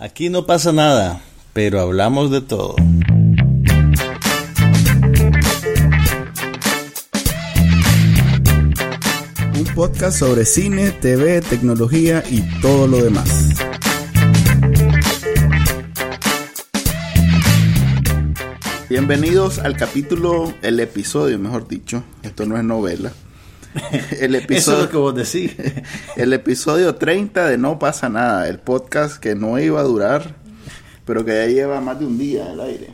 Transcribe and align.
Aquí 0.00 0.30
no 0.30 0.46
pasa 0.46 0.72
nada, 0.72 1.20
pero 1.52 1.80
hablamos 1.80 2.30
de 2.30 2.40
todo. 2.40 2.76
Un 9.56 9.64
podcast 9.74 10.20
sobre 10.20 10.44
cine, 10.44 10.92
TV, 10.92 11.40
tecnología 11.40 12.22
y 12.30 12.42
todo 12.60 12.86
lo 12.86 13.02
demás. 13.02 13.48
Bienvenidos 18.88 19.58
al 19.58 19.76
capítulo, 19.76 20.54
el 20.62 20.78
episodio, 20.78 21.40
mejor 21.40 21.66
dicho. 21.66 22.04
Esto 22.22 22.46
no 22.46 22.56
es 22.56 22.62
novela. 22.62 23.10
El 24.20 24.34
episodio, 24.34 24.58
Eso 24.58 24.72
es 24.72 24.78
lo 24.84 24.90
que 24.90 24.96
vos 24.96 25.14
decís. 25.14 25.54
El 26.16 26.32
episodio 26.32 26.94
30 26.94 27.48
de 27.48 27.58
No 27.58 27.78
pasa 27.78 28.08
nada, 28.08 28.48
el 28.48 28.58
podcast 28.58 29.18
que 29.18 29.34
no 29.34 29.58
iba 29.58 29.80
a 29.80 29.84
durar, 29.84 30.34
pero 31.04 31.24
que 31.24 31.32
ya 31.32 31.46
lleva 31.46 31.80
más 31.80 31.98
de 31.98 32.06
un 32.06 32.18
día 32.18 32.50
al 32.50 32.60
aire. 32.60 32.88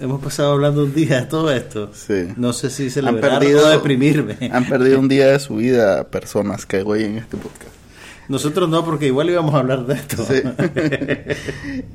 Hemos 0.00 0.22
pasado 0.22 0.52
hablando 0.52 0.84
un 0.84 0.94
día 0.94 1.20
de 1.20 1.26
todo 1.26 1.50
esto. 1.50 1.90
Sí. 1.92 2.28
No 2.36 2.52
sé 2.52 2.70
si 2.70 2.88
se 2.88 3.02
le 3.02 3.08
han 3.08 3.20
perdido 3.20 3.68
deprimirme. 3.68 4.36
Han 4.52 4.64
perdido 4.66 5.00
un 5.00 5.08
día 5.08 5.26
de 5.28 5.40
su 5.40 5.56
vida 5.56 6.08
personas 6.08 6.66
que 6.66 6.82
hoy 6.82 7.04
en 7.04 7.18
este 7.18 7.36
podcast. 7.36 7.72
Nosotros 8.28 8.68
no, 8.68 8.84
porque 8.84 9.06
igual 9.06 9.30
íbamos 9.30 9.54
a 9.54 9.58
hablar 9.58 9.86
de 9.86 9.94
esto. 9.94 10.24
Sí. 10.24 10.42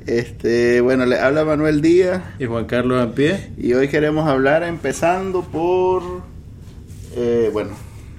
este, 0.07 0.81
bueno, 0.81 1.05
le 1.05 1.19
habla 1.19 1.45
Manuel 1.45 1.79
Díaz. 1.81 2.23
Y 2.39 2.45
Juan 2.45 2.65
Carlos 2.65 3.01
Ampie. 3.01 3.51
Y 3.57 3.73
hoy 3.73 3.87
queremos 3.87 4.27
hablar 4.27 4.63
empezando 4.63 5.43
por, 5.43 6.23
eh, 7.15 7.49
bueno, 7.51 7.71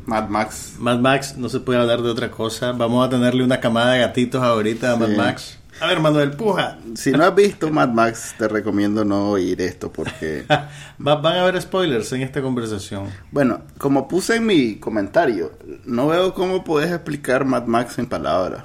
Mad 0.07 0.29
Max. 0.29 0.75
Mad 0.79 0.99
Max, 0.99 1.37
no 1.37 1.49
se 1.49 1.61
puede 1.61 1.81
hablar 1.81 2.03
de 2.03 2.11
otra 2.11 2.31
cosa. 2.31 2.73
Vamos 2.73 3.07
a 3.07 3.11
tenerle 3.11 3.45
una 3.45 3.61
camada 3.61 3.93
de 3.93 4.01
gatitos 4.01 4.43
ahorita 4.43 4.93
a 4.93 4.97
Mad 4.97 5.17
Max. 5.17 5.59
A 5.81 5.89
ver, 5.89 5.99
Manuel, 5.99 6.33
puja. 6.33 6.79
Si 6.95 7.11
no 7.11 7.25
has 7.25 7.35
visto 7.35 7.71
Mad 7.71 7.89
Max, 7.89 8.35
te 8.39 8.47
recomiendo 8.47 9.05
no 9.05 9.31
oír 9.31 9.61
esto 9.61 9.93
porque... 9.93 10.45
Van 10.99 11.27
a 11.27 11.43
haber 11.43 11.61
spoilers 11.61 12.13
en 12.13 12.23
esta 12.23 12.41
conversación. 12.41 13.09
Bueno, 13.33 13.63
como 13.79 14.07
puse 14.07 14.37
en 14.37 14.47
mi 14.47 14.77
comentario, 14.77 15.53
no 15.85 16.07
veo 16.07 16.33
cómo 16.33 16.63
puedes 16.63 16.93
explicar 16.93 17.45
Mad 17.45 17.65
Max 17.65 17.99
en 17.99 18.07
palabras 18.07 18.65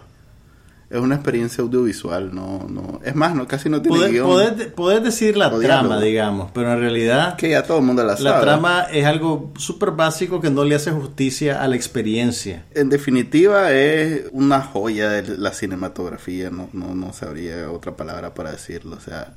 es 0.89 0.99
una 0.99 1.15
experiencia 1.15 1.63
audiovisual, 1.63 2.33
no, 2.33 2.65
no, 2.67 2.99
es 3.03 3.13
más, 3.13 3.35
no, 3.35 3.47
casi 3.47 3.69
no 3.69 3.79
tiene 3.79 4.09
guion. 4.09 4.27
Podés, 4.75 5.03
decir 5.03 5.37
la 5.37 5.51
trama, 5.51 6.01
digamos, 6.01 6.49
pero 6.51 6.73
en 6.73 6.79
realidad... 6.79 7.35
Que 7.35 7.49
ya 7.49 7.63
todo 7.63 7.77
el 7.77 7.83
mundo 7.83 8.03
la 8.03 8.17
sabe. 8.17 8.29
La 8.29 8.41
trama 8.41 8.87
es 8.91 9.05
algo 9.05 9.51
súper 9.55 9.91
básico 9.91 10.41
que 10.41 10.49
no 10.49 10.63
le 10.63 10.73
hace 10.73 10.89
justicia 10.91 11.61
a 11.61 11.67
la 11.67 11.75
experiencia. 11.75 12.65
En 12.73 12.89
definitiva 12.89 13.71
es 13.71 14.25
una 14.31 14.61
joya 14.61 15.09
de 15.09 15.37
la 15.37 15.51
cinematografía, 15.53 16.49
no, 16.49 16.69
no, 16.73 16.95
no 16.95 17.13
sabría 17.13 17.69
otra 17.69 17.95
palabra 17.95 18.33
para 18.33 18.51
decirlo, 18.51 18.95
o 18.95 18.99
sea, 18.99 19.33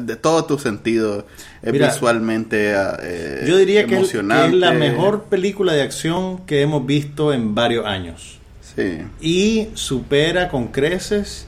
de 0.00 0.14
todo 0.14 0.44
tu 0.44 0.58
sentido, 0.58 1.26
es 1.62 1.72
visualmente 1.72 2.74
eh, 2.74 3.44
Yo 3.46 3.56
diría 3.56 3.86
que 3.86 3.98
es 3.98 4.14
la 4.14 4.70
mejor 4.70 5.24
película 5.24 5.72
de 5.72 5.82
acción 5.82 6.46
que 6.46 6.62
hemos 6.62 6.86
visto 6.86 7.32
en 7.32 7.56
varios 7.56 7.86
años. 7.86 8.41
Y 9.20 9.68
supera 9.74 10.48
con 10.48 10.68
creces 10.68 11.46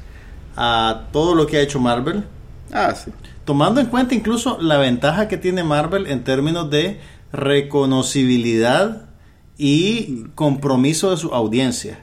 a 0.57 1.09
todo 1.13 1.35
lo 1.35 1.47
que 1.47 1.57
ha 1.59 1.61
hecho 1.61 1.81
Marvel. 1.81 2.25
Ah, 2.73 2.95
sí. 2.95 3.11
Tomando 3.45 3.81
en 3.81 3.87
cuenta 3.87 4.15
incluso 4.15 4.59
la 4.61 4.79
ventaja 4.79 5.29
que 5.29 5.37
tiene 5.37 5.65
Marvel 5.65 6.07
en 6.07 6.25
términos 6.25 6.71
de 6.71 7.01
reconocibilidad 7.33 9.07
y 9.59 10.25
compromiso 10.35 11.11
de 11.11 11.17
su 11.17 11.29
audiencia. 11.35 12.01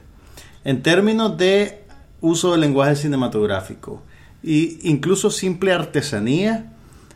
En 0.64 0.82
términos 0.82 1.36
de 1.36 1.84
uso 2.20 2.52
del 2.52 2.60
lenguaje 2.60 2.96
cinematográfico 2.96 4.02
e 4.44 4.78
incluso 4.82 5.30
simple 5.30 5.72
artesanía, 5.72 6.72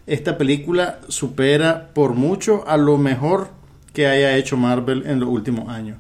esta 0.07 0.39
película 0.39 1.01
supera 1.09 1.91
por 1.95 2.15
mucho 2.15 2.67
a 2.69 2.77
lo 2.77 2.99
mejor 2.99 3.51
que 3.93 4.07
haya 4.07 4.37
hecho 4.37 4.57
Marvel 4.57 5.05
en 5.07 5.21
los 5.21 5.29
últimos 5.29 5.69
años. 5.69 5.99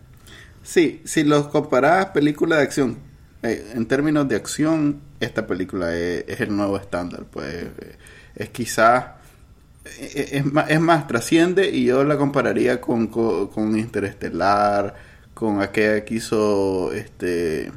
Sí, 0.67 1.01
si 1.05 1.23
los 1.23 1.47
comparás 1.47 2.07
película 2.07 2.57
de 2.57 2.63
acción, 2.65 2.99
eh, 3.45 3.73
en 3.75 3.87
términos 3.87 4.27
de 4.29 4.35
acción, 4.35 5.01
esta 5.21 5.47
película 5.47 5.97
es, 5.97 6.41
el 6.41 6.57
nuevo 6.57 6.77
estándar. 6.77 7.25
Pues 7.31 7.55
eh, 7.55 7.97
es 8.35 8.49
quizás, 8.51 9.05
eh, 10.01 10.31
es, 10.33 10.45
más, 10.45 10.69
es, 10.69 10.81
más, 10.81 11.07
trasciende 11.07 11.71
y 11.71 11.85
yo 11.85 12.03
la 12.03 12.19
compararía 12.19 12.81
con, 12.81 13.07
con, 13.07 13.47
con 13.47 13.79
Interestelar, 13.79 14.97
con 15.35 15.63
aquella 15.63 16.05
que 16.05 16.15
hizo 16.17 16.93
este 16.93 17.71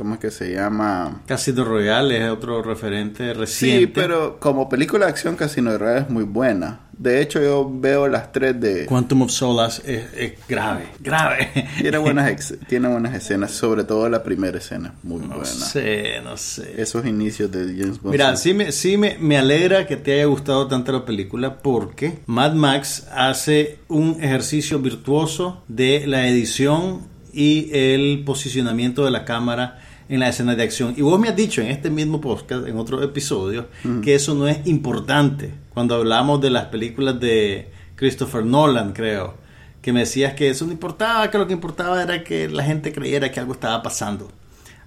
¿Cómo 0.00 0.14
es 0.14 0.20
que 0.20 0.30
se 0.30 0.50
llama? 0.50 1.20
Casino 1.26 1.62
Royale 1.62 2.24
es 2.24 2.30
otro 2.30 2.62
referente 2.62 3.34
reciente. 3.34 3.80
Sí, 3.80 3.86
pero 3.86 4.40
como 4.40 4.66
película 4.66 5.04
de 5.04 5.10
acción 5.10 5.36
Casino 5.36 5.76
Royale 5.76 6.00
es 6.00 6.08
muy 6.08 6.24
buena. 6.24 6.80
De 6.96 7.20
hecho, 7.20 7.38
yo 7.38 7.70
veo 7.70 8.08
las 8.08 8.32
tres 8.32 8.58
de... 8.58 8.86
Quantum 8.86 9.20
of 9.20 9.30
Solace 9.30 9.82
es, 10.16 10.32
grave, 10.48 10.86
grave. 11.00 11.50
Tiene 11.82 11.98
buenas, 11.98 12.54
tiene 12.66 12.88
buenas 12.88 13.14
escenas, 13.14 13.50
sobre 13.50 13.84
todo 13.84 14.08
la 14.08 14.22
primera 14.22 14.56
escena, 14.56 14.94
muy 15.02 15.18
buena. 15.18 15.36
No 15.36 15.44
sé, 15.44 16.22
no 16.24 16.38
sé. 16.38 16.80
Esos 16.80 17.04
inicios 17.04 17.52
de 17.52 17.66
James 17.66 18.00
Bond. 18.00 18.12
Mira, 18.12 18.36
sí, 18.36 18.54
me, 18.54 18.72
sí 18.72 18.96
me, 18.96 19.18
me 19.18 19.36
alegra 19.36 19.86
que 19.86 19.98
te 19.98 20.14
haya 20.14 20.24
gustado 20.24 20.66
tanto 20.66 20.92
la 20.92 21.04
película 21.04 21.58
porque 21.58 22.20
Mad 22.24 22.54
Max 22.54 23.06
hace 23.14 23.80
un 23.88 24.16
ejercicio 24.22 24.78
virtuoso 24.78 25.62
de 25.68 26.06
la 26.06 26.26
edición 26.26 27.10
y 27.34 27.68
el 27.72 28.22
posicionamiento 28.24 29.04
de 29.04 29.10
la 29.10 29.26
cámara 29.26 29.78
en 30.10 30.18
la 30.18 30.28
escena 30.28 30.56
de 30.56 30.64
acción. 30.64 30.92
Y 30.96 31.02
vos 31.02 31.18
me 31.20 31.28
has 31.28 31.36
dicho 31.36 31.62
en 31.62 31.68
este 31.68 31.88
mismo 31.88 32.20
podcast, 32.20 32.66
en 32.66 32.76
otro 32.76 33.00
episodio, 33.02 33.68
que 34.02 34.16
eso 34.16 34.34
no 34.34 34.48
es 34.48 34.66
importante. 34.66 35.54
Cuando 35.72 35.94
hablamos 35.94 36.40
de 36.40 36.50
las 36.50 36.64
películas 36.66 37.20
de 37.20 37.70
Christopher 37.94 38.44
Nolan, 38.44 38.92
creo, 38.92 39.34
que 39.80 39.92
me 39.92 40.00
decías 40.00 40.34
que 40.34 40.50
eso 40.50 40.66
no 40.66 40.72
importaba, 40.72 41.30
que 41.30 41.38
lo 41.38 41.46
que 41.46 41.52
importaba 41.52 42.02
era 42.02 42.24
que 42.24 42.48
la 42.48 42.64
gente 42.64 42.92
creyera 42.92 43.30
que 43.30 43.38
algo 43.38 43.52
estaba 43.52 43.80
pasando. 43.84 44.32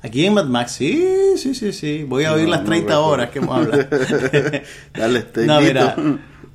Aquí 0.01 0.25
en 0.25 0.33
Mad 0.33 0.47
Max, 0.47 0.73
sí, 0.73 1.07
sí, 1.37 1.55
sí, 1.55 1.71
sí. 1.71 2.03
Voy 2.03 2.25
a 2.25 2.33
oír 2.33 2.49
las 2.49 2.65
30 2.65 2.99
horas 2.99 3.29
que 3.29 3.39
hemos 3.39 3.57
hablado. 3.57 3.87
Dale, 4.93 5.25
No, 5.45 5.61
mira, 5.61 5.95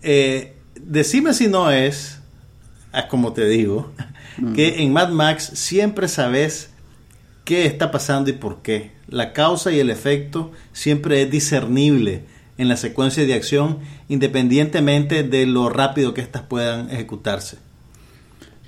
eh, 0.02 0.56
decime 0.78 1.32
si 1.32 1.48
no 1.48 1.70
es, 1.70 2.20
como 3.08 3.32
te 3.32 3.46
digo, 3.46 3.90
que 4.54 4.82
en 4.82 4.92
Mad 4.92 5.08
Max 5.08 5.52
siempre 5.54 6.06
sabes 6.06 6.68
qué 7.48 7.64
está 7.64 7.90
pasando 7.90 8.28
y 8.28 8.34
por 8.34 8.60
qué. 8.60 8.90
La 9.08 9.32
causa 9.32 9.72
y 9.72 9.80
el 9.80 9.88
efecto 9.88 10.52
siempre 10.74 11.22
es 11.22 11.30
discernible 11.30 12.24
en 12.58 12.68
la 12.68 12.76
secuencia 12.76 13.24
de 13.24 13.32
acción, 13.32 13.78
independientemente 14.10 15.22
de 15.22 15.46
lo 15.46 15.70
rápido 15.70 16.12
que 16.12 16.20
éstas 16.20 16.42
puedan 16.42 16.90
ejecutarse. 16.90 17.56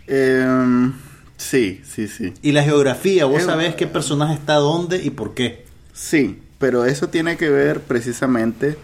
Em, 0.07 0.95
sí, 1.37 1.83
sí, 1.85 2.09
sí. 2.09 2.33
Y 2.41 2.53
la 2.53 2.63
geografía, 2.63 3.27
vos 3.27 3.43
sabés 3.43 3.75
qué 3.75 3.87
personaje 3.87 4.33
está 4.33 4.55
dónde 4.55 5.05
y 5.05 5.11
por 5.11 5.35
qué. 5.35 5.67
Sí, 5.93 6.41
pero 6.59 6.87
eso 6.87 7.11
tiene 7.11 7.37
que 7.37 7.51
ver 7.51 7.83
precisamente 7.83 8.79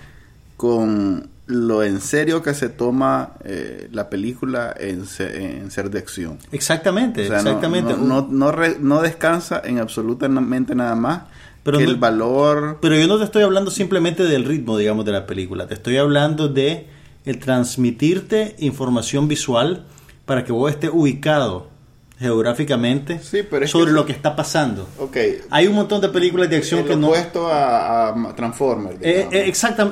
con 0.59 1.31
lo 1.47 1.83
en 1.83 2.01
serio 2.01 2.43
que 2.43 2.55
se 2.55 2.69
toma 2.69 3.35
eh, 3.45 3.89
la 3.93 4.11
película 4.11 4.75
en, 4.79 5.07
ser 5.07 5.91
de 5.91 5.99
acción. 5.99 6.39
Exactamente, 6.51 7.27
exactamente. 7.27 7.95
No, 7.97 8.27
no, 8.29 8.53
no, 8.81 9.03
descansa 9.03 9.63
en 9.65 9.79
absolutamente 9.79 10.75
nada 10.75 10.97
más 10.97 11.23
pero 11.63 11.79
que 11.79 11.85
el 11.85 11.97
valor. 11.97 12.79
Pero 12.81 12.97
yo 12.97 13.07
no 13.07 13.19
te 13.19 13.25
estoy 13.25 13.43
hablando 13.43 13.71
simplemente 13.71 14.25
del 14.25 14.45
ritmo, 14.45 14.77
digamos, 14.77 15.05
de 15.05 15.13
la 15.13 15.27
película. 15.27 15.67
Te 15.67 15.75
estoy 15.75 15.97
hablando 15.97 16.49
de 16.49 16.89
el 17.25 17.39
transmitirte 17.39 18.55
información 18.59 19.29
visual 19.29 19.85
para 20.25 20.45
que 20.45 20.53
vos 20.53 20.71
estés 20.71 20.91
ubicado 20.93 21.76
geográficamente 22.19 23.21
sobre 23.67 23.93
lo 23.93 24.07
que 24.07 24.13
está 24.13 24.35
pasando. 24.35 24.89
Okay. 24.99 25.41
Hay 25.51 25.67
un 25.67 25.75
montón 25.75 26.01
de 26.01 26.09
películas 26.09 26.49
de 26.49 26.57
acción 26.57 26.85
que 26.85 26.97
no... 26.97 27.09
Opuesto 27.09 27.49
a, 27.49 28.09
a 28.09 28.35
Transformers. 28.35 28.97
Eh, 29.03 29.29
eh, 29.31 29.45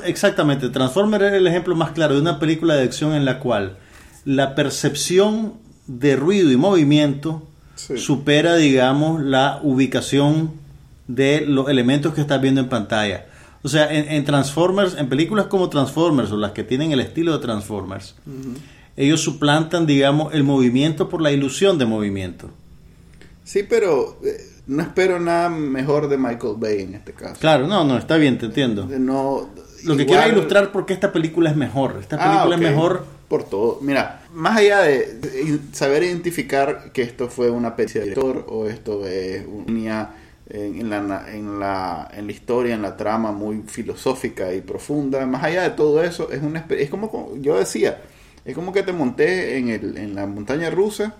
exactamente. 0.04 0.70
Transformers 0.70 1.24
es 1.24 1.32
el 1.34 1.46
ejemplo 1.46 1.76
más 1.76 1.90
claro 1.90 2.14
de 2.14 2.20
una 2.20 2.38
película 2.38 2.74
de 2.74 2.84
acción 2.84 3.14
en 3.14 3.24
la 3.24 3.40
cual 3.40 3.76
la 4.24 4.54
percepción 4.54 5.54
de 5.86 6.16
ruido 6.16 6.50
y 6.50 6.56
movimiento 6.56 7.46
supera, 7.76 8.56
digamos, 8.56 9.22
la 9.22 9.60
ubicación 9.62 10.52
de 11.06 11.44
los 11.46 11.68
elementos 11.68 12.14
que 12.14 12.22
estás 12.22 12.40
viendo 12.40 12.60
en 12.60 12.68
pantalla. 12.68 13.26
O 13.62 13.68
sea, 13.68 13.90
en, 13.90 14.24
Transformers, 14.24 14.94
en 14.96 15.08
películas 15.08 15.46
como 15.46 15.68
Transformers 15.70 16.30
o 16.30 16.36
las 16.36 16.52
que 16.52 16.64
tienen 16.64 16.92
el 16.92 17.00
estilo 17.00 17.32
de 17.32 17.38
Transformers, 17.38 18.14
ellos 18.96 19.20
suplantan, 19.20 19.86
digamos, 19.86 20.34
el 20.34 20.44
movimiento 20.44 21.08
por 21.08 21.20
la 21.20 21.32
ilusión 21.32 21.78
de 21.78 21.86
movimiento. 21.86 22.50
Sí, 23.44 23.62
pero 23.68 24.18
eh, 24.24 24.36
no 24.66 24.82
espero 24.82 25.20
nada 25.20 25.48
mejor 25.50 26.08
de 26.08 26.16
Michael 26.16 26.54
Bay 26.56 26.82
en 26.82 26.94
este 26.94 27.12
caso. 27.12 27.36
Claro, 27.40 27.66
no, 27.66 27.84
no, 27.84 27.98
está 27.98 28.16
bien, 28.16 28.38
te 28.38 28.46
entiendo. 28.46 28.86
No, 28.86 29.50
Lo 29.84 29.96
que 29.96 30.06
quiero 30.06 30.28
ilustrar 30.28 30.72
porque 30.72 30.92
esta 30.94 31.12
película 31.12 31.50
es 31.50 31.56
mejor. 31.56 31.98
Esta 32.00 32.16
ah, 32.18 32.44
película 32.44 32.54
es 32.56 32.60
mejor 32.72 33.04
por 33.28 33.44
todo. 33.44 33.78
Mira, 33.82 34.22
más 34.32 34.56
allá 34.56 34.80
de 34.80 35.18
saber 35.72 36.04
identificar 36.04 36.92
que 36.92 37.02
esto 37.02 37.28
fue 37.28 37.50
una 37.50 37.68
especie 37.68 38.00
de 38.00 38.06
director 38.08 38.46
o 38.48 38.66
esto 38.66 39.06
es 39.06 39.44
una 39.46 40.14
en, 40.48 40.90
la, 40.90 41.24
en, 41.32 41.58
la, 41.58 42.08
en 42.14 42.26
la 42.26 42.32
historia, 42.32 42.74
en 42.74 42.82
la 42.82 42.96
trama 42.96 43.32
muy 43.32 43.62
filosófica 43.66 44.54
y 44.54 44.60
profunda. 44.60 45.26
Más 45.26 45.42
allá 45.42 45.62
de 45.62 45.70
todo 45.70 46.02
eso, 46.02 46.30
es, 46.30 46.42
una, 46.42 46.66
es 46.70 46.90
como 46.90 47.10
co- 47.10 47.34
yo 47.40 47.58
decía, 47.58 48.02
es 48.44 48.54
como 48.54 48.72
que 48.72 48.82
te 48.82 48.92
monté 48.92 49.56
en, 49.56 49.70
el, 49.70 49.96
en 49.96 50.14
la 50.14 50.26
montaña 50.26 50.68
rusa 50.70 51.14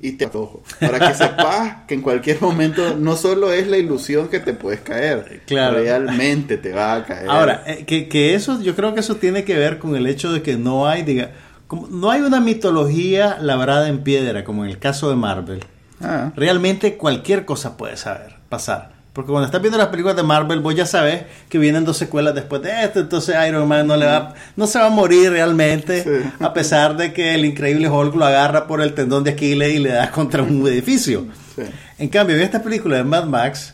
y 0.00 0.12
te 0.12 0.24
atojo. 0.24 0.62
Para 0.80 0.98
que 0.98 1.14
sepas 1.14 1.84
que 1.86 1.94
en 1.94 2.00
cualquier 2.00 2.40
momento 2.40 2.96
no 2.96 3.16
solo 3.16 3.52
es 3.52 3.66
la 3.68 3.76
ilusión 3.76 4.28
que 4.28 4.40
te 4.40 4.54
puedes 4.54 4.80
caer, 4.80 5.42
Claro. 5.46 5.78
realmente 5.78 6.56
te 6.56 6.72
va 6.72 6.94
a 6.94 7.04
caer. 7.04 7.28
Ahora, 7.28 7.62
eh, 7.66 7.84
que, 7.86 8.08
que 8.08 8.34
eso, 8.34 8.62
yo 8.62 8.74
creo 8.74 8.94
que 8.94 9.00
eso 9.00 9.16
tiene 9.16 9.44
que 9.44 9.56
ver 9.58 9.78
con 9.78 9.94
el 9.94 10.06
hecho 10.06 10.32
de 10.32 10.40
que 10.42 10.56
no 10.56 10.86
hay, 10.88 11.02
diga, 11.02 11.32
como, 11.66 11.86
no 11.88 12.10
hay 12.10 12.22
una 12.22 12.40
mitología 12.40 13.36
labrada 13.40 13.88
en 13.88 14.02
piedra, 14.02 14.42
como 14.44 14.64
en 14.64 14.70
el 14.70 14.78
caso 14.78 15.10
de 15.10 15.16
Marvel. 15.16 15.60
Ah, 16.00 16.32
Realmente 16.34 16.96
cualquier 16.96 17.44
cosa 17.44 17.76
puede 17.76 17.96
saber, 17.98 18.36
pasar. 18.48 18.93
Porque 19.14 19.30
cuando 19.30 19.46
estás 19.46 19.62
viendo 19.62 19.78
las 19.78 19.86
películas 19.88 20.16
de 20.16 20.22
Marvel, 20.24 20.58
vos 20.60 20.74
ya 20.74 20.84
sabes 20.86 21.22
que 21.48 21.56
vienen 21.58 21.84
dos 21.84 21.96
secuelas 21.96 22.34
después 22.34 22.60
de 22.62 22.82
esto, 22.84 22.98
entonces 23.00 23.34
Iron 23.48 23.66
Man 23.68 23.86
no 23.86 23.96
le 23.96 24.04
va, 24.06 24.34
no 24.56 24.66
se 24.66 24.78
va 24.78 24.86
a 24.86 24.90
morir 24.90 25.30
realmente, 25.30 26.02
Sí. 26.02 26.30
a 26.40 26.52
pesar 26.52 26.96
de 26.96 27.12
que 27.12 27.32
el 27.34 27.44
increíble 27.44 27.88
Hulk 27.88 28.14
lo 28.16 28.24
agarra 28.26 28.66
por 28.66 28.80
el 28.82 28.92
tendón 28.92 29.22
de 29.24 29.30
Aquiles 29.30 29.72
y 29.72 29.78
le 29.78 29.90
da 29.90 30.10
contra 30.10 30.42
un 30.42 30.66
edificio. 30.66 31.26
sí. 31.54 31.62
En 31.96 32.08
cambio, 32.08 32.34
en 32.34 32.42
esta 32.42 32.60
película 32.60 32.96
de 32.96 33.04
Mad 33.04 33.24
Max, 33.26 33.72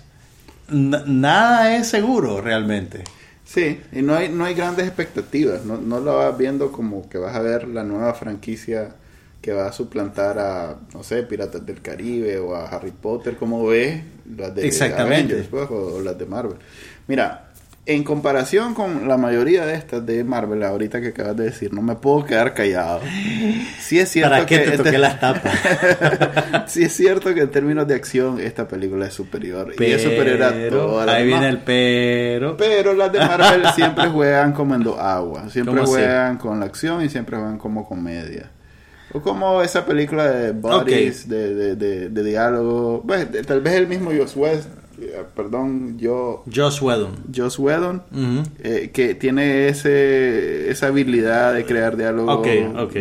na- 0.69 1.02
nada 1.06 1.75
es 1.75 1.88
seguro 1.88 2.42
realmente. 2.42 3.02
Sí, 3.44 3.81
y 3.92 4.02
no 4.02 4.14
hay, 4.14 4.28
no 4.28 4.44
hay 4.44 4.54
grandes 4.54 4.87
expectativas. 4.87 5.64
No, 5.64 5.78
no 5.78 5.98
lo 6.00 6.19
vas 6.19 6.37
viendo 6.38 6.70
como 6.70 7.08
que 7.08 7.16
vas 7.19 7.34
a 7.34 7.40
ver 7.40 7.66
la 7.66 7.82
nueva 7.82 8.12
franquicia 8.14 8.90
que 9.40 9.52
va 9.52 9.66
a 9.66 9.72
suplantar 9.72 10.38
a, 10.38 10.76
no 10.92 11.02
sé, 11.02 11.22
Piratas 11.22 11.64
del 11.64 11.81
Caribe 11.81 12.38
o 12.38 12.54
a 12.54 12.69
Harry 12.69 12.90
Potter, 12.92 13.37
como 13.37 13.66
ves 13.66 14.02
las 14.37 14.54
de 14.54 14.66
Exactamente. 14.66 15.34
Avengers 15.34 15.48
pues, 15.48 15.70
o, 15.70 15.96
o 15.96 16.00
las 16.00 16.19
de 16.19 16.26
Marvel. 16.26 16.58
Mira, 17.06 17.50
en 17.87 18.04
comparación 18.04 18.75
con 18.75 19.08
la 19.08 19.16
mayoría 19.16 19.64
de 19.64 19.75
estas 19.75 20.04
de 20.04 20.22
Marvel, 20.22 20.62
ahorita 20.62 21.00
que 21.00 21.08
acabas 21.08 21.37
de 21.37 21.44
decir, 21.44 21.72
no 21.72 21.81
me 21.81 21.96
puedo 21.96 22.25
quedar 22.25 22.52
callado. 22.54 23.00
Sí 23.81 23.98
es 23.98 24.10
cierto 24.10 24.31
¿Para 24.31 24.46
qué 24.46 24.62
que 24.62 24.70
te 24.70 24.76
toqué 24.76 24.98
las 24.98 25.19
tapas? 25.19 25.58
sí 26.66 26.84
es 26.84 26.92
cierto 26.92 27.34
que 27.34 27.40
en 27.40 27.50
términos 27.50 27.88
de 27.88 27.94
acción 27.94 28.38
esta 28.38 28.69
película 28.69 29.06
es 29.06 29.14
superior 29.14 29.75
y 29.76 29.84
es 29.84 30.02
superior 30.02 30.42
a 30.42 30.50
Pero, 30.50 30.87
todas 30.87 31.06
las 31.06 31.16
ahí 31.16 31.26
viene 31.26 31.48
el 31.48 31.58
pero. 31.58 32.56
Pero 32.56 32.94
las 32.94 33.10
de 33.10 33.19
Marvel 33.19 33.62
siempre 33.75 34.08
juegan 34.08 34.52
como 34.52 34.75
en 34.75 34.82
dos 34.84 34.98
aguas. 34.98 35.50
Siempre 35.50 35.84
juegan 35.84 36.37
con 36.37 36.60
la 36.60 36.66
acción 36.66 37.02
y 37.02 37.08
siempre 37.08 37.38
juegan 37.38 37.58
como 37.58 37.88
comedia. 37.88 38.50
O 39.12 39.21
como 39.21 39.61
esa 39.62 39.85
película 39.87 40.31
de 40.31 40.53
Buddies, 40.53 41.29
de, 41.29 41.55
de, 41.55 41.77
de, 41.77 42.09
de 42.09 42.23
diálogo. 42.25 43.03
De- 43.07 43.43
tal 43.43 43.61
vez 43.61 43.75
el 43.75 43.87
mismo 43.89 44.11
Joss 44.17 44.37
West, 44.37 44.69
eh, 45.01 45.23
perdón, 45.35 45.99
yo, 45.99 46.45
Joss 46.55 46.81
Whedon. 46.81 47.17
Joss 47.35 47.59
Whedon, 47.59 48.03
eh, 48.62 48.91
que 48.93 49.15
tiene 49.15 49.69
ese, 49.69 50.71
esa 50.71 50.89
habilidad 50.89 51.55
de 51.55 51.65
crear 51.65 51.97
diálogo. 51.97 52.33
Ok, 52.33 52.47
ok. 52.77 52.97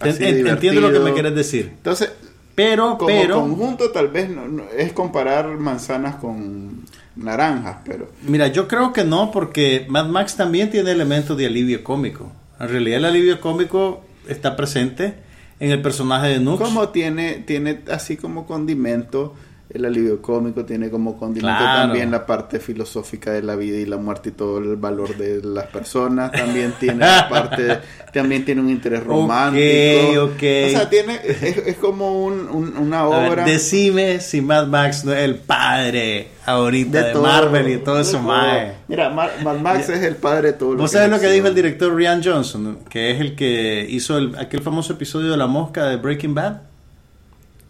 así 0.00 0.24
En- 0.24 0.36
en- 0.38 0.46
entiendo 0.46 0.80
lo 0.80 0.92
que 0.92 1.00
me 1.00 1.12
quieres 1.12 1.34
decir. 1.34 1.70
Entonces, 1.76 2.12
Pero, 2.54 2.96
como 2.98 3.06
pero, 3.08 3.34
conjunto 3.40 3.90
tal 3.90 4.08
vez 4.08 4.28
no- 4.30 4.46
no- 4.48 4.64
es 4.76 4.92
comparar 4.92 5.46
manzanas 5.58 6.16
con 6.16 6.82
naranjas, 7.16 7.78
pero... 7.84 8.08
mira, 8.22 8.46
yo 8.48 8.68
creo 8.68 8.92
que 8.92 9.02
no, 9.04 9.30
porque 9.32 9.86
Mad 9.88 10.06
Max 10.06 10.36
también 10.36 10.70
tiene 10.70 10.90
elementos 10.92 11.36
de 11.36 11.46
alivio 11.46 11.82
cómico. 11.82 12.30
En 12.60 12.68
realidad, 12.68 12.98
el 12.98 13.04
alivio 13.06 13.40
cómico 13.40 14.04
está 14.28 14.54
presente 14.56 15.14
en 15.60 15.70
el 15.70 15.82
personaje 15.82 16.28
de 16.28 16.40
Nux. 16.40 16.60
Como 16.60 16.90
tiene, 16.90 17.34
tiene 17.46 17.80
así 17.90 18.16
como 18.16 18.46
condimento 18.46 19.34
el 19.70 19.84
alivio 19.84 20.22
cómico, 20.22 20.64
tiene 20.64 20.88
como 20.88 21.18
condimento 21.18 21.58
Claro. 21.58 21.88
también 21.88 22.10
la 22.10 22.24
parte 22.24 22.58
filosófica 22.58 23.32
de 23.32 23.42
la 23.42 23.54
vida 23.54 23.76
y 23.76 23.84
la 23.84 23.98
muerte 23.98 24.30
y 24.30 24.32
todo 24.32 24.58
el 24.58 24.76
valor 24.76 25.16
de 25.16 25.42
las 25.42 25.66
personas, 25.66 26.32
también 26.32 26.72
tiene 26.80 27.00
la 27.04 27.28
parte, 27.30 27.78
también 28.12 28.44
tiene 28.46 28.62
un 28.62 28.70
interés 28.70 29.04
romántico. 29.04 30.24
ok. 30.24 30.32
O 30.32 30.70
sea, 30.70 30.88
tiene, 30.88 31.20
es, 31.22 31.42
es 31.42 31.76
como 31.76 32.24
un- 32.24 32.48
un- 32.48 32.76
una 32.78 33.00
A 33.00 33.08
ver, 33.08 33.30
obra 33.30 33.44
decime 33.44 34.20
si 34.20 34.40
Mad 34.40 34.66
Max 34.68 35.04
no 35.04 35.12
es 35.12 35.18
el 35.22 35.36
padre 35.36 36.28
ahorita 36.46 37.02
de, 37.02 37.12
todo, 37.12 37.22
Marvel 37.24 37.68
y 37.68 37.76
todo 37.78 37.96
de 37.96 38.02
eso, 38.02 38.20
mae. 38.20 38.72
Mira, 38.88 39.10
Mar- 39.10 39.32
Mad 39.44 39.58
Max 39.58 39.88
es 39.90 40.02
el 40.02 40.16
padre 40.16 40.52
de 40.52 40.52
todo 40.54 40.72
lo 40.74 40.78
¿Vos 40.82 40.90
que 40.90 40.96
sabés 40.96 41.12
es 41.12 41.14
lo 41.14 41.20
que 41.20 41.30
dijo 41.34 41.46
el 41.46 41.54
director 41.54 41.94
Rian 41.94 42.22
Johnson? 42.24 42.78
Que 42.88 43.10
es 43.10 43.20
el 43.20 43.34
que 43.36 43.86
hizo 43.88 44.16
el- 44.16 44.34
aquel 44.38 44.62
famoso 44.62 44.94
episodio 44.94 45.30
de 45.30 45.36
La 45.36 45.46
Mosca 45.46 45.84
de 45.86 45.96
Breaking 45.96 46.34
Bad. 46.34 46.67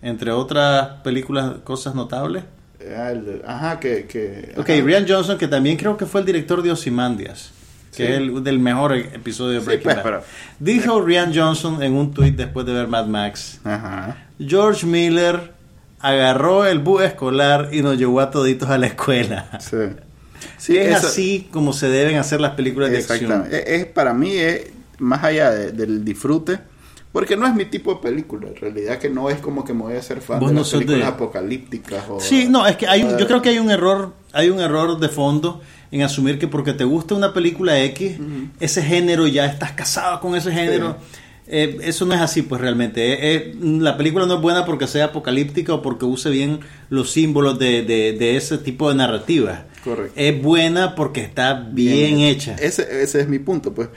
Entre 0.03 0.31
otras 0.31 1.01
películas, 1.03 1.57
cosas 1.65 1.95
notables. 1.95 2.45
Ah, 2.97 3.13
Ajá, 3.47 3.81
que... 3.81 4.07
que 4.07 4.53
Ok, 4.57 4.71
ajá. 4.71 4.83
Rian 4.85 5.07
Johnson, 5.09 5.37
que 5.37 5.49
también 5.49 5.77
creo 5.77 5.97
que 5.97 6.07
fue 6.07 6.21
el 6.21 6.27
director 6.27 6.63
de 6.63 6.71
Ozymandias, 6.71 7.51
que 7.91 7.97
Sí. 7.97 8.03
es 8.05 8.19
el 8.19 8.45
del 8.45 8.59
mejor 8.61 8.95
episodio 8.97 9.55
de 9.55 9.61
Sí, 9.61 9.67
Breaking 9.67 9.83
pues, 9.85 9.97
Bad. 9.97 10.03
pero- 10.05 10.23
Dijo 10.61 11.01
Rian 11.03 11.35
Johnson 11.35 11.83
en 11.83 11.95
un 11.95 12.15
tweet 12.15 12.33
después 12.33 12.65
de 12.67 12.73
ver 12.73 12.87
Mad 12.87 13.07
Max, 13.07 13.61
Ajá. 13.65 14.17
George 14.39 14.87
Miller 14.87 15.53
agarró 15.99 16.65
el 16.65 16.79
bus 16.79 17.03
escolar 17.03 17.71
y 17.73 17.83
nos 17.83 17.99
llevó 17.99 18.21
a 18.21 18.31
toditos 18.31 18.71
a 18.71 18.79
la 18.79 18.87
escuela. 18.87 19.49
Sí. 19.61 19.77
Sí, 20.57 20.77
es 20.77 20.99
eso- 20.99 21.09
así 21.09 21.49
como 21.51 21.73
se 21.73 21.89
deben 21.89 22.17
hacer 22.17 22.41
las 22.41 22.53
películas 22.53 22.91
de 22.93 22.99
acción. 22.99 23.47
Es, 23.51 23.65
es- 23.67 23.87
para 23.87 24.15
mí 24.15 24.37
es 24.37 24.67
más 24.99 25.25
allá 25.25 25.51
de- 25.51 25.73
del 25.73 26.05
disfrute, 26.05 26.61
porque 27.13 27.37
no 27.37 27.47
es 27.47 27.55
mi 27.55 27.65
tipo 27.65 27.95
de 27.95 28.01
película. 28.01 28.49
En 28.49 28.57
realidad 28.57 28.99
que 28.99 29.09
no 29.11 29.31
es 29.31 29.39
como 29.41 29.65
que 29.65 29.73
me 29.75 29.83
voy 29.83 29.95
a 29.95 29.99
hacer 29.99 30.21
fan 30.21 30.41
de 30.41 30.47
no 30.47 30.53
las 30.53 30.69
sos 30.69 30.81
películas 30.81 31.01
de- 31.09 31.15
apocalípticas. 31.15 32.05
O, 32.09 32.21
Sí, 32.21 32.47
no, 32.49 32.67
es 32.67 32.77
que 32.77 32.87
hay 32.87 33.03
un- 33.03 33.17
yo 33.19 33.27
creo 33.27 33.41
que 33.43 33.49
hay 33.51 33.59
un 33.59 33.71
error, 33.71 34.13
hay 34.33 34.51
un 34.51 34.61
error 34.61 34.99
de 34.99 35.09
fondo 35.09 35.61
en 35.91 36.03
asumir 36.03 36.39
que 36.39 36.49
porque 36.49 36.73
te 36.75 36.85
gusta 36.85 37.15
una 37.15 37.33
película 37.33 37.81
X, 37.83 38.17
ese 38.61 38.83
género 38.83 39.27
ya 39.27 39.47
estás 39.47 39.73
casado 39.73 40.21
con 40.21 40.35
ese 40.37 40.53
género. 40.53 40.97
Eh, 41.51 41.79
eso 41.85 42.05
no 42.05 42.13
es 42.13 42.21
así, 42.21 42.43
pues 42.43 42.61
realmente. 42.61 43.11
Eh, 43.15 43.37
eh, 43.37 43.55
la 43.59 43.97
película 43.97 44.27
no 44.27 44.35
es 44.35 44.41
buena 44.43 44.67
porque 44.67 44.87
sea 44.87 45.07
apocalíptica 45.07 45.73
o 45.73 45.81
porque 45.81 46.05
use 46.05 46.29
bien 46.29 46.61
los 46.91 47.11
símbolos 47.11 47.59
de, 47.59 47.85
de- 47.85 48.13
de 48.13 48.37
ese 48.37 48.59
tipo 48.59 48.91
de 48.91 48.97
narrativa. 48.97 49.65
Correcto. 49.83 50.13
Es 50.15 50.43
buena 50.43 50.95
porque 50.95 51.23
está 51.23 51.55
bien, 51.55 52.19
hecha. 52.19 52.55
Ese, 52.61 53.03
ese 53.03 53.23
es 53.23 53.29
mi 53.29 53.39
punto, 53.39 53.73
pues. 53.73 53.89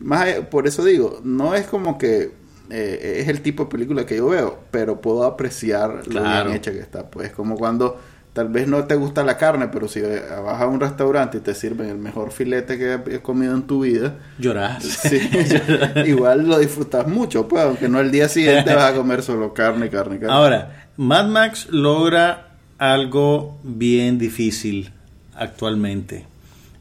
Más 0.00 0.26
por 0.50 0.66
eso 0.66 0.84
digo, 0.84 1.20
no 1.22 1.54
es 1.54 1.68
como 1.68 1.96
que 1.96 2.32
eh, 2.70 3.18
es 3.20 3.28
el 3.28 3.40
tipo 3.42 3.64
de 3.64 3.70
película 3.70 4.06
que 4.06 4.16
yo 4.16 4.28
veo, 4.28 4.58
pero 4.70 5.00
puedo 5.00 5.24
apreciar 5.24 6.06
lo 6.06 6.22
bien 6.22 6.52
hecha 6.52 6.72
que 6.72 6.80
está. 6.80 7.10
Pues 7.10 7.32
como 7.32 7.56
cuando 7.56 7.98
tal 8.32 8.48
vez 8.48 8.68
no 8.68 8.84
te 8.84 8.94
gusta 8.94 9.24
la 9.24 9.38
carne, 9.38 9.68
pero 9.68 9.88
si 9.88 10.00
vas 10.00 10.60
a 10.60 10.66
un 10.66 10.78
restaurante 10.78 11.38
y 11.38 11.40
te 11.40 11.54
sirven 11.54 11.88
el 11.88 11.96
mejor 11.96 12.32
filete 12.32 12.76
que 12.76 12.92
has 12.92 13.20
comido 13.20 13.54
en 13.54 13.62
tu 13.62 13.80
vida, 13.84 14.16
Llorás. 14.38 14.84
Sí, 14.84 15.18
igual 16.06 16.46
lo 16.46 16.58
disfrutas 16.58 17.06
mucho, 17.08 17.48
pues, 17.48 17.64
aunque 17.64 17.88
no 17.88 17.98
el 17.98 18.10
día 18.10 18.28
siguiente 18.28 18.74
vas 18.74 18.92
a 18.92 18.94
comer 18.94 19.22
solo 19.22 19.54
carne, 19.54 19.88
carne, 19.88 20.18
carne. 20.18 20.34
Ahora, 20.34 20.88
Mad 20.96 21.28
Max 21.28 21.68
logra 21.70 22.56
algo 22.78 23.58
bien 23.62 24.18
difícil 24.18 24.92
actualmente 25.34 26.26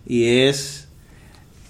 y 0.05 0.39
es 0.43 0.87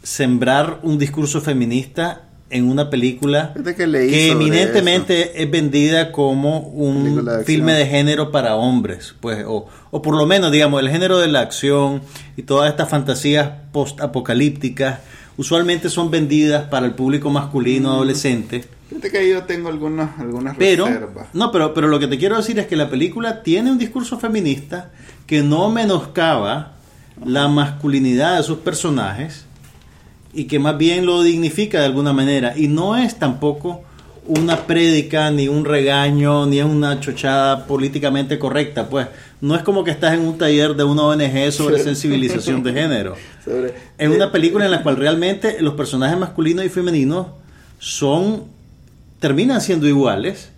sembrar 0.03 0.79
un 0.83 0.97
discurso 0.97 1.41
feminista 1.41 2.24
en 2.49 2.69
una 2.69 2.89
película 2.89 3.53
que 3.75 4.31
eminentemente 4.31 5.41
es 5.41 5.49
vendida 5.49 6.11
como 6.11 6.59
un 6.59 7.25
de 7.25 7.43
filme 7.43 7.73
de 7.73 7.87
género 7.87 8.31
para 8.31 8.55
hombres, 8.55 9.15
pues, 9.19 9.43
o, 9.47 9.67
o 9.91 10.01
por 10.01 10.15
lo 10.15 10.25
menos, 10.25 10.51
digamos, 10.51 10.81
el 10.81 10.89
género 10.89 11.17
de 11.17 11.27
la 11.27 11.39
acción 11.41 12.01
y 12.37 12.43
todas 12.43 12.69
estas 12.69 12.89
fantasías 12.89 13.49
post-apocalípticas 13.71 14.99
usualmente 15.37 15.89
son 15.89 16.11
vendidas 16.11 16.65
para 16.69 16.85
el 16.85 16.93
público 16.93 17.29
masculino 17.29 17.91
adolescente. 17.91 18.65
Fíjate 18.89 19.11
que 19.11 19.29
yo 19.29 19.43
tengo 19.43 19.69
algunas, 19.69 20.17
algunas 20.19 20.55
Pero, 20.57 20.85
reservas. 20.85 21.27
no, 21.33 21.51
pero, 21.51 21.73
pero 21.73 21.87
lo 21.87 21.99
que 21.99 22.07
te 22.07 22.17
quiero 22.17 22.37
decir 22.37 22.59
es 22.59 22.67
que 22.67 22.75
la 22.75 22.89
película 22.89 23.41
tiene 23.41 23.71
un 23.71 23.77
discurso 23.79 24.19
feminista 24.19 24.91
que 25.25 25.41
no 25.41 25.69
menoscaba 25.71 26.73
la 27.25 27.47
masculinidad 27.47 28.37
de 28.37 28.43
sus 28.43 28.59
personajes 28.59 29.44
y 30.35 30.45
que 30.45 30.59
más 30.59 30.77
bien 30.77 31.05
lo 31.05 31.23
dignifica 31.23 31.79
de 31.79 31.85
alguna 31.85 32.13
manera. 32.13 32.53
Y 32.57 32.67
no 32.67 32.95
es 32.97 33.17
tampoco 33.17 33.81
una 34.27 34.65
prédica, 34.67 35.31
ni 35.31 35.47
un 35.47 35.65
regaño, 35.65 36.45
ni 36.45 36.61
una 36.61 36.99
chochada 36.99 37.65
políticamente 37.67 38.37
correcta. 38.37 38.89
Pues 38.89 39.07
no 39.39 39.55
es 39.55 39.61
como 39.63 39.83
que 39.83 39.91
estás 39.91 40.13
en 40.15 40.21
un 40.21 40.37
taller 40.37 40.75
de 40.75 40.83
una 40.83 41.03
ONG 41.03 41.51
sobre 41.51 41.79
sensibilización 41.83 42.61
de 42.63 42.73
género. 42.73 43.15
Es 43.97 44.09
una 44.09 44.31
película 44.31 44.65
en 44.65 44.71
la 44.71 44.83
cual 44.83 44.97
realmente 44.97 45.61
los 45.61 45.75
personajes 45.75 46.17
masculinos 46.17 46.65
y 46.65 46.69
femeninos 46.69 47.27
son 47.79 48.43
terminan 49.19 49.61
siendo 49.61 49.87
iguales 49.87 50.49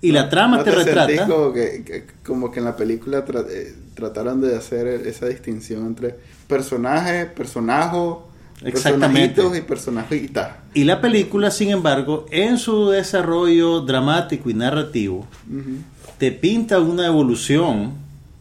y 0.00 0.12
la 0.12 0.28
trama 0.28 0.58
¿No 0.58 0.64
te, 0.64 0.70
retrata 0.70 1.26
Como 1.26 1.52
que, 1.52 1.82
que- 1.84 2.04
como 2.24 2.50
que 2.52 2.60
en 2.60 2.66
la 2.66 2.76
película 2.76 3.24
tra- 3.24 3.44
eh, 3.50 3.74
trataron 3.94 4.40
de 4.40 4.54
hacer 4.56 4.86
esa 4.86 5.26
distinción 5.26 5.86
entre 5.86 6.14
personaje, 6.46 7.26
personajo, 7.26 8.27
Exactamente. 8.64 9.36
personajitos 9.36 9.58
y 9.58 9.60
personajitas. 9.62 10.48
y 10.74 10.84
la 10.84 11.00
película 11.00 11.50
sin 11.50 11.70
embargo 11.70 12.26
en 12.30 12.58
su 12.58 12.90
desarrollo 12.90 13.80
dramático 13.82 14.50
y 14.50 14.54
narrativo 14.54 15.26
te 16.18 16.32
pinta 16.32 16.80
una 16.80 17.06
evolución 17.06 17.92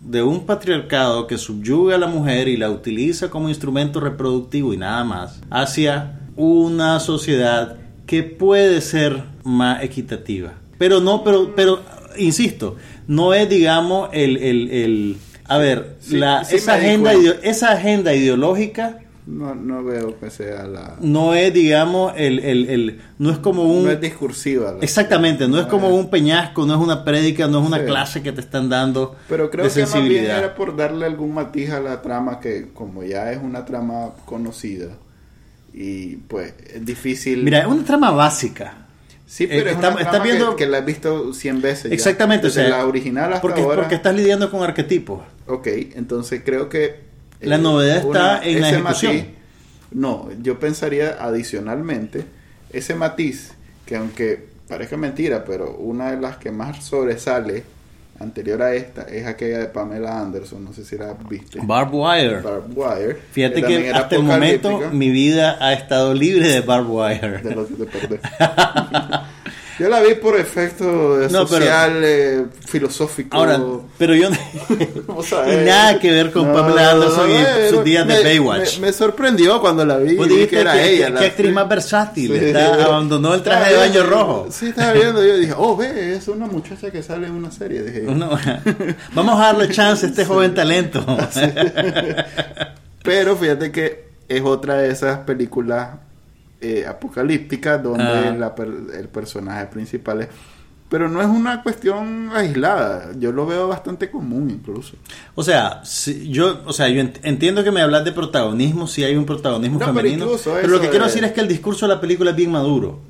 de 0.01 0.24
un 0.24 0.45
patriarcado 0.45 1.27
que 1.27 1.38
subyuga 1.38 1.95
a 1.95 1.97
la 1.97 2.07
mujer 2.07 2.47
y 2.47 2.57
la 2.57 2.69
utiliza 2.69 3.29
como 3.29 3.50
instrumento 3.50 4.00
reproductivo 4.00 4.74
y 4.74 4.77
nada 4.77 5.03
más, 5.03 5.39
hacia 5.50 6.19
una 6.36 7.00
sociedad 7.00 7.77
que 8.05 8.24
puede 8.24 8.79
ser 8.81 9.24
más 9.43 9.83
equitativa. 9.83 10.53
Pero 10.77 11.01
no, 11.01 11.24
pero, 11.24 11.53
pero, 11.55 11.81
insisto, 12.17 12.77
no 13.07 13.33
es, 13.33 13.50
digamos, 13.50 14.09
el, 14.13 14.38
el, 14.38 14.69
el 14.71 15.17
a 15.45 15.57
ver, 15.57 15.97
Sí, 16.00 16.17
la, 16.17 16.45
sí 16.45 16.55
esa, 16.55 16.75
agenda, 16.75 17.12
esa 17.43 17.74
agenda 17.74 18.13
ideológica 18.13 19.00
No, 19.27 19.53
no 19.55 19.84
veo 19.84 20.17
que 20.17 20.29
sea 20.29 20.65
la... 20.67 20.96
no 21.01 21.34
es, 21.34 21.53
digamos, 21.53 22.13
el, 22.15 22.39
el, 22.39 22.69
el- 22.69 23.01
no 23.19 23.29
es 23.29 23.38
como 23.39 23.63
un... 23.63 23.84
No 23.84 23.91
es 23.91 24.00
discursiva. 24.00 24.72
la- 24.72 24.79
Exactamente, 24.79 25.50
no 25.50 25.60
es 25.60 25.65
como 25.67 25.89
un 25.89 26.10
peñasco, 26.10 26.65
no 26.65 26.74
es 26.75 26.79
una 26.79 27.03
prédica, 27.03 27.46
no 27.48 27.60
es 27.62 27.67
una 27.67 27.79
Sí. 27.79 27.84
clase 27.86 28.22
que 28.24 28.31
te 28.31 28.39
están 28.39 28.69
dando 28.69 29.17
Pero 29.27 29.50
creo 29.51 29.65
de 29.65 29.72
que 29.74 29.81
más 29.81 30.03
bien 30.03 30.24
era 30.25 30.55
por 30.55 30.77
darle 30.77 31.05
algún 31.05 31.34
matiz 31.34 31.72
a 31.72 31.81
la 31.81 32.01
trama 32.01 32.39
que 32.39 32.69
como 32.74 33.03
ya 33.03 33.31
es 33.34 33.39
una 33.43 33.65
trama 33.65 34.12
conocida 34.24 34.91
y 35.74 36.15
pues 36.15 36.53
es 36.74 36.86
difícil... 36.86 37.43
Mira, 37.43 37.60
es 37.60 37.67
una 37.67 37.84
trama 37.84 38.12
básica. 38.12 38.88
sí, 39.25 39.46
pero 39.46 39.67
eh, 39.67 39.72
es 39.72 39.75
está- 39.75 39.89
una 39.93 40.10
que- 40.12 40.19
viendo- 40.22 40.55
que, 40.55 40.67
la 40.67 40.77
has 40.77 40.86
visto 40.86 41.34
100 41.34 41.62
veces. 41.62 41.89
ya. 41.89 41.93
Exactamente, 41.96 42.48
o 42.48 42.50
sea, 42.50 42.69
la 42.69 42.86
original 42.86 43.25
hasta 43.34 43.41
porque, 43.41 43.62
ahora. 43.62 43.81
porque 43.81 43.96
estás 43.96 44.15
lidiando 44.15 44.50
con 44.50 44.63
arquetipos. 44.63 45.19
Ok, 45.48 45.67
entonces 45.96 46.41
creo 46.46 46.69
que... 46.69 47.06
La 47.41 47.56
eh, 47.56 47.60
novedad 47.60 47.98
está 47.98 48.41
en 48.44 48.62
la 48.62 48.70
ejecución. 48.70 49.13
matiz- 49.13 49.25
no, 49.91 50.29
yo 50.41 50.60
pensaría 50.60 51.17
adicionalmente 51.20 52.25
ese 52.72 52.96
matiz 52.96 53.53
que 53.86 53.96
aunque 53.96 54.48
parezca 54.67 54.98
mentira, 54.98 55.46
pero 55.46 55.75
una 55.77 56.12
de 56.12 56.20
las 56.20 56.38
que 56.38 56.51
más 56.51 56.84
sobresale 56.84 57.63
anterior 58.20 58.62
a 58.63 58.74
esta 58.74 59.03
es 59.03 59.25
aquella 59.27 59.60
de 59.60 59.67
Pamela 59.67 60.20
Anderson, 60.20 60.65
no 60.65 60.74
sé 60.74 60.84
si 60.84 60.98
la 60.98 61.13
viste. 61.29 61.60
Barbed 61.62 61.94
Wire. 61.94 62.41
Barbed 62.41 62.75
Wire. 62.75 63.17
Fíjate 63.32 63.62
que 63.62 63.88
era 63.89 64.00
hasta 64.00 64.15
el 64.15 64.24
momento 64.24 64.82
mi 64.91 65.10
vida 65.10 65.58
ha 65.62 65.72
estado 65.74 66.13
libre 66.13 66.48
de 66.50 66.62
Barbed 66.62 66.89
Wire. 66.89 67.38
de 67.44 67.56
lo 67.56 67.67
que 67.67 67.74
te 67.75 67.86
perdés. 67.86 68.20
Yo 69.79 69.89
la 69.89 70.00
vi 70.01 70.15
por 70.15 70.36
efecto 70.39 70.84
No, 70.86 71.27
pero- 71.29 71.48
social, 71.48 72.01
eh, 72.03 72.46
filosófico. 72.67 73.38
Ahora, 73.38 73.60
pero 73.98 74.15
yo 74.15 74.29
nada 75.65 76.00
que 76.00 76.12
ver 76.12 76.31
con 76.31 76.48
No, 76.48 76.53
Pamela 76.53 76.91
Anderson 76.91 77.29
y 77.31 77.69
sus 77.69 77.84
días 77.84 78.07
de 78.07 78.24
Baywatch. 78.24 78.79
Me, 78.79 78.88
me 78.88 78.93
sorprendió 78.93 79.62
cuando 79.62 79.86
la 79.86 79.98
vi. 79.98 80.15
Vos 80.15 80.27
dijiste 80.27 80.50
que 80.55 80.60
era 80.62 80.74
que, 80.74 80.93
ella. 80.96 81.13
que 81.13 81.25
actriz 81.27 81.53
más 81.53 81.69
versátil. 81.69 82.31
Sí, 82.39 82.46
está- 82.46 82.75
sí, 82.75 82.81
abandonó 82.81 83.34
el 83.36 83.43
traje 83.43 83.74
de 83.75 83.86
Estaba 83.86 83.88
baño 83.88 84.03
rojo. 84.10 84.48
Sí, 84.50 84.69
estaba 84.69 84.93
viendo. 84.93 85.24
Yo 85.25 85.38
dije, 85.38 85.53
oh, 85.55 85.77
ve, 85.77 86.15
es 86.15 86.27
una 86.27 86.48
muchacha 86.48 86.89
que 86.89 87.03
sale 87.03 87.27
en 87.27 87.34
una 87.34 87.51
serie. 87.51 87.84
Dije, 87.84 88.01
vamos 89.13 89.39
a 89.39 89.43
darle 89.43 89.69
chance 89.69 90.05
a 90.05 90.10
este 90.10 90.25
joven 90.25 90.55
talento. 90.55 91.05
Pero 93.03 93.36
fíjate 93.38 93.72
que 93.72 94.07
es 94.27 94.41
otra 94.43 94.75
de 94.75 94.89
esas 94.91 95.19
películas 95.19 95.89
eh, 96.61 96.85
apocalípticas 96.87 97.81
donde 97.83 98.03
Ah. 98.03 98.35
la 98.37 98.55
per- 98.55 98.73
el 98.97 99.07
personaje 99.09 99.65
principal 99.67 100.21
es... 100.21 100.27
Pero 100.89 101.09
no 101.09 101.19
es 101.21 101.27
una 101.27 101.63
cuestión 101.63 102.29
aislada. 102.33 103.11
Yo 103.19 103.33
lo 103.33 103.45
veo 103.45 103.67
bastante 103.67 104.09
común 104.09 104.49
incluso. 104.49 104.95
O 105.35 105.43
sea, 105.43 105.81
si- 105.83 106.29
yo, 106.31 106.61
o 106.65 106.71
sea, 106.71 106.87
yo 106.87 107.01
ent- 107.01 107.19
entiendo 107.23 107.61
que 107.63 107.71
me 107.71 107.81
hablas 107.81 108.05
de 108.05 108.13
protagonismo, 108.13 108.87
si 108.87 109.03
hay 109.03 109.17
un 109.17 109.25
protagonismo 109.25 109.79
No, 109.79 109.85
pero 109.87 109.97
femenino, 109.97 110.25
pero, 110.25 110.37
incluso 110.37 110.67
lo 110.69 110.79
que 110.79 110.87
quiero 110.89 111.03
de- 111.05 111.11
decir 111.11 111.25
es 111.25 111.33
que 111.33 111.41
el 111.41 111.47
discurso 111.49 111.85
de 111.87 111.93
la 111.95 111.99
película 111.99 112.29
es 112.31 112.37
bien 112.37 112.51
maduro. 112.53 113.01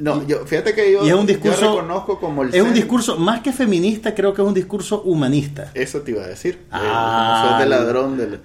No, 0.00 0.26
yo, 0.26 0.46
fíjate 0.46 0.74
que 0.74 0.92
yo, 0.92 1.04
y 1.04 1.08
es 1.08 1.14
un 1.14 1.20
yo 1.26 1.34
discurso 1.34 1.72
reconozco 1.76 2.18
como 2.20 2.42
el 2.42 2.54
es 2.54 2.62
un 2.62 2.72
discurso 2.74 3.16
más 3.18 3.40
que 3.40 3.52
feminista, 3.52 4.14
creo 4.14 4.32
que 4.34 4.40
es 4.42 4.48
un 4.48 4.52
discurso 4.54 5.02
humanista. 5.02 5.70
Eso 5.74 6.00
te 6.00 6.10
iba 6.12 6.22
a 6.22 6.26
decir. 6.28 6.66
Ah. 6.70 7.44
Eh, 7.44 7.50
sos 7.50 7.58
de 7.60 7.66
ladrón. 7.66 8.16
del- 8.16 8.40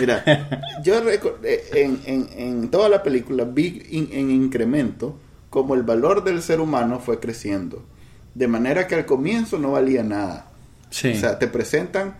Mira, 0.00 0.22
yo 0.82 0.94
eh, 1.08 1.64
en, 1.74 2.00
en, 2.06 2.28
en 2.36 2.68
toda 2.70 2.88
la 2.88 3.02
película 3.02 3.44
vi 3.44 3.82
in- 3.90 4.08
en 4.12 4.30
incremento 4.30 5.18
como 5.50 5.74
el 5.74 5.82
valor 5.84 6.24
del 6.24 6.42
ser 6.42 6.60
humano 6.60 6.98
fue 6.98 7.20
creciendo. 7.20 7.84
De 8.34 8.48
manera 8.48 8.86
que 8.86 8.94
al 8.94 9.06
comienzo 9.06 9.58
no 9.58 9.72
valía 9.72 10.02
nada. 10.02 10.46
Sí. 10.90 11.12
O 11.12 11.16
sea, 11.16 11.38
te 11.38 11.46
presentan 11.48 12.16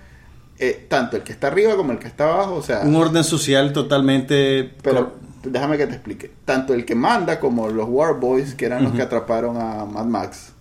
eh, 0.58 0.86
tanto 0.88 1.16
el 1.16 1.22
que 1.22 1.32
está 1.32 1.48
arriba 1.48 1.76
como 1.76 1.92
el 1.92 1.98
que 1.98 2.06
está 2.08 2.24
abajo. 2.32 2.54
O 2.54 2.62
sea, 2.62 2.80
un 2.80 2.94
orden 2.96 3.24
social 3.24 3.72
totalmente 3.72 4.72
pero 4.82 5.14
déjame 5.42 5.76
que 5.76 5.86
te 5.86 5.94
explique. 5.94 6.30
Tanto 6.44 6.72
el 6.72 6.84
que 6.84 6.94
manda 6.94 7.38
como 7.40 7.68
los 7.68 7.86
War 7.88 8.18
Boys, 8.18 8.54
que 8.54 8.64
eran 8.66 8.84
los 8.84 8.92
que 8.92 9.02
atraparon 9.02 9.56
a 9.60 9.84
Mad 9.84 10.06
Max, 10.06 10.52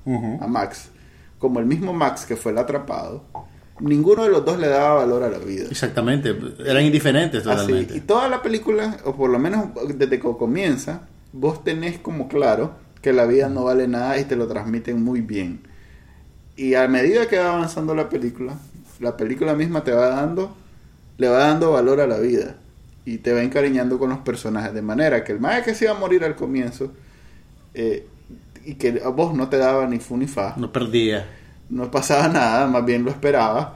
a 0.41 0.47
Max, 0.47 0.89
como 1.39 1.59
el 1.59 1.65
mismo 1.65 1.93
Max 1.93 2.25
que 2.25 2.35
fue 2.35 2.51
el 2.51 2.57
atrapado, 2.57 3.23
ninguno 3.79 4.23
de 4.23 4.29
los 4.29 4.45
dos 4.45 4.59
le 4.59 4.67
daba 4.67 4.95
valor 4.95 5.23
a 5.23 5.29
la 5.29 5.37
vida. 5.39 5.65
exactamente, 5.69 6.35
eran 6.65 6.83
indiferentes 6.85 7.45
Así, 7.45 7.57
totalmente. 7.61 7.97
y 7.97 7.99
toda 8.01 8.27
la 8.29 8.41
película, 8.41 8.97
o 9.05 9.15
por 9.15 9.29
lo 9.29 9.39
menos 9.39 9.67
desde 9.95 10.19
que 10.19 10.29
comienza, 10.37 11.07
vos 11.33 11.63
tenés 11.63 11.99
como 11.99 12.27
claro 12.27 12.73
que 13.01 13.13
la 13.13 13.25
vida 13.25 13.49
no 13.49 13.65
vale 13.65 13.87
nada 13.87 14.17
y 14.19 14.23
te 14.25 14.35
lo 14.35 14.47
transmiten 14.47 15.03
muy 15.03 15.21
bien. 15.21 15.61
Y 16.55 16.75
a 16.75 16.87
medida 16.87 17.27
que 17.27 17.37
va 17.37 17.53
avanzando 17.53 17.93
la 17.93 18.09
película, 18.09 18.57
la 18.99 19.17
película 19.17 19.53
misma 19.55 19.83
te 19.83 19.91
va 19.91 20.07
dando, 20.07 20.55
le 21.17 21.27
va 21.27 21.39
dando 21.39 21.71
valor 21.71 21.99
a 21.99 22.07
la 22.07 22.17
vida 22.17 22.55
y 23.03 23.17
te 23.17 23.33
va 23.33 23.43
encariñando 23.43 23.99
con 23.99 24.09
los 24.09 24.19
personajes. 24.19 24.73
De 24.73 24.81
manera 24.81 25.23
que 25.23 25.33
el 25.33 25.39
más 25.39 25.61
que 25.63 25.75
se 25.75 25.85
iba 25.85 25.93
a 25.93 25.99
morir 25.99 26.23
al 26.23 26.35
comienzo 26.35 26.93
eh, 27.73 28.07
y 28.63 28.75
que 28.75 29.01
a 29.03 29.09
vos 29.09 29.35
no 29.35 29.49
te 29.49 29.57
daba 29.57 29.85
ni 29.85 29.99
fu 29.99 30.17
ni 30.17 30.27
fa, 30.27 30.55
No 30.57 30.71
perdía. 30.71 31.27
No 31.69 31.89
pasaba 31.91 32.27
nada, 32.27 32.67
más 32.67 32.85
bien 32.85 33.03
lo 33.03 33.11
esperaba, 33.11 33.75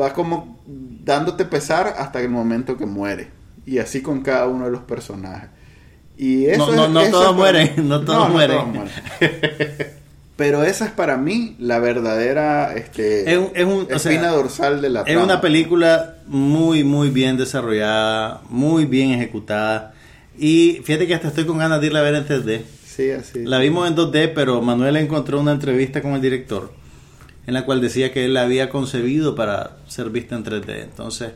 va 0.00 0.12
como 0.12 0.58
dándote 1.04 1.44
pesar 1.44 1.94
hasta 1.98 2.20
el 2.20 2.28
momento 2.30 2.76
que 2.76 2.86
muere. 2.86 3.28
Y 3.66 3.78
así 3.78 4.02
con 4.02 4.20
cada 4.22 4.46
uno 4.48 4.64
de 4.66 4.70
los 4.72 4.82
personajes. 4.82 5.50
Y 6.16 6.46
eso 6.46 6.66
No, 6.66 6.72
no, 6.76 6.84
es- 6.84 6.90
no 6.90 7.00
eso 7.00 7.10
todos 7.12 7.24
para- 7.28 7.36
mueren, 7.36 7.88
no 7.88 8.00
todos 8.02 8.30
mueren. 8.30 8.58
mueren. 8.72 8.92
Pero 10.36 10.64
esa 10.64 10.86
es 10.86 10.90
para 10.92 11.18
mí 11.18 11.54
la 11.58 11.78
verdadera 11.80 12.72
este, 12.74 13.30
Es 13.30 13.38
un- 13.38 13.50
es 13.54 13.64
un- 13.64 13.86
espina 13.90 14.22
sea, 14.22 14.30
dorsal 14.30 14.80
de 14.80 14.88
la 14.88 15.02
Es 15.02 15.16
una 15.16 15.40
película 15.42 16.16
muy, 16.26 16.82
muy 16.82 17.10
bien 17.10 17.36
desarrollada, 17.36 18.40
muy 18.48 18.86
bien 18.86 19.10
ejecutada. 19.10 19.92
Y 20.38 20.80
fíjate 20.84 21.06
que 21.06 21.14
hasta 21.14 21.28
estoy 21.28 21.44
con 21.44 21.58
ganas 21.58 21.80
de 21.82 21.88
irla 21.88 21.98
a 21.98 22.02
ver 22.02 22.14
en 22.14 22.24
3D. 22.26 22.64
Sí, 22.86 23.10
así. 23.10 23.44
La 23.44 23.58
vimos 23.58 23.86
en 23.86 23.94
2D, 23.94 24.28
pero 24.34 24.62
Manuel 24.62 24.96
encontró 24.96 25.40
una 25.40 25.52
entrevista 25.52 26.00
con 26.00 26.12
el 26.12 26.22
director 26.22 26.72
en 27.50 27.54
la 27.54 27.64
cual 27.64 27.80
decía 27.80 28.12
que 28.12 28.26
él 28.26 28.34
la 28.34 28.42
había 28.42 28.70
concebido 28.70 29.34
para 29.34 29.78
ser 29.88 30.08
vista 30.10 30.36
en 30.36 30.44
3D. 30.44 30.84
Entonces, 30.84 31.32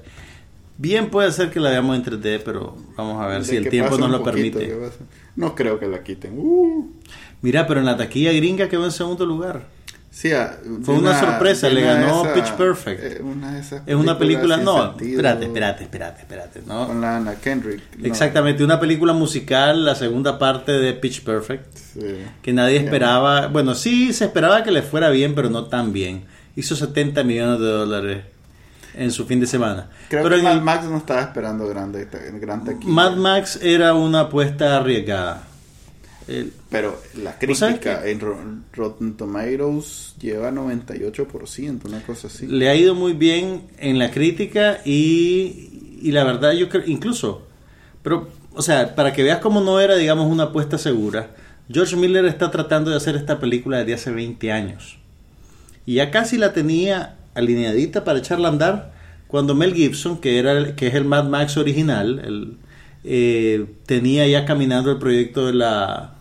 bien 0.78 1.11
puede 1.11 1.33
ser 1.33 1.50
que 1.50 1.59
la 1.59 1.71
veamos 1.71 1.97
en 1.97 2.04
3D, 2.04 2.40
pero 2.44 2.76
vamos 2.97 3.21
a 3.21 3.26
ver 3.26 3.40
De 3.40 3.47
si 3.47 3.56
el 3.56 3.68
tiempo 3.68 3.99
nos 3.99 4.12
lo 4.12 4.23
poquito, 4.23 4.61
permite. 4.61 4.92
No 5.35 5.56
creo 5.56 5.80
que 5.80 5.88
la 5.88 6.04
quiten. 6.04 6.35
Uh. 6.38 6.88
Mira, 7.42 7.66
pero 7.66 7.80
en 7.80 7.87
la 7.87 7.97
taquilla 7.97 8.30
gringa 8.30 8.68
quedó 8.68 8.85
en 8.85 8.92
segundo 8.92 9.26
lugar. 9.26 9.66
Sí, 10.16 10.30
ah, 10.33 10.56
Fue 10.85 10.94
de 10.94 11.00
una 11.00 11.18
sorpresa, 11.18 11.68
le 11.68 11.83
una 11.83 11.94
ganó 11.94 12.21
esas- 12.23 12.35
Pitch 12.35 12.52
Perfect. 12.52 13.02
eh, 13.02 13.21
una 13.21 13.59
Es 13.59 13.94
una 13.97 14.16
película, 14.16 14.56
no, 14.59 14.90
sentido, 14.90 15.11
espérate, 15.16 15.47
espérate, 15.47 15.83
espérate, 15.83 16.21
espérate, 16.21 16.62
¿no? 16.66 16.87
Con 16.87 17.00
la 17.00 17.16
Anna 17.16 17.35
Kendrick. 17.35 17.80
no. 17.99 18.06
Exactamente, 18.06 18.62
una 18.62 18.78
película 18.78 19.12
musical, 19.12 19.85
la 19.85 19.97
segunda 19.97 20.38
parte 20.38 20.71
de 20.71 20.92
Pitch 20.94 21.25
Perfect, 21.25 21.76
Sí. 21.76 22.00
que 22.42 22.52
nadie 22.52 22.76
esperaba, 22.76 23.49
bueno, 23.49 23.75
sí 23.75 24.12
se 24.12 24.26
esperaba 24.26 24.62
que 24.62 24.71
le 24.71 24.83
fuera 24.83 25.11
bien, 25.11 25.35
pero 25.35 25.50
no 25.50 25.64
tan 25.64 25.92
bien. 25.92 26.25
Hizo 26.54 26.76
70 26.76 27.25
millones 27.25 27.59
de 27.59 27.66
dólares 27.66 28.23
en 28.97 29.11
su 29.11 29.26
fin 29.26 29.40
de 29.40 29.49
semana. 29.49 29.88
Creo 30.09 30.23
pero 30.23 30.37
que 30.37 30.42
en 30.42 30.44
Mad 30.44 30.54
el- 30.54 30.61
Max 30.62 30.85
no 30.85 30.97
estaba 30.99 31.23
esperando 31.23 31.66
grande, 31.66 32.09
gran 32.40 32.64
taquilla. 32.64 32.88
Mad 32.92 33.16
Max 33.16 33.59
era 33.61 33.94
una 33.94 34.21
apuesta 34.21 34.76
arriesgada. 34.76 35.42
El- 36.28 36.52
Pero 36.71 36.99
la 37.23 37.37
¿Vos 37.47 37.59
sabes 37.59 37.76
crítica 37.81 38.07
en 38.09 38.21
Ro- 38.21 38.38
Rotten 38.73 39.14
Tomatoes 39.16 40.14
lleva 40.21 40.50
98%, 40.50 41.85
una 41.87 42.00
cosa 42.02 42.28
así. 42.28 42.47
le 42.47 42.69
ha 42.69 42.75
ido 42.76 42.95
muy 42.95 43.12
bien 43.12 43.62
en 43.78 43.99
la 43.99 44.11
crítica 44.11 44.81
y, 44.85 45.99
y 46.00 46.12
la 46.12 46.25
verdad 46.25 46.52
yo 46.52 46.69
creo, 46.69 46.83
incluso, 46.87 47.47
pero, 48.02 48.28
o 48.54 48.62
sea, 48.62 48.95
para 48.95 49.12
que 49.12 49.23
veas 49.23 49.38
cómo 49.40 49.61
no 49.61 49.81
era, 49.81 49.97
digamos, 49.97 50.31
una 50.31 50.45
apuesta 50.45 50.78
segura, 50.78 51.31
George 51.71 51.97
Miller 51.97 52.25
está 52.26 52.50
tratando 52.50 52.90
de 52.90 52.97
hacer 52.97 53.16
esta 53.16 53.38
película 53.38 53.78
desde 53.78 53.95
hace 53.95 54.11
20 54.11 54.52
años. 54.52 54.99
Y 55.87 55.95
ya 55.95 56.11
casi 56.11 56.38
la 56.38 56.52
tenía 56.52 57.16
alineadita 57.35 58.04
para 58.04 58.19
echarla 58.19 58.49
a 58.49 58.52
andar 58.52 58.95
cuando 59.26 59.54
Mel 59.54 59.75
Gibson, 59.75 60.19
que, 60.21 60.38
era 60.38 60.52
el- 60.52 60.75
que 60.75 60.87
es 60.87 60.95
el 60.95 61.04
Mad 61.04 61.25
Max 61.28 61.57
original, 61.57 62.21
el, 62.25 62.57
eh, 63.04 63.66
tenía 63.87 64.26
ya 64.26 64.44
caminando 64.44 64.90
el 64.90 64.99
proyecto 64.99 65.46
de 65.46 65.54
la, 65.54 66.14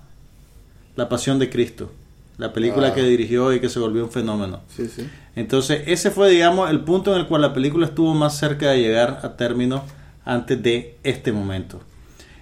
la 0.96 1.10
Pasión 1.10 1.40
de 1.40 1.50
Cristo, 1.50 1.92
la 2.38 2.52
película 2.54 2.90
Ah. 2.90 2.94
que 2.94 3.04
dirigió 3.04 3.54
y 3.54 3.60
que 3.60 3.70
se 3.70 3.80
volvió 3.80 4.04
un 4.04 4.12
fenómeno. 4.12 4.62
Sí, 4.76 4.88
sí. 4.88 5.08
Entonces, 5.36 5.84
ese 5.88 6.12
fue, 6.12 6.30
digamos, 6.30 6.70
el 6.70 6.82
punto 6.82 7.14
en 7.14 7.22
el 7.22 7.28
cual 7.28 7.42
la 7.42 7.54
película 7.54 7.86
estuvo 7.88 8.14
más 8.14 8.38
cerca 8.38 8.72
de 8.72 8.80
llegar 8.82 9.20
a 9.24 9.36
término 9.38 9.84
antes 10.26 10.62
de 10.62 10.98
este 11.04 11.32
momento. 11.32 11.82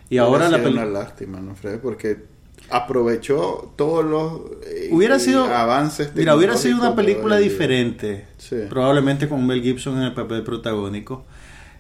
Y 0.09 0.17
ahora 0.17 0.49
la 0.49 0.57
película... 0.57 0.85
una 0.87 0.99
lástima, 0.99 1.39
¿no, 1.39 1.55
Fred? 1.55 1.79
Porque 1.79 2.25
aprovechó 2.69 3.73
todos 3.77 4.03
los 4.05 4.41
eh, 4.67 4.89
Hubiera 4.91 5.19
sido- 5.19 5.45
avances. 5.45 6.11
Mira, 6.15 6.35
hubiera 6.35 6.57
sido 6.57 6.77
una 6.79 6.95
película 6.95 7.37
diferente, 7.37 8.25
Sí. 8.37 8.55
probablemente 8.69 9.27
con 9.29 9.45
Mel 9.45 9.61
Gibson 9.61 9.97
en 9.97 10.03
el 10.03 10.13
papel 10.13 10.43
protagónico. 10.43 11.25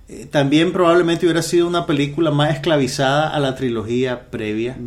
Eh, 0.09 0.27
También 0.29 0.71
probablemente 0.73 1.25
hubiera 1.25 1.41
sido 1.41 1.67
una 1.67 1.85
película 1.85 2.31
más 2.31 2.53
esclavizada 2.53 3.29
a 3.29 3.39
la 3.39 3.55
trilogía 3.55 4.29
previa. 4.29 4.77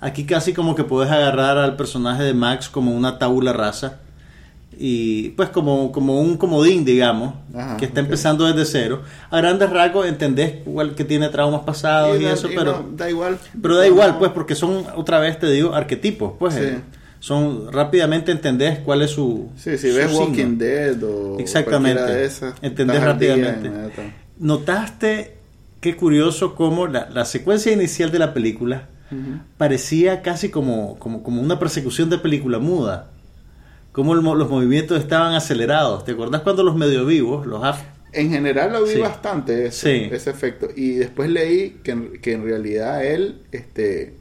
Aquí 0.00 0.24
casi 0.24 0.52
como 0.52 0.74
que 0.74 0.84
puedes 0.84 1.10
agarrar 1.10 1.58
al 1.58 1.76
personaje 1.76 2.22
de 2.22 2.34
Max 2.34 2.68
como 2.68 2.92
una 2.94 3.18
tabula 3.18 3.52
rasa 3.52 3.98
y 4.80 5.30
pues 5.30 5.48
como, 5.48 5.90
como 5.90 6.20
un 6.20 6.36
comodín, 6.36 6.84
digamos, 6.84 7.34
Ajá, 7.52 7.76
que 7.78 7.86
está 7.86 7.98
empezando 7.98 8.44
desde 8.46 8.64
cero. 8.64 9.02
A 9.28 9.38
grandes 9.38 9.68
rasgos 9.70 10.06
entendés 10.06 10.64
igual 10.64 10.94
que 10.94 11.02
tiene 11.04 11.28
traumas 11.30 11.62
pasados 11.62 12.20
y, 12.20 12.22
da- 12.22 12.32
eso, 12.34 12.48
y 12.48 12.54
pero... 12.54 12.84
no, 12.88 12.96
da 12.96 13.10
igual. 13.10 13.38
Pero 13.60 13.76
da 13.76 13.86
igual, 13.88 14.18
pues, 14.18 14.30
porque 14.30 14.54
son, 14.54 14.84
otra 14.94 15.18
vez 15.18 15.36
te 15.40 15.50
digo, 15.50 15.74
arquetipos, 15.74 16.34
pues. 16.38 16.54
Sí. 16.54 16.60
eh, 16.62 16.80
Son, 17.18 17.72
rápidamente 17.72 18.30
entendés 18.30 18.78
cuál 18.78 19.02
es 19.02 19.10
su. 19.10 19.48
Sí, 19.56 19.76
si 19.78 19.90
su 19.90 19.96
ves 19.96 20.10
signo. 20.12 20.26
Walking 20.26 20.58
Dead 20.58 21.02
o 21.02 21.36
Exactamente. 21.40 22.00
de 22.00 22.24
esas, 22.24 22.54
Entendés 22.62 23.02
rápidamente. 23.02 23.68
Notaste 24.40 25.34
qué 25.80 25.96
curioso 25.96 26.54
cómo 26.54 26.86
la, 26.86 27.08
la 27.10 27.24
secuencia 27.24 27.72
inicial 27.72 28.10
de 28.10 28.18
la 28.18 28.34
película 28.34 28.88
parecía 29.56 30.20
casi 30.20 30.50
como, 30.50 30.98
como, 30.98 31.22
como 31.22 31.40
una 31.40 31.58
persecución 31.58 32.10
de 32.10 32.18
película 32.18 32.58
muda. 32.58 33.10
Cómo 33.92 34.12
el 34.14 34.20
los 34.22 34.50
movimientos 34.50 34.98
estaban 35.00 35.34
acelerados. 35.34 36.04
¿Te 36.04 36.12
acordás 36.12 36.42
cuando 36.42 36.62
los 36.62 36.76
medio 36.76 37.06
vivos, 37.06 37.46
los 37.46 37.62
af- 37.62 37.84
En 38.12 38.30
general 38.30 38.72
lo 38.72 38.84
vi 38.84 38.92
Sí. 38.92 39.00
bastante 39.00 39.66
eso, 39.66 39.86
Sí. 39.86 40.08
ese 40.12 40.30
efecto. 40.30 40.68
Y 40.76 40.92
después 40.92 41.30
leí 41.30 41.78
que 41.82 41.90
en, 41.92 42.12
que 42.20 42.32
en 42.32 42.44
realidad 42.44 43.04
él 43.04 43.40
este, 43.50 44.14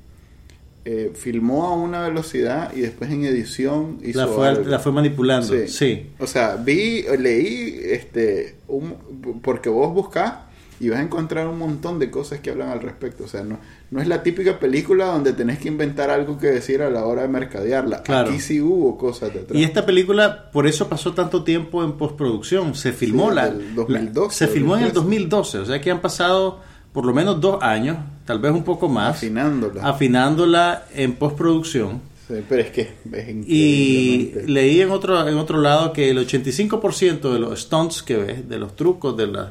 eh, 0.89 1.11
filmó 1.13 1.65
a 1.65 1.73
una 1.75 2.03
velocidad 2.07 2.71
y 2.73 2.79
después 2.79 3.11
en 3.11 3.25
edición 3.25 3.97
hizo 4.03 4.19
la, 4.19 4.27
fue, 4.27 4.47
algo. 4.47 4.63
la 4.69 4.79
fue 4.79 4.93
manipulando? 4.93 5.45
Sí. 5.53 5.67
sí. 5.67 6.11
O 6.17 6.25
sea, 6.27 6.55
vi, 6.55 7.03
leí, 7.19 7.77
este, 7.83 8.55
un, 8.69 8.95
porque 9.43 9.67
vos 9.67 9.93
buscás 9.93 10.35
y 10.79 10.87
vas 10.87 10.99
a 10.99 11.01
encontrar 11.01 11.47
un 11.49 11.57
montón 11.59 11.99
de 11.99 12.09
cosas 12.09 12.39
que 12.39 12.51
hablan 12.51 12.69
al 12.69 12.79
respecto. 12.81 13.25
O 13.25 13.27
sea, 13.27 13.43
no, 13.43 13.59
no 13.91 13.99
es 14.01 14.07
la 14.07 14.23
típica 14.23 14.59
película 14.59 15.07
donde 15.07 15.33
tenés 15.33 15.59
que 15.59 15.67
inventar 15.67 16.09
algo 16.09 16.37
que 16.37 16.47
decir 16.47 16.81
a 16.81 16.89
la 16.89 17.03
hora 17.03 17.23
de 17.23 17.27
mercadearla. 17.27 18.03
Claro. 18.03 18.29
Aquí 18.29 18.39
sí 18.39 18.61
hubo 18.61 18.97
cosas 18.97 19.33
detrás. 19.33 19.59
Y 19.59 19.65
esta 19.65 19.85
película, 19.85 20.51
por 20.51 20.67
eso 20.67 20.87
pasó 20.87 21.13
tanto 21.13 21.43
tiempo 21.43 21.83
en 21.83 21.97
postproducción. 21.97 22.75
Se 22.75 22.93
filmó 22.93 23.29
Sí, 23.29 23.35
la, 23.35 23.49
del 23.49 23.75
2012, 23.75 24.27
la- 24.27 24.47
se 24.47 24.47
filmó 24.53 24.77
en 24.77 24.83
el 24.83 24.93
2013. 24.93 25.57
2012, 25.57 25.57
o 25.57 25.65
sea 25.65 25.81
que 25.81 25.91
han 25.91 25.99
pasado 25.99 26.61
por 26.93 27.05
lo 27.05 27.13
menos 27.13 27.41
dos 27.41 27.61
años, 27.61 27.97
tal 28.27 28.37
vez 28.39 28.51
un 28.51 28.63
poco 28.63 28.87
más, 28.89 29.15
Afinándola. 29.17 29.87
afinándola 29.89 30.85
en 30.93 31.13
postproducción. 31.15 32.01
Sí, 32.27 32.35
pero 32.47 32.61
es 32.61 32.69
que 32.71 32.81
es 32.81 33.47
Y 33.47 34.33
leí 34.45 34.81
en 34.81 34.91
otro, 34.91 35.27
en 35.27 35.37
otro 35.37 35.59
lado 35.61 35.93
que 35.93 36.09
el 36.09 36.17
85% 36.19 37.31
de 37.33 37.39
los 37.39 37.61
stunts 37.61 38.03
que 38.03 38.17
ves, 38.17 38.49
de 38.49 38.59
los 38.59 38.75
trucos, 38.75 39.15
de 39.17 39.27
las 39.27 39.47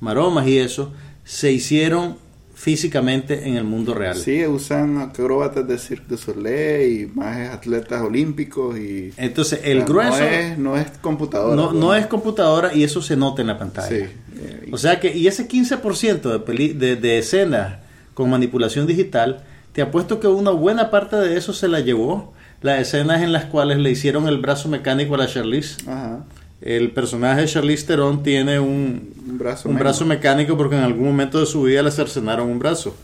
maromas 0.00 0.46
y 0.46 0.58
eso, 0.58 0.92
se 1.24 1.50
hicieron 1.52 2.16
físicamente 2.54 3.48
en 3.48 3.56
el 3.56 3.64
mundo 3.64 3.92
real. 3.92 4.16
Sí, 4.16 4.46
usan 4.46 4.98
acróbatas 4.98 5.66
de 5.66 5.78
Cirque 5.78 6.04
du 6.10 6.16
Soleil 6.16 7.00
y 7.00 7.06
más 7.06 7.50
atletas 7.50 8.00
olímpicos 8.02 8.78
y... 8.78 9.12
Entonces, 9.16 9.58
el 9.64 9.78
o 9.78 9.80
sea, 9.80 9.86
grueso 9.88 10.18
No 10.20 10.24
es, 10.26 10.58
no 10.58 10.76
es 10.76 10.86
computadora. 11.00 11.56
no, 11.56 11.70
pues. 11.70 11.80
no 11.80 11.94
es 11.96 12.06
computadora 12.06 12.72
y 12.72 12.84
eso 12.84 13.02
se 13.02 13.16
nota 13.16 13.42
en 13.42 13.48
la 13.48 13.58
pantalla. 13.58 13.88
Sí. 13.88 13.96
eh, 14.36 14.68
O 14.70 14.78
sea 14.78 15.00
que, 15.00 15.12
y 15.16 15.26
ese 15.26 15.48
15% 15.48 16.20
de, 16.30 16.38
peli- 16.38 16.72
de, 16.72 16.94
de 16.94 17.18
escenas 17.18 17.78
con 18.14 18.30
manipulación 18.30 18.86
digital, 18.86 19.40
te 19.72 19.82
apuesto 19.82 20.20
que 20.20 20.26
una 20.28 20.50
buena 20.50 20.90
parte 20.90 21.16
de 21.16 21.36
eso 21.36 21.52
se 21.52 21.68
la 21.68 21.80
llevó 21.80 22.32
las 22.60 22.80
escenas 22.80 23.22
en 23.22 23.32
las 23.32 23.46
cuales 23.46 23.78
le 23.78 23.90
hicieron 23.90 24.28
el 24.28 24.38
brazo 24.38 24.68
mecánico 24.68 25.14
a 25.14 25.18
la 25.18 25.26
Charlize. 25.26 25.76
Ajá. 25.90 26.24
El 26.60 26.92
personaje 26.92 27.40
de 27.40 27.46
Charlize 27.48 27.86
Theron 27.86 28.22
tiene 28.22 28.60
un, 28.60 29.12
Un 29.28 29.38
brazo 29.38 29.68
un 29.68 29.74
menos. 29.74 29.84
brazo 29.84 30.04
mecánico 30.06 30.56
porque 30.56 30.76
en 30.76 30.84
algún 30.84 31.06
momento 31.06 31.40
de 31.40 31.46
su 31.46 31.62
vida 31.64 31.82
le 31.82 31.90
cercenaron 31.90 32.48
un 32.48 32.58
brazo. 32.60 32.94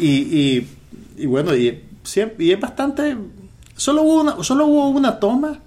Y, 0.00 0.06
y, 0.06 0.68
y 1.16 1.26
bueno, 1.26 1.54
y 1.54 1.78
es 2.04 2.60
bastante... 2.60 3.16
Solo 3.76 4.02
hubo, 4.02 4.20
una, 4.22 4.42
solo 4.42 4.66
hubo 4.66 4.88
una 4.88 5.20
toma 5.20 5.60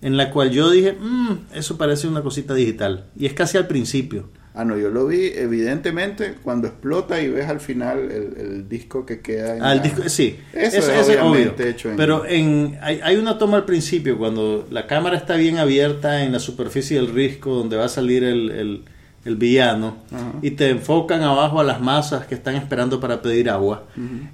en 0.00 0.16
la 0.16 0.30
cual 0.30 0.50
yo 0.50 0.70
dije, 0.70 0.92
"Mm, 0.98 1.32
eso 1.54 1.76
parece 1.76 2.08
una 2.08 2.22
cosita 2.22 2.54
digital. 2.54 3.04
Y 3.18 3.26
es 3.26 3.34
casi 3.34 3.58
al 3.58 3.66
principio. 3.66 4.30
Ah, 4.60 4.64
no, 4.64 4.76
yo 4.76 4.90
lo 4.90 5.06
vi 5.06 5.30
evidentemente 5.36 6.34
cuando 6.42 6.66
explota 6.66 7.20
y 7.22 7.28
ves 7.28 7.48
al 7.48 7.60
final 7.60 8.10
el, 8.10 8.34
el 8.40 8.68
disco 8.68 9.06
que 9.06 9.20
queda 9.20 9.56
en 9.56 9.62
Al 9.62 9.76
la- 9.76 9.82
disco, 9.84 10.08
sí, 10.08 10.36
Eso 10.52 10.78
eso, 10.78 10.92
es 10.92 11.06
obviamente 11.06 11.62
obvio. 11.62 11.70
hecho 11.70 11.90
en- 11.90 11.96
Pero 11.96 12.26
en, 12.26 12.76
hay, 12.82 12.98
hay 13.04 13.16
una 13.16 13.38
toma 13.38 13.58
al 13.58 13.64
principio 13.64 14.18
cuando 14.18 14.66
la 14.70 14.88
cámara 14.88 15.16
está 15.16 15.36
bien 15.36 15.58
abierta 15.58 16.24
en 16.24 16.32
la 16.32 16.40
superficie 16.40 16.96
del 17.00 17.14
risco 17.14 17.54
donde 17.54 17.76
va 17.76 17.84
a 17.84 17.88
salir 17.88 18.24
el, 18.24 18.50
el- 18.50 18.84
el 19.24 19.36
villano 19.36 19.98
Ajá. 20.10 20.32
y 20.42 20.52
te 20.52 20.70
enfocan 20.70 21.22
abajo 21.22 21.60
a 21.60 21.64
las 21.64 21.80
masas 21.82 22.26
que 22.26 22.34
están 22.34 22.54
esperando 22.54 22.98
para 22.98 23.20
pedir 23.20 23.50
agua. 23.50 23.84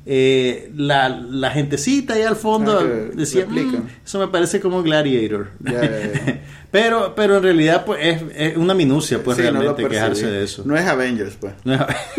Eh, 0.06 0.70
la, 0.76 1.08
la 1.08 1.50
gentecita 1.50 2.14
ahí 2.14 2.22
al 2.22 2.36
fondo 2.36 2.78
Ah, 2.80 3.10
decía. 3.14 3.44
"Mm, 3.46 3.86
eso 4.04 4.18
me 4.20 4.28
parece 4.28 4.60
como 4.60 4.82
Gladiator. 4.84 5.48
pero, 6.74 7.14
pero 7.14 7.36
en 7.36 7.42
realidad 7.44 7.84
pues 7.86 8.00
es, 8.02 8.22
es 8.36 8.56
una 8.56 8.74
minucia 8.74 9.22
pues 9.22 9.36
Sí, 9.36 9.42
realmente 9.44 9.86
quejarse 9.86 10.26
de 10.26 10.42
eso. 10.42 10.62
No 10.66 10.76
es 10.76 10.84
Avengers, 10.84 11.36
pues. 11.38 11.54
No 11.62 11.74
es- 11.74 11.80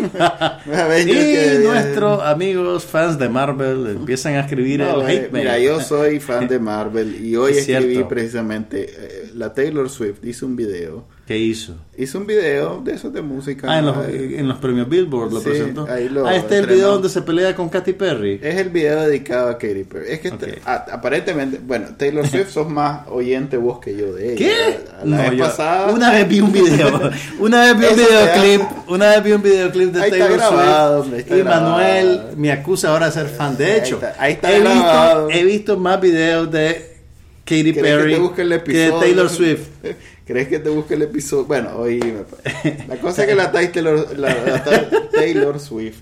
No 0.66 0.72
es 0.72 0.78
Avengers 0.78 1.20
que- 1.20 1.60
y 1.62 1.66
nuestros 1.66 2.22
amigos 2.22 2.84
fans 2.86 3.18
de 3.18 3.28
Marvel 3.28 3.86
empiezan 3.88 4.34
a 4.36 4.40
escribir 4.40 4.80
No, 4.80 5.02
el 5.02 5.10
eh, 5.10 5.12
hate 5.24 5.32
mira, 5.32 5.58
yo 5.58 5.78
soy 5.80 6.20
fan 6.20 6.48
de 6.48 6.58
Marvel 6.58 7.22
y 7.22 7.36
hoy 7.36 7.52
Es 7.52 7.68
escribí 7.68 7.92
cierto. 7.92 8.08
precisamente 8.08 8.86
eh, 8.88 9.30
la 9.34 9.52
Taylor 9.52 9.90
Swift 9.90 10.24
hizo 10.24 10.46
un 10.46 10.56
video. 10.56 11.04
¿Qué 11.26 11.36
hizo? 11.36 11.74
Hizo 11.98 12.18
un 12.18 12.26
video 12.26 12.80
de 12.84 12.92
esos 12.94 13.12
de 13.12 13.20
música. 13.20 13.66
Ah, 13.68 13.80
en 13.80 13.86
los, 13.86 13.96
eh, 14.08 14.36
en 14.38 14.46
los 14.46 14.58
premios 14.58 14.88
Billboard 14.88 15.32
lo 15.32 15.40
Sí, 15.40 15.48
presentó. 15.50 15.84
ahí 15.90 16.08
lo 16.08 16.24
ah, 16.24 16.36
este 16.36 16.54
es 16.54 16.60
el 16.60 16.66
video 16.68 16.92
donde 16.92 17.08
se 17.08 17.20
pelea 17.22 17.54
con 17.56 17.68
Katy 17.68 17.94
Perry. 17.94 18.38
Es 18.40 18.54
el 18.54 18.68
video 18.70 19.02
dedicado 19.02 19.48
a 19.48 19.58
Katy 19.58 19.82
Perry. 19.84 20.06
Es 20.12 20.20
que 20.20 20.28
Ok. 20.28 20.42
a- 20.64 20.86
aparentemente, 20.92 21.58
bueno, 21.60 21.88
Taylor 21.98 22.24
Swift 22.28 22.50
sos 22.50 22.70
más 22.70 23.08
oyente 23.08 23.56
vos 23.56 23.80
que 23.80 23.96
yo 23.96 24.14
de 24.14 24.34
ella. 24.34 24.36
¿Qué? 24.38 24.45
La, 25.04 25.16
la 25.16 25.30
vez 25.30 25.38
yo- 25.38 25.44
pasada. 25.44 25.92
Una 25.92 26.10
vez 26.12 26.28
vi 26.28 26.40
un 26.40 26.52
video. 26.52 27.10
Una 27.38 27.72
vez 27.72 27.76
vi 27.78 27.86
un 27.86 27.96
videoclip. 27.96 28.62
Una 28.88 29.10
vez 29.10 29.22
vi 29.24 29.32
un 29.32 29.42
videoclip 29.42 29.90
de 29.92 30.10
Taylor 30.10 30.32
grabado, 30.32 31.04
Swift. 31.04 31.30
y 31.30 31.42
Manuel 31.42 32.20
me 32.36 32.52
acusa 32.52 32.90
ahora 32.90 33.06
de 33.06 33.12
ser 33.12 33.28
fan. 33.28 33.56
De 33.56 33.64
Ahí 33.66 33.78
hecho, 33.78 33.96
está- 33.96 34.14
ahí 34.18 34.32
está 34.32 34.52
he, 34.52 34.60
grabado. 34.60 35.26
visto, 35.26 35.40
he 35.40 35.44
visto 35.44 35.76
más 35.78 36.00
videos 36.00 36.50
de 36.50 36.96
Katy 37.44 37.72
¿Querés 37.74 37.82
Perry 37.82 38.30
que 38.34 38.42
el 38.42 38.48
de? 38.50 38.92
Taylor 39.00 39.28
Swift. 39.28 39.68
¿Crees 40.26 40.48
que 40.48 40.58
te 40.58 40.70
busque 40.70 40.94
el 40.94 41.02
episodio? 41.02 41.44
Bueno, 41.44 41.70
pues. 42.24 42.88
La 42.88 42.96
cosa 42.96 43.22
es 43.22 43.28
que 43.28 43.34
la 43.36 43.52
Taylor, 43.52 44.18
la, 44.18 44.28
la 44.34 44.64
Ta- 44.64 44.88
Taylor 45.12 45.60
Swift 45.60 45.98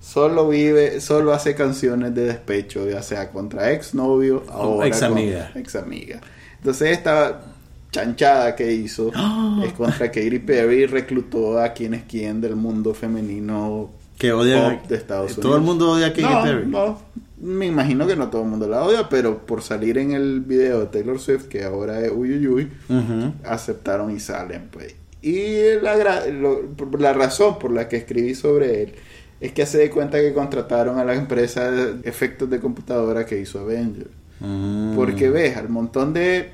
solo 0.00 0.48
vive, 0.48 1.00
solo 1.00 1.32
hace 1.32 1.54
canciones 1.54 2.12
de 2.14 2.24
despecho, 2.24 2.88
ya 2.88 3.02
sea 3.02 3.30
contra 3.30 3.70
ex 3.72 3.94
novio 3.94 4.42
o 4.52 4.82
ex 4.82 5.02
amiga. 5.02 5.52
ex 5.54 5.76
amiga. 5.76 6.20
Entonces 6.58 6.90
esta 6.96 7.40
chanchada 7.90 8.54
que 8.54 8.72
hizo 8.72 9.10
¡Ah! 9.14 9.62
es 9.64 9.72
contra 9.72 10.10
Katy 10.10 10.38
Perry 10.40 10.82
y 10.82 10.86
reclutó 10.86 11.58
a 11.60 11.72
quien 11.72 11.94
es 11.94 12.02
quien 12.04 12.40
del 12.40 12.56
mundo 12.56 12.94
femenino 12.94 13.90
Que 14.18 14.32
odian. 14.32 14.78
pop 14.78 14.88
de 14.88 14.96
Estados 14.96 15.26
Unidos. 15.32 15.42
Todo 15.42 15.56
el 15.56 15.62
mundo 15.62 15.90
odia 15.92 16.06
a 16.08 16.12
Katy 16.12 16.22
no, 16.22 16.42
Perry. 16.42 16.66
No, 16.66 16.98
me 17.40 17.66
imagino 17.66 18.06
que 18.06 18.16
no 18.16 18.28
todo 18.28 18.42
el 18.42 18.48
mundo 18.48 18.68
la 18.68 18.82
odia, 18.82 19.08
pero 19.08 19.46
por 19.46 19.62
salir 19.62 19.96
en 19.98 20.12
el 20.12 20.40
video 20.40 20.80
de 20.80 20.86
Taylor 20.86 21.18
Swift, 21.20 21.44
que 21.46 21.62
ahora 21.64 22.00
es 22.00 22.10
uy 22.14 22.32
uy 22.36 22.46
uy, 22.48 22.72
Ujú. 22.88 23.32
aceptaron 23.44 24.10
y 24.14 24.18
salen, 24.20 24.68
pues. 24.72 24.94
Y 25.22 25.80
la, 25.82 26.26
lo- 26.28 26.62
la 26.98 27.12
razón 27.12 27.58
por 27.58 27.72
la 27.72 27.88
que 27.88 27.96
escribí 27.96 28.34
sobre 28.34 28.82
él 28.82 28.92
es 29.40 29.52
que 29.52 29.66
se 29.66 29.78
de 29.78 29.90
cuenta 29.90 30.18
que 30.18 30.32
contrataron 30.34 30.98
a 30.98 31.04
la 31.04 31.14
empresa 31.14 31.70
de 31.70 32.08
efectos 32.08 32.50
de 32.50 32.58
computadora 32.60 33.24
que 33.24 33.38
hizo 33.40 33.60
Avengers. 33.60 34.10
Mm. 34.40 34.94
Porque 34.96 35.30
ves, 35.30 35.56
al 35.56 35.68
montón 35.68 36.12
de... 36.12 36.50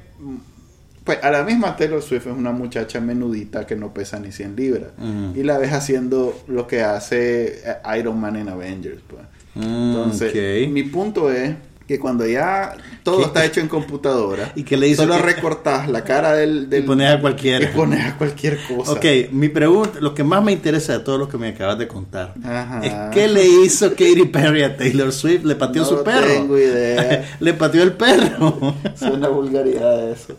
Pues 1.05 1.19
a 1.23 1.31
la 1.31 1.43
misma 1.45 1.77
Taylor 1.77 2.03
Swift 2.03 2.27
es 2.27 2.33
una 2.33 2.51
muchacha 2.53 2.99
menudita 3.01 3.67
que 3.67 3.77
no 3.77 3.93
pesa 3.93 4.19
ni 4.19 4.33
100 4.33 4.57
libras. 4.57 4.89
Ujú. 4.99 5.39
Y 5.39 5.43
la 5.43 5.59
ves 5.59 5.73
haciendo 5.73 6.35
lo 6.49 6.67
que 6.67 6.83
hace 6.83 7.61
eh, 7.63 7.99
Iron 7.99 8.19
Man 8.19 8.37
en 8.37 8.49
Avengers. 8.49 9.01
Pues. 9.07 9.23
Mm, 9.55 9.63
Entonces, 9.91 10.31
ok. 10.67 10.73
mi 10.73 10.83
punto 10.85 11.31
es 11.31 11.55
que 11.87 11.99
cuando 11.99 12.27
ya 12.27 12.75
todo 13.03 13.19
¿Qué? 13.19 13.25
está 13.25 13.45
hecho 13.45 13.61
en 13.61 13.69
computadora, 13.69 14.51
¿Y 14.57 14.63
qué 14.63 14.79
le 14.79 14.89
hizo 14.89 15.03
solo 15.03 15.17
que- 15.17 15.23
recortas 15.25 15.87
la 15.91 16.03
cara 16.05 16.33
del... 16.33 16.71
del 16.71 16.85
Y 16.85 16.87
pones 16.87 17.11
a 17.11 17.21
cualquiera. 17.21 17.63
Y 17.63 17.69
pones 17.77 18.03
a 18.07 18.17
cualquier 18.17 18.59
cosa. 18.67 18.93
Ok, 18.93 19.05
mi 19.33 19.51
pregunta, 19.51 19.99
lo 20.01 20.15
que 20.15 20.25
más 20.25 20.43
me 20.43 20.53
interesa 20.53 20.95
de 20.95 21.01
todo 21.05 21.19
lo 21.19 21.29
que 21.29 21.37
me 21.37 21.49
acabas 21.49 21.79
de 21.79 21.87
contar, 21.87 22.33
Ajá. 22.43 22.81
es 22.83 22.93
qué 23.15 23.29
le 23.29 23.45
hizo 23.47 23.91
Katy 23.91 24.25
Perry 24.33 24.63
a 24.63 24.75
Taylor 24.75 25.13
Swift, 25.13 25.45
le 25.45 25.55
pateó 25.57 25.83
No 25.83 25.89
su 25.89 26.03
perro. 26.03 26.27
tengo 26.33 26.57
idea. 26.57 27.37
le 27.41 27.53
pateó 27.53 27.83
el 27.83 27.93
perro. 27.93 28.75
Es 28.95 29.03
una 29.03 29.29
vulgaridad 29.29 30.09
eso. 30.11 30.39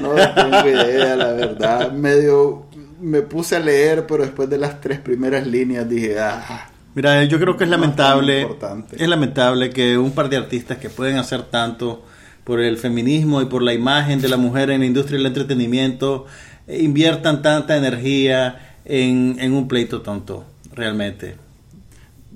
No 0.00 0.14
tengo 0.34 0.68
idea, 0.68 1.16
la 1.16 1.32
verdad. 1.32 1.92
Medio 1.92 2.66
me 3.00 3.22
puse 3.22 3.56
a 3.56 3.60
leer, 3.60 4.06
pero 4.06 4.24
después 4.24 4.48
de 4.48 4.58
las 4.58 4.80
tres 4.80 5.00
primeras 5.00 5.46
líneas 5.46 5.88
dije, 5.88 6.18
ah, 6.20 6.70
Mira, 6.94 7.22
yo 7.24 7.38
creo 7.38 7.56
que 7.56 7.64
es 7.64 7.70
lamentable, 7.70 8.48
es 8.96 9.08
lamentable 9.08 9.70
que 9.70 9.96
un 9.96 10.10
par 10.10 10.28
de 10.28 10.36
artistas 10.36 10.78
que 10.78 10.90
pueden 10.90 11.18
hacer 11.18 11.42
tanto 11.42 12.04
por 12.42 12.60
el 12.60 12.78
feminismo 12.78 13.40
y 13.42 13.44
por 13.44 13.62
la 13.62 13.72
imagen 13.72 14.20
de 14.20 14.28
la 14.28 14.36
mujer 14.36 14.70
en 14.70 14.80
la 14.80 14.86
industria 14.86 15.18
del 15.18 15.26
entretenimiento 15.26 16.26
eh, 16.66 16.82
inviertan 16.82 17.42
tanta 17.42 17.76
energía 17.76 18.76
en, 18.84 19.36
en 19.38 19.52
un 19.52 19.68
pleito 19.68 20.02
tonto, 20.02 20.44
realmente. 20.74 21.36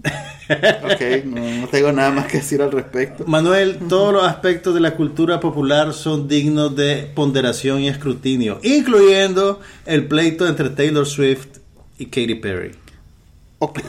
Ok, 0.04 1.24
no, 1.24 1.60
no 1.60 1.68
tengo 1.68 1.90
nada 1.92 2.10
más 2.10 2.26
que 2.26 2.38
decir 2.38 2.60
al 2.60 2.70
respecto. 2.70 3.24
Manuel, 3.26 3.78
todos 3.88 4.12
los 4.12 4.24
aspectos 4.24 4.74
de 4.74 4.80
la 4.80 4.94
cultura 4.94 5.40
popular 5.40 5.94
son 5.94 6.28
dignos 6.28 6.76
de 6.76 7.10
ponderación 7.14 7.80
y 7.80 7.88
escrutinio, 7.88 8.60
incluyendo 8.62 9.60
el 9.86 10.06
pleito 10.06 10.46
entre 10.46 10.70
Taylor 10.70 11.06
Swift 11.06 11.58
y 11.98 12.06
Katy 12.06 12.34
Perry. 12.34 12.72
Ok. 13.58 13.80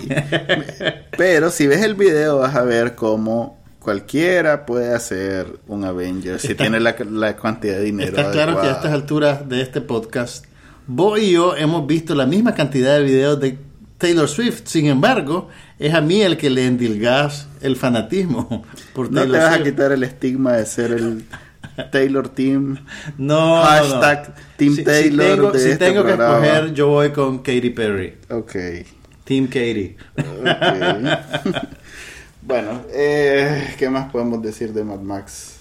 Pero 1.17 1.49
si 1.49 1.67
ves 1.67 1.81
el 1.81 1.95
video 1.95 2.37
vas 2.37 2.55
a 2.55 2.61
ver 2.61 2.95
cómo 2.95 3.61
cualquiera 3.79 4.65
puede 4.65 4.95
hacer 4.95 5.59
un 5.67 5.83
Avenger 5.83 6.39
si 6.39 6.55
tiene 6.55 6.79
la, 6.79 6.95
la 7.11 7.35
cantidad 7.35 7.75
de 7.75 7.83
dinero. 7.83 8.17
Está 8.17 8.31
claro 8.31 8.59
que 8.61 8.67
a 8.67 8.71
estas 8.71 8.93
alturas 8.93 9.47
de 9.49 9.61
este 9.61 9.81
podcast, 9.81 10.45
vos 10.87 11.19
y 11.19 11.31
yo 11.31 11.55
hemos 11.55 11.85
visto 11.85 12.15
la 12.15 12.25
misma 12.25 12.55
cantidad 12.55 12.97
de 12.97 13.03
videos 13.03 13.39
de 13.39 13.57
Taylor 14.05 14.27
Swift. 14.27 14.61
Sin 14.65 14.85
embargo, 14.85 15.49
es 15.79 15.93
a 15.93 16.01
mí 16.01 16.21
el 16.21 16.37
que 16.37 16.49
le 16.49 16.67
endilgas 16.67 17.47
el 17.61 17.75
fanatismo 17.75 18.63
por 18.93 19.11
No 19.11 19.21
Taylor 19.21 19.37
te 19.39 19.43
vas 19.45 19.59
a 19.59 19.63
quitar 19.63 19.91
el 19.91 20.03
estigma 20.03 20.53
de 20.53 20.65
ser 20.65 20.91
el 20.91 21.25
Taylor 21.91 22.29
Team. 22.29 22.77
No, 23.17 23.37
no, 23.39 23.55
no. 23.57 23.63
Hashtag 23.63 24.35
Team 24.57 24.71
Si- 24.71 24.77
si 24.77 24.83
Taylor 24.83 25.35
tengo, 25.35 25.51
de 25.51 25.59
si 25.59 25.69
este 25.71 25.85
tengo 25.85 26.03
que 26.05 26.11
escoger, 26.11 26.73
yo 26.73 26.87
voy 26.89 27.09
con 27.11 27.39
Katy 27.39 27.69
Perry. 27.71 28.17
Ok. 28.29 28.55
Team 29.23 29.47
Katy. 29.47 29.95
bueno, 32.41 32.81
eh, 32.93 33.73
¿qué 33.77 33.89
más 33.89 34.11
podemos 34.11 34.41
decir 34.41 34.71
de 34.73 34.83
Mad 34.83 34.99
Max? 34.99 35.55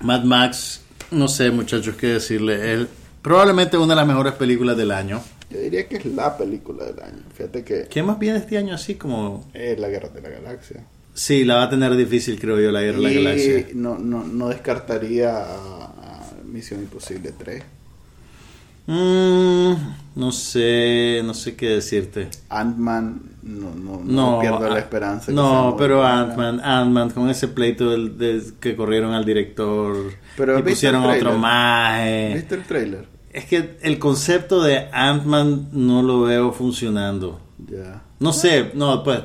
Mad 0.00 0.24
Max, 0.24 0.80
no 1.10 1.28
sé 1.28 1.50
muchachos 1.50 1.94
qué 1.96 2.06
decirle. 2.08 2.74
Es 2.74 2.86
probablemente 3.20 3.76
una 3.76 3.88
de 3.94 3.96
las 3.96 4.06
mejores 4.06 4.32
películas 4.32 4.76
del 4.76 4.90
año. 4.92 5.20
Yo 5.52 5.60
diría 5.60 5.86
que 5.88 5.96
es 5.96 6.06
la 6.06 6.36
película 6.36 6.84
del 6.86 7.00
año. 7.02 7.22
Fíjate 7.34 7.62
que 7.64 7.86
¿Qué 7.88 8.02
más 8.02 8.18
viene 8.18 8.38
este 8.38 8.56
año 8.58 8.74
así 8.74 8.94
como... 8.94 9.48
es 9.52 9.78
la 9.78 9.88
Guerra 9.88 10.08
de 10.08 10.22
la 10.22 10.28
Galaxia. 10.30 10.84
Sí, 11.14 11.44
la 11.44 11.56
va 11.56 11.64
a 11.64 11.70
tener 11.70 11.94
difícil 11.94 12.40
creo 12.40 12.58
yo 12.58 12.72
la 12.72 12.80
Guerra 12.80 12.98
de 12.98 13.04
la 13.04 13.10
Galaxia. 13.12 13.66
No, 13.74 13.98
no, 13.98 14.24
no 14.24 14.48
descartaría 14.48 15.36
a, 15.36 15.84
a 15.84 16.30
Misión 16.44 16.80
Imposible 16.80 17.32
3. 17.36 17.62
Mm, 18.86 19.74
no 20.16 20.32
sé, 20.32 21.20
no 21.24 21.34
sé 21.34 21.54
qué 21.54 21.68
decirte. 21.68 22.28
Ant-Man, 22.48 23.22
no, 23.42 23.70
no, 23.74 24.00
no 24.02 24.32
No, 24.34 24.40
pierdo 24.40 24.68
la 24.68 24.74
ah, 24.74 24.78
esperanza. 24.78 25.30
No, 25.30 25.76
pero. 25.78 26.04
Ant-Man, 26.04 26.60
Ant-Man 26.60 27.10
con 27.10 27.30
ese 27.30 27.48
pleito 27.48 27.90
del, 27.90 28.18
del- 28.18 28.54
que 28.58 28.74
corrieron 28.74 29.12
al 29.14 29.24
director 29.24 29.96
Pero 30.36 30.54
y 30.54 30.56
¿viste 30.62 30.70
pusieron 30.70 31.04
otro 31.04 31.38
más. 31.38 32.34
¿Viste 32.34 32.54
el 32.56 32.64
trailer? 32.64 33.11
Es 33.32 33.46
que 33.46 33.76
el 33.82 33.98
concepto 33.98 34.62
de 34.62 34.88
Ant-Man 34.92 35.68
no 35.72 36.02
lo 36.02 36.22
veo 36.22 36.52
funcionando. 36.52 37.40
Ya. 37.58 38.02
No 38.20 38.32
sé, 38.32 38.70
no, 38.74 39.02
pues. 39.02 39.20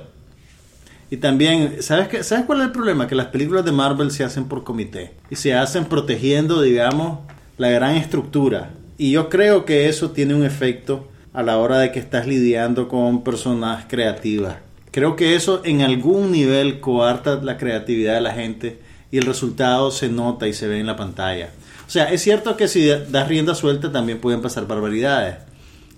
Y 1.09 1.17
también, 1.17 1.81
¿sabes 1.81 2.07
qué? 2.07 2.23
¿Sabes 2.23 2.45
cuál 2.45 2.59
es 2.59 2.65
el 2.65 2.71
problema? 2.71 3.07
Que 3.07 3.15
las 3.15 3.27
películas 3.27 3.63
de 3.63 3.71
Marvel 3.71 4.11
se 4.11 4.23
hacen 4.23 4.45
por 4.45 4.63
comité 4.63 5.13
y 5.29 5.35
se 5.35 5.53
hacen 5.53 5.85
protegiendo, 5.85 6.61
digamos, 6.61 7.19
la 7.57 7.69
gran 7.69 7.95
estructura. 7.95 8.71
Y 8.97 9.11
yo 9.11 9.29
creo 9.29 9.63
que 9.65 9.87
eso 9.87 10.11
tiene 10.11 10.35
un 10.35 10.43
efecto 10.43 11.07
a 11.33 11.43
la 11.43 11.57
hora 11.57 11.77
de 11.77 11.91
que 11.91 11.99
estás 11.99 12.27
lidiando 12.27 12.87
con 12.87 13.23
personas 13.23 13.85
creativas. 13.87 14.57
Creo 14.91 15.15
que 15.15 15.35
eso 15.35 15.61
en 15.63 15.81
algún 15.81 16.31
nivel 16.31 16.79
coarta 16.79 17.35
la 17.35 17.57
creatividad 17.57 18.15
de 18.15 18.21
la 18.21 18.33
gente 18.33 18.79
y 19.11 19.17
el 19.19 19.25
resultado 19.25 19.91
se 19.91 20.09
nota 20.09 20.47
y 20.47 20.53
se 20.53 20.67
ve 20.67 20.79
en 20.79 20.87
la 20.87 20.95
pantalla. 20.95 21.51
O 21.87 21.89
sea, 21.89 22.11
es 22.11 22.21
cierto 22.21 22.57
que 22.57 22.67
si 22.67 22.85
das 22.87 23.27
rienda 23.27 23.55
suelta 23.55 23.91
también 23.91 24.19
pueden 24.19 24.41
pasar 24.41 24.67
barbaridades. 24.67 25.37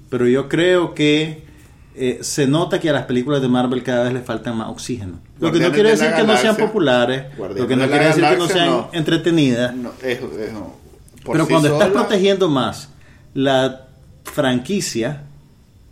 Pero 0.10 0.28
yo 0.28 0.48
creo 0.48 0.94
que 0.94 1.44
eh, 1.96 2.20
se 2.22 2.48
nota 2.48 2.80
que 2.80 2.90
a 2.90 2.94
las 2.94 3.06
películas 3.06 3.42
de 3.42 3.48
Marvel 3.48 3.84
cada 3.84 4.04
vez 4.04 4.14
les 4.14 4.24
falta 4.24 4.54
más 4.54 4.70
oxígeno. 4.70 5.20
Lo 5.40 5.52
que 5.52 5.60
no 5.60 5.72
quiere 5.72 5.92
decir 5.92 6.12
que 6.16 6.24
no 6.24 6.38
sean 6.38 6.56
populares, 6.56 7.26
lo 7.38 7.68
que 7.68 7.76
no 7.76 7.88
quiere 7.88 8.06
decir 8.06 8.24
que 8.24 8.38
no 8.38 8.48
sean 8.48 8.68
no. 8.68 8.90
entretenidas. 8.94 9.76
No, 9.76 9.92
es, 10.04 10.20
es- 10.20 10.22
por 11.24 11.34
Pero 11.34 11.46
sí 11.46 11.52
cuando 11.52 11.74
estás 11.74 11.90
protegiendo 11.90 12.48
más 12.50 12.90
la 13.34 13.88
franquicia, 14.24 15.24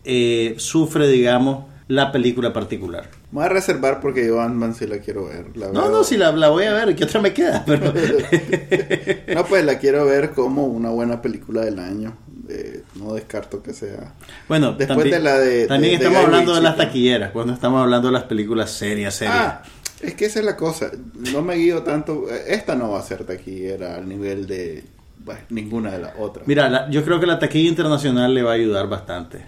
eh, 0.06 0.56
sufre, 0.58 1.08
digamos, 1.08 1.66
la 1.88 2.12
película 2.12 2.54
particular. 2.54 3.10
Me 3.32 3.40
voy 3.40 3.46
a 3.46 3.50
reservar 3.50 4.00
porque 4.00 4.26
yo 4.26 4.40
Ant-Man 4.42 4.74
sí 4.74 4.88
la 4.88 5.00
quiero 5.00 5.26
ver. 5.26 5.56
la 5.58 5.68
No, 5.68 5.82
veo- 5.84 5.92
no, 5.92 6.04
si 6.06 6.16
la, 6.16 6.32
la 6.32 6.48
voy 6.50 6.64
a 6.66 6.74
ver, 6.74 6.96
¿qué 6.96 7.04
otra 7.04 7.20
me 7.22 7.34
queda? 7.34 7.64
Pero, 7.68 7.94
No, 9.36 9.46
pues 9.46 9.66
la 9.66 9.78
quiero 9.80 10.06
ver 10.06 10.32
como 10.32 10.66
una 10.66 10.90
buena 10.90 11.22
película 11.22 11.62
del 11.66 11.80
año. 11.80 12.16
Eh, 12.50 12.84
no 12.96 13.14
descarto 13.14 13.62
que 13.62 13.74
sea. 13.74 14.14
bueno, 14.48 14.68
Después 14.70 14.88
también, 14.88 15.12
de 15.12 15.20
la 15.20 15.38
de- 15.38 15.68
también 15.68 15.94
de- 15.94 15.98
de 16.00 16.06
estamos 16.06 16.18
Guy 16.20 16.26
hablando 16.26 16.56
de 16.56 16.62
las 16.62 16.76
pues. 16.76 16.88
taquilleras, 16.88 17.32
cuando 17.32 17.54
estamos 17.54 17.82
hablando 17.84 18.08
de 18.08 18.14
las 18.14 18.24
películas 18.24 18.72
serias, 18.72 19.16
serias. 19.16 19.36
Ah, 19.38 19.62
es 20.02 20.14
que 20.14 20.26
esa 20.26 20.40
es 20.40 20.46
la 20.46 20.56
cosa. 20.56 20.90
No 21.34 21.42
me 21.42 21.56
guío 21.56 21.84
tanto. 21.84 22.28
Esta 22.48 22.76
no 22.76 22.92
va 22.92 23.00
a 23.00 23.04
ser 23.04 23.26
taquillera 23.26 23.96
al 23.96 24.08
nivel 24.08 24.48
de 24.48 24.86
bueno, 25.26 25.42
ninguna 25.50 25.92
de 25.92 26.00
las 26.00 26.14
otras. 26.18 26.48
Mira, 26.48 26.70
la- 26.70 26.90
yo 26.90 27.04
creo 27.04 27.20
que 27.20 27.26
la 27.26 27.38
taquilla 27.40 27.68
internacional 27.68 28.34
le 28.34 28.44
va 28.44 28.52
a 28.52 28.56
ayudar 28.56 28.88
bastante. 28.88 29.46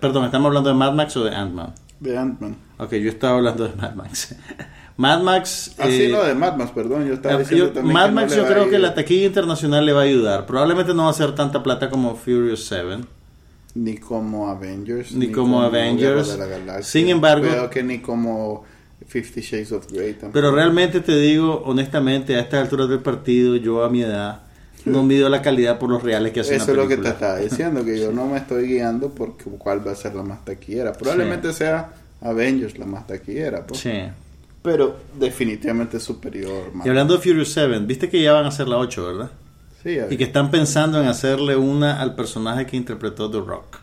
Perdón, 0.00 0.26
¿estamos 0.26 0.48
hablando 0.48 0.68
de 0.68 0.74
Mad 0.74 0.92
Max 0.92 1.16
o 1.16 1.24
de 1.24 1.34
Ant-Man? 1.34 1.72
De 2.00 2.16
Ant-Man. 2.16 2.56
Ok, 2.78 2.92
yo 2.94 3.08
estaba 3.08 3.36
hablando 3.38 3.66
de 3.68 3.74
Mad 3.74 3.94
Max. 3.94 4.34
Mad 4.98 5.22
Max... 5.22 5.74
Ah, 5.78 5.86
sí, 5.88 6.04
eh, 6.04 6.08
no, 6.10 6.22
de 6.24 6.34
Mad 6.34 6.56
Max, 6.56 6.70
perdón. 6.74 7.06
Yo 7.06 7.14
estaba 7.14 7.34
eh, 7.34 7.38
diciendo 7.38 7.66
yo- 7.66 7.72
también. 7.72 7.92
Mad 7.94 8.06
que 8.06 8.12
Max 8.12 8.36
yo 8.36 8.46
creo 8.46 8.70
que 8.70 8.78
la 8.78 8.94
taquilla 8.94 9.26
internacional 9.26 9.84
le 9.84 9.92
va 9.92 10.00
a 10.00 10.04
ayudar. 10.04 10.46
Probablemente 10.46 10.94
no 10.94 11.04
va 11.04 11.10
a 11.10 11.14
ser 11.14 11.34
tanta 11.34 11.62
plata 11.62 11.90
como 11.90 12.14
Furious 12.16 12.64
7. 12.66 13.04
Ni 13.74 13.98
como 13.98 14.48
Avengers. 14.48 15.12
Ni 15.12 15.30
como 15.30 15.60
Avengers. 15.60 16.38
La. 16.66 16.82
Sin 16.82 17.08
embargo- 17.08 17.46
Creo 17.46 17.68
que 17.70 17.82
ni 17.82 17.98
como 17.98 18.64
Fifty 19.06 19.42
Shades 19.42 19.72
of 19.72 19.86
Grey 19.92 20.12
tampoco. 20.12 20.32
Pero 20.32 20.50
realmente 20.50 21.00
te 21.00 21.16
digo, 21.18 21.62
honestamente, 21.66 22.36
a 22.36 22.40
estas 22.40 22.62
alturas 22.62 22.88
del 22.88 23.00
partido, 23.00 23.56
yo 23.56 23.84
a 23.84 23.90
mi 23.90 24.02
edad, 24.02 24.42
no 24.86 25.02
mido 25.02 25.28
la 25.28 25.42
calidad 25.42 25.78
por 25.78 25.90
los 25.90 26.02
reales 26.02 26.32
que 26.32 26.40
hace 26.40 26.56
Eso 26.56 26.64
es 26.64 26.68
una 26.70 26.82
lo 26.82 26.88
que 26.88 26.96
te 26.96 27.02
película. 27.02 27.28
estaba 27.28 27.38
diciendo, 27.50 27.84
que 27.84 27.98
yo 28.00 28.12
no 28.12 28.26
me 28.26 28.38
estoy 28.38 28.66
guiando 28.68 29.10
por 29.10 29.36
cuál 29.58 29.86
va 29.86 29.92
a 29.92 29.96
ser 29.96 30.14
la 30.14 30.22
más 30.22 30.44
taquillera. 30.44 30.92
Probablemente 30.92 31.52
sea 31.52 31.92
Avengers 32.20 32.78
la 32.78 32.86
más 32.86 33.06
taquillera, 33.06 33.66
pues. 33.66 33.80
Sí. 33.80 33.92
pero 34.62 34.96
definitivamente 35.18 36.00
superior. 36.00 36.70
Y 36.84 36.88
hablando 36.88 37.14
de 37.16 37.20
Furious 37.22 37.52
7, 37.52 37.78
viste 37.80 38.08
que 38.08 38.22
ya 38.22 38.32
van 38.32 38.46
a 38.46 38.48
hacer 38.48 38.66
la 38.68 38.78
8, 38.78 39.06
¿verdad? 39.06 39.30
Sí, 39.82 39.98
Y 40.10 40.16
que 40.16 40.24
están 40.24 40.50
pensando 40.50 41.00
en 41.00 41.06
hacerle 41.08 41.54
una 41.56 42.00
al 42.00 42.14
personaje 42.16 42.66
que 42.66 42.76
interpretó 42.76 43.30
The 43.30 43.38
Rock. 43.38 43.78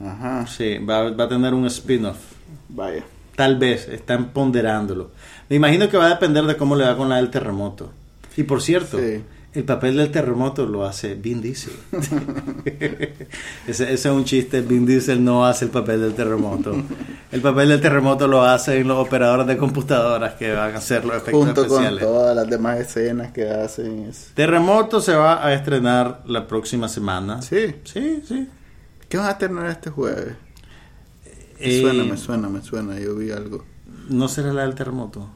Ajá, 0.00 0.46
Sí, 0.46 0.76
va, 0.78 1.10
va 1.10 1.24
a 1.24 1.28
tener 1.28 1.54
un 1.54 1.64
spin-off. 1.66 2.18
vaya. 2.68 3.02
Tal 3.34 3.56
vez, 3.58 3.88
están 3.88 4.30
ponderándolo. 4.32 5.10
Me 5.48 5.56
imagino 5.56 5.88
que 5.88 5.96
va 5.98 6.06
a 6.06 6.10
depender 6.10 6.44
de 6.44 6.56
cómo 6.56 6.74
le 6.76 6.84
va 6.84 6.96
con 6.96 7.08
la 7.08 7.16
del 7.16 7.30
terremoto. 7.30 7.90
Y 8.36 8.42
por 8.42 8.60
cierto, 8.62 8.98
Sí. 8.98 9.22
El 9.56 9.64
papel 9.64 9.96
del 9.96 10.10
terremoto 10.10 10.66
lo 10.66 10.84
hace 10.84 11.14
Vin 11.14 11.40
Diesel. 11.40 11.72
ese, 13.66 13.84
ese 13.84 13.92
es 13.92 14.04
un 14.06 14.24
chiste, 14.24 14.60
Vin 14.60 14.84
Diesel 14.86 15.24
no 15.24 15.46
hace 15.46 15.64
el 15.66 15.70
papel 15.70 16.00
del 16.00 16.14
terremoto. 16.14 16.74
El 17.32 17.40
papel 17.40 17.68
del 17.70 17.80
terremoto 17.80 18.28
lo 18.28 18.42
hacen 18.42 18.86
los 18.86 18.98
operadores 18.98 19.46
de 19.46 19.56
computadoras 19.56 20.34
que 20.34 20.52
van 20.52 20.74
a 20.74 20.78
hacer 20.78 21.04
los 21.04 21.16
efectos 21.16 21.44
Junto 21.44 21.66
con 21.66 21.82
especiales. 21.84 22.00
todas 22.04 22.36
las 22.36 22.48
demás 22.48 22.78
escenas 22.80 23.32
que 23.32 23.48
hacen. 23.50 24.10
Terremoto 24.34 25.00
se 25.00 25.14
va 25.14 25.44
a 25.44 25.52
estrenar 25.54 26.22
la 26.26 26.46
próxima 26.46 26.88
semana. 26.88 27.40
Sí. 27.42 27.74
Sí, 27.84 28.22
sí. 28.26 28.48
¿Qué 29.08 29.16
vas 29.16 29.28
a 29.34 29.38
tener 29.38 29.66
este 29.66 29.90
jueves? 29.90 30.34
Me 31.58 31.66
Eh, 31.66 31.80
suena, 31.80 32.04
me 32.04 32.16
suena, 32.16 32.48
me 32.48 32.62
suena. 32.62 32.98
Yo 33.00 33.14
vi 33.16 33.30
algo. 33.30 33.64
¿No 34.10 34.28
será 34.28 34.52
la 34.52 34.62
del 34.62 34.74
terremoto? 34.74 35.28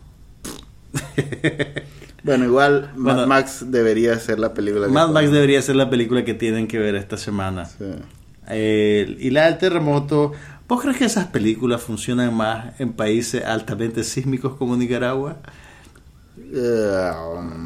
Bueno, 2.23 2.45
igual 2.45 2.91
Mad 2.97 3.15
Bueno. 3.15 3.27
Max 3.27 3.65
debería 3.69 4.19
ser 4.19 4.39
la 4.39 4.53
película. 4.55 4.87
que 4.87 4.93
Mad 4.93 5.11
Max 5.11 5.31
debería 5.31 5.63
ser 5.63 5.77
la 5.77 5.89
película 5.91 6.25
que 6.25 6.35
tienen 6.35 6.67
que 6.67 6.79
ver 6.79 6.95
esta 6.95 7.17
semana. 7.17 7.65
Sí. 7.67 7.85
Eh, 8.49 9.17
y 9.21 9.31
la 9.31 9.47
del 9.47 9.59
terremoto, 9.59 10.33
¿vos 10.69 10.83
crees 10.83 10.97
que 10.97 11.05
esas 11.05 11.27
películas 11.27 11.81
funcionan 11.83 12.35
más 12.35 12.79
en 12.81 12.93
países 12.93 13.45
altamente 13.45 14.05
sísmicos 14.05 14.57
como 14.57 14.77
Nicaragua? 14.77 15.37
Eh, 16.53 17.11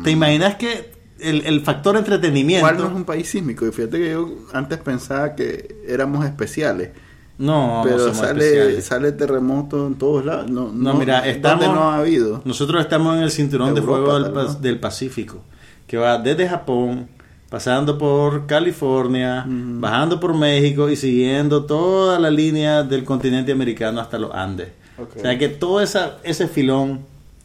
¿Te 0.05 0.11
imaginas 0.11 0.57
que 0.57 0.93
el, 1.21 1.47
el 1.47 1.61
factor 1.63 1.95
¿Cuál 1.95 1.95
no 1.95 1.99
es 2.01 2.21
entretenimiento... 2.21 2.87
un 2.95 3.05
país 3.05 3.29
sísmico? 3.29 3.67
Y 3.67 3.73
fíjate 3.73 3.99
que 3.99 4.11
yo 4.11 4.29
antes 4.53 4.79
pensaba 4.79 5.35
que 5.35 5.83
éramos 5.87 6.25
especiales. 6.27 6.91
No, 7.37 7.79
no 7.79 7.83
pero 7.85 8.15
sale, 8.15 8.47
especiales. 8.47 8.85
sale 8.85 9.13
terremoto 9.13 9.87
en 9.87 9.95
todos 9.97 10.25
lados. 10.25 10.49
No, 10.51 10.71
No, 10.73 10.95
mira, 10.95 11.17
¿dónde 11.17 11.31
estamos- 11.33 11.67
no 11.67 11.83
ha 11.91 11.97
habido? 11.99 12.43
Nosotros 12.45 12.81
estamos 12.81 13.17
en 13.17 13.23
el 13.23 13.31
cinturón 13.31 13.75
de 13.75 13.83
fuego 13.83 14.19
del, 14.61 14.79
Pacífico, 14.79 15.43
que 15.87 15.97
va 15.97 16.19
desde 16.19 16.49
Japón, 16.49 17.09
pasando 17.51 17.99
por 17.99 18.47
California, 18.47 19.45
bajando 19.49 20.21
por 20.21 20.35
México 20.35 20.89
y 20.89 20.97
siguiendo 20.97 21.65
toda 21.65 22.19
la 22.21 22.31
línea 22.31 22.83
del 22.85 23.05
continente 23.05 23.51
americano 23.53 24.01
hasta 24.01 24.19
los 24.19 24.33
Andes. 24.35 24.69
O 24.97 25.21
sea 25.21 25.37
que 25.37 25.49
todo 25.49 25.81
esa, 25.81 26.19
ese 26.23 26.47
filón 26.47 27.01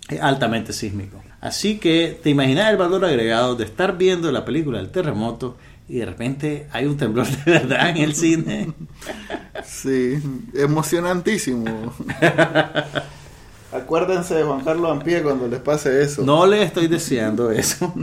es 0.08 0.21
altamente 0.21 0.71
sísmico. 0.71 1.19
Así 1.41 1.80
que 1.80 2.19
te 2.21 2.30
imaginas 2.30 2.69
el 2.69 2.78
valor 2.78 3.06
agregado 3.06 3.56
de 3.56 3.63
estar 3.63 3.97
viendo 3.97 4.32
la 4.32 4.45
película 4.45 4.78
del 4.78 4.89
terremoto 4.89 5.56
y 5.88 5.95
de 5.99 6.06
repente 6.06 6.67
hay 6.71 6.86
un 6.86 6.97
temblor 6.97 7.25
de 7.28 7.38
verdad 7.52 7.89
en 7.89 7.97
el 7.97 8.13
cine. 8.13 8.73
Sí, 9.66 10.20
emocionantísimo. 10.56 11.94
Acuérdense 13.72 14.34
de 14.34 14.44
Juan 14.44 14.62
Carlos 14.62 14.92
Ampie 14.92 15.22
cuando 15.22 15.48
les 15.48 15.60
pase 15.60 16.02
eso. 16.02 16.24
No 16.24 16.48
les 16.48 16.66
estoy 16.66 16.88
deseando 16.88 17.52
eso. 17.52 17.94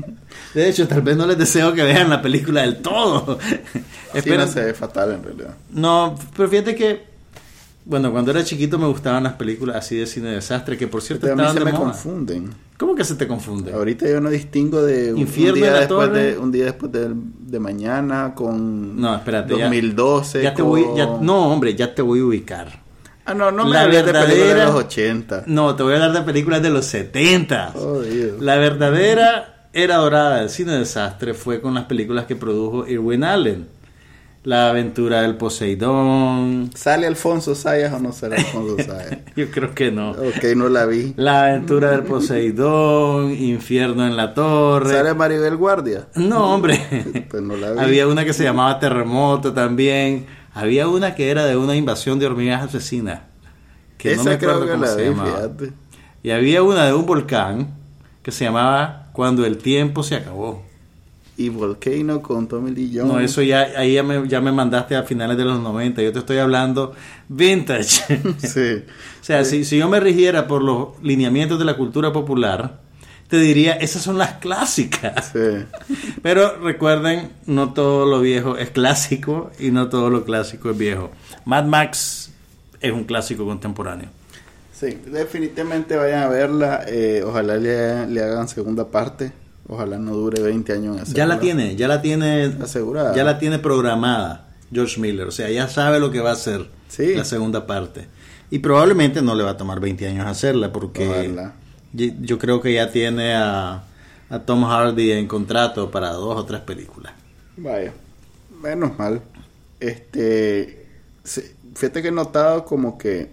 De 0.54 0.68
hecho, 0.68 0.86
tal 0.86 1.02
vez 1.02 1.16
no 1.16 1.26
les 1.26 1.36
deseo 1.36 1.72
que 1.74 1.82
vean 1.82 2.08
la 2.08 2.22
película 2.22 2.62
del 2.62 2.80
todo. 2.82 3.38
Sí, 3.42 3.80
Espero- 4.14 4.46
no 4.46 4.52
se 4.52 4.60
ve 4.64 4.74
fatal 4.74 5.12
en 5.12 5.24
realidad. 5.24 5.56
No, 5.70 6.16
pero 6.36 6.48
fíjate 6.48 6.74
que, 6.76 7.04
bueno, 7.86 8.12
cuando 8.12 8.32
era 8.32 8.44
chiquito 8.44 8.78
me 8.78 8.86
gustaban 8.86 9.22
las 9.22 9.32
películas 9.34 9.76
así 9.76 9.96
de 9.96 10.06
cine 10.06 10.28
de 10.30 10.34
desastre, 10.36 10.76
que 10.76 10.86
por 10.88 11.00
cierto 11.00 11.26
a 11.26 11.30
mí 11.30 11.40
estaban 11.40 11.54
se 11.54 11.58
de 11.60 11.64
me 11.64 11.72
moda. 11.72 11.84
confunden. 11.92 12.50
¿Cómo 12.78 12.94
que 12.94 13.04
se 13.04 13.14
te 13.14 13.26
confunde? 13.26 13.72
Ahorita 13.72 14.06
yo 14.06 14.20
no 14.20 14.28
distingo 14.28 14.82
de 14.82 15.14
un, 15.14 15.20
Infierno 15.20 15.54
un 15.54 15.60
día 15.60 15.72
después 15.72 16.08
Torre. 16.08 16.22
de 16.32 16.38
un 16.38 16.52
día 16.52 16.64
después 16.66 16.92
de, 16.92 17.08
de 17.14 17.58
mañana 17.60 18.34
con 18.34 19.00
No, 19.00 19.14
espérate. 19.14 19.56
ya- 19.56 19.64
2012 19.64 20.42
Ya, 20.42 20.52
te 20.52 20.60
voy, 20.62 20.82
con- 20.84 20.96
ya- 20.96 21.18
no, 21.22 21.50
hombre, 21.52 21.74
ya 21.74 21.94
te 21.94 22.02
voy 22.02 22.20
a 22.20 22.24
ubicar. 22.24 22.82
Ah, 23.24 23.34
no, 23.34 23.50
no 23.50 23.64
me 23.64 23.70
La 23.72 23.82
hables 23.82 24.04
de 24.04 24.12
películas 24.12 24.56
de 24.56 24.64
los 24.66 24.74
80. 24.74 25.44
No, 25.46 25.74
te 25.74 25.82
voy 25.82 25.92
a 25.92 25.96
hablar 25.96 26.12
de 26.12 26.20
películas 26.22 26.62
de 26.62 26.70
los 26.70 26.84
70. 26.84 27.72
Oh. 27.74 28.02
La 28.40 28.56
verdadera 28.56 29.68
era 29.72 29.96
dorada 29.96 30.36
del 30.40 30.50
cine 30.50 30.72
de 30.72 30.78
desastre 30.80 31.34
fue 31.34 31.60
con 31.60 31.74
las 31.74 31.84
películas 31.84 32.26
que 32.26 32.36
produjo 32.36 32.86
Irwin 32.86 33.24
Allen. 33.24 33.66
La 34.46 34.70
aventura 34.70 35.22
del 35.22 35.36
Poseidón. 35.36 36.70
¿Sale 36.72 37.08
Alfonso 37.08 37.56
Sayas 37.56 37.92
o 37.92 37.98
no 37.98 38.12
sale 38.12 38.36
Alfonso 38.36 38.76
Sayas? 38.86 39.18
Yo 39.34 39.50
creo 39.50 39.74
que 39.74 39.90
no. 39.90 40.12
ok, 40.12 40.44
no 40.54 40.68
la 40.68 40.86
vi. 40.86 41.14
La 41.16 41.46
aventura 41.46 41.90
del 41.90 42.04
Poseidón, 42.04 43.32
Infierno 43.32 44.06
en 44.06 44.16
la 44.16 44.34
Torre. 44.34 44.92
¿Sale 44.94 45.14
Maribel 45.14 45.56
Guardia? 45.56 46.06
No, 46.14 46.54
hombre. 46.54 46.78
Pues 47.28 47.42
no 47.42 47.56
la 47.56 47.72
vi. 47.72 47.80
Había 47.80 48.06
una 48.06 48.24
que 48.24 48.32
se 48.32 48.44
llamaba 48.44 48.78
Terremoto 48.78 49.52
también. 49.52 50.26
Había 50.54 50.86
una 50.86 51.16
que 51.16 51.28
era 51.30 51.44
de 51.44 51.56
una 51.56 51.74
invasión 51.74 52.20
de 52.20 52.26
hormigas 52.26 52.62
asesinas. 52.62 53.22
Que 53.98 54.12
Esa 54.12 54.22
no 54.22 54.30
me 54.30 54.38
creo 54.38 54.50
acuerdo 54.52 54.66
que 54.66 54.72
cómo 54.74 54.84
la 54.84 54.90
se 54.92 55.02
vi, 55.02 55.08
llamaba. 55.08 55.30
fíjate. 55.38 55.72
Y 56.22 56.30
había 56.30 56.62
una 56.62 56.86
de 56.86 56.94
un 56.94 57.04
volcán 57.04 57.74
que 58.22 58.30
se 58.30 58.44
llamaba 58.44 59.08
Cuando 59.12 59.44
el 59.44 59.58
tiempo 59.58 60.04
se 60.04 60.14
acabó. 60.14 60.62
Y 61.38 61.50
Volcano 61.50 62.22
con 62.22 62.48
Tommy 62.48 62.70
Lee 62.70 62.90
Jones. 62.94 63.12
No, 63.12 63.20
eso 63.20 63.42
ya, 63.42 63.68
ahí 63.76 63.94
ya 63.94 64.02
me, 64.02 64.26
ya 64.26 64.40
me 64.40 64.52
mandaste 64.52 64.96
a 64.96 65.02
finales 65.02 65.36
de 65.36 65.44
los 65.44 65.60
90. 65.60 66.00
Yo 66.02 66.12
te 66.12 66.20
estoy 66.20 66.38
hablando 66.38 66.94
vintage. 67.28 68.20
Sí. 68.38 68.84
O 69.20 69.24
sea, 69.26 69.44
si, 69.44 69.64
si 69.64 69.76
yo 69.78 69.88
me 69.88 69.98
rigiera 69.98 70.46
por 70.46 70.62
los 70.62 71.02
lineamientos 71.02 71.58
de 71.58 71.64
la 71.64 71.76
cultura 71.76 72.12
popular, 72.12 72.78
te 73.26 73.38
diría, 73.40 73.72
esas 73.72 74.02
son 74.02 74.18
las 74.18 74.34
clásicas. 74.34 75.32
Sí. 75.32 75.64
Pero 76.22 76.58
recuerden, 76.60 77.32
no 77.44 77.72
todo 77.72 78.06
lo 78.06 78.20
viejo 78.20 78.56
es 78.56 78.70
clásico 78.70 79.50
y 79.58 79.72
no 79.72 79.88
todo 79.88 80.10
lo 80.10 80.24
clásico 80.24 80.70
es 80.70 80.78
viejo. 80.78 81.10
Mad 81.44 81.64
Max 81.64 82.30
es 82.80 82.92
un 82.92 83.02
clásico 83.02 83.44
contemporáneo. 83.44 84.10
Sí, 84.72 84.96
definitivamente 85.06 85.96
vayan 85.96 86.22
a 86.22 86.28
verla. 86.28 86.84
eh, 86.86 87.22
ojalá 87.26 87.56
le, 87.56 88.06
le 88.06 88.22
hagan 88.22 88.46
segunda 88.48 88.86
parte. 88.92 89.32
Ojalá 89.68 89.98
no 89.98 90.12
dure 90.14 90.42
20 90.42 90.72
años 90.72 91.08
en. 91.08 91.14
Ya 91.14 91.26
la 91.26 91.40
tiene, 91.40 91.74
ya 91.76 91.88
la 91.88 92.00
tiene 92.02 92.44
Asegurada. 92.62 93.14
Ya 93.14 93.24
la 93.24 93.38
tiene 93.38 93.58
programada 93.58 94.48
George 94.72 95.00
Miller, 95.00 95.26
o 95.26 95.32
sea, 95.32 95.50
ya 95.50 95.68
sabe 95.68 95.98
lo 96.00 96.10
que 96.10 96.20
va 96.20 96.30
a 96.30 96.34
hacer 96.34 96.66
Sí. 96.88 97.14
la 97.14 97.24
segunda 97.24 97.66
parte. 97.66 98.06
Y 98.50 98.60
probablemente 98.60 99.22
no 99.22 99.34
le 99.34 99.42
va 99.42 99.50
a 99.50 99.56
tomar 99.56 99.80
20 99.80 100.06
años 100.06 100.26
hacerla 100.26 100.72
porque 100.72 101.08
Ojalá. 101.08 101.54
yo, 101.92 102.38
creo 102.38 102.60
que 102.60 102.72
ya 102.74 102.92
tiene 102.92 103.34
a, 103.34 103.82
a 104.30 104.38
Tom 104.40 104.64
Hardy 104.64 105.10
en 105.12 105.26
contrato 105.26 105.90
para 105.90 106.10
dos 106.10 106.36
o 106.38 106.44
tres 106.44 106.60
películas. 106.60 107.12
Vaya, 107.56 107.92
menos 108.62 108.96
mal. 108.98 109.20
Este, 109.80 110.86
fíjate 111.74 112.02
que 112.02 112.08
he 112.08 112.12
notado 112.12 112.64
como 112.64 112.96
que 112.98 113.30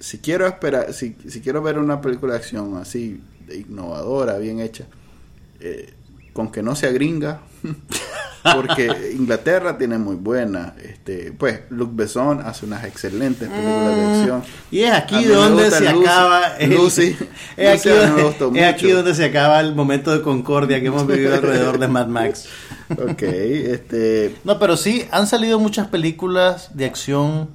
si 0.00 0.18
quiero 0.18 0.46
esperar, 0.46 0.92
si, 0.94 1.16
si 1.28 1.40
quiero 1.40 1.62
ver 1.62 1.78
una 1.78 2.00
película 2.00 2.32
de 2.32 2.38
acción 2.38 2.76
así, 2.78 3.20
innovadora, 3.52 4.38
bien 4.38 4.60
hecha, 4.60 4.84
eh, 5.64 5.94
con 6.32 6.50
que 6.52 6.62
no 6.62 6.74
sea 6.76 6.90
gringa, 6.92 7.40
porque 8.54 9.14
Inglaterra 9.16 9.78
tiene 9.78 9.96
muy 9.98 10.16
buena, 10.16 10.74
este, 10.82 11.32
pues 11.32 11.60
Luc 11.70 11.94
Besson 11.94 12.40
hace 12.44 12.66
unas 12.66 12.84
excelentes 12.84 13.48
películas 13.48 13.96
de 13.96 14.04
acción. 14.18 14.42
Y 14.70 14.80
es 14.80 14.92
aquí 14.92 15.24
donde 15.24 15.70
se 15.70 15.92
Lucy. 15.92 16.04
acaba 16.06 16.56
el- 16.58 16.70
Lucy. 16.70 17.16
es, 17.56 17.80
aquí 17.80 17.88
donde, 17.88 18.60
es 18.60 18.66
aquí 18.74 18.90
donde 18.90 19.14
se 19.14 19.24
acaba 19.24 19.60
el 19.60 19.74
momento 19.74 20.12
de 20.12 20.22
concordia 20.22 20.80
que 20.80 20.86
hemos 20.88 21.06
vivido 21.06 21.34
alrededor 21.34 21.78
de 21.78 21.88
Mad 21.88 22.06
Max. 22.08 22.46
Ok, 22.90 23.22
este, 23.22 24.34
No, 24.44 24.58
pero 24.58 24.76
sí, 24.76 25.06
han 25.10 25.26
salido 25.26 25.58
muchas 25.58 25.86
películas 25.88 26.68
de 26.76 26.84
acción 26.84 27.48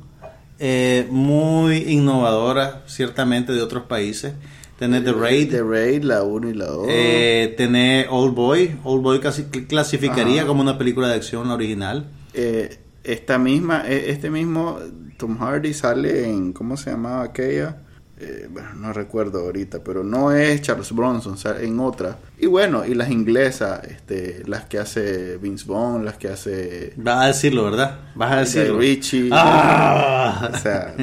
eh, 0.57 1.05
muy 1.11 1.77
innovadoras, 1.87 2.77
ciertamente, 2.87 3.53
de 3.53 3.61
otros 3.61 3.83
países. 3.83 4.33
Tenés 4.79 5.03
The 5.03 5.11
Raid, 5.11 5.49
The 5.51 5.61
Raid, 5.63 6.03
la 6.03 6.23
1 6.23 6.49
y 6.49 6.53
la 6.53 6.65
2. 6.67 6.85
eh, 6.89 7.53
tenés 7.57 8.07
Old 8.09 8.33
Boy. 8.33 8.77
Old 8.85 9.03
Boy 9.03 9.19
casi 9.19 9.43
cl- 9.43 9.67
clasificaría 9.67 10.39
Ajá. 10.41 10.47
como 10.47 10.61
una 10.61 10.77
película 10.77 11.09
de 11.09 11.15
acción 11.15 11.47
la 11.49 11.53
original. 11.55 12.09
Eh, 12.33 12.77
esta 13.03 13.37
misma, 13.37 13.83
eh, 13.87 14.05
este 14.09 14.29
mismo 14.29 14.79
Tom 15.17 15.37
Hardy 15.37 15.73
sale 15.73 16.29
en, 16.29 16.53
¿cómo 16.53 16.77
se 16.77 16.91
llamaba 16.91 17.23
aquella? 17.23 17.77
Eh, 18.21 18.47
bueno, 18.51 18.69
no 18.75 18.91
recuerdo 18.91 19.39
ahorita, 19.39 19.81
pero 19.83 20.03
no 20.03 20.31
es 20.33 20.61
Charles 20.61 20.91
Bronson, 20.93 21.37
sale 21.37 21.65
en 21.65 21.79
otra. 21.79 22.17
Y 22.37 22.47
bueno, 22.47 22.85
y 22.85 22.93
las 22.93 23.09
inglesas, 23.09 23.81
este, 23.85 24.43
las 24.45 24.65
que 24.65 24.77
hace 24.77 25.37
Vince 25.37 25.65
Vaughn, 25.67 26.03
las 26.03 26.17
que 26.17 26.27
hace 26.27 26.93
Vas 26.97 27.23
a 27.23 27.27
decirlo, 27.27 27.63
¿verdad? 27.65 27.99
Vas 28.15 28.31
a 28.33 28.35
decirlo. 28.39 28.77
Ritchie, 28.79 29.29
¡Ah! 29.31 30.51
o 30.53 30.57
sea, 30.57 30.95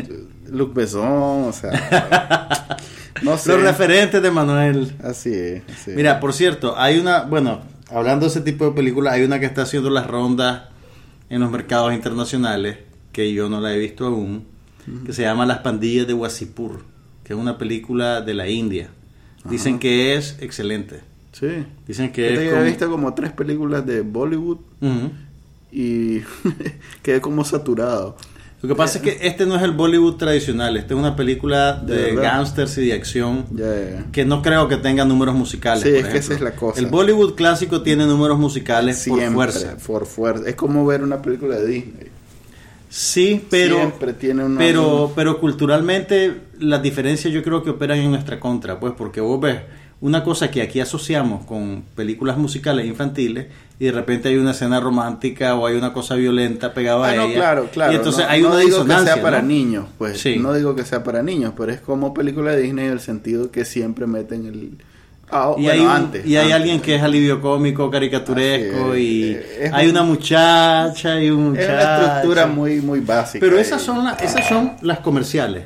Luc 0.50 0.74
Besson, 0.74 1.44
o 1.48 1.52
sea, 1.52 2.76
no 3.22 3.36
sé. 3.38 3.50
Los 3.52 3.62
referentes 3.62 4.20
de 4.22 4.30
Manuel. 4.30 4.92
Así 5.02 5.32
es. 5.32 5.62
así 5.70 5.90
es. 5.90 5.96
Mira, 5.96 6.20
por 6.20 6.32
cierto, 6.32 6.78
hay 6.78 6.98
una, 6.98 7.22
bueno, 7.22 7.60
hablando 7.90 8.26
de 8.26 8.30
ese 8.30 8.40
tipo 8.40 8.64
de 8.66 8.72
películas, 8.72 9.14
hay 9.14 9.22
una 9.22 9.38
que 9.40 9.46
está 9.46 9.62
haciendo 9.62 9.90
las 9.90 10.06
rondas 10.06 10.64
en 11.28 11.40
los 11.40 11.50
mercados 11.50 11.92
internacionales, 11.94 12.78
que 13.12 13.32
yo 13.32 13.48
no 13.48 13.60
la 13.60 13.74
he 13.74 13.78
visto 13.78 14.06
aún, 14.06 14.44
que 15.04 15.12
se 15.12 15.22
llama 15.22 15.46
Las 15.46 15.58
pandillas 15.58 16.06
de 16.06 16.14
Wasipur, 16.14 16.84
que 17.24 17.32
es 17.32 17.38
una 17.38 17.58
película 17.58 18.20
de 18.20 18.34
la 18.34 18.48
India. 18.48 18.90
Dicen 19.44 19.78
que 19.78 20.14
es 20.14 20.36
excelente. 20.40 21.00
sí. 21.32 21.64
Dicen 21.86 22.10
que 22.12 22.32
Yo 22.34 22.40
es 22.40 22.46
he 22.46 22.50
como- 22.50 22.62
visto 22.64 22.90
como 22.90 23.14
tres 23.14 23.32
películas 23.32 23.84
de 23.86 24.00
Bollywood 24.02 24.58
Ujú. 24.80 25.10
y 25.72 26.20
quedé 27.02 27.20
como 27.20 27.44
saturado. 27.44 28.16
Lo 28.62 28.68
que 28.70 28.74
pasa 28.74 28.98
es 28.98 29.04
que 29.04 29.26
este 29.28 29.44
no 29.46 29.54
es 29.56 29.62
el 29.62 29.72
Bollywood 29.72 30.14
tradicional, 30.16 30.76
esta 30.76 30.94
es 30.94 30.98
una 30.98 31.14
película 31.14 31.74
De 31.74 32.14
verdad. 32.14 32.22
gángsters 32.22 32.78
y 32.78 32.86
de 32.86 32.94
acción. 32.94 33.44
Que 34.12 34.24
no 34.24 34.40
creo 34.42 34.66
que 34.66 34.76
tenga 34.78 35.04
números 35.04 35.34
musicales. 35.34 35.82
Sí, 35.82 35.90
por 35.90 35.98
es 35.98 36.02
que 36.04 36.08
ejemplo. 36.18 36.18
esa 36.20 36.34
es 36.34 36.40
la 36.40 36.56
cosa. 36.56 36.80
El 36.80 36.86
Bollywood 36.86 37.34
clásico 37.34 37.82
tiene 37.82 38.06
números 38.06 38.38
musicales 38.38 38.98
Siempre, 38.98 39.26
por 39.26 39.34
fuerza. 39.34 39.76
por 39.86 40.06
fuerza. 40.06 40.48
Es 40.48 40.54
como 40.56 40.84
ver 40.86 41.02
una 41.02 41.20
película 41.22 41.56
de 41.56 41.66
Disney. 41.66 42.06
Sí, 42.88 43.44
pero, 43.50 43.76
Siempre 43.76 44.12
tiene 44.14 44.44
una... 44.44 44.58
pero, 44.58 45.12
pero 45.14 45.38
culturalmente 45.38 46.34
las 46.58 46.82
diferencias 46.82 47.32
yo 47.34 47.42
creo 47.42 47.62
que 47.62 47.70
operan 47.70 47.98
en 47.98 48.10
nuestra 48.10 48.40
contra, 48.40 48.80
pues 48.80 48.94
porque 48.96 49.20
vos 49.20 49.40
ves 49.40 49.58
una 50.00 50.22
cosa 50.22 50.50
que 50.50 50.60
aquí 50.62 50.78
asociamos 50.80 51.44
con 51.46 51.82
películas 51.94 52.36
musicales 52.36 52.84
infantiles 52.86 53.46
y 53.78 53.86
de 53.86 53.92
repente 53.92 54.28
hay 54.28 54.36
una 54.36 54.50
escena 54.50 54.78
romántica 54.78 55.54
o 55.54 55.66
hay 55.66 55.74
una 55.76 55.92
cosa 55.92 56.14
violenta 56.16 56.74
pegada 56.74 57.06
Ah, 57.08 57.10
a 57.10 57.14
no, 57.16 57.22
ella. 57.24 57.34
claro, 57.34 57.68
claro. 57.72 57.92
Y 57.92 57.96
entonces 57.96 58.24
no, 58.24 58.30
hay 58.30 58.42
no 58.42 58.48
una 58.48 58.58
digo 58.58 58.84
que 58.84 58.98
sea 58.98 59.22
para 59.22 59.40
niños, 59.42 59.86
pues. 59.96 60.20
Sí. 60.20 60.36
No 60.38 60.52
digo 60.52 60.74
que 60.74 60.84
sea 60.84 61.02
para 61.02 61.22
niños, 61.22 61.54
pero 61.56 61.72
es 61.72 61.80
como 61.80 62.12
película 62.12 62.52
de 62.52 62.62
Disney 62.62 62.86
en 62.86 62.92
el 62.92 63.00
sentido 63.00 63.50
que 63.50 63.64
siempre 63.64 64.06
meten 64.06 64.46
el... 64.46 64.70
Ah, 65.30 65.54
Y, 65.58 65.62
bueno, 65.64 65.72
hay, 65.72 65.80
un- 65.80 65.88
antes, 65.88 66.26
y 66.26 66.36
hay 66.36 66.42
antes. 66.44 66.54
alguien 66.54 66.80
que 66.80 66.94
es 66.94 67.02
alivio 67.02 67.40
cómico, 67.40 67.90
caricaturesco 67.90 68.94
es, 68.94 69.00
y 69.00 69.32
es 69.60 69.72
hay 69.72 69.86
un- 69.86 69.90
una 69.92 70.02
muchacha 70.04 71.20
y 71.20 71.30
un 71.30 71.56
Es 71.56 71.66
muchacho. 71.66 71.72
una 71.72 72.06
estructura 72.16 72.46
muy, 72.46 72.80
muy 72.80 73.00
básica. 73.00 73.44
Pero 73.44 73.58
esas 73.58 73.82
son, 73.82 74.04
las 74.04 74.22
esas 74.22 74.46
son 74.46 74.72
las 74.82 75.00
comerciales. 75.00 75.64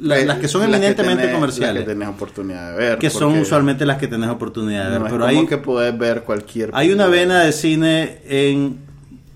La- 0.00 0.24
las 0.24 0.38
que 0.38 0.48
son 0.48 0.60
las 0.62 0.70
eminentemente 0.70 1.24
tenés- 1.28 1.32
comerciales. 1.34 1.74
Las 1.74 1.84
que 1.84 1.90
tenés 1.90 2.08
oportunidad 2.08 2.72
de 2.72 2.76
ver. 2.78 2.98
que 2.98 3.10
son 3.10 3.38
usualmente 3.38 3.84
las 3.86 3.98
que 3.98 4.06
tenés 4.08 4.28
oportunidad 4.30 4.84
de 4.84 4.90
ver. 4.90 5.00
No 5.00 5.06
es 5.06 5.12
pero 5.12 5.24
como 5.26 5.40
hay, 5.40 5.46
que 5.46 5.56
podés 5.58 5.98
ver 5.98 6.22
cualquier... 6.22 6.70
hay 6.72 6.90
una 6.92 7.06
vena 7.06 7.40
de 7.40 7.52
cine 7.52 8.18
en 8.28 8.78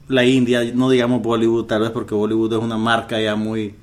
la 0.08 0.24
India, 0.24 0.62
no 0.74 0.90
digamos 0.90 1.22
Bollywood, 1.22 1.64
tal 1.66 1.82
vez 1.82 1.90
porque 1.90 2.14
Bollywood 2.14 2.52
es 2.52 2.58
una 2.58 2.76
marca 2.76 3.20
ya 3.20 3.34
muy, 3.34 3.74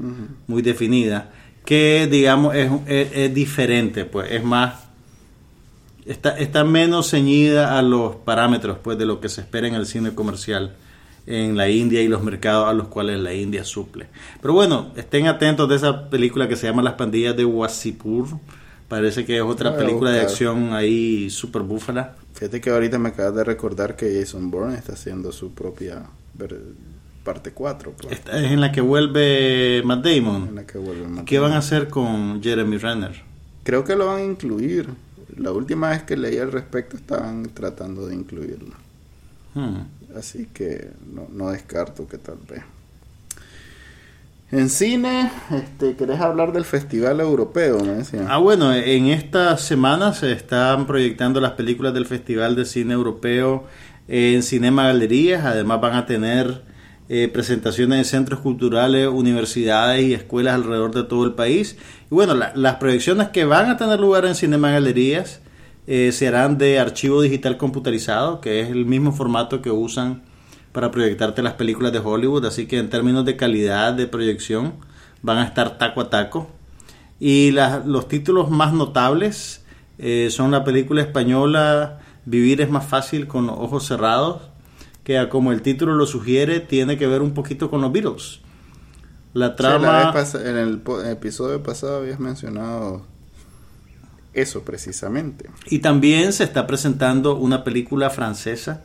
muy 0.47 0.61
definida, 0.61 1.31
que 1.65 2.07
digamos 2.09 2.55
es, 2.55 2.71
es, 2.87 3.09
es 3.13 3.33
diferente, 3.33 4.05
pues 4.05 4.31
es 4.31 4.43
más, 4.43 4.75
está, 6.05 6.37
está 6.37 6.63
menos 6.63 7.09
ceñida 7.09 7.77
a 7.77 7.81
los 7.81 8.15
parámetros 8.17 8.77
pues 8.83 8.97
de 8.97 9.05
lo 9.05 9.19
que 9.19 9.29
se 9.29 9.41
espera 9.41 9.67
en 9.67 9.75
el 9.75 9.85
cine 9.85 10.13
comercial 10.13 10.75
en 11.25 11.57
la 11.57 11.69
India 11.69 12.01
y 12.01 12.07
los 12.07 12.23
mercados 12.23 12.67
a 12.67 12.73
los 12.73 12.87
cuales 12.87 13.19
la 13.19 13.33
India 13.33 13.63
suple. 13.63 14.07
Pero 14.41 14.53
bueno, 14.53 14.91
estén 14.95 15.27
atentos 15.27 15.69
de 15.69 15.75
esa 15.75 16.09
película 16.09 16.47
que 16.47 16.55
se 16.55 16.67
llama 16.67 16.81
Las 16.81 16.93
pandillas 16.93 17.35
de 17.35 17.45
Wasipur. 17.45 18.27
Parece 18.87 19.25
que 19.25 19.37
es 19.37 19.43
otra 19.43 19.77
película 19.77 20.09
de 20.11 20.21
acción 20.21 20.73
ahí 20.73 21.29
super 21.29 21.61
búfala. 21.61 22.15
Fíjate 22.33 22.59
que 22.59 22.71
ahorita 22.71 22.97
me 22.97 23.09
acabas 23.09 23.35
de 23.35 23.43
recordar 23.43 23.95
que 23.95 24.19
Jason 24.19 24.49
Bourne 24.49 24.75
está 24.75 24.93
haciendo 24.93 25.31
su 25.31 25.51
propia 25.51 26.03
parte 27.23 27.51
4. 27.51 27.93
Pues, 27.97 28.13
Esta 28.13 28.43
es 28.43 28.51
en 28.51 28.61
la 28.61 28.71
que 28.71 28.81
vuelve 28.81 29.83
Matt 29.85 30.05
en 30.05 30.23
Damon. 30.25 30.55
la 30.55 30.65
que 30.65 30.77
vuelve 30.77 31.07
Matt 31.07 31.25
¿Qué 31.25 31.37
van 31.37 31.51
a 31.51 31.57
hacer 31.57 31.89
con 31.89 32.41
Jeremy 32.41 32.77
Renner? 32.77 33.21
Creo 33.63 33.83
que 33.83 33.95
lo 33.95 34.07
van 34.07 34.17
a 34.17 34.23
incluir. 34.23 34.89
La 35.37 35.51
última 35.51 35.89
vez 35.89 36.03
que 36.03 36.17
leí 36.17 36.37
al 36.37 36.51
respecto 36.51 36.97
estaban 36.97 37.43
tratando 37.53 38.07
de 38.07 38.15
incluirlo. 38.15 38.73
Hmm. 39.53 39.81
Así 40.17 40.47
que 40.53 40.89
no, 41.13 41.27
no 41.31 41.51
descarto 41.51 42.07
que 42.07 42.17
tal 42.17 42.37
vez. 42.49 42.61
En 44.51 44.69
cine, 44.69 45.31
este, 45.51 45.95
¿querés 45.95 46.19
hablar 46.19 46.51
del 46.53 46.65
Festival 46.65 47.19
Europeo? 47.19 47.79
Me 47.81 47.93
decía. 47.93 48.25
Ah, 48.27 48.39
bueno, 48.39 48.73
en 48.73 49.07
esta 49.07 49.55
semana 49.57 50.13
se 50.13 50.31
están 50.31 50.87
proyectando 50.87 51.39
las 51.39 51.51
películas 51.51 51.93
del 51.93 52.07
Festival 52.07 52.55
de 52.55 52.65
Cine 52.65 52.93
Europeo 52.95 53.65
en 54.07 54.41
Cinema 54.41 54.85
Galerías. 54.87 55.45
Además 55.45 55.79
van 55.81 55.95
a 55.95 56.07
tener 56.07 56.63
eh, 57.09 57.27
presentaciones 57.31 57.99
en 57.99 58.05
centros 58.05 58.39
culturales, 58.39 59.07
universidades 59.07 60.01
y 60.03 60.15
escuelas 60.15 60.55
alrededor 60.55 60.95
de 60.95 61.03
todo 61.03 61.25
el 61.25 61.33
país. 61.33 61.77
Y 62.09 62.15
bueno, 62.15 62.33
la- 62.33 62.51
las 62.55 62.77
proyecciones 62.77 63.27
que 63.29 63.45
van 63.45 63.69
a 63.69 63.77
tener 63.77 63.99
lugar 63.99 64.25
en 64.25 64.33
Cinema 64.33 64.71
Galerías 64.71 65.41
eh, 65.91 66.11
serán 66.11 66.57
de 66.59 66.79
archivo 66.79 67.19
digital 67.21 67.57
computarizado, 67.57 68.41
que 68.41 68.61
es 68.61 68.69
el 68.69 68.85
mismo 68.85 69.11
formato 69.11 69.61
que 69.63 69.71
usan 69.71 70.21
para 70.71 70.91
proyectarte 70.91 71.41
las 71.41 71.53
películas 71.55 71.91
de 71.91 71.97
Hollywood. 71.99 72.45
Así 72.45 72.67
que 72.67 72.77
en 72.77 72.89
términos 72.91 73.25
de 73.25 73.35
calidad 73.35 73.93
de 73.95 74.05
proyección 74.05 74.73
van 75.23 75.39
a 75.39 75.45
estar 75.45 75.79
taco 75.79 76.01
a 76.01 76.09
taco. 76.11 76.47
Y 77.19 77.51
la- 77.51 77.81
los 77.85 78.07
títulos 78.07 78.51
más 78.51 78.71
notables 78.73 79.65
eh, 79.97 80.29
son 80.31 80.51
la 80.51 80.63
película 80.63 81.01
española 81.01 81.99
Vivir 82.25 82.61
es 82.61 82.69
más 82.69 82.85
fácil 82.85 83.27
con 83.27 83.47
los 83.47 83.57
ojos 83.57 83.87
cerrados, 83.87 84.43
que 85.03 85.27
como 85.29 85.51
el 85.51 85.63
título 85.63 85.95
lo 85.95 86.05
sugiere, 86.05 86.59
tiene 86.59 86.97
que 86.97 87.07
ver 87.07 87.23
un 87.23 87.33
poquito 87.33 87.71
con 87.71 87.81
los 87.81 87.91
Beatles. 87.91 88.41
La 89.33 89.47
Sí, 89.47 89.51
la 89.51 89.55
trama... 89.55 90.13
en 90.45 90.57
el 90.57 90.81
episodio 91.07 91.63
pasado 91.63 91.97
habías 91.97 92.19
mencionado 92.19 93.05
eso 94.33 94.63
precisamente. 94.63 95.49
Y 95.69 95.79
también 95.79 96.33
se 96.33 96.43
está 96.43 96.67
presentando 96.67 97.35
una 97.35 97.63
película 97.63 98.09
francesa 98.09 98.83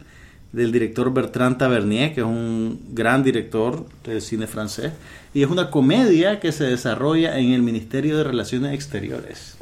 del 0.52 0.70
director 0.70 1.12
Bertrand 1.12 1.59
Tavernier, 1.59 2.14
que 2.14 2.20
es 2.20 2.26
un 2.26 2.80
gran 2.92 3.24
director 3.24 3.87
del 4.04 4.22
cine 4.22 4.46
francés, 4.46 4.92
y 5.35 5.42
es 5.42 5.50
una 5.50 5.70
comedia 5.70 6.38
que 6.38 6.52
se 6.52 6.64
desarrolla 6.64 7.38
en 7.38 7.50
el 7.50 7.62
Ministerio 7.62 8.16
de 8.16 8.24
Relaciones 8.24 8.72
Exteriores. 8.72 9.57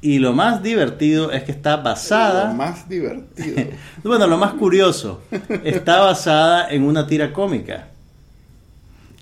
Y 0.00 0.18
lo 0.18 0.32
más 0.32 0.64
divertido 0.64 1.30
es 1.30 1.44
que 1.44 1.52
está 1.52 1.76
basada... 1.76 2.48
Lo 2.48 2.54
más 2.54 2.88
divertido. 2.88 3.70
Bueno, 4.02 4.26
lo 4.26 4.36
más 4.36 4.54
curioso, 4.54 5.22
está 5.62 6.00
basada 6.00 6.68
en 6.68 6.82
una 6.82 7.06
tira 7.06 7.32
cómica. 7.32 7.86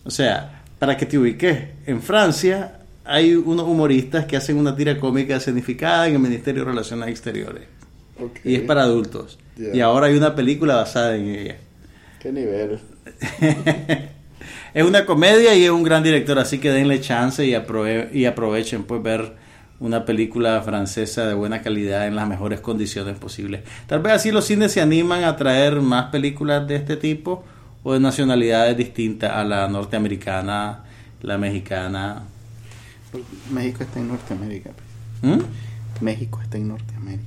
O 0.04 0.10
sea, 0.10 0.62
para 0.78 0.96
que 0.96 1.04
te 1.04 1.18
ubiques, 1.18 1.68
en 1.84 2.00
Francia 2.00 2.79
hay 3.10 3.34
unos 3.34 3.66
humoristas 3.66 4.24
que 4.26 4.36
hacen 4.36 4.56
una 4.56 4.76
tira 4.76 4.98
cómica 4.98 5.36
escenificada 5.36 6.06
en 6.08 6.14
el 6.14 6.20
Ministerio 6.20 6.64
de 6.64 6.70
Relaciones 6.70 7.08
Exteriores. 7.08 7.64
Y 8.44 8.54
es 8.54 8.60
para 8.62 8.82
adultos. 8.82 9.38
Y 9.74 9.80
ahora 9.80 10.06
hay 10.06 10.16
una 10.16 10.34
película 10.34 10.76
basada 10.76 11.16
en 11.16 11.28
ella. 11.28 11.56
¿Qué 12.20 12.30
nivel? 12.32 12.78
es 14.74 14.84
una 14.84 15.04
comedia 15.06 15.54
y 15.54 15.64
es 15.64 15.70
un 15.70 15.82
gran 15.82 16.02
director, 16.02 16.38
así 16.38 16.58
que 16.58 16.70
denle 16.70 17.00
chance 17.00 17.44
y, 17.44 17.52
aprove- 17.52 18.12
y 18.12 18.24
aprovechen 18.26 18.84
pues 18.84 19.02
ver 19.02 19.32
una 19.80 20.04
película 20.04 20.60
francesa 20.62 21.26
de 21.26 21.34
buena 21.34 21.62
calidad 21.62 22.06
en 22.06 22.14
las 22.14 22.28
mejores 22.28 22.60
condiciones 22.60 23.16
posibles. 23.18 23.62
Tal 23.86 24.00
vez 24.00 24.12
así 24.12 24.30
los 24.30 24.44
cines 24.44 24.72
se 24.72 24.80
animan 24.80 25.24
a 25.24 25.36
traer 25.36 25.80
más 25.80 26.10
películas 26.10 26.68
de 26.68 26.76
este 26.76 26.96
tipo 26.96 27.42
o 27.82 27.94
de 27.94 28.00
nacionalidades 28.00 28.76
distintas 28.76 29.32
a 29.32 29.42
la 29.44 29.66
norteamericana, 29.68 30.84
la 31.22 31.38
mexicana. 31.38 32.24
México 33.50 33.82
está 33.84 34.00
en 34.00 34.08
Norteamérica. 34.08 34.70
pues. 35.20 35.36
¿Mm? 35.36 35.42
México 36.04 36.40
está 36.42 36.56
en 36.58 36.68
Norteamérica. 36.68 37.26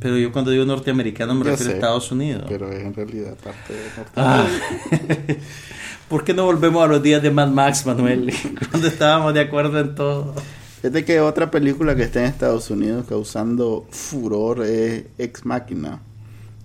Pero 0.00 0.16
yo 0.16 0.32
cuando 0.32 0.50
digo 0.50 0.64
norteamericano 0.64 1.34
me 1.34 1.44
Yo 1.44 1.50
refiero 1.50 1.68
a 1.70 1.72
sé, 1.72 1.78
Estados 1.78 2.10
Unidos. 2.12 2.44
Pero 2.48 2.72
es 2.72 2.82
en 2.84 2.94
realidad 2.94 3.34
parte 3.36 3.72
de 3.74 3.80
Ah. 4.16 4.46
Norteamérica. 4.88 5.34
¿Por 6.08 6.24
qué 6.24 6.34
no 6.34 6.44
volvemos 6.44 6.82
a 6.82 6.88
los 6.88 7.02
días 7.02 7.22
de 7.22 7.30
Mad 7.30 7.48
Max, 7.50 7.86
Manuel? 7.86 8.32
Cuando 8.70 8.88
estábamos 8.88 9.32
de 9.34 9.40
acuerdo 9.40 9.78
en 9.78 9.94
todo. 9.94 10.34
Fíjate 10.80 11.04
que 11.04 11.20
otra 11.20 11.50
película 11.50 11.94
que 11.94 12.02
está 12.04 12.20
en 12.20 12.26
Estados 12.26 12.70
Unidos 12.70 13.04
causando 13.08 13.86
furor 13.90 14.64
es 14.64 15.04
Ex 15.18 15.44
Máquina. 15.44 16.00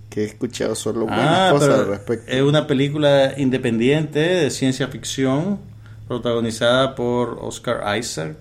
Que 0.09 0.21
he 0.21 0.25
escuchado 0.25 0.73
solo 0.75 1.01
buenas 1.01 1.27
Ah, 1.27 1.49
cosas 1.51 1.79
al 1.79 1.87
respecto. 1.87 2.31
es 2.31 2.41
una 2.41 2.65
película 2.67 3.33
independiente 3.37 4.19
de 4.19 4.49
ciencia 4.49 4.87
ficción 4.87 5.59
protagonizada 6.07 6.95
por 6.95 7.39
Oscar 7.41 7.97
Isaac 7.97 8.37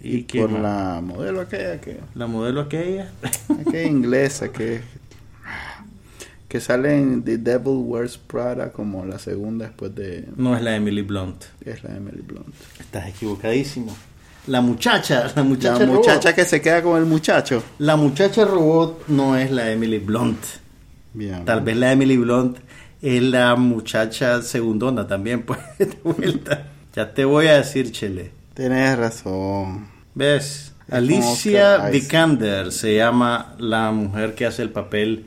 y, 0.00 0.24
quién 0.24 0.44
Por 0.48 0.52
más? 0.52 0.62
la 0.62 1.00
modelo 1.00 1.40
aquella 1.40 1.80
que, 1.80 2.00
la 2.14 2.26
modelo 2.26 2.60
aquella. 2.62 3.10
aquella 3.60 3.84
inglesa 3.84 4.50
que 4.50 4.80
que 6.52 6.60
sale 6.60 6.98
en 6.98 7.22
The 7.24 7.38
Devil 7.38 7.78
Wears 7.78 8.18
Prada 8.18 8.72
como 8.72 9.06
la 9.06 9.18
segunda 9.18 9.68
después 9.68 9.94
de 9.94 10.28
no 10.36 10.54
es 10.54 10.62
la 10.62 10.76
Emily 10.76 11.00
Blunt. 11.00 11.44
es 11.64 11.82
la 11.82 11.96
Emily 11.96 12.20
Blunt. 12.20 12.54
Estás 12.78 13.08
equivocadísimo. 13.08 13.96
La 14.48 14.60
muchacha, 14.60 15.32
la 15.34 15.44
muchacha, 15.44 15.78
la 15.78 15.86
robot. 15.86 16.00
muchacha 16.00 16.34
que 16.34 16.44
se 16.44 16.60
queda 16.60 16.82
con 16.82 16.98
el 16.98 17.06
muchacho. 17.06 17.62
La 17.78 17.96
muchacha 17.96 18.44
robot 18.44 19.08
no 19.08 19.34
es 19.34 19.50
la 19.50 19.70
Emily 19.70 19.96
Blunt. 19.96 20.44
Bien. 21.14 21.42
Tal 21.46 21.62
vez 21.62 21.74
la 21.74 21.92
Emily 21.92 22.18
Blunt 22.18 22.58
es 23.00 23.22
la 23.22 23.56
muchacha 23.56 24.42
segundona 24.42 25.06
también, 25.06 25.42
pues, 25.46 25.58
de 25.78 25.96
vuelta. 26.04 26.71
Ya 26.94 27.14
te 27.14 27.24
voy 27.24 27.46
a 27.46 27.56
decir, 27.56 27.90
Chele. 27.92 28.32
Tienes 28.54 28.98
razón. 28.98 29.88
¿Ves? 30.14 30.74
Alicia. 30.90 31.88
Vikander 31.88 32.70
se 32.72 32.96
llama 32.96 33.54
la 33.58 33.90
mujer 33.92 34.34
que 34.34 34.44
hace 34.46 34.62
el 34.62 34.70
papel 34.70 35.26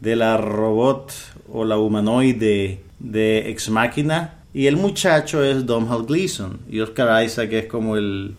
de 0.00 0.16
la 0.16 0.36
robot 0.38 1.12
o 1.52 1.64
la 1.64 1.76
humanoide 1.78 2.80
de 2.98 3.50
Ex 3.50 3.68
Máquina. 3.68 4.34
Y 4.54 4.66
el 4.66 4.76
muchacho 4.76 5.42
es 5.44 5.66
Domhnall 5.66 6.06
Gleeson. 6.06 6.60
Y 6.68 6.80
Oscar 6.80 7.22
Isaac 7.24 7.52
es 7.52 7.66
como 7.66 7.96
el, 7.96 8.34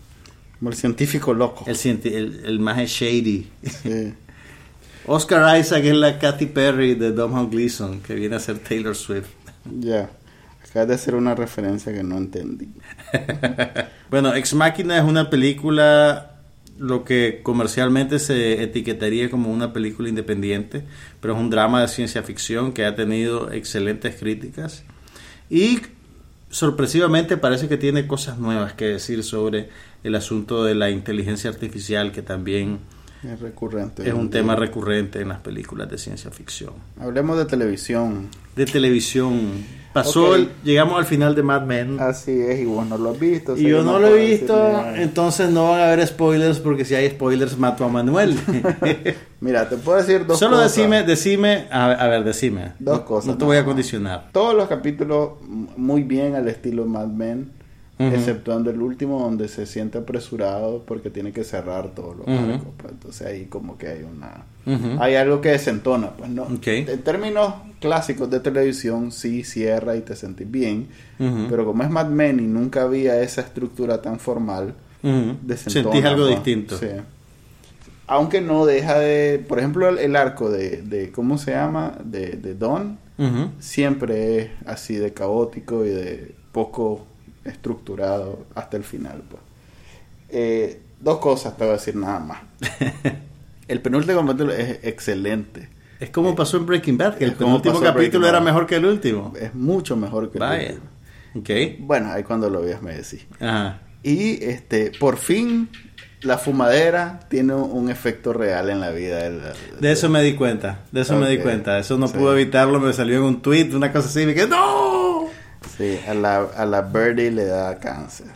Como 0.58 0.70
el 0.70 0.76
científico 0.76 1.32
loco. 1.32 1.64
el, 1.68 1.76
cienti- 1.76 2.12
el, 2.12 2.42
el 2.44 2.58
más 2.58 2.78
shady. 2.78 3.48
Sí. 3.82 4.14
Oscar 5.06 5.58
Isaac 5.60 5.84
es 5.84 5.94
la 5.94 6.18
Katy 6.18 6.46
Perry 6.46 6.94
de 6.94 7.12
Domhnall 7.12 7.50
Gleeson, 7.50 8.00
que 8.00 8.14
viene 8.14 8.36
a 8.36 8.40
ser 8.40 8.58
Taylor 8.58 8.96
Swift. 8.96 9.28
Ya. 9.80 10.08
Acabas 10.74 10.88
de 10.88 10.94
hacer 10.96 11.14
una 11.14 11.36
referencia 11.36 11.92
que 11.92 12.02
no 12.02 12.18
entendí. 12.18 12.68
Bueno, 14.10 14.34
Ex 14.34 14.54
Máquina 14.54 14.96
es 14.98 15.04
una 15.04 15.30
película, 15.30 16.36
lo 16.78 17.04
que 17.04 17.40
comercialmente 17.42 18.18
se 18.18 18.62
etiquetaría 18.62 19.30
como 19.30 19.52
una 19.52 19.72
película 19.72 20.08
independiente, 20.08 20.84
pero 21.20 21.34
es 21.34 21.40
un 21.40 21.48
drama 21.50 21.80
de 21.80 21.88
ciencia 21.88 22.22
ficción 22.24 22.72
que 22.72 22.84
ha 22.84 22.94
tenido 22.94 23.50
excelentes 23.52 24.16
críticas 24.16 24.84
y 25.50 25.80
sorpresivamente 26.50 27.36
parece 27.36 27.66
que 27.68 27.76
tiene 27.76 28.06
cosas 28.06 28.38
nuevas 28.38 28.72
que 28.74 28.84
decir 28.86 29.24
sobre 29.24 29.68
el 30.04 30.14
asunto 30.14 30.64
de 30.64 30.74
la 30.76 30.90
inteligencia 30.90 31.50
artificial, 31.50 32.12
que 32.12 32.22
también 32.22 32.78
Es 33.24 33.40
recurrente. 33.40 34.06
es 34.08 34.14
un 34.14 34.30
tema 34.30 34.54
recurrente 34.54 35.20
en 35.20 35.28
las 35.28 35.40
películas 35.40 35.88
de 35.90 35.98
ciencia 35.98 36.30
ficción. 36.30 36.74
Hablemos 37.00 37.36
de 37.38 37.46
televisión. 37.46 38.28
De 38.54 38.66
televisión. 38.66 39.83
Pasó, 39.94 40.36
llegamos 40.64 40.98
al 40.98 41.04
final 41.06 41.34
de 41.34 41.42
Mad 41.42 41.62
Men. 41.62 41.98
Así 42.00 42.32
es, 42.32 42.58
y 42.60 42.64
vos 42.66 42.84
no 42.86 42.98
lo 42.98 43.12
has 43.12 43.18
visto. 43.18 43.56
Y 43.56 43.62
yo 43.68 43.82
no 43.82 43.98
lo 44.00 44.08
he 44.08 44.26
visto, 44.30 44.54
decir 44.56 45.02
entonces 45.02 45.50
no 45.50 45.70
van 45.70 45.80
a 45.80 45.86
haber 45.92 46.06
spoilers 46.06 46.58
porque 46.58 46.84
si 46.84 46.94
hay 46.96 47.08
spoilers 47.10 47.56
mato 47.56 47.84
a 47.84 47.88
Manuel. 47.88 48.36
Mira, 49.40 49.68
te 49.68 49.76
puedo 49.76 49.98
decir 49.98 50.26
dos 50.26 50.38
Solo 50.38 50.56
cosas. 50.56 50.74
decime, 50.74 51.02
decime, 51.04 51.66
a, 51.70 51.92
a 51.92 52.08
ver, 52.08 52.24
decime. 52.24 52.72
Dos 52.78 52.98
No- 52.98 53.04
cosas, 53.04 53.26
No 53.28 53.38
te 53.38 53.44
voy 53.44 53.56
a 53.56 53.64
condicionar. 53.64 54.28
Todos 54.32 54.54
los 54.54 54.68
capítulos 54.68 55.30
muy 55.76 56.02
bien 56.02 56.34
al 56.34 56.48
estilo 56.48 56.84
Mad 56.86 57.06
Men, 57.08 57.52
Ujú. 57.96 58.08
exceptuando 58.12 58.70
el 58.70 58.82
último 58.82 59.20
donde 59.20 59.46
se 59.46 59.66
siente 59.66 59.98
apresurado 59.98 60.82
porque 60.84 61.10
tiene 61.10 61.32
que 61.32 61.44
cerrar 61.44 61.94
todos 61.94 62.16
los 62.16 62.26
arcos. 62.28 62.66
pues, 62.76 62.92
entonces 62.92 63.26
ahí 63.26 63.44
como 63.46 63.78
que 63.78 63.86
hay 63.88 64.02
una... 64.02 64.44
Hay 64.98 65.14
algo 65.14 65.40
que 65.40 65.50
desentona, 65.50 66.10
pues 66.16 66.28
no. 66.30 66.46
En 66.66 67.02
términos 67.02 67.54
clásicos 67.80 68.30
de 68.30 68.40
televisión, 68.40 69.12
sí 69.12 69.44
cierra 69.44 69.94
y 69.96 70.00
te 70.00 70.16
sentís 70.16 70.50
bien. 70.50 70.88
Pero 71.18 71.64
como 71.66 71.82
es 71.84 71.90
Mad 71.90 72.08
Men 72.08 72.40
y 72.40 72.46
nunca 72.46 72.82
había 72.82 73.20
esa 73.22 73.42
estructura 73.42 74.02
tan 74.02 74.18
formal, 74.18 74.74
desentona, 75.42 75.92
Sentís 75.92 76.04
algo 76.04 76.24
pues. 76.24 76.34
distinto. 76.36 76.76
Sí. 76.78 76.86
Aunque 78.06 78.40
no 78.40 78.66
deja 78.66 78.98
de, 78.98 79.42
por 79.48 79.58
ejemplo, 79.58 79.88
el, 79.88 79.98
el 79.98 80.16
arco 80.16 80.50
de, 80.50 80.82
de, 80.82 81.10
¿cómo 81.12 81.38
se 81.38 81.52
llama? 81.52 81.96
De, 82.04 82.30
de 82.32 82.54
Don, 82.54 82.98
siempre 83.60 84.38
es 84.38 84.50
así 84.66 84.96
de 84.96 85.12
caótico 85.12 85.84
y 85.86 85.90
de 85.90 86.34
poco 86.52 87.06
estructurado 87.44 88.46
hasta 88.54 88.76
el 88.76 88.84
final. 88.84 89.22
Pues. 89.28 89.42
Eh, 90.30 90.80
dos 91.00 91.18
cosas 91.18 91.56
te 91.56 91.64
voy 91.64 91.70
a 91.74 91.76
decir 91.76 91.96
nada 91.96 92.18
más. 92.20 92.38
El 93.68 93.80
penúltimo 93.80 94.24
capítulo 94.26 94.52
es 94.52 94.80
excelente. 94.82 95.70
Es 96.00 96.10
como 96.10 96.34
pasó 96.34 96.58
en 96.58 96.66
Breaking 96.66 96.98
Bad, 96.98 97.14
que 97.16 97.24
el 97.24 97.32
penúltimo 97.32 97.80
capítulo 97.80 98.28
era 98.28 98.38
mejor 98.40 98.66
que 98.66 98.76
el 98.76 98.84
último. 98.84 99.32
Es 99.40 99.54
mucho 99.54 99.96
mejor 99.96 100.30
que 100.30 100.36
el 100.36 100.40
Vaya. 100.40 100.68
último. 100.74 100.86
Ok. 101.36 101.78
Bueno, 101.80 102.12
ahí 102.12 102.24
cuando 102.24 102.50
lo 102.50 102.60
veas 102.60 102.82
me 102.82 102.92
decís. 102.94 103.26
Ajá. 103.40 103.80
Y 104.02 104.44
este, 104.44 104.92
por 105.00 105.16
fin 105.16 105.70
la 106.20 106.36
fumadera 106.36 107.20
tiene 107.30 107.54
un 107.54 107.88
efecto 107.90 108.32
real 108.34 108.68
en 108.68 108.80
la 108.80 108.90
vida. 108.90 109.30
De 109.80 109.92
eso 109.92 110.10
me 110.10 110.22
di 110.22 110.34
cuenta, 110.34 110.80
de 110.92 111.00
eso 111.02 111.16
me 111.16 111.28
di 111.30 111.38
cuenta. 111.38 111.78
Eso 111.78 111.96
no 111.96 112.08
Sí. 112.08 112.14
pude 112.18 112.32
evitarlo, 112.40 112.80
me 112.80 112.92
salió 112.92 113.16
en 113.18 113.22
un 113.22 113.40
tweet, 113.40 113.70
una 113.74 113.90
cosa 113.92 114.08
así, 114.08 114.22
y 114.22 114.26
me 114.26 114.34
quedé, 114.34 114.48
¡No! 114.48 115.23
Sí, 115.76 115.98
a 116.06 116.14
la, 116.14 116.36
a 116.56 116.64
la 116.66 116.82
Birdie 116.82 117.30
le 117.30 117.44
da 117.46 117.78
cáncer. 117.78 118.28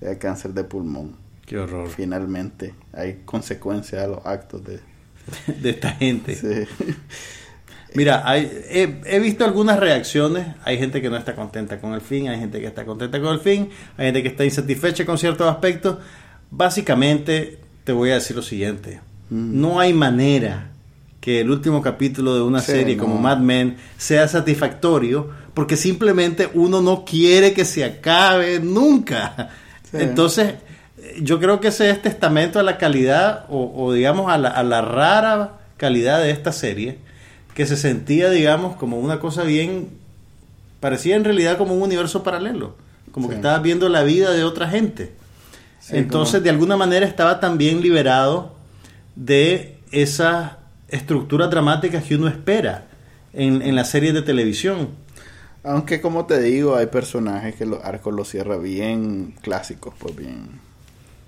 Le 0.00 0.08
da 0.08 0.18
cáncer 0.18 0.52
de 0.52 0.64
pulmón. 0.64 1.16
Qué 1.46 1.58
horror 1.58 1.88
Finalmente, 1.90 2.74
hay 2.92 3.22
consecuencias 3.24 4.02
a 4.04 4.06
los 4.06 4.24
actos 4.24 4.62
de... 4.64 4.80
de 5.60 5.70
esta 5.70 5.90
gente. 5.92 6.34
Sí. 6.36 6.66
Mira, 7.94 8.22
hay- 8.24 8.50
he, 8.70 9.00
he 9.04 9.18
visto 9.18 9.44
algunas 9.44 9.78
reacciones. 9.78 10.46
Hay 10.64 10.78
gente 10.78 11.02
que 11.02 11.10
no 11.10 11.16
está 11.16 11.34
contenta 11.34 11.78
con 11.80 11.92
el 11.94 12.00
fin, 12.00 12.28
hay 12.28 12.38
gente 12.38 12.58
que 12.60 12.66
está 12.66 12.84
contenta 12.86 13.20
con 13.20 13.34
el 13.34 13.40
fin, 13.40 13.68
hay 13.98 14.06
gente 14.06 14.22
que 14.22 14.28
está 14.28 14.44
insatisfecha 14.44 15.04
con 15.04 15.18
ciertos 15.18 15.46
aspectos. 15.50 15.98
Básicamente, 16.50 17.58
te 17.84 17.92
voy 17.92 18.10
a 18.10 18.14
decir 18.14 18.36
lo 18.36 18.42
siguiente: 18.42 19.00
Mm. 19.30 19.60
no 19.60 19.80
hay 19.80 19.92
manera 19.92 20.68
que 21.20 21.40
el 21.40 21.50
último 21.50 21.82
capítulo 21.82 22.34
de 22.34 22.42
una 22.42 22.60
Sí, 22.60 22.72
serie 22.72 22.96
no. 22.96 23.02
como 23.04 23.18
Mad 23.18 23.38
Men 23.38 23.76
sea 23.98 24.26
satisfactorio, 24.28 25.30
porque 25.54 25.76
simplemente 25.76 26.48
uno 26.54 26.80
no 26.80 27.04
quiere 27.04 27.52
que 27.52 27.64
se 27.64 27.84
acabe 27.84 28.58
nunca. 28.60 29.50
Sí. 29.90 29.98
Entonces, 30.00 30.54
yo 31.20 31.38
creo 31.40 31.60
que 31.60 31.68
ese 31.68 31.90
es 31.90 32.00
testamento 32.00 32.58
a 32.58 32.62
la 32.62 32.78
calidad 32.78 33.44
o, 33.50 33.72
o, 33.76 33.92
digamos 33.92 34.30
a 34.32 34.38
la, 34.38 34.48
a 34.48 34.62
la 34.62 34.80
rara 34.80 35.58
calidad 35.76 36.20
de 36.22 36.30
esta 36.30 36.52
serie 36.52 36.98
que 37.54 37.66
se 37.66 37.76
sentía 37.76 38.30
digamos 38.30 38.76
como 38.76 38.98
una 38.98 39.18
cosa 39.18 39.42
bien 39.42 39.88
parecía 40.80 41.16
en 41.16 41.24
realidad 41.24 41.58
como 41.58 41.74
un 41.74 41.82
universo 41.82 42.22
paralelo 42.22 42.76
como 43.10 43.28
que 43.28 43.34
estabas 43.34 43.60
viendo 43.62 43.88
la 43.88 44.04
vida 44.04 44.30
de 44.30 44.44
otra 44.44 44.68
gente 44.68 45.12
Sí, 45.80 45.96
entonces 45.96 46.34
como- 46.34 46.44
de 46.44 46.50
alguna 46.50 46.76
manera 46.76 47.04
estaba 47.04 47.40
también 47.40 47.80
liberado 47.82 48.54
de 49.16 49.76
esas 49.90 50.52
estructuras 50.88 51.50
dramáticas 51.50 52.04
que 52.04 52.14
uno 52.14 52.28
espera 52.28 52.86
en, 53.34 53.60
en 53.60 53.74
las 53.74 53.90
series 53.90 54.14
de 54.14 54.22
televisión 54.22 54.88
Aunque 55.64 56.00
como 56.00 56.26
te 56.26 56.40
digo, 56.40 56.74
hay 56.76 56.86
personajes 56.86 57.54
que 57.54 57.66
los 57.66 57.82
arcos 57.84 58.12
los 58.14 58.28
cierra 58.28 58.56
bien 58.56 59.34
clásicos, 59.42 59.94
pues 59.98 60.16
bien. 60.16 60.48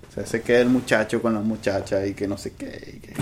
O 0.09 0.13
sea, 0.13 0.25
se 0.25 0.41
queda 0.41 0.59
el 0.59 0.69
muchacho 0.69 1.21
con 1.21 1.33
la 1.33 1.39
muchacha 1.41 2.05
y 2.05 2.13
que 2.13 2.27
no 2.27 2.37
sé 2.37 2.53
qué. 2.57 2.95
y 2.95 2.99
que- 2.99 3.13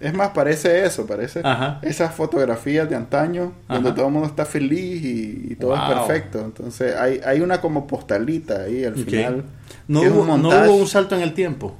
es 0.06 0.12
más, 0.12 0.30
parece 0.30 0.84
eso, 0.84 1.06
parece 1.06 1.40
Ajá. 1.42 1.78
esas 1.82 2.14
fotografías 2.14 2.88
de 2.88 2.96
antaño 2.96 3.52
donde 3.66 3.88
Ajá. 3.90 3.96
todo 3.96 4.06
el 4.08 4.12
mundo 4.12 4.28
está 4.28 4.44
feliz 4.44 5.02
y, 5.02 5.52
y 5.52 5.56
todo 5.56 5.74
es 5.74 5.80
perfecto. 5.82 6.40
Entonces 6.40 6.94
hay, 6.94 7.20
hay 7.24 7.40
una 7.40 7.60
como 7.60 7.86
postalita 7.86 8.62
ahí 8.62 8.84
al 8.84 8.94
final. 8.96 9.44
no, 9.88 10.00
hubo, 10.02 10.20
un 10.34 10.42
no 10.42 10.48
hubo 10.50 10.74
un 10.76 10.86
salto 10.86 11.14
en 11.16 11.22
el 11.22 11.32
tiempo 11.32 11.74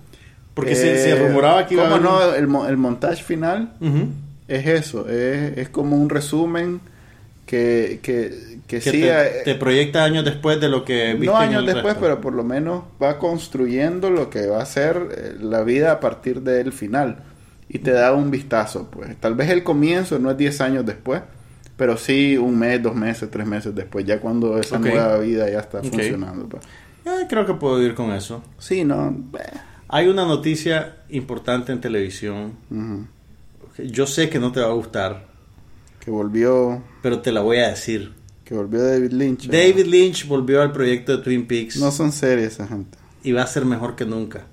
porque 0.54 0.74
se, 0.74 0.94
Eh, 0.94 0.98
se 0.98 1.14
rumoraba 1.28 1.66
que 1.66 1.74
iba 1.74 1.86
a 1.86 1.90
¿cómo 1.90 2.08
haber 2.16 2.42
no? 2.48 2.62
El, 2.64 2.70
el 2.70 2.76
montaje 2.78 3.22
final 3.22 3.74
es 4.48 4.66
eso, 4.66 5.06
es, 5.10 5.58
es 5.58 5.68
como 5.68 5.96
un 5.96 6.08
resumen 6.08 6.80
que, 7.46 8.00
que, 8.02 8.58
que, 8.66 8.80
que 8.80 8.80
sí, 8.80 8.90
te, 8.90 9.08
eh, 9.40 9.42
te 9.44 9.54
proyecta 9.54 10.04
años 10.04 10.24
después 10.24 10.60
de 10.60 10.68
lo 10.68 10.84
que 10.84 11.14
viste 11.14 11.26
no 11.26 11.36
en 11.42 11.48
años 11.50 11.60
el 11.60 11.66
después, 11.66 11.94
resto. 11.94 12.00
pero 12.00 12.20
por 12.20 12.32
lo 12.34 12.44
menos 12.44 12.82
va 13.02 13.18
construyendo 13.18 14.10
lo 14.10 14.28
que 14.30 14.46
va 14.46 14.60
a 14.60 14.66
ser 14.66 15.08
eh, 15.16 15.36
la 15.40 15.62
vida 15.62 15.92
a 15.92 16.00
partir 16.00 16.42
del 16.42 16.72
final 16.72 17.22
y 17.68 17.78
te 17.78 17.92
da 17.92 18.12
un 18.12 18.30
vistazo, 18.30 18.88
pues 18.90 19.16
tal 19.18 19.34
vez 19.34 19.50
el 19.50 19.62
comienzo 19.64 20.18
no 20.18 20.30
es 20.30 20.36
10 20.36 20.60
años 20.60 20.86
después, 20.86 21.22
pero 21.76 21.96
sí 21.96 22.36
un 22.36 22.58
mes, 22.58 22.82
dos 22.82 22.94
meses, 22.94 23.30
tres 23.30 23.46
meses 23.46 23.74
después, 23.74 24.04
ya 24.04 24.20
cuando 24.20 24.58
esa 24.58 24.78
nueva 24.78 25.18
vida 25.18 25.48
ya 25.50 25.60
está 25.60 25.82
funcionando. 25.82 26.48
pues. 26.48 26.62
Eh, 27.04 27.26
creo 27.28 27.46
que 27.46 27.54
puedo 27.54 27.80
ir 27.82 27.94
con 27.94 28.12
eso. 28.12 28.42
Sí, 28.58 28.84
no, 28.84 29.14
Hay 29.88 30.08
una 30.08 30.24
noticia 30.24 30.96
importante 31.10 31.70
en 31.72 31.80
televisión. 31.80 32.54
Yo 33.78 34.06
sé 34.06 34.28
que 34.30 34.38
no 34.40 34.52
te 34.52 34.60
va 34.60 34.68
a 34.68 34.72
gustar, 34.72 35.26
que 36.06 36.10
volvió, 36.12 36.82
pero 37.02 37.20
te 37.20 37.32
la 37.32 37.40
voy 37.40 37.56
a 37.58 37.68
decir. 37.68 38.12
que 38.44 38.54
volvió 38.54 38.80
David 38.80 39.10
Lynch. 39.10 39.46
¿no? 39.48 39.52
David 39.52 39.86
Lynch 39.86 40.28
volvió 40.28 40.62
al 40.62 40.70
proyecto 40.70 41.16
de 41.16 41.22
Twin 41.24 41.46
Peaks 41.48 41.76
no 41.78 41.90
son 41.90 42.12
series 42.12 42.52
esa 42.54 42.68
gente. 42.68 42.96
y 43.24 43.32
va 43.32 43.42
a 43.42 43.46
ser 43.48 43.64
mejor 43.64 43.96
que 43.96 44.04
nunca. 44.06 44.46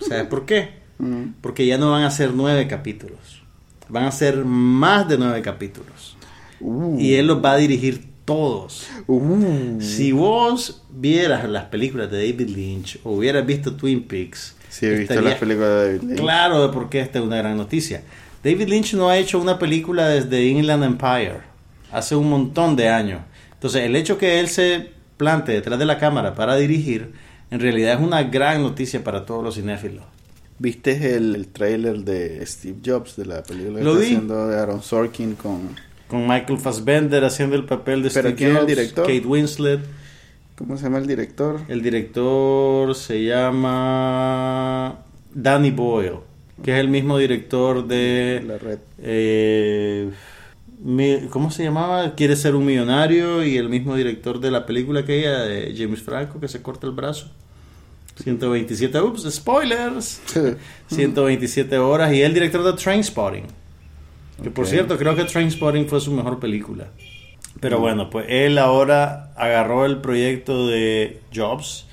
¿Sabes 0.00 0.26
por 0.26 0.44
qué? 0.46 0.80
Ujú. 0.98 1.28
Porque 1.40 1.64
ya 1.64 1.78
no 1.78 1.92
van 1.92 2.02
a 2.02 2.10
ser 2.10 2.32
nueve 2.34 2.66
capítulos. 2.66 3.42
Van 3.88 4.02
a 4.04 4.10
ser 4.10 4.44
más 4.44 5.08
de 5.08 5.16
nueve 5.16 5.40
capítulos. 5.42 6.16
Uh. 6.58 6.98
Y 6.98 7.14
él 7.14 7.28
los 7.28 7.42
va 7.42 7.52
a 7.52 7.56
dirigir 7.56 8.04
todos. 8.24 8.88
Uh. 9.06 9.80
Si 9.80 10.10
vos 10.10 10.82
vieras 10.90 11.48
las 11.48 11.66
películas 11.66 12.10
de 12.10 12.16
David 12.32 12.48
Lynch 12.48 12.98
o 13.04 13.12
hubieras 13.12 13.46
visto 13.46 13.76
Twin 13.76 14.02
Peaks, 14.08 14.56
Sí, 14.68 14.86
he 14.86 14.98
visto 14.98 15.20
las 15.20 15.36
películas 15.36 15.68
de 15.70 15.76
David 15.86 16.02
Lynch. 16.02 16.18
claro 16.20 16.66
de 16.66 16.72
por 16.74 16.90
qué 16.90 16.98
esta 17.00 17.20
es 17.20 17.24
una 17.24 17.36
gran 17.36 17.56
noticia. 17.56 18.02
David 18.46 18.68
Lynch 18.68 18.94
no 18.94 19.08
ha 19.08 19.18
hecho 19.18 19.40
una 19.40 19.58
película 19.58 20.06
desde 20.08 20.44
Inland 20.44 20.84
Empire, 20.84 21.40
hace 21.90 22.14
un 22.14 22.30
montón 22.30 22.76
de 22.76 22.88
años. 22.88 23.22
Entonces, 23.54 23.82
el 23.82 23.96
hecho 23.96 24.18
que 24.18 24.38
él 24.38 24.46
se 24.48 24.90
plante 25.16 25.50
detrás 25.50 25.80
de 25.80 25.84
la 25.84 25.98
cámara 25.98 26.32
para 26.36 26.54
dirigir, 26.54 27.12
en 27.50 27.58
realidad 27.58 27.94
es 27.94 28.00
una 28.00 28.22
gran 28.22 28.62
noticia 28.62 29.02
para 29.02 29.26
todos 29.26 29.42
los 29.42 29.56
cinéfilos. 29.56 30.04
¿Viste 30.60 31.16
el, 31.16 31.34
el 31.34 31.48
trailer 31.48 32.04
de 32.04 32.46
Steve 32.46 32.78
Jobs 32.86 33.16
de 33.16 33.26
la 33.26 33.42
película 33.42 33.78
que 33.78 33.84
Lo 33.84 33.94
está 33.94 34.00
vi. 34.02 34.06
haciendo 34.14 34.46
de 34.46 34.56
Aaron 34.60 34.80
Sorkin 34.82 35.34
con 35.34 35.70
Con 36.06 36.28
Michael 36.28 36.60
Fassbender 36.60 37.24
haciendo 37.24 37.56
el 37.56 37.64
papel 37.64 38.04
de 38.04 38.10
¿Pero 38.10 38.28
Steve 38.30 38.36
quién 38.36 38.50
es 38.50 38.54
el 38.54 38.60
Jobs, 38.60 38.68
director? 38.68 39.06
Kate 39.06 39.26
Winslet. 39.26 39.80
¿cómo 40.56 40.76
se 40.76 40.84
llama 40.84 40.98
el 40.98 41.06
director? 41.08 41.60
El 41.68 41.82
director 41.82 42.94
se 42.94 43.24
llama 43.24 44.98
Danny 45.34 45.72
Boyle, 45.72 46.20
que 46.62 46.72
es 46.72 46.78
el 46.78 46.88
mismo 46.88 47.18
director 47.18 47.86
de... 47.86 48.42
La 48.46 48.58
red. 48.58 48.78
eh, 48.98 50.10
¿Cómo 51.30 51.50
se 51.50 51.64
llamaba? 51.64 52.14
Quiere 52.14 52.36
ser 52.36 52.54
un 52.54 52.66
millonario 52.66 53.44
y 53.44 53.56
el 53.56 53.68
mismo 53.68 53.96
director 53.96 54.40
de 54.40 54.50
la 54.50 54.66
película 54.66 55.00
aquella 55.00 55.40
de 55.40 55.74
James 55.76 56.02
Franco 56.02 56.38
que 56.38 56.48
se 56.48 56.62
corta 56.62 56.86
el 56.86 56.92
brazo. 56.92 57.30
127, 58.22 59.00
ups, 59.00 59.26
spoilers. 59.30 60.20
127 60.88 61.78
horas 61.78 62.12
y 62.12 62.22
el 62.22 62.32
director 62.34 62.62
de 62.62 62.72
Trainspotting. 62.74 63.44
Que 64.42 64.50
por 64.50 64.66
cierto, 64.66 64.96
creo 64.98 65.16
que 65.16 65.24
Trainspotting 65.24 65.86
fue 65.88 66.00
su 66.00 66.12
mejor 66.12 66.38
película. 66.38 66.88
Pero 67.60 67.78
bueno, 67.78 68.10
pues 68.10 68.26
él 68.28 68.58
ahora 68.58 69.32
agarró 69.36 69.86
el 69.86 69.98
proyecto 69.98 70.66
de 70.66 71.20
Jobs. 71.34 71.85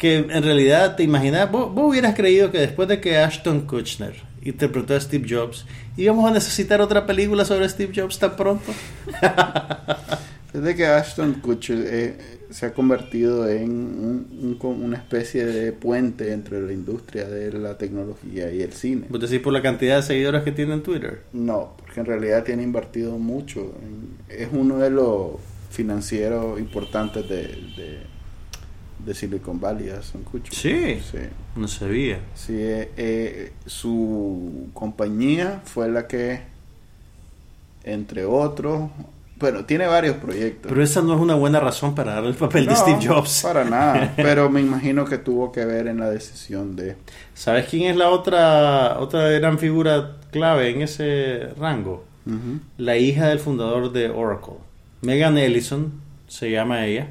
Que 0.00 0.16
en 0.16 0.42
realidad, 0.42 0.96
te 0.96 1.02
imaginas, 1.04 1.50
vos, 1.52 1.72
vos 1.74 1.90
hubieras 1.90 2.14
creído 2.14 2.50
que 2.50 2.58
después 2.58 2.88
de 2.88 3.00
que 3.00 3.18
Ashton 3.18 3.66
Kutcher 3.66 4.14
interpretó 4.42 4.94
a 4.96 5.00
Steve 5.00 5.26
Jobs, 5.28 5.66
íbamos 5.96 6.28
a 6.28 6.32
necesitar 6.32 6.80
otra 6.80 7.04
película 7.06 7.44
sobre 7.44 7.68
Steve 7.68 7.92
Jobs 7.94 8.18
tan 8.18 8.34
pronto. 8.34 8.72
Desde 10.52 10.74
que 10.74 10.84
Ashton 10.86 11.34
Kutcher 11.34 11.78
eh, 11.86 12.16
se 12.50 12.66
ha 12.66 12.72
convertido 12.72 13.48
en 13.48 13.70
un- 13.70 14.56
un- 14.60 14.82
una 14.82 14.96
especie 14.96 15.44
de 15.46 15.70
puente 15.72 16.32
entre 16.32 16.60
la 16.60 16.72
industria 16.72 17.28
de 17.28 17.52
la 17.52 17.78
tecnología 17.78 18.50
y 18.52 18.60
el 18.62 18.72
cine. 18.72 19.06
Vos 19.08 19.20
decís 19.20 19.38
por 19.38 19.52
la 19.52 19.62
cantidad 19.62 19.96
de 19.96 20.02
seguidores 20.02 20.42
que 20.42 20.50
tiene 20.50 20.74
en 20.74 20.82
Twitter. 20.82 21.20
No, 21.32 21.74
porque 21.78 22.00
en 22.00 22.06
realidad 22.06 22.42
tiene 22.42 22.62
invertido 22.64 23.16
mucho. 23.18 23.60
en- 23.82 24.16
es 24.28 24.48
uno 24.50 24.78
de 24.78 24.90
los 24.90 25.32
financieros 25.70 26.58
importantes 26.58 27.28
de, 27.28 27.42
de, 27.76 27.98
de 29.04 29.14
Silicon 29.14 29.60
Valley, 29.60 29.90
Ashton 29.90 30.22
Kutcher. 30.22 30.54
Sí. 30.54 31.00
Sí. 31.10 31.18
No 31.56 31.68
sabía. 31.68 32.20
Sí, 32.34 32.54
eh, 32.56 32.90
eh, 32.96 33.52
su 33.66 34.68
compañía 34.72 35.62
fue 35.64 35.88
la 35.88 36.06
que, 36.06 36.42
entre 37.84 38.24
otros, 38.24 38.90
bueno, 39.40 39.64
tiene 39.64 39.86
varios 39.86 40.16
proyectos. 40.16 40.68
Pero 40.68 40.82
esa 40.82 41.00
no 41.00 41.14
es 41.14 41.20
una 41.20 41.34
buena 41.34 41.60
razón 41.60 41.94
para 41.94 42.12
darle 42.12 42.28
el 42.28 42.34
papel 42.34 42.66
de 42.66 42.76
Steve 42.76 42.98
Jobs. 43.02 43.40
Para 43.42 43.64
nada, 43.64 44.12
pero 44.16 44.50
me 44.50 44.60
imagino 44.60 45.06
que 45.06 45.16
tuvo 45.16 45.50
que 45.50 45.64
ver 45.64 45.86
en 45.86 45.98
la 45.98 46.10
decisión 46.10 46.76
de... 46.76 46.96
¿Sabes 47.32 47.66
quién 47.66 47.90
es 47.90 47.96
la 47.96 48.10
otra, 48.10 49.00
otra 49.00 49.30
gran 49.30 49.58
figura 49.58 50.18
clave 50.30 50.68
en 50.68 50.82
ese 50.82 51.48
rango? 51.58 52.04
La 52.76 52.96
hija 52.96 53.28
del 53.28 53.40
fundador 53.40 53.92
de 53.92 54.10
Oracle. 54.10 54.54
Megan 55.00 55.36
Ellison, 55.38 55.90
se 56.28 56.50
llama 56.50 56.84
ella. 56.86 57.08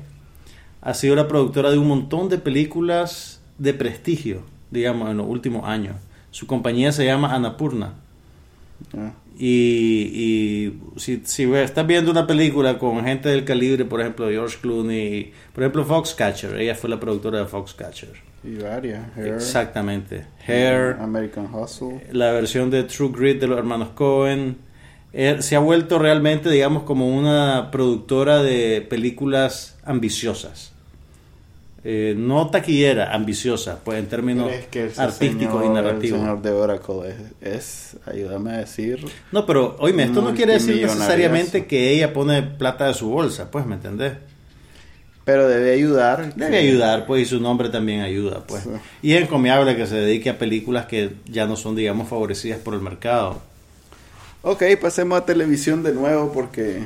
Ha 0.82 0.94
sido 0.94 1.16
la 1.16 1.28
productora 1.28 1.72
de 1.72 1.78
un 1.78 1.88
montón 1.88 2.30
de 2.30 2.38
películas 2.38 3.42
de 3.58 3.74
prestigio, 3.74 4.42
digamos, 4.72 5.10
en 5.10 5.18
los 5.18 5.28
últimos 5.28 5.68
años. 5.68 5.96
Su 6.32 6.48
compañía 6.48 6.92
se 6.92 7.06
llama 7.06 7.34
Annapurna. 7.34 7.94
Ah, 8.98 9.12
Y, 9.38 10.12
y 10.14 10.80
si, 10.98 11.22
estás 11.54 11.88
viendo 11.88 12.12
una 12.12 12.28
película 12.28 12.78
con 12.78 13.04
gente 13.04 13.30
del 13.30 13.46
calibre, 13.46 13.86
por 13.86 14.02
ejemplo, 14.02 14.30
George 14.30 14.58
Clooney, 14.62 15.32
por 15.54 15.64
ejemplo, 15.64 15.86
Foxcatcher, 15.86 16.56
ella 16.60 16.76
fue 16.76 16.90
la 16.90 17.00
productora 17.00 17.40
de 17.40 17.46
Foxcatcher. 17.46 18.14
Y 18.44 18.56
varias. 18.56 19.18
Hair, 19.18 19.34
Exactamente. 19.36 20.26
Hair, 20.48 20.98
American 21.02 21.54
Hustle. 21.54 22.02
la 22.12 22.32
versión 22.32 22.70
de 22.70 22.84
True 22.84 23.12
Grit 23.14 23.42
de 23.42 23.48
los 23.48 23.58
hermanos 23.58 23.90
Cohen. 23.90 24.58
Eh, 25.12 25.38
se 25.42 25.56
ha 25.56 25.60
vuelto 25.60 25.98
realmente, 25.98 26.50
digamos, 26.50 26.84
como 26.84 27.08
una 27.08 27.70
productora 27.72 28.44
de 28.44 28.86
películas 28.88 29.78
ambiciosas. 29.84 30.72
Eh, 31.84 32.14
no 32.18 32.50
taquillera, 32.50 33.14
ambiciosa, 33.14 33.80
pues 33.86 34.00
en 34.00 34.08
términos 34.08 34.48
¿Crees 34.48 34.68
que 34.68 34.86
ese 34.88 35.02
artísticos 35.02 35.66
y 35.66 35.70
narrativos. 35.70 36.20
El 36.20 36.26
señor 36.26 36.42
de 36.42 36.52
Oracle 36.52 37.16
es, 37.42 37.56
es, 37.56 37.98
ayúdame 38.06 38.52
a 38.52 38.58
decir, 38.58 39.06
No, 39.32 39.46
pero 39.46 39.78
oíme, 39.80 40.04
esto 40.04 40.22
no 40.22 40.34
quiere 40.34 40.54
decir 40.54 40.76
necesariamente 40.82 41.66
que 41.66 41.92
ella 41.92 42.12
pone 42.12 42.42
plata 42.44 42.88
de 42.88 42.94
su 42.94 43.10
bolsa, 43.10 43.50
pues, 43.50 43.66
¿me 43.66 43.76
entendés? 43.76 44.14
pero 45.30 45.48
debe 45.48 45.74
ayudar. 45.74 46.34
Debe 46.34 46.58
ayudar, 46.58 47.06
pues, 47.06 47.22
y 47.22 47.26
su 47.26 47.40
nombre 47.40 47.70
también 47.70 48.02
ayuda, 48.02 48.48
pues. 48.48 48.64
Sí. 48.64 48.70
Y 49.04 49.14
es 49.14 49.22
encomiable 49.22 49.76
que 49.76 49.86
se 49.86 49.98
dedique 49.98 50.32
a 50.32 50.40
películas 50.40 50.88
que 50.88 51.12
ya 51.28 51.46
no 51.46 51.56
son, 51.56 51.76
digamos, 51.76 52.10
favorecidas 52.10 52.58
por 52.58 52.74
el 52.74 52.82
mercado. 52.82 53.40
Ok, 54.42 54.64
pasemos 54.82 55.20
a 55.20 55.26
televisión 55.26 55.84
de 55.84 55.94
nuevo 55.94 56.32
porque 56.32 56.84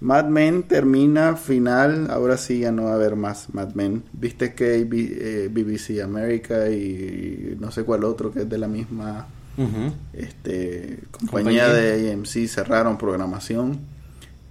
Mad 0.00 0.26
Men 0.26 0.64
termina 0.64 1.36
final. 1.36 2.10
Ahora 2.10 2.36
sí 2.36 2.60
ya 2.60 2.72
no 2.72 2.84
va 2.84 2.92
a 2.92 2.94
haber 2.94 3.16
más 3.16 3.52
Mad 3.54 3.72
Men. 3.74 4.02
Viste 4.12 4.54
que 4.54 4.84
B- 4.84 5.16
eh, 5.18 5.48
BBC 5.50 6.02
America 6.02 6.68
y 6.68 7.56
no 7.58 7.70
sé 7.70 7.84
cuál 7.84 8.04
otro 8.04 8.32
que 8.32 8.40
es 8.40 8.48
de 8.48 8.58
la 8.58 8.68
misma 8.68 9.26
este, 10.12 10.98
compañía, 11.10 11.64
Compañía. 11.66 11.68
de 11.68 12.12
AMC 12.12 12.46
cerraron 12.48 12.98
programación. 12.98 13.80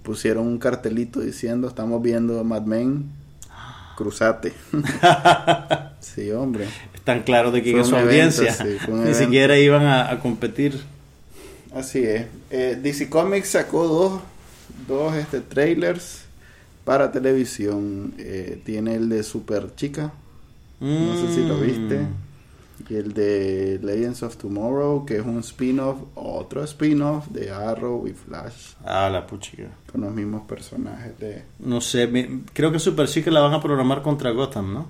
Pusieron 0.02 0.46
un 0.48 0.58
cartelito 0.58 1.20
diciendo 1.20 1.68
estamos 1.68 2.02
viendo 2.02 2.42
Mad 2.42 2.62
Men. 2.62 3.10
Cruzate. 3.96 4.52
sí, 6.00 6.30
hombre. 6.32 6.66
Están 6.94 7.22
claros 7.22 7.52
de 7.52 7.62
quién 7.62 7.78
es 7.78 7.86
su 7.86 7.94
evento, 7.94 8.10
audiencia. 8.10 8.52
sí, 8.52 8.64
Ni 8.88 8.94
evento. 8.94 9.14
siquiera 9.14 9.56
iban 9.58 9.82
a, 9.84 10.10
a 10.10 10.18
competir. 10.18 10.80
Así 11.74 12.04
es. 12.04 12.26
Eh, 12.50 12.78
DC 12.82 13.08
Comics 13.08 13.48
sacó 13.50 13.86
dos, 13.88 14.20
dos 14.88 15.14
este, 15.14 15.40
trailers 15.40 16.24
para 16.84 17.10
televisión. 17.12 18.14
Eh, 18.18 18.60
tiene 18.64 18.94
el 18.94 19.08
de 19.08 19.22
Super 19.22 19.74
Chica, 19.74 20.12
no 20.80 21.16
sé 21.16 21.34
si 21.34 21.46
lo 21.46 21.58
viste. 21.60 22.00
Mm. 22.00 22.14
Y 22.88 22.94
el 22.96 23.14
de 23.14 23.78
Legends 23.80 24.24
of 24.24 24.36
Tomorrow, 24.36 25.06
que 25.06 25.16
es 25.18 25.22
un 25.24 25.38
spin-off, 25.38 25.98
otro 26.16 26.64
spin-off 26.64 27.28
de 27.28 27.50
Arrow 27.50 28.08
y 28.08 28.12
Flash, 28.12 28.72
Ah, 28.84 29.08
la 29.08 29.24
puchica. 29.24 29.68
con 29.90 30.00
los 30.00 30.12
mismos 30.12 30.42
personajes 30.48 31.16
de... 31.20 31.44
No 31.60 31.80
sé, 31.80 32.08
me- 32.08 32.40
creo 32.52 32.72
que 32.72 32.80
Super 32.80 33.06
Chica 33.06 33.30
la 33.30 33.40
van 33.40 33.54
a 33.54 33.62
programar 33.62 34.02
contra 34.02 34.30
Gotham, 34.32 34.74
¿no? 34.74 34.88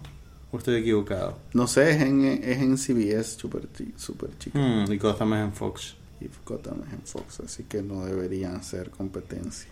¿O 0.51 0.57
estoy 0.59 0.77
equivocado? 0.77 1.37
No 1.53 1.67
sé, 1.67 1.91
es 1.91 2.01
en, 2.03 2.25
es 2.25 2.59
en 2.63 2.79
CBS 2.79 3.37
Super, 3.39 3.69
Super 3.97 4.31
Chica. 4.39 4.59
Hmm, 4.59 4.91
y 4.91 4.97
Gotham 4.97 5.35
es 5.35 5.41
en 5.45 5.53
Fox. 5.53 5.95
Y 6.25 6.31
Gotham 6.47 6.83
es 6.87 6.93
en 6.95 7.03
Fox, 7.03 7.41
así 7.41 7.65
que 7.65 7.83
no 7.83 8.05
deberían 8.05 8.63
ser 8.63 8.91
competencia. 8.91 9.69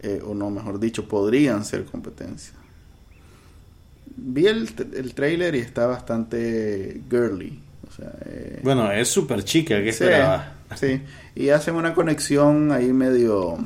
Eh, 0.00 0.20
o 0.24 0.34
no, 0.34 0.50
mejor 0.50 0.78
dicho, 0.78 1.08
podrían 1.08 1.64
ser 1.64 1.84
competencia. 1.84 2.54
Vi 4.16 4.46
el, 4.46 4.68
el 4.94 5.14
trailer 5.14 5.54
y 5.54 5.58
está 5.58 5.86
bastante 5.86 7.00
girly. 7.10 7.60
O 7.88 7.92
sea, 7.94 8.12
eh, 8.26 8.60
Bueno, 8.62 8.90
es 8.92 9.08
Super 9.08 9.42
Chica, 9.44 9.76
¿qué 9.82 9.92
sí, 9.92 10.04
esperaba? 10.04 10.54
sí. 10.76 11.00
y 11.34 11.48
hacen 11.50 11.74
una 11.76 11.94
conexión 11.94 12.72
ahí 12.72 12.92
medio, 12.92 13.56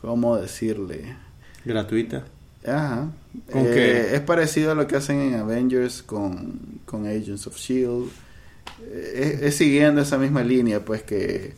¿cómo 0.00 0.36
decirle? 0.36 1.16
Gratuita. 1.64 2.24
Ajá. 2.66 3.10
¿Con 3.52 3.62
Eh? 3.66 4.10
Es 4.14 4.20
parecido 4.22 4.72
a 4.72 4.74
lo 4.74 4.86
que 4.86 4.96
hacen 4.96 5.20
en 5.20 5.34
Avengers 5.34 6.02
con, 6.02 6.80
con 6.84 7.06
Agents 7.06 7.46
of 7.46 7.56
Shield. 7.56 8.10
Eh, 8.82 9.34
es, 9.38 9.42
es 9.42 9.54
siguiendo 9.56 10.00
esa 10.00 10.18
misma 10.18 10.42
línea, 10.42 10.84
pues 10.84 11.02
que, 11.02 11.52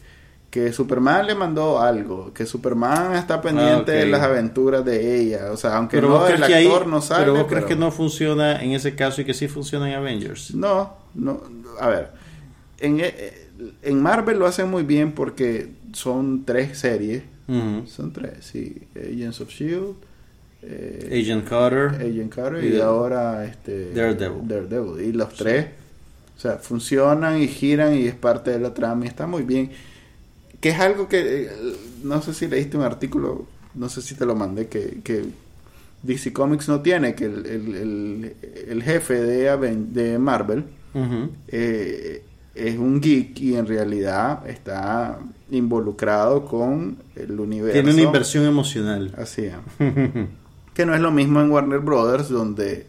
que 0.50 0.72
Superman 0.72 1.26
le 1.26 1.34
mandó 1.34 1.80
algo, 1.80 2.32
que 2.34 2.46
Superman 2.46 3.14
está 3.14 3.40
pendiente 3.40 3.92
Ah, 3.92 3.94
ok. 3.96 4.00
de 4.00 4.06
las 4.06 4.22
aventuras 4.22 4.84
de 4.84 5.20
ella. 5.20 5.52
O 5.52 5.56
sea, 5.56 5.76
aunque 5.76 5.96
Pero 5.98 6.08
no 6.08 6.26
el 6.26 6.42
ahí- 6.42 6.66
actor 6.66 6.86
no 6.86 7.00
sabe. 7.02 7.20
pero 7.24 7.34
vos 7.34 7.46
crees 7.48 7.64
que 7.66 7.76
no 7.76 7.90
funciona 7.90 8.62
en 8.62 8.72
ese 8.72 8.94
caso 8.94 9.20
y 9.20 9.24
que 9.24 9.34
sí 9.34 9.48
funciona 9.48 9.88
en 9.88 9.94
Avengers. 9.96 10.54
No, 10.54 10.94
no. 11.14 11.40
A 11.78 11.88
ver, 11.88 12.08
en, 12.78 13.00
eh, 13.00 13.48
en 13.82 14.00
Marvel 14.02 14.38
lo 14.38 14.46
hacen 14.46 14.68
muy 14.70 14.82
bien 14.82 15.12
porque 15.12 15.70
son 15.92 16.44
tres 16.44 16.78
series. 16.78 17.22
Son 17.86 18.12
tres, 18.12 18.32
sí. 18.42 18.80
Agents 18.96 19.40
of 19.40 19.48
Shield. 19.50 19.94
eh, 20.62 21.20
Agent 21.20 21.48
Carter. 21.48 21.88
Agent 22.00 22.32
Carter 22.32 22.62
Y 22.62 22.80
ahora 22.80 23.44
este 23.44 23.92
Daredevil. 23.92 24.46
Daredevil. 24.46 25.04
Y 25.04 25.12
los 25.12 25.34
tres, 25.34 25.66
o 26.41 26.43
sea, 26.43 26.57
funcionan 26.57 27.43
y 27.43 27.49
giran 27.49 27.95
y 27.95 28.07
es 28.07 28.14
parte 28.14 28.51
de 28.51 28.59
la 28.59 28.72
trama 28.72 29.05
y 29.05 29.09
está 29.09 29.26
muy 29.26 29.43
bien. 29.43 29.70
Que 30.59 30.70
es 30.70 30.80
algo 30.80 31.07
que, 31.07 31.43
eh, 31.43 31.51
no 32.03 32.22
sé 32.22 32.32
si 32.32 32.49
leíste 32.49 32.78
un 32.78 32.82
artículo, 32.82 33.45
no 33.74 33.91
sé 33.91 34.01
si 34.01 34.14
te 34.14 34.24
lo 34.24 34.34
mandé, 34.34 34.66
que, 34.68 35.01
que 35.05 35.26
DC 36.03 36.32
Comics 36.32 36.66
no 36.66 36.80
tiene, 36.80 37.14
que 37.14 37.26
el, 37.26 37.45
el, 37.45 37.74
el- 37.74 38.34
el 38.70 38.82
jefe 38.82 39.20
de, 39.20 39.51
Aven- 39.51 39.93
de 39.93 40.18
Marvel 40.18 40.64
eh, 41.49 42.24
es 42.55 42.78
un 42.78 43.03
geek 43.03 43.38
y 43.38 43.57
en 43.57 43.66
realidad 43.66 44.49
está 44.49 45.18
involucrado 45.51 46.47
con 46.47 46.97
el 47.16 47.38
universo. 47.38 47.74
Tiene 47.74 47.93
una 47.93 48.03
inversión 48.07 48.47
emocional. 48.47 49.12
Así 49.18 49.43
es. 49.43 49.55
que 50.74 50.86
no 50.86 50.95
es 50.95 51.01
lo 51.03 51.11
mismo 51.11 51.43
en 51.43 51.51
Warner 51.51 51.80
Brothers 51.80 52.30
donde 52.30 52.86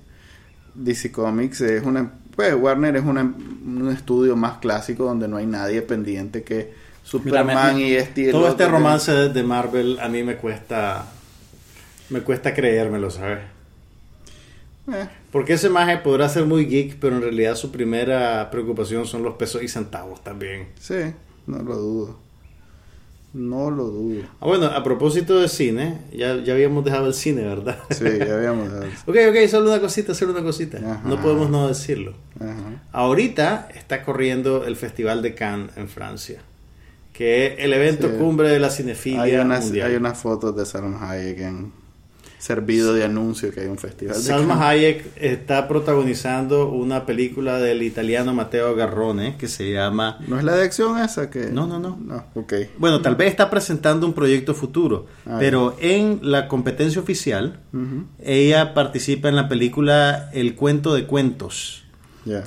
DC 0.74 1.12
Comics 1.12 1.60
es 1.60 1.84
una 1.86 2.14
pues 2.42 2.56
Warner 2.56 2.96
es 2.96 3.04
una- 3.04 3.22
un 3.24 3.90
estudio 3.92 4.36
más 4.36 4.58
clásico 4.58 5.06
donde 5.06 5.28
no 5.28 5.38
hay 5.38 5.46
nadie 5.46 5.82
pendiente 5.82 6.44
que 6.44 6.74
Superman 7.04 7.80
y 7.80 7.94
este 7.94 8.32
Todo 8.32 8.48
este 8.50 8.68
romance 8.68 9.12
de, 9.12 9.30
de 9.30 9.44
Marvel 9.44 10.00
a 10.00 10.08
mí 10.10 10.24
me 10.24 10.36
cuesta 10.38 11.06
me 12.10 12.22
cuesta 12.22 12.54
creérmelo, 12.54 13.10
¿sabes? 13.10 13.40
Eh, 14.92 15.08
Porque 15.32 15.54
ese 15.54 15.70
maje 15.70 15.98
podrá 15.98 16.28
ser 16.28 16.46
muy 16.46 16.66
geek, 16.66 16.98
pero 17.00 17.16
en 17.16 17.22
realidad 17.22 17.56
su 17.56 17.72
primera 17.72 18.50
preocupación 18.52 19.06
son 19.06 19.24
los 19.24 19.36
pesos 19.36 19.62
y 19.64 19.68
centavos 19.68 20.24
también. 20.24 20.68
sí, 20.80 20.96
no 21.48 21.60
lo 21.64 21.76
dudo. 21.76 22.20
No 23.34 23.72
lo 23.72 23.86
dudo. 23.86 24.24
Ah, 24.42 24.46
bueno, 24.46 24.66
a 24.66 24.84
propósito 24.84 25.40
de 25.40 25.48
cine, 25.48 26.00
ya, 26.14 26.36
ya 26.44 26.52
habíamos 26.54 26.84
dejado 26.84 27.08
el 27.08 27.14
cine, 27.14 27.44
¿verdad? 27.44 27.78
Sí, 27.90 28.04
ya 28.20 28.36
habíamos 28.36 28.70
dado. 28.70 28.84
ok, 29.08 29.16
ok, 29.30 29.50
solo 29.50 29.70
una 29.72 29.80
cosita, 29.80 30.14
solo 30.14 30.34
una 30.34 30.44
cosita. 30.44 30.78
Ajá. 30.80 31.02
No 31.06 31.22
podemos 31.22 31.50
no 31.50 31.70
decirlo. 31.70 32.14
Ajá. 32.50 32.82
Ahorita 32.92 33.70
está 33.76 34.04
corriendo 34.04 34.66
el 34.66 34.76
Festival 34.76 35.22
de 35.22 35.34
Cannes 35.36 35.76
en 35.78 35.88
Francia, 35.90 36.42
que 37.14 37.48
es 37.48 37.54
el 37.60 37.74
evento 37.74 38.08
Sí. 38.10 38.16
cumbre 38.18 38.50
de 38.50 38.60
la 38.60 38.70
cinefilia 38.70 39.24
Hay 39.42 39.46
mundial. 39.62 39.90
hay 39.92 39.96
unas 39.96 40.18
fotos 40.18 40.56
de 40.56 40.66
Salma 40.66 41.10
Hayek 41.12 41.40
en 41.40 41.82
servido 42.40 42.96
de 42.96 43.04
anuncio 43.04 43.52
que 43.54 43.60
hay 43.60 43.68
un 43.68 43.78
festival 43.78 44.16
de 44.16 44.22
Salma 44.24 44.56
Cannes. 44.56 44.64
Hayek 44.70 45.06
está 45.18 45.68
protagonizando 45.68 46.70
una 46.70 47.06
película 47.06 47.60
del 47.60 47.84
italiano 47.84 48.34
Matteo 48.34 48.74
Garrone 48.76 49.36
que 49.38 49.48
se 49.48 49.72
llama... 49.72 50.18
¿No 50.28 50.40
es 50.40 50.44
la 50.44 50.56
de 50.56 50.64
acción 50.64 50.98
esa 50.98 51.30
que...? 51.30 51.52
No, 51.52 51.68
no, 51.68 51.78
no. 51.78 51.98
No, 52.04 52.24
ok. 52.34 52.54
Bueno, 52.80 53.02
tal 53.04 53.16
vez 53.16 53.30
está 53.30 53.52
presentando 53.52 54.08
un 54.08 54.14
proyecto 54.14 54.56
futuro, 54.56 55.06
Ah, 55.28 55.38
pero 55.40 55.76
en 55.80 56.18
la 56.24 56.48
competencia 56.48 57.00
oficial, 57.00 57.60
ella 58.24 58.74
participa 58.74 59.30
en 59.30 59.36
la 59.36 59.48
película 59.48 60.30
El 60.34 60.56
cuento 60.56 60.96
de 60.96 61.06
cuentos, 61.06 61.81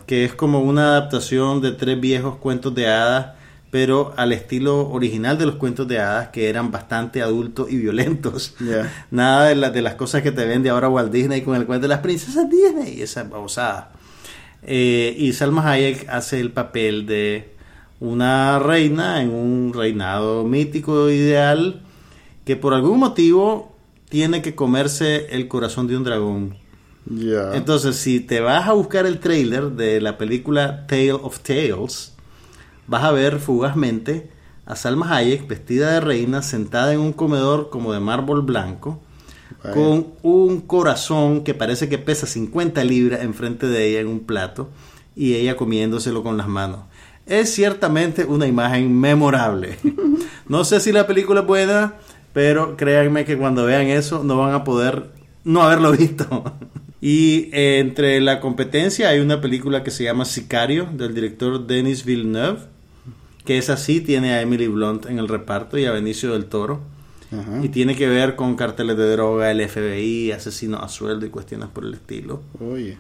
Que 0.07 0.25
es 0.25 0.35
como 0.35 0.61
una 0.61 0.89
adaptación 0.97 1.61
de 1.61 1.73
tres 1.73 2.01
viejos 2.01 2.37
cuentos 2.37 2.75
de 2.75 2.89
hadas, 2.89 3.33
pero 3.71 4.15
al 4.17 4.33
estilo 4.33 4.89
original 4.91 5.37
de 5.37 5.47
los 5.47 5.57
cuentos 5.57 5.89
de 5.89 5.99
hadas, 5.99 6.29
que 6.29 6.49
eran 6.49 6.71
bastante 6.71 7.23
adultos 7.23 7.71
y 7.71 7.77
violentos. 7.79 8.55
Nada 9.11 9.47
de, 9.49 9.57
la- 9.57 9.71
de 9.71 9.83
las 9.83 9.95
cosas 9.97 10.23
que 10.23 10.31
te 10.33 10.45
vende 10.47 10.71
ahora 10.71 10.89
Walt 10.89 11.11
Disney 11.13 11.43
con 11.43 11.57
el 11.57 11.67
cuento 11.67 11.83
de 11.83 11.89
las 11.89 11.99
princesas 12.01 12.49
Disney 12.49 12.95
y 12.99 13.03
esa 13.03 13.25
babosada. 13.25 13.91
Eh, 14.63 15.15
y 15.19 15.33
Salma 15.33 15.69
Hayek 15.71 16.09
hace 16.09 16.41
el 16.41 16.51
papel 16.53 17.05
de 17.07 17.53
una 18.01 18.59
reina 18.59 19.21
en 19.23 19.31
un 19.31 19.73
reinado 19.75 20.45
mítico 20.45 21.11
ideal 21.11 21.83
que 22.45 22.57
por 22.57 22.75
algún 22.75 22.99
motivo 22.99 23.75
tiene 24.09 24.41
que 24.43 24.55
comerse 24.55 25.27
el 25.35 25.49
corazón 25.49 25.87
de 25.89 25.97
un 25.97 26.05
dragón. 26.05 26.57
Entonces, 27.55 27.97
si 27.97 28.21
te 28.21 28.41
vas 28.41 28.67
a 28.69 28.73
buscar 28.73 29.07
el 29.07 29.19
trailer 29.21 29.73
de 29.73 30.01
la 30.01 30.17
película 30.17 30.87
Tale 30.87 31.13
of 31.13 31.41
Tales, 31.41 32.15
vas 32.87 33.05
a 33.05 33.13
ver 33.13 33.39
fugazmente 33.39 34.31
a 34.67 34.75
Salma 34.77 35.15
Hayek 35.15 35.47
vestida 35.47 35.93
de 35.93 36.01
reina, 36.01 36.41
sentada 36.43 36.95
en 36.95 37.01
un 37.01 37.13
comedor 37.13 37.69
como 37.69 37.93
de 37.93 38.01
mármol 38.01 38.43
blanco, 38.43 39.01
Vaya. 39.63 39.75
con 39.75 40.07
un 40.23 40.61
corazón 40.63 41.45
que 41.45 41.53
parece 41.53 41.89
que 41.91 41.99
pesa 41.99 42.27
50 42.27 42.83
libras 42.85 43.23
enfrente 43.23 43.67
de 43.67 43.87
ella 43.89 44.01
en 44.01 44.09
un 44.09 44.21
plato 44.21 44.71
y 45.15 45.35
ella 45.35 45.57
comiéndoselo 45.57 46.23
con 46.23 46.37
las 46.39 46.49
manos. 46.49 46.81
es 47.27 47.53
ciertamente 47.55 48.25
una 48.25 48.47
imagen 48.47 48.99
memorable. 48.99 49.79
No 50.47 50.63
sé 50.65 50.79
si 50.79 50.93
la 50.93 51.07
película 51.07 51.41
es 51.41 51.47
buena, 51.47 51.95
pero 52.35 52.77
créanme 52.77 53.25
que 53.25 53.39
cuando 53.39 53.65
vean 53.65 53.87
eso 53.87 54.23
no 54.25 54.37
van 54.37 54.53
a 54.53 54.63
poder 54.63 55.11
no 55.43 55.63
haberlo 55.63 55.93
visto. 55.93 56.53
Y 57.07 57.51
eh, 57.53 57.81
entre 57.81 58.19
la 58.23 58.41
competencia 58.41 59.11
hay 59.11 59.21
una 59.21 59.43
película 59.43 59.85
que 59.85 59.91
se 59.91 60.05
llama 60.05 60.25
Sicario 60.25 60.87
del 60.91 61.15
director 61.15 61.67
Denis 61.67 62.07
Villeneuve, 62.07 62.61
que 63.45 63.59
es 63.59 63.69
así, 63.69 64.01
tiene 64.01 64.33
a 64.33 64.41
Emily 64.41 64.69
Blunt 64.69 65.05
en 65.05 65.19
el 65.19 65.29
reparto 65.29 65.77
y 65.77 65.85
a 65.85 65.93
Benicio 65.93 66.33
del 66.33 66.47
Toro. 66.47 66.81
Ajá. 67.31 67.61
Y 67.63 67.69
tiene 67.69 67.95
que 67.95 68.09
ver 68.09 68.37
con 68.37 68.57
carteles 68.57 68.97
de 68.97 69.13
droga, 69.13 69.51
el 69.51 69.69
FBI, 69.69 70.33
asesinos 70.33 70.83
a 70.83 70.89
sueldo 70.89 71.27
y 71.27 71.29
cuestiones 71.29 71.69
por 71.69 71.85
el 71.85 71.93
estilo. 71.93 72.43
Oye. 72.59 72.97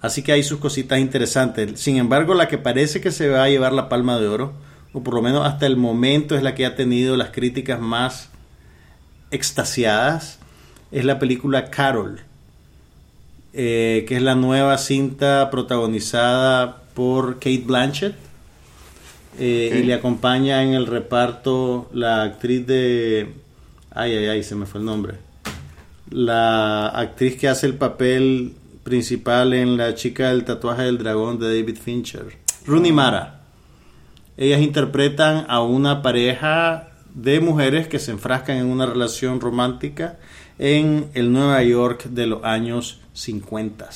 Así 0.00 0.22
que 0.22 0.30
hay 0.30 0.44
sus 0.44 0.60
cositas 0.60 1.00
interesantes. 1.00 1.80
Sin 1.80 1.96
embargo, 1.96 2.34
la 2.34 2.46
que 2.46 2.58
parece 2.58 3.00
que 3.00 3.10
se 3.10 3.28
va 3.28 3.42
a 3.42 3.48
llevar 3.48 3.72
la 3.72 3.88
palma 3.88 4.20
de 4.20 4.28
oro, 4.28 4.52
o 4.92 5.02
por 5.02 5.14
lo 5.14 5.22
menos 5.22 5.44
hasta 5.44 5.66
el 5.66 5.76
momento 5.76 6.36
es 6.36 6.44
la 6.44 6.54
que 6.54 6.64
ha 6.64 6.76
tenido 6.76 7.16
las 7.16 7.30
críticas 7.30 7.80
más 7.80 8.28
extasiadas, 9.32 10.38
es 10.92 11.04
la 11.04 11.18
película 11.18 11.70
Carol, 11.70 12.20
eh, 13.52 14.04
que 14.08 14.16
es 14.16 14.22
la 14.22 14.34
nueva 14.34 14.78
cinta 14.78 15.48
protagonizada 15.50 16.82
por 16.94 17.34
Kate 17.34 17.64
Blanchett. 17.66 18.14
eh. 19.38 19.80
Y 19.80 19.82
le 19.84 19.94
acompaña 19.94 20.62
en 20.62 20.74
el 20.74 20.86
reparto 20.86 21.88
la 21.92 22.22
actriz 22.22 22.66
de... 22.66 23.34
Ay, 23.90 24.12
ay, 24.16 24.26
ay, 24.26 24.42
se 24.42 24.54
me 24.54 24.66
fue 24.66 24.80
el 24.80 24.86
nombre. 24.86 25.14
La 26.10 26.88
actriz 26.88 27.36
que 27.36 27.48
hace 27.48 27.66
el 27.66 27.74
papel 27.74 28.54
principal 28.82 29.52
en 29.52 29.76
La 29.76 29.94
chica 29.94 30.30
del 30.30 30.44
tatuaje 30.44 30.82
del 30.82 30.98
dragón 30.98 31.38
de 31.38 31.46
David 31.46 31.76
Fincher. 31.76 32.38
Rooney 32.66 32.92
Mara. 32.92 33.40
Ellas 34.36 34.60
interpretan 34.60 35.44
a 35.48 35.62
una 35.62 36.02
pareja 36.02 36.88
de 37.14 37.40
mujeres 37.40 37.88
que 37.88 37.98
se 37.98 38.12
enfrascan 38.12 38.56
en 38.56 38.66
una 38.66 38.86
relación 38.86 39.40
romántica 39.40 40.18
en 40.58 41.10
el 41.14 41.32
Nueva 41.32 41.62
York 41.62 42.04
de 42.04 42.26
los 42.26 42.44
años 42.44 42.99
50. 43.12 43.88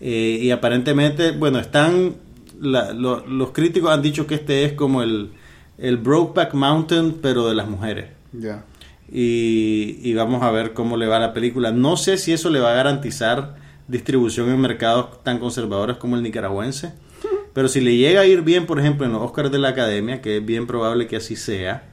Eh, 0.00 0.38
y 0.42 0.50
aparentemente, 0.50 1.32
bueno, 1.32 1.58
están. 1.58 2.14
la- 2.60 2.92
lo- 2.92 3.26
los 3.26 3.50
críticos 3.52 3.90
han 3.90 4.02
dicho 4.02 4.26
que 4.26 4.34
este 4.34 4.64
es 4.64 4.72
como 4.74 5.02
el, 5.02 5.30
el 5.78 5.96
Brokeback 5.96 6.52
Mountain, 6.54 7.18
pero 7.22 7.48
de 7.48 7.54
las 7.54 7.68
mujeres. 7.68 8.06
Ya. 8.32 8.64
Y, 9.12 9.98
y 10.02 10.14
vamos 10.14 10.42
a 10.42 10.50
ver 10.50 10.72
cómo 10.72 10.96
le 10.96 11.06
va 11.06 11.16
a 11.16 11.20
la 11.20 11.32
película. 11.32 11.72
No 11.72 11.96
sé 11.96 12.16
si 12.18 12.32
eso 12.32 12.50
le 12.50 12.60
va 12.60 12.72
a 12.72 12.74
garantizar 12.74 13.56
distribución 13.88 14.50
en 14.50 14.60
mercados 14.60 15.22
tan 15.24 15.38
conservadores 15.38 15.96
como 15.96 16.16
el 16.16 16.22
nicaragüense. 16.22 16.92
Pero 17.54 17.68
si 17.68 17.80
le 17.80 17.96
llega 17.96 18.20
a 18.20 18.26
ir 18.26 18.42
bien, 18.42 18.66
por 18.66 18.78
ejemplo, 18.78 19.04
en 19.06 19.12
los 19.12 19.22
Oscars 19.22 19.50
de 19.50 19.58
la 19.58 19.70
Academia, 19.70 20.20
que 20.22 20.36
es 20.36 20.44
bien 20.46 20.66
probable 20.66 21.06
que 21.08 21.16
así 21.16 21.34
sea, 21.36 21.88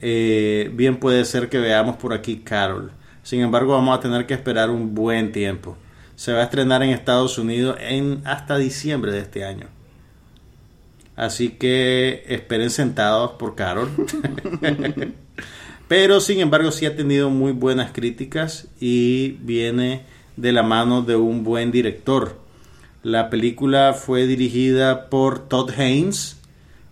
eh, 0.00 0.70
bien 0.74 0.96
puede 0.96 1.24
ser 1.24 1.48
que 1.48 1.58
veamos 1.58 1.96
por 1.96 2.12
aquí 2.12 2.38
Carol. 2.38 2.90
Sin 3.24 3.40
embargo, 3.40 3.72
vamos 3.72 3.98
a 3.98 4.00
tener 4.00 4.26
que 4.26 4.34
esperar 4.34 4.70
un 4.70 4.94
buen 4.94 5.32
tiempo. 5.32 5.76
Se 6.14 6.32
va 6.32 6.40
a 6.40 6.44
estrenar 6.44 6.82
en 6.82 6.90
Estados 6.90 7.38
Unidos 7.38 7.76
en 7.80 8.20
hasta 8.24 8.58
diciembre 8.58 9.10
de 9.10 9.20
este 9.20 9.44
año. 9.44 9.66
Así 11.16 11.48
que 11.50 12.24
esperen 12.28 12.70
sentados 12.70 13.32
por 13.32 13.54
Carol. 13.54 13.88
Pero 15.88 16.20
sin 16.20 16.40
embargo 16.40 16.70
sí 16.70 16.86
ha 16.86 16.96
tenido 16.96 17.30
muy 17.30 17.52
buenas 17.52 17.92
críticas 17.92 18.68
y 18.78 19.38
viene 19.40 20.02
de 20.36 20.52
la 20.52 20.62
mano 20.62 21.02
de 21.02 21.16
un 21.16 21.44
buen 21.44 21.72
director. 21.72 22.38
La 23.02 23.30
película 23.30 23.94
fue 23.94 24.26
dirigida 24.26 25.08
por 25.08 25.48
Todd 25.48 25.70
Haynes, 25.78 26.40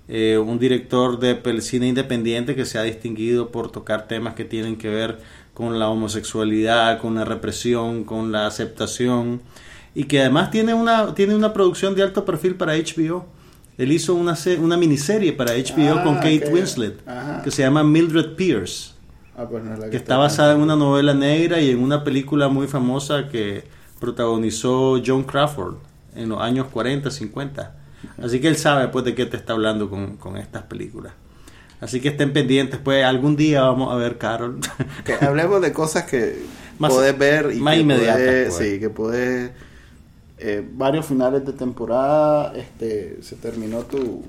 eh, 0.09 0.39
un 0.39 0.59
director 0.59 1.19
de 1.19 1.61
cine 1.61 1.89
independiente 1.89 2.55
que 2.55 2.67
se 2.67 2.79
ha 2.79 2.83
distinguido 2.83 3.51
por 3.51 3.71
tocar 3.71 4.09
temas 4.09 4.35
que 4.35 4.45
tienen 4.45 4.77
que 4.77 4.89
ver 4.91 5.21
con 5.55 5.79
la 5.79 5.89
homosexualidad, 5.89 6.99
con 6.99 7.15
la 7.15 7.25
represión, 7.25 8.05
con 8.05 8.33
la 8.33 8.47
aceptación 8.47 9.41
y 9.95 10.05
que 10.05 10.21
además 10.21 10.51
tiene 10.51 10.73
una, 10.75 11.15
tiene 11.15 11.35
una 11.35 11.53
producción 11.53 11.95
de 11.95 12.03
alto 12.03 12.25
perfil 12.25 12.55
para 12.55 12.75
HBO. 12.75 13.27
Él 13.79 13.93
hizo 13.93 14.15
una, 14.15 14.37
una 14.61 14.77
miniserie 14.77 15.33
para 15.33 15.53
HBO 15.55 15.99
Ah, 15.99 16.05
con 16.05 16.15
Kate 16.17 16.45
ok. 16.47 16.53
Winslet 16.55 17.09
Ajá. 17.09 17.43
que 17.43 17.51
se 17.51 17.63
llama 17.63 17.83
Mildred 17.83 18.35
Pierce 18.37 18.93
Ah, 19.37 19.47
pues 19.51 19.65
no 19.65 19.73
es 19.73 19.79
la 19.81 19.89
que 19.91 19.97
está 19.97 20.19
basada 20.19 20.53
en 20.55 20.61
una 20.61 20.77
novela 20.77 21.15
negra 21.15 21.59
y 21.61 21.71
en 21.71 21.83
una 21.83 22.05
película 22.05 22.49
muy 22.49 22.67
famosa 22.69 23.29
que 23.29 23.65
protagonizó 23.99 25.01
John 25.05 25.25
Crawford 25.25 25.77
en 26.15 26.29
los 26.29 26.41
años 26.41 26.67
40, 26.71 27.11
50. 27.11 27.77
Así 28.23 28.41
que 28.41 28.49
él 28.49 28.57
sabe 28.57 28.89
pues 28.89 29.05
de 29.07 29.15
qué 29.15 29.25
te 29.27 29.37
está 29.39 29.55
hablando 29.55 29.89
con, 29.89 30.17
con 30.17 30.37
estas 30.37 30.65
películas. 30.65 31.15
Así 31.83 32.01
que 32.01 32.09
estén 32.09 32.33
pendientes, 32.33 32.79
pues 32.83 33.05
algún 33.05 33.37
día 33.37 33.63
vamos 33.63 33.93
a 33.93 33.97
ver 33.97 34.17
Carol. 34.17 34.61
Que 35.05 35.15
hablemos 35.21 35.61
de 35.61 35.73
cosas 35.73 36.05
que 36.05 36.39
Más- 36.79 36.93
podés 36.93 37.19
ver 37.19 37.51
y 37.55 37.61
más 37.61 37.75
que 37.77 37.85
podés- 37.85 38.45
pues. 38.49 38.55
sí, 38.57 38.81
que 38.81 38.89
podés 38.89 39.51
eh, 40.39 40.67
varios 40.75 41.05
finales 41.07 41.45
de 41.45 41.53
temporada 41.53 42.53
este 42.57 43.19
se 43.23 43.37
terminó 43.37 43.81
tu, 43.81 44.25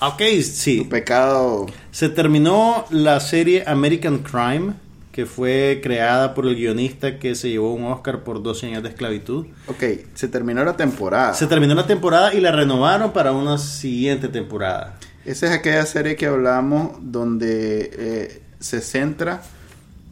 ok, 0.00 0.22
sí. 0.42 0.82
tu 0.82 0.88
pecado 0.88 1.66
Se 1.90 2.08
terminó 2.08 2.84
la 2.90 3.18
serie 3.20 3.64
American 3.66 4.18
Crime, 4.18 4.74
que 5.10 5.26
fue 5.26 5.80
creada 5.82 6.34
por 6.34 6.46
el 6.46 6.54
guionista 6.54 7.18
que 7.18 7.34
se 7.34 7.50
llevó 7.50 7.72
un 7.74 7.84
Oscar 7.86 8.22
por 8.22 8.42
12 8.42 8.66
años 8.66 8.82
de 8.84 8.90
esclavitud. 8.90 9.46
ok 9.68 9.82
se 10.14 10.28
terminó 10.28 10.62
la 10.64 10.76
temporada 10.76 11.34
Se 11.34 11.46
terminó 11.48 11.74
la 11.74 11.86
temporada 11.86 12.32
y 12.34 12.40
la 12.40 12.52
renovaron 12.52 13.12
para 13.12 13.32
una 13.32 13.58
siguiente 13.58 14.28
temporada. 14.28 14.96
Esa 15.24 15.46
es 15.46 15.52
aquella 15.52 15.86
serie 15.86 16.16
que 16.16 16.26
hablamos 16.26 16.92
donde 17.00 17.90
eh, 17.92 18.42
se 18.58 18.80
centra 18.80 19.42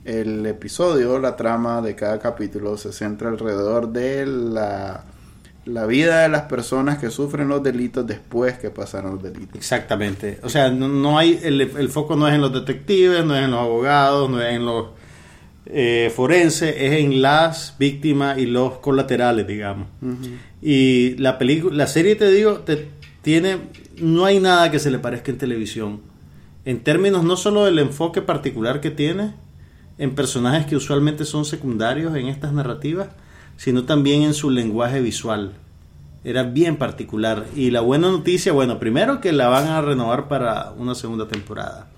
el 0.05 0.45
episodio 0.47 1.19
la 1.19 1.37
trama 1.37 1.83
de 1.83 1.95
cada 1.95 2.19
capítulo 2.19 2.77
se 2.77 2.93
centra 2.93 3.29
alrededor 3.29 3.93
de 3.93 4.27
la 4.27 5.05
la 5.65 5.85
vida 5.85 6.23
de 6.23 6.31
las 6.31 6.43
personas 6.43 6.99
que 6.99 7.11
sufren 7.11 7.49
los 7.49 7.63
delitos 7.63 8.07
después 8.07 8.59
que 8.59 8.71
pasaron 8.71 9.17
los 9.17 9.23
delitos 9.23 9.55
Exactamente. 9.55 10.39
O 10.43 10.49
sea, 10.49 10.71
no, 10.71 10.89
no 10.89 11.19
hay 11.19 11.39
el, 11.43 11.61
el 11.61 11.89
foco 11.91 12.17
no 12.17 12.27
es 12.27 12.35
en 12.35 12.41
los 12.41 12.55
detectives, 12.55 13.23
no 13.23 13.37
es 13.37 13.45
en 13.45 13.51
los 13.51 13.61
abogados, 13.61 14.31
no 14.31 14.41
es 14.41 14.55
en 14.55 14.65
los 14.65 14.87
eh, 15.67 16.11
forenses, 16.15 16.75
es 16.79 16.93
en 17.01 17.21
las 17.21 17.75
víctimas 17.79 18.39
y 18.39 18.47
los 18.47 18.79
colaterales, 18.79 19.47
digamos. 19.47 19.89
Y 20.63 21.17
la 21.19 21.37
película, 21.37 21.77
la 21.77 21.87
serie 21.87 22.17
te 22.17 22.31
digo, 22.31 22.61
te, 22.61 22.89
tiene, 23.21 23.59
no 24.01 24.25
hay 24.25 24.41
nada 24.41 24.71
que 24.71 24.79
se 24.79 24.91
le 24.91 24.99
parezca 24.99 25.31
en 25.31 25.39
televisión. 25.39 26.01
En 26.65 26.83
términos 26.83 27.25
no 27.25 27.37
solo 27.37 27.65
del 27.65 27.79
enfoque 27.79 28.23
particular 28.23 28.81
que 28.81 28.91
tiene 28.91 29.35
en 29.99 30.15
personajes 30.15 30.67
que 30.67 30.77
usualmente 30.77 31.25
son 31.25 31.45
secundarios 31.45 32.15
en 32.17 32.29
estas 32.29 32.53
narrativas, 32.53 33.09
sino 33.57 33.85
también 33.85 34.23
en 34.23 34.35
su 34.35 34.51
lenguaje 34.51 35.01
visual. 35.01 35.53
Era 36.25 36.45
bien 36.45 36.77
particular. 36.77 37.47
Y 37.55 37.71
la 37.71 37.81
buena 37.81 38.11
noticia, 38.11 38.53
bueno, 38.53 38.79
primero 38.79 39.21
que 39.21 39.33
la 39.33 39.49
van 39.49 39.67
a 39.67 39.81
renovar 39.81 40.29
para 40.29 40.73
una 40.77 40.95
segunda 40.95 41.27
temporada. 41.27 41.89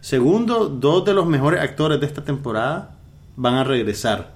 Segundo, 0.00 0.68
dos 0.68 1.04
de 1.04 1.14
los 1.14 1.26
mejores 1.26 1.60
actores 1.60 2.00
de 2.00 2.06
esta 2.06 2.24
temporada 2.24 2.96
van 3.36 3.54
a 3.54 3.64
regresar. 3.64 4.34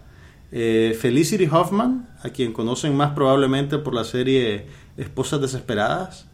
Eh, 0.51 0.97
Felicity 0.99 1.47
Hoffman, 1.47 2.09
a 2.23 2.31
quien 2.31 2.53
conocen 2.53 2.97
más 2.97 3.13
probablemente 3.13 3.79
por 3.79 3.95
la 3.95 4.05
serie 4.05 4.67
Esposas 4.97 5.41
Desesperadas. 5.41 6.28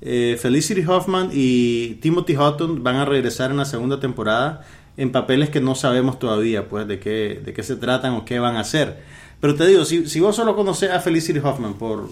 Eh, 0.00 0.36
Felicity 0.40 0.84
Hoffman 0.84 1.30
y 1.32 1.94
Timothy 2.00 2.36
Hutton 2.36 2.82
van 2.82 2.96
a 2.96 3.04
regresar 3.04 3.50
en 3.50 3.56
la 3.56 3.64
segunda 3.64 4.00
temporada 4.00 4.64
en 4.96 5.12
papeles 5.12 5.48
que 5.48 5.60
no 5.60 5.74
sabemos 5.74 6.18
todavía, 6.18 6.68
pues, 6.68 6.86
de 6.86 6.98
qué, 6.98 7.40
de 7.44 7.52
qué 7.52 7.62
se 7.62 7.76
tratan 7.76 8.14
o 8.14 8.24
qué 8.24 8.38
van 8.38 8.56
a 8.56 8.60
hacer. 8.60 9.02
Pero 9.40 9.54
te 9.54 9.66
digo, 9.66 9.84
si, 9.84 10.06
si 10.06 10.20
vos 10.20 10.36
solo 10.36 10.54
conoces 10.54 10.90
a 10.90 11.00
Felicity 11.00 11.38
Hoffman 11.38 11.74
por 11.74 12.10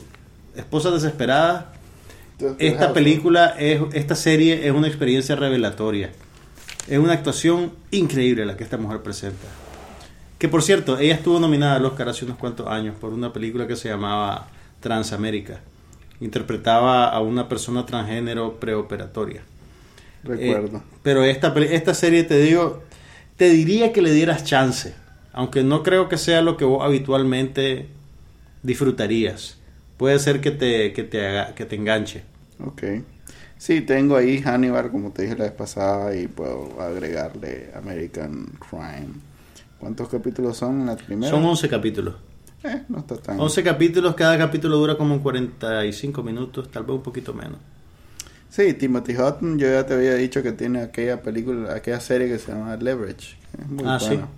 Esposas 0.57 0.95
Desesperadas, 0.95 1.67
esta 2.59 2.93
película, 2.93 3.55
es, 3.59 3.83
esta 3.93 4.15
serie 4.15 4.67
es 4.67 4.73
una 4.73 4.87
experiencia 4.87 5.37
revelatoria. 5.37 6.11
Es 6.89 6.99
una 6.99 7.13
actuación 7.13 7.73
increíble 7.91 8.47
la 8.47 8.57
que 8.57 8.65
esta 8.65 8.79
mujer 8.79 9.03
presenta. 9.03 9.47
Que 10.39 10.49
por 10.49 10.63
cierto, 10.63 10.99
ella 10.99 11.15
estuvo 11.15 11.39
nominada 11.39 11.77
al 11.77 11.85
Oscar 11.85 12.09
hace 12.09 12.25
unos 12.25 12.39
cuantos 12.39 12.67
años 12.67 12.97
por 12.99 13.13
una 13.13 13.33
película 13.33 13.67
que 13.67 13.77
se 13.77 13.91
llamaba 13.91 14.49
Transamérica. 14.81 15.61
Interpretaba 16.21 17.09
a 17.09 17.21
una 17.21 17.49
persona 17.49 17.87
transgénero 17.87 18.61
preoperatoria. 18.61 19.43
recuerdo 20.23 20.79
Eh, 20.79 20.81
pero 21.03 21.25
esta, 21.25 21.55
esta 21.59 21.95
serie, 21.95 22.25
te 22.25 22.39
digo, 22.41 22.83
te 23.37 23.51
diría 23.51 23.93
que 23.93 24.03
le 24.03 24.13
dieras 24.13 24.45
chance. 24.45 24.95
Aunque 25.33 25.63
no 25.63 25.83
creo 25.83 26.09
que 26.09 26.19
sea 26.19 26.43
lo 26.43 26.57
que 26.57 26.65
vos 26.65 26.85
habitualmente 26.85 27.87
disfrutarías. 28.63 29.59
Puede 29.97 30.19
ser 30.19 30.41
que 30.41 30.51
te, 30.51 30.93
que 30.93 31.05
te, 31.05 31.27
haga- 31.27 31.55
que 31.55 31.65
te 31.67 31.77
enganche. 31.77 32.23
Ok. 32.65 32.83
Sí, 33.59 33.83
tengo 33.83 34.17
ahí 34.17 34.41
Hannibal, 34.43 34.91
como 34.91 35.11
te 35.13 35.23
dije 35.23 35.37
la 35.37 35.45
vez 35.45 35.53
pasada, 35.53 36.15
y 36.17 36.27
puedo 36.29 36.81
agregarle 36.81 37.71
American 37.75 38.47
Crime. 38.59 39.09
¿Cuántos 39.79 40.09
capítulos 40.09 40.57
son 40.57 40.81
en 40.81 40.87
la 40.87 40.97
primera? 40.97 41.31
Son 41.31 41.45
11 41.45 41.69
capítulos. 41.69 42.15
Eh, 42.65 42.83
no 42.89 42.99
está 42.99 43.17
tan... 43.17 43.41
11 43.41 43.63
capítulos, 43.63 44.15
cada 44.15 44.37
capítulo 44.39 44.77
dura 44.77 44.97
como 44.97 45.23
45 45.23 46.23
minutos, 46.23 46.71
tal 46.71 46.83
vez 46.85 46.97
un 46.97 47.03
poquito 47.03 47.33
menos. 47.35 47.59
Sí, 48.51 48.75
Timothy 48.75 49.17
Hutton, 49.17 49.59
yo 49.59 49.69
ya 49.69 49.87
te 49.87 49.95
había 49.95 50.15
dicho 50.15 50.43
que 50.43 50.53
tiene 50.53 50.83
aquella 50.83 51.23
película, 51.23 51.75
aquella 51.75 52.01
serie 52.01 52.29
que 52.29 52.39
se 52.39 52.53
llama 52.53 52.77
Leverage. 52.77 53.37
es 53.59 53.69
muy 53.69 53.85
Ah, 53.87 53.99
buena. 54.01 54.23
sí. 54.25 54.29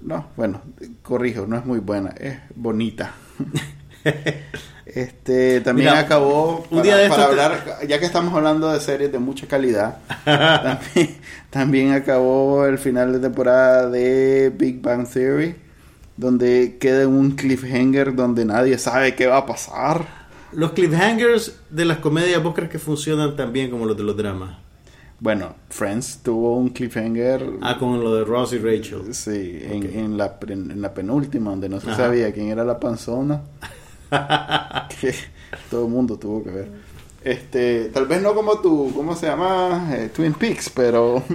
No, 0.00 0.28
bueno, 0.36 0.62
corrijo, 1.02 1.46
no 1.46 1.56
es 1.56 1.64
muy 1.64 1.80
buena, 1.80 2.10
es 2.10 2.38
bonita. 2.54 3.14
Este 4.86 5.60
también 5.60 5.90
Mira, 5.90 6.00
acabó 6.00 6.60
un 6.70 6.78
para, 6.78 6.82
día 6.82 6.96
de 6.96 7.08
para 7.10 7.24
te- 7.24 7.30
hablar, 7.30 7.78
ya 7.86 7.98
que 7.98 8.06
estamos 8.06 8.32
hablando 8.34 8.72
de 8.72 8.80
series 8.80 9.12
de 9.12 9.18
mucha 9.18 9.46
calidad, 9.46 9.98
también, 10.24 11.16
también 11.50 11.92
acabó 11.92 12.64
el 12.64 12.78
final 12.78 13.12
de 13.12 13.18
temporada 13.20 13.90
de 13.90 14.50
Big 14.56 14.80
Bang 14.80 15.06
Theory, 15.06 15.56
donde 16.18 16.76
queda 16.78 17.06
un 17.06 17.30
cliffhanger 17.30 18.14
donde 18.14 18.44
nadie 18.44 18.76
sabe 18.76 19.14
qué 19.14 19.28
va 19.28 19.38
a 19.38 19.46
pasar. 19.46 20.04
Los 20.52 20.72
cliffhangers 20.72 21.60
de 21.70 21.84
las 21.84 21.98
comedias, 21.98 22.42
¿vos 22.42 22.54
crees 22.54 22.70
que 22.70 22.78
funcionan 22.78 23.36
tan 23.36 23.52
bien 23.52 23.70
como 23.70 23.86
los 23.86 23.96
de 23.96 24.02
los 24.02 24.16
dramas? 24.16 24.56
Bueno, 25.20 25.54
Friends 25.70 26.20
tuvo 26.22 26.56
un 26.56 26.70
cliffhanger. 26.70 27.58
Ah, 27.60 27.76
con 27.78 28.00
lo 28.00 28.14
de 28.14 28.24
Ross 28.24 28.52
y 28.52 28.58
Rachel. 28.58 29.14
Sí, 29.14 29.58
en, 29.62 29.84
en 29.84 30.16
la, 30.16 30.38
en 30.48 30.82
la 30.82 30.92
penúltima, 30.92 31.50
donde 31.50 31.68
no 31.68 31.80
se 31.80 31.90
Ajá. 31.90 32.04
sabía 32.04 32.32
quién 32.32 32.48
era 32.48 32.64
la 32.64 32.78
panzona. 32.78 33.42
que 35.00 35.14
todo 35.70 35.84
el 35.86 35.90
mundo 35.90 36.18
tuvo 36.18 36.42
que 36.42 36.50
ver. 36.50 36.68
Este, 37.22 37.90
tal 37.92 38.06
vez 38.06 38.22
no 38.22 38.34
como 38.34 38.58
tu, 38.60 38.92
¿cómo 38.94 39.14
se 39.14 39.26
llama? 39.26 39.88
Eh, 39.92 40.10
Twin 40.14 40.34
Peaks, 40.34 40.70
pero... 40.70 41.22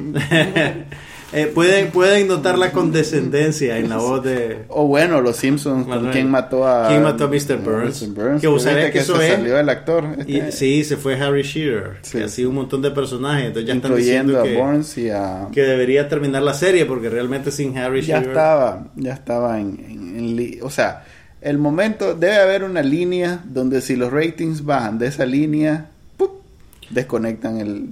Eh, 1.34 1.48
pueden, 1.48 1.90
pueden 1.92 2.28
notar 2.28 2.58
la 2.60 2.72
condescendencia 2.72 3.78
en 3.78 3.90
la 3.90 3.98
voz 3.98 4.24
de... 4.24 4.66
O 4.70 4.86
bueno, 4.88 5.20
Los 5.22 5.38
Simpsons, 5.38 5.88
Manuel. 5.88 6.12
quién 6.12 6.30
mató 6.30 6.68
a... 6.68 6.90
¿Quién 6.90 7.02
mató 7.04 7.24
a 7.24 7.28
Mr. 7.28 7.58
Burns? 7.58 8.02
Mr. 8.08 8.40
Que 8.40 8.48
vos 8.48 8.64
¿Viste 8.64 8.70
sabés 8.80 8.92
que 8.92 9.00
eso 9.00 9.18
se 9.18 9.28
es- 9.28 9.34
salió 9.34 9.58
el 9.60 9.68
actor. 9.70 10.06
Y, 10.28 10.38
este, 10.38 10.52
sí, 10.52 10.84
se 10.84 10.96
fue 10.98 11.16
Harry 11.20 11.42
Shearer, 11.44 11.98
Sí. 12.04 12.18
que 12.20 12.24
hacía 12.26 12.48
un 12.48 12.56
montón 12.56 12.82
de 12.82 12.92
personajes, 12.92 13.48
entonces 13.48 13.68
ya 13.68 13.74
están 13.74 13.92
incluyendo 13.92 14.34
diciendo 14.34 14.40
a 14.42 14.44
que, 14.44 14.62
Burns 14.72 14.98
y 14.98 15.10
a... 15.10 15.48
que 15.52 15.62
debería 15.64 16.08
terminar 16.08 16.44
la 16.44 16.54
serie 16.54 16.86
porque 16.86 17.10
realmente 17.10 17.50
sin 17.52 17.78
Harry 17.78 18.02
ya 18.02 18.18
Shearer... 18.20 18.30
estaba, 18.30 18.88
ya 18.96 19.14
estaba 19.14 19.60
en, 19.60 19.80
en- 19.90 20.16
en 20.20 20.36
li- 20.36 20.60
o 20.62 20.70
sea, 20.70 21.04
el 21.42 21.58
momento 21.58 22.14
debe 22.14 22.36
haber 22.38 22.64
una 22.64 22.82
línea 22.84 23.42
donde 23.46 23.82
si 23.82 23.96
los 23.96 24.12
ratings 24.14 24.64
bajan 24.64 25.00
de 25.00 25.08
esa 25.08 25.26
línea, 25.26 25.88
¡pup! 26.16 26.42
desconectan 26.92 27.58
el 27.60 27.90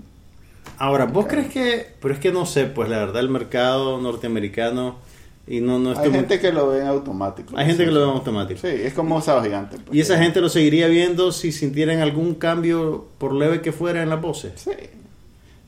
Ahora, 0.82 1.06
¿vos 1.06 1.28
crees 1.28 1.48
que...? 1.48 1.86
Pero 2.02 2.14
es 2.14 2.20
que 2.20 2.32
no 2.32 2.46
sé, 2.48 2.66
pues 2.66 2.90
la 2.90 2.98
verdad 2.98 3.22
el 3.22 3.30
mercado 3.30 4.02
norteamericano 4.02 4.96
y 5.48 5.60
no, 5.62 5.78
no 5.80 5.90
Hay 5.90 5.96
estoy 5.96 6.10
muy- 6.10 6.20
gente 6.22 6.40
que 6.40 6.52
lo 6.52 6.70
ve 6.70 6.82
en 6.82 6.88
automático. 6.88 7.56
hay 7.56 7.66
gente 7.68 7.84
Sí, 7.84 7.90
que 7.90 7.94
lo 7.94 8.00
ve 8.02 8.06
en 8.12 8.18
automático. 8.18 8.60
Sí, 8.62 8.68
es 8.68 8.94
como 8.94 9.22
Sábado 9.22 9.46
Gigante. 9.46 9.78
pues. 9.78 9.96
Y 9.96 10.02
esa 10.02 10.18
gente 10.18 10.42
lo 10.42 10.50
seguiría 10.50 10.88
viendo 10.88 11.32
si 11.32 11.52
sintieran 11.52 12.00
algún 12.00 12.34
cambio, 12.36 13.06
por 13.20 13.34
leve 13.34 13.62
que 13.62 13.72
fuera, 13.72 14.02
en 14.02 14.10
las 14.10 14.20
voces. 14.22 14.54
Sí. 14.56 14.72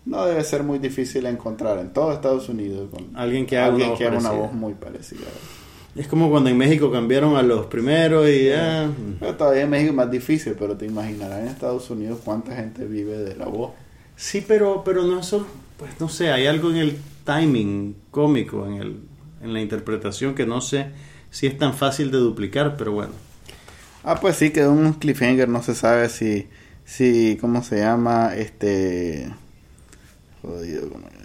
No 0.06 0.26
debe 0.26 0.44
ser 0.44 0.64
muy 0.64 0.80
difícil 0.80 1.26
encontrar 1.28 1.78
en 1.80 1.94
todo 1.94 2.12
Estados 2.12 2.50
Unidos 2.50 2.90
con 2.92 3.16
Alguien 3.16 3.46
que 3.46 3.58
haga 3.58 3.68
alguien 3.68 3.88
una 3.88 3.90
voz 3.92 4.00
que 4.00 4.06
haga 4.08 4.18
una 4.18 4.32
voz 4.32 4.52
muy 4.54 4.74
parecida. 4.74 5.22
Es 5.96 6.08
como 6.08 6.30
cuando 6.32 6.50
en 6.50 6.58
México 6.58 6.92
cambiaron 6.92 7.36
a 7.36 7.44
los 7.44 7.68
primeros 7.68 8.28
y 8.28 8.48
ya... 8.50 8.90
Pero 9.20 9.36
todavía 9.36 9.62
en 9.62 9.70
México 9.70 9.92
es 9.92 9.96
más 9.96 10.10
difícil, 10.12 10.56
pero 10.58 10.76
te 10.76 10.88
imaginarás 10.88 11.42
en 11.42 11.48
Estados 11.50 11.88
Unidos 11.92 12.20
cuánta 12.26 12.56
gente 12.56 12.86
vive 12.86 13.18
de 13.20 13.36
la 13.36 13.46
voz. 13.46 13.72
Sí, 14.16 14.44
pero, 14.48 14.84
pero 14.84 15.04
no 15.04 15.24
solo, 15.24 15.48
pues 15.78 16.00
no 16.00 16.10
sé, 16.10 16.32
hay 16.32 16.48
algo 16.48 16.70
en 16.70 16.78
el 16.78 16.98
timing 17.26 17.96
cómico, 18.12 18.68
en, 18.68 18.74
el, 18.76 19.00
en 19.42 19.54
la 19.54 19.62
interpretación 19.62 20.36
que 20.36 20.46
no 20.46 20.62
sé 20.62 20.92
si 21.30 21.48
es 21.48 21.58
tan 21.58 21.74
fácil 21.74 22.12
de 22.12 22.20
duplicar, 22.20 22.78
pero 22.78 22.92
bueno. 22.92 23.14
Ah, 24.04 24.20
pues 24.20 24.38
sí, 24.38 24.52
quedó 24.52 24.72
un 24.72 24.94
cliffhanger, 24.94 25.50
no 25.50 25.64
se 25.64 25.76
sabe 25.76 26.10
si, 26.10 26.48
si, 26.86 27.38
¿cómo 27.40 27.64
se 27.64 27.80
llama? 27.80 28.36
Este, 28.36 29.34
jodido, 30.42 30.90
¿cómo 30.90 31.08
se 31.10 31.16
llama? 31.16 31.23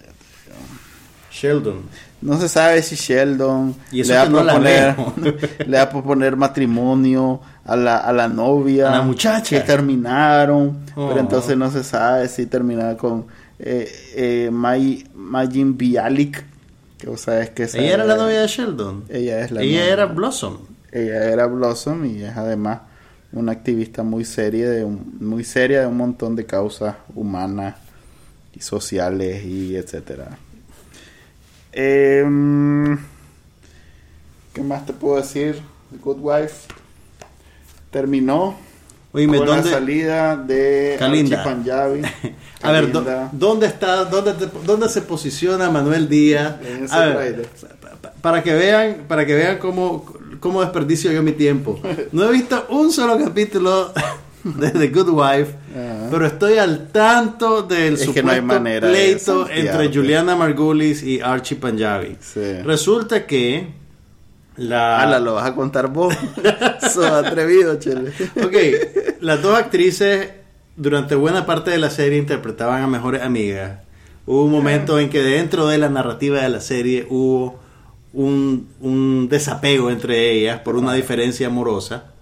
Sheldon. 1.40 1.82
No 2.20 2.40
se 2.40 2.48
sabe 2.48 2.82
si 2.82 2.96
Sheldon 2.96 3.74
Y 3.92 4.02
le 4.02 4.14
va, 4.16 4.28
no 4.28 4.42
la 4.42 4.52
proponer, 4.54 4.96
veo. 4.96 5.14
le 5.66 5.76
va 5.76 5.82
a 5.82 5.90
proponer 5.90 6.36
matrimonio 6.36 7.40
a 7.64 7.76
la, 7.76 7.98
a 7.98 8.12
la 8.12 8.26
novia. 8.28 8.88
A 8.88 8.98
la 8.98 9.02
muchacha. 9.02 9.56
Que 9.60 9.60
terminaron, 9.66 10.78
Oh. 10.96 11.08
pero 11.08 11.20
entonces 11.20 11.56
no 11.56 11.70
se 11.70 11.84
sabe 11.84 12.26
si 12.28 12.46
terminar 12.46 12.96
con 12.96 13.26
eh, 13.60 13.88
eh, 14.16 14.50
May- 14.52 15.06
Majin 15.14 15.76
Bialik, 15.78 16.42
que 16.98 17.06
vos 17.08 17.20
sabes 17.20 17.50
que 17.50 17.64
esa 17.64 17.78
Ella 17.78 17.94
era 17.94 18.04
la 18.04 18.14
era- 18.14 18.22
novia 18.24 18.40
de 18.40 18.46
Sheldon. 18.48 19.04
Ella 19.08 19.40
es 19.40 19.50
la 19.52 19.62
Ella 19.62 19.80
novia. 19.80 19.92
era 19.92 20.06
Blossom. 20.06 20.58
Ella 20.90 21.24
era 21.30 21.46
Blossom 21.46 22.04
y 22.04 22.22
es 22.22 22.36
además 22.36 22.80
una 23.30 23.52
activista 23.52 24.02
muy 24.02 24.24
seria 24.24 24.70
de 24.70 24.82
un, 24.84 25.16
muy 25.20 25.44
seria 25.44 25.82
de 25.82 25.86
un 25.86 25.96
montón 25.98 26.34
de 26.34 26.46
causas 26.46 26.96
humanas 27.14 27.76
y 28.56 28.60
sociales 28.60 29.44
y 29.44 29.76
etcétera. 29.76 30.36
Em, 31.80 32.98
¿Qué 34.52 34.62
más 34.64 34.84
te 34.84 34.92
puedo 34.92 35.14
decir? 35.16 35.62
The 35.92 35.98
Good 36.02 36.16
Wife 36.18 36.66
terminó 37.92 38.56
Oíme, 39.12 39.38
con 39.38 39.46
¿dónde- 39.46 39.70
la 39.70 39.76
salida 39.76 40.36
de 40.36 40.96
Kalinda. 40.98 41.44
Panjabi. 41.44 42.02
A 42.62 42.72
ver, 42.72 42.90
do-. 42.90 43.04
¿dónde 43.30 43.66
está, 43.68 44.04
dónde, 44.06 44.88
se 44.88 45.02
posiciona 45.02 45.70
Manuel 45.70 46.08
Díaz? 46.08 46.56
En 46.66 46.84
ese 46.86 46.94
A 46.96 47.06
ver, 47.06 47.48
para 48.22 48.42
que 48.42 48.54
vean, 48.54 49.04
para 49.06 49.24
que 49.24 49.34
vean 49.34 49.58
cómo, 49.58 50.04
cómo 50.40 50.60
desperdicio 50.62 51.12
yo 51.12 51.22
mi 51.22 51.30
tiempo. 51.32 51.78
No 52.10 52.24
he 52.28 52.32
visto 52.32 52.66
un 52.70 52.90
solo 52.90 53.16
capítulo 53.24 53.92
de 54.44 54.70
The 54.70 54.88
Good 54.88 55.08
Wife, 55.10 55.54
pero 56.10 56.26
estoy 56.26 56.58
al 56.58 56.88
tanto 56.88 57.62
del 57.62 57.94
Es 57.94 58.00
que 58.00 58.06
supuesto 58.06 58.26
no 58.26 58.32
hay 58.32 58.42
manera 58.42 58.88
de 58.88 58.94
pleito 58.94 59.48
entre 59.48 59.92
Juliana 59.92 60.36
Margulis 60.36 61.02
y 61.02 61.20
Archie 61.20 61.56
Panjabi. 61.56 62.16
Sí. 62.20 62.62
Resulta 62.64 63.26
que 63.26 63.68
la 64.56 65.00
Ala, 65.00 65.20
lo 65.20 65.34
vas 65.34 65.46
a 65.46 65.54
contar 65.54 65.88
vos. 65.88 66.14
Sos 66.92 67.06
atrevido, 67.06 67.78
chele. 67.78 68.12
Ok, 68.42 69.20
las 69.20 69.40
dos 69.40 69.56
actrices 69.56 70.30
durante 70.76 71.14
buena 71.14 71.46
parte 71.46 71.70
de 71.70 71.78
la 71.78 71.90
serie 71.90 72.18
interpretaban 72.18 72.82
a 72.82 72.86
mejores 72.86 73.22
amigas. 73.22 73.80
Hubo 74.26 74.44
un 74.44 74.50
momento 74.50 74.98
en 74.98 75.10
que 75.10 75.22
dentro 75.22 75.66
de 75.68 75.78
la 75.78 75.88
narrativa 75.88 76.40
de 76.40 76.48
la 76.48 76.60
serie 76.60 77.06
hubo 77.08 77.58
un, 78.12 78.68
un 78.80 79.28
desapego 79.28 79.90
entre 79.90 80.32
ellas 80.32 80.60
por 80.60 80.76
una 80.76 80.92
diferencia 80.92 81.46
amorosa. 81.46 82.12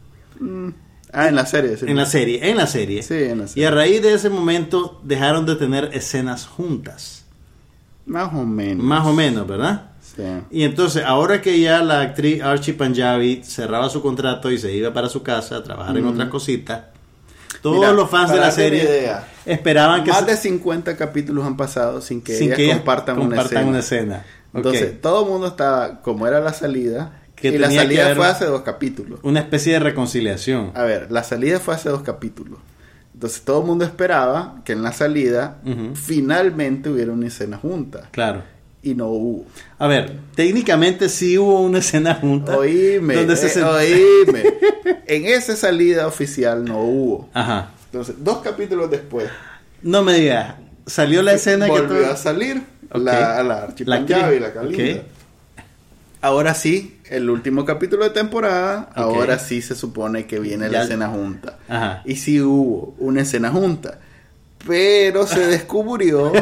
Ah, 1.13 1.29
en 1.29 1.35
la 1.37 1.47
serie. 1.47 1.77
sí. 1.77 1.87
En 1.89 1.97
la 1.97 2.07
serie, 2.07 2.51
en 2.51 2.57
la 2.57 2.67
serie. 2.67 3.03
Sí, 3.03 3.15
en 3.15 3.39
la 3.39 3.45
Y 3.45 3.49
serie. 3.49 3.67
a 3.67 3.71
raíz 3.71 4.03
de 4.03 4.13
ese 4.15 4.29
momento 4.31 5.01
dejaron 5.05 5.47
de 5.47 5.57
tener 5.57 5.91
escenas 5.95 6.47
juntas. 6.47 7.25
Más 8.07 8.33
o 8.35 8.45
menos. 8.45 8.85
Más 8.85 9.07
o 9.07 9.13
menos, 9.13 9.47
¿verdad? 9.47 9.91
Sí. 10.15 10.23
Y 10.51 10.63
entonces, 10.65 11.05
ahora 11.05 11.41
que 11.43 11.59
ya 11.61 11.83
la 11.83 12.01
actriz 12.01 12.43
Archie 12.43 12.75
Panjabi 12.75 13.43
cerraba 13.45 13.89
su 13.91 14.01
contrato 14.03 14.51
y 14.51 14.59
se 14.59 14.73
iba 14.73 14.93
para 14.93 15.09
su 15.09 15.23
casa 15.23 15.57
a 15.57 15.63
trabajar 15.63 15.97
en 15.97 16.07
otras 16.07 16.29
cositas, 16.29 16.83
todos 17.63 17.77
Mira, 17.79 17.93
los 17.93 18.09
fans 18.09 18.31
de 18.33 18.39
la 18.39 18.51
serie 18.51 18.83
idea, 18.85 19.27
esperaban 19.45 20.05
que, 20.05 20.11
Más 20.11 20.21
se- 20.21 20.27
de 20.33 20.37
50 20.37 20.97
capítulos 20.97 21.45
han 21.47 21.57
pasado 21.57 22.01
sin 22.01 22.21
que 22.23 22.35
sin 22.37 22.47
ellas 22.49 22.57
que 22.57 22.65
ellas 22.65 22.77
compartan, 22.79 23.19
una 23.69 23.79
escena. 23.81 24.25
Entonces, 24.55 25.01
todo 25.01 25.25
el 25.25 25.31
mundo 25.31 25.49
estaba, 25.49 26.01
como 26.01 26.27
era 26.27 26.41
la 26.41 26.53
salida, 26.53 27.23
Que 27.37 27.49
y 27.49 27.59
la 27.59 27.69
que 27.69 27.77
salida 27.77 28.15
fue 28.17 28.27
hace 28.27 28.47
dos 28.47 28.63
capítulos. 28.63 29.21
Una 29.23 29.41
especie 29.41 29.75
de 29.75 29.79
reconciliación. 29.81 30.73
A 30.75 30.83
ver, 30.85 31.13
la 31.13 31.23
salida 31.23 31.61
fue 31.61 31.75
hace 31.75 31.89
dos 31.91 32.03
capítulos. 32.03 32.59
Entonces, 33.15 33.43
todo 33.43 33.61
el 33.61 33.67
mundo 33.67 33.85
esperaba 33.85 34.61
que 34.65 34.73
en 34.73 34.83
la 34.83 34.93
salida 34.93 35.59
Ujú. 35.65 35.95
finalmente 35.95 36.89
hubiera 36.91 37.13
una 37.13 37.27
escena 37.29 37.57
junta. 37.59 38.09
Claro. 38.11 38.43
Y 38.83 38.95
no 38.95 39.07
hubo. 39.09 39.47
A 39.79 39.87
ver, 39.87 40.19
técnicamente 40.35 41.09
sí 41.09 41.37
hubo 41.39 41.61
una 41.63 41.79
escena 41.79 42.15
junta. 42.15 42.57
Oíme, 42.57 43.15
donde 43.15 43.37
se 43.37 43.47
eh, 43.47 43.63
sent- 43.63 44.27
oíme. 44.27 44.45
en 45.07 45.27
esa 45.27 45.57
salida 45.57 46.07
oficial 46.07 46.65
no 46.65 46.81
hubo. 46.81 47.29
Ajá. 47.35 47.71
Entonces, 47.87 48.17
dos 48.19 48.39
capítulos 48.39 48.91
después, 48.91 49.29
No 49.83 50.03
me 50.03 50.15
digas. 50.15 50.55
Salió 50.87 51.23
la 51.23 51.33
escena 51.33 51.67
que 51.67 51.73
volvió 51.73 52.11
a 52.11 52.17
salir 52.17 52.63
la, 52.93 53.43
la 53.43 53.43
La 53.43 53.63
actriz. 53.65 53.89
la 53.89 54.07
Kalinda. 54.07 55.01
Ok. 55.01 55.07
Ahora 56.21 56.55
sí, 56.55 56.96
el 57.11 57.31
último 57.31 57.65
capítulo 57.65 58.05
de 58.05 58.11
temporada, 58.11 58.89
ahora 58.95 59.39
sí 59.39 59.63
se 59.63 59.75
supone 59.75 60.27
que 60.27 60.39
viene 60.41 60.67
Ya- 60.67 60.79
la 60.79 60.85
escena 60.85 61.09
junta. 61.09 61.59
Ajá. 61.69 62.03
Y 62.05 62.17
sí 62.17 62.41
hubo 62.41 62.95
una 62.99 63.23
escena 63.23 63.51
junta. 63.51 63.99
Pero 64.67 65.27
se 65.29 65.47
descubrió 65.47 66.33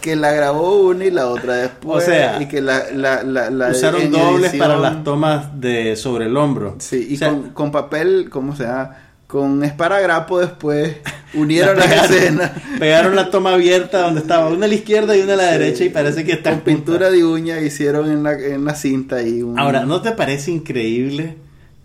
que 0.00 0.14
la 0.14 0.32
grabó 0.32 0.76
una 0.88 1.04
y 1.06 1.10
la 1.10 1.26
otra 1.26 1.54
después. 1.54 2.04
O 2.04 2.06
sea, 2.06 2.40
y 2.40 2.46
que 2.46 2.60
la, 2.60 2.84
la, 2.92 3.22
la, 3.24 3.50
la- 3.50 3.68
Usaron 3.70 4.10
dobles 4.10 4.54
para 4.54 4.76
las 4.76 5.02
tomas 5.02 5.60
de 5.60 5.96
sobre 5.96 6.26
el 6.26 6.36
hombro. 6.36 6.76
Sí, 6.78 7.08
y 7.10 7.14
O 7.14 7.18
sea, 7.18 7.30
con, 7.30 7.50
con 7.50 7.72
papel, 7.72 8.28
¿cómo 8.30 8.54
se 8.54 8.64
llama? 8.64 8.96
Con 9.34 9.64
esparagrapo 9.64 10.38
después. 10.38 10.94
Unieron 11.34 11.76
las 11.76 11.88
pegaron, 11.88 12.14
escenas. 12.14 12.52
Pegaron 12.78 13.16
la 13.16 13.30
toma 13.30 13.54
abierta 13.54 14.02
donde 14.02 14.20
estaba 14.20 14.48
una 14.48 14.66
a 14.66 14.68
la 14.68 14.74
izquierda 14.76 15.16
y 15.16 15.22
una 15.22 15.32
a 15.32 15.36
la 15.36 15.50
derecha 15.50 15.82
y 15.82 15.88
parece 15.88 16.24
que 16.24 16.30
está 16.30 16.52
Con 16.52 16.60
pintura 16.60 17.10
de 17.10 17.24
uña 17.24 17.60
hicieron 17.60 18.08
en 18.12 18.22
la, 18.22 18.34
en 18.34 18.64
la 18.64 18.76
cinta 18.76 19.24
y 19.24 19.42
un... 19.42 19.58
Ahora, 19.58 19.86
¿no 19.86 20.00
te 20.02 20.12
parece 20.12 20.52
increíble 20.52 21.34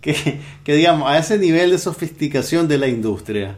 que, 0.00 0.38
que, 0.62 0.74
digamos, 0.76 1.10
a 1.10 1.18
ese 1.18 1.38
nivel 1.38 1.72
de 1.72 1.78
sofisticación 1.78 2.68
de 2.68 2.78
la 2.78 2.86
industria, 2.86 3.56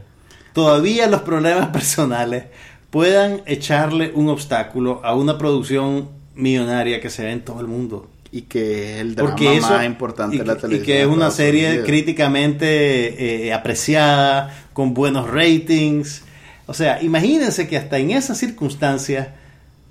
todavía 0.55 1.07
los 1.07 1.21
problemas 1.21 1.67
personales 1.75 2.45
puedan 2.89 3.43
echarle 3.45 4.11
un 4.15 4.31
obstáculo 4.31 5.03
a 5.05 5.15
una 5.15 5.37
producción 5.37 6.09
millonaria 6.35 6.99
que 7.03 7.11
se 7.11 7.25
ve 7.25 7.33
en 7.33 7.45
todo 7.45 7.61
el 7.61 7.67
mundo? 7.67 8.09
Y 8.33 8.43
que 8.43 8.95
es 8.95 9.01
el 9.03 9.15
drama 9.15 9.31
Porque 9.31 9.57
eso, 9.59 9.69
más 9.69 9.85
importante 9.85 10.37
y, 10.37 10.39
de 10.39 10.45
la 10.47 10.55
y 10.55 10.57
televisión. 10.57 10.87
que 10.87 11.01
es 11.03 11.07
una 11.07 11.31
serie 11.31 11.69
Unidos. 11.69 11.87
críticamente 11.87 13.47
eh, 13.47 13.53
apreciada, 13.53 14.55
con 14.73 14.95
buenos 14.95 15.31
ratings. 15.31 16.23
O 16.67 16.75
sea, 16.75 17.03
imagínense 17.03 17.69
que 17.69 17.77
hasta 17.77 17.99
en 17.99 18.11
esas 18.13 18.39
circunstancias, 18.39 19.29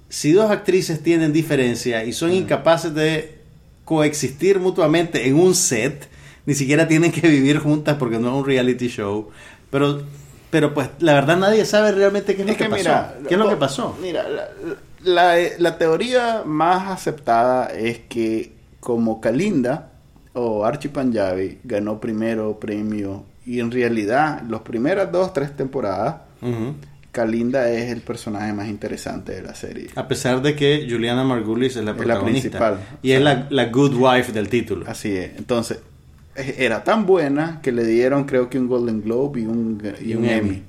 si 0.10 0.32
dos 0.32 0.50
actrices 0.52 1.04
tienen 1.04 1.32
diferencia 1.34 2.04
y 2.04 2.14
son 2.14 2.34
incapaces 2.34 2.94
de 2.96 3.36
coexistir 3.86 4.60
mutuamente 4.60 5.28
en 5.28 5.36
un 5.36 5.54
set, 5.54 6.10
ni 6.46 6.56
siquiera 6.56 6.88
tienen 6.88 7.12
que 7.12 7.28
vivir 7.28 7.60
juntas 7.60 7.98
porque 8.00 8.18
no 8.18 8.30
es 8.30 8.34
un 8.36 8.46
reality 8.46 8.88
show. 8.88 9.30
Pero, 9.70 10.04
pero 10.50 10.74
pues 10.74 10.90
la 11.00 11.14
verdad 11.14 11.38
nadie 11.38 11.64
sabe 11.66 11.92
realmente 11.92 12.36
qué 12.36 12.42
es, 12.42 12.48
Es 12.48 12.54
lo 12.54 12.58
que, 12.58 12.64
que 12.64 12.70
pasó. 12.70 12.80
mira, 12.84 13.16
¿Qué 13.28 13.34
es 13.36 13.38
lo 13.38 13.44
lo- 13.46 13.50
que 13.52 13.56
pasó? 13.58 13.98
Mira, 14.02 14.24
la, 14.24 14.30
la- 14.32 14.76
la 15.04 15.78
teoría 15.78 16.44
más 16.46 16.90
aceptada 16.90 17.68
es 17.68 18.00
que 18.10 18.54
como 18.80 19.22
Kalinda 19.22 19.92
o 20.34 20.66
Archie 20.66 20.90
Panjabi 20.90 21.60
ganó 21.64 22.00
primero 22.00 22.60
premio 22.60 23.26
y 23.46 23.60
en 23.60 23.72
realidad 23.72 24.44
las 24.50 24.62
primeras 24.62 25.12
dos, 25.12 25.34
tres 25.34 25.56
temporadas. 25.56 26.16
Kalinda 27.12 27.70
es 27.70 27.92
el 27.92 28.02
personaje 28.02 28.54
más 28.54 28.70
interesante 28.70 29.34
de 29.34 29.42
la 29.42 29.54
serie. 29.54 29.90
A 29.96 30.08
pesar 30.08 30.42
de 30.42 30.56
que 30.56 30.88
Juliana 30.90 31.24
Margulis 31.24 31.76
es 31.76 31.84
la 31.84 31.92
Es 31.92 32.06
la 32.06 32.22
principal. 32.22 32.80
Y 33.02 33.12
es 33.12 33.22
la, 33.22 33.48
la 33.50 33.66
good 33.66 33.96
wife 33.96 34.32
del 34.32 34.48
título. 34.48 34.86
Así 34.88 35.12
es. 35.12 35.38
Entonces, 35.38 35.80
era 36.36 36.84
tan 36.84 37.06
buena 37.06 37.60
que 37.62 37.74
le 37.74 37.84
dieron 37.84 38.24
creo 38.24 38.50
que 38.50 38.58
un 38.58 38.68
Golden 38.68 39.02
Globe 39.02 39.42
y 39.42 39.46
un, 39.46 39.82
y 40.00 40.12
Y 40.12 40.14
un 40.16 40.24
un 40.24 40.30
Emmy. 40.30 40.50
Emmy. 40.50 40.64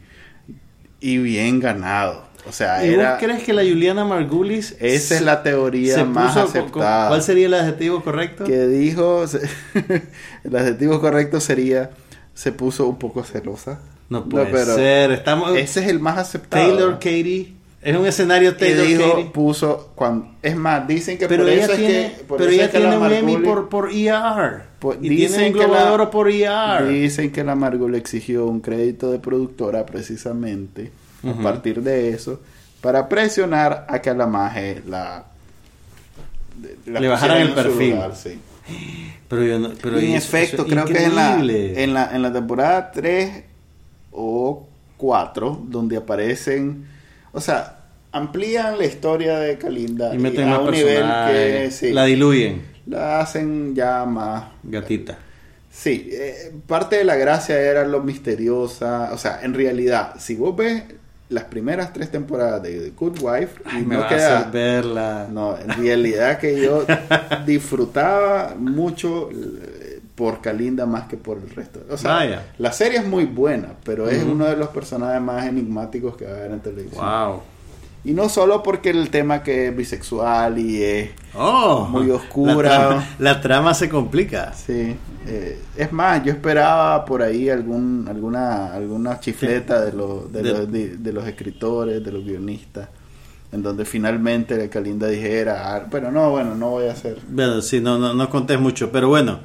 Y 1.01 1.19
bien 1.19 1.61
ganado. 1.61 2.25
O 2.49 2.53
sea, 2.53 2.85
¿Y 2.85 2.95
era... 2.95 3.13
vos 3.13 3.21
crees 3.23 3.43
que 3.45 3.53
la 3.53 3.63
Juliana 3.63 4.05
Margulis 4.05 4.75
Esa 4.81 5.15
es 5.15 5.23
la 5.23 5.43
teoría 5.45 5.95
se 5.95 6.05
más 6.05 6.33
puso 6.35 6.45
aceptada. 6.47 7.09
¿Cuál 7.09 7.23
sería 7.23 7.47
el 7.47 7.55
adjetivo 7.55 8.03
correcto? 8.03 8.45
que 8.45 8.67
dijo, 8.67 9.25
el 10.45 10.57
adjetivo 10.57 11.01
correcto 11.01 11.41
sería, 11.41 11.91
se 12.35 12.53
puso 12.53 12.87
un 12.89 12.99
poco 12.99 13.23
celosa. 13.25 13.81
No 14.09 14.29
puede 14.29 14.47
pero 14.47 14.75
ser. 14.75 15.13
Estamos 15.13 15.57
Ese 15.57 15.81
es 15.81 15.89
el 15.89 16.01
más 16.01 16.19
aceptado. 16.19 16.67
Taylor 16.67 16.95
Katie. 16.95 17.55
Es 17.81 17.97
un 17.97 18.07
escenario 18.07 18.51
Y 18.51 18.55
Taylor 18.55 18.87
dijo, 18.87 19.11
Katie. 19.11 19.25
puso, 19.31 19.91
cuando, 19.97 20.29
es 20.43 20.55
más, 20.55 20.87
dicen 20.87 21.19
que 21.19 21.27
Pero 21.27 21.45
por 21.45 21.53
ella 21.53 21.65
eso 21.65 21.75
tiene, 21.75 22.07
es 22.07 22.13
que, 22.13 22.25
por 22.25 22.39
pero 22.39 22.51
ella 22.51 22.65
es 22.67 22.71
que 22.71 22.79
tiene 22.79 22.97
un 22.97 23.13
Emmy 23.13 23.37
por, 23.39 23.69
por 23.69 23.91
ER. 23.93 24.63
Y 25.01 25.09
dicen 25.09 25.29
tiene 25.37 25.47
un 25.49 25.53
que 25.55 25.67
de 25.67 25.69
la- 25.85 25.93
Oro 25.93 26.11
por 26.11 26.31
ER. 26.31 26.87
Dicen 26.89 27.33
que 27.33 27.43
la 27.43 27.55
Margot 27.57 27.91
le 27.91 27.99
exigió 27.99 28.47
un 28.47 28.61
crédito 28.61 29.11
de 29.11 29.19
productora 29.19 29.85
precisamente 29.87 30.93
A 31.25 31.43
partir 31.43 31.83
de 31.83 32.09
eso 32.11 32.41
para 32.81 33.09
presionar 33.09 33.87
a 33.89 34.01
que 34.01 34.11
a 34.11 34.15
la 34.15 34.27
maje 34.27 34.83
la, 34.89 35.25
la 36.87 37.01
Le 37.01 37.09
bajaran 37.09 37.39
el 37.43 37.53
perfil. 37.55 37.91
lugar, 37.95 38.17
sí. 38.17 38.39
Pero 39.29 39.45
yo 39.45 39.59
no, 39.59 39.71
pero 39.81 39.99
en 39.99 40.15
eso- 40.15 40.37
efecto, 40.37 40.63
eso 40.63 40.67
creo 40.67 40.85
que 40.85 40.93
es 40.95 41.05
en 41.05 41.15
la, 41.17 41.31
increíble. 41.31 41.83
en, 41.85 41.95
la, 41.95 42.11
en 42.15 42.23
la 42.23 42.33
temporada 42.33 42.91
3 42.91 43.45
o 44.13 44.67
4 44.97 45.63
donde 45.69 45.97
aparecen, 45.97 46.87
o 47.33 47.41
sea, 47.41 47.79
amplían 48.13 48.79
la 48.79 48.85
historia 48.85 49.39
de 49.39 49.59
Y 50.15 50.19
meten 50.19 50.49
a 50.49 50.59
un 50.61 50.71
nivel 50.71 51.05
que 51.31 51.71
sí, 51.73 51.93
La 51.93 52.05
diluyen. 52.05 52.63
la 52.87 53.21
hacen 53.21 53.75
ya 53.75 54.05
más 54.05 54.45
Gatita. 54.63 55.19
Sí, 55.71 56.11
eh, 56.13 56.53
parte 56.67 56.97
de 56.97 57.05
la 57.05 57.17
gracia 57.17 57.59
era 57.59 57.87
lo 57.87 58.03
misteriosa. 58.03 59.09
O 59.15 59.17
sea, 59.19 59.41
en 59.43 59.55
realidad, 59.55 60.15
si 60.19 60.35
vos 60.35 60.55
ves 60.55 60.83
las 61.33 61.45
primeras 61.45 61.93
tres 61.93 62.11
temporadas 62.11 62.63
de 62.63 62.79
The 62.79 62.91
Good 62.91 63.19
Wife, 63.21 63.63
y 63.79 63.85
me 63.85 63.97
no 63.97 64.07
queda. 64.09 64.45
verla. 64.53 65.27
No, 65.31 65.57
en 65.59 65.69
realidad 65.71 66.39
que 66.39 66.63
yo 66.63 66.85
disfrutaba 67.47 68.55
mucho 68.59 69.31
eh, 69.31 70.01
por 70.15 70.41
Kalinda 70.41 70.87
más 70.87 71.05
que 71.09 71.17
por 71.17 71.39
el 71.39 71.51
resto. 71.51 71.81
O 71.91 71.97
sea, 71.97 72.13
Vaya. 72.13 72.47
la 72.59 72.73
serie 72.73 72.99
es 72.99 73.07
muy 73.07 73.25
buena, 73.25 73.69
pero 73.85 74.09
es 74.09 74.23
uno 74.23 74.45
de 74.45 74.57
los 74.57 74.69
personajes 74.69 75.21
más 75.21 75.47
enigmáticos 75.47 76.17
que 76.17 76.27
va 76.27 76.33
a 76.33 76.37
haber 76.37 76.51
en 76.53 76.61
televisión. 76.61 77.05
Wow. 77.05 77.41
Y 78.05 78.13
no 78.15 78.29
solo 78.29 78.63
porque 78.65 78.91
el 78.91 79.11
tema 79.11 79.43
que 79.45 79.69
es 79.69 79.77
bisexual 79.77 80.59
y 80.59 80.83
es 80.83 81.11
Oh, 81.35 81.87
Muy 81.89 82.11
oscura. 82.11 82.53
La 82.55 82.63
trama, 82.89 83.07
la 83.21 83.41
trama 83.41 83.75
se 83.75 83.89
complica. 83.89 84.53
Sí, 84.55 84.97
eh, 85.27 85.61
es 85.77 85.93
más, 85.93 86.25
yo 86.25 86.33
esperaba 86.33 87.05
por 87.05 87.23
ahí 87.23 87.49
algún, 87.49 88.07
alguna, 88.09 88.73
alguna 88.75 89.21
chifleta 89.21 89.85
de, 89.85 89.93
los 89.93 90.33
de, 90.33 90.43
De- 90.43 90.51
los, 90.53 90.73
de, 90.73 90.97
de 90.97 91.13
los 91.13 91.27
escritores, 91.27 92.05
de 92.05 92.11
los 92.13 92.25
guionistas, 92.25 92.89
en 93.53 93.63
donde 93.63 93.85
finalmente 93.85 94.69
Kalinda 94.69 95.07
dijera, 95.09 95.75
ah, 95.77 95.87
pero 95.91 96.11
no, 96.11 96.31
bueno, 96.31 96.55
no 96.57 96.71
voy 96.71 96.87
a 96.89 96.93
hacer. 96.93 97.19
Bueno, 97.29 97.63
sí, 97.63 97.81
no, 97.81 97.99
no, 97.99 98.13
no 98.15 98.29
contés 98.29 98.59
mucho, 98.59 98.91
pero 98.91 99.09
bueno, 99.09 99.39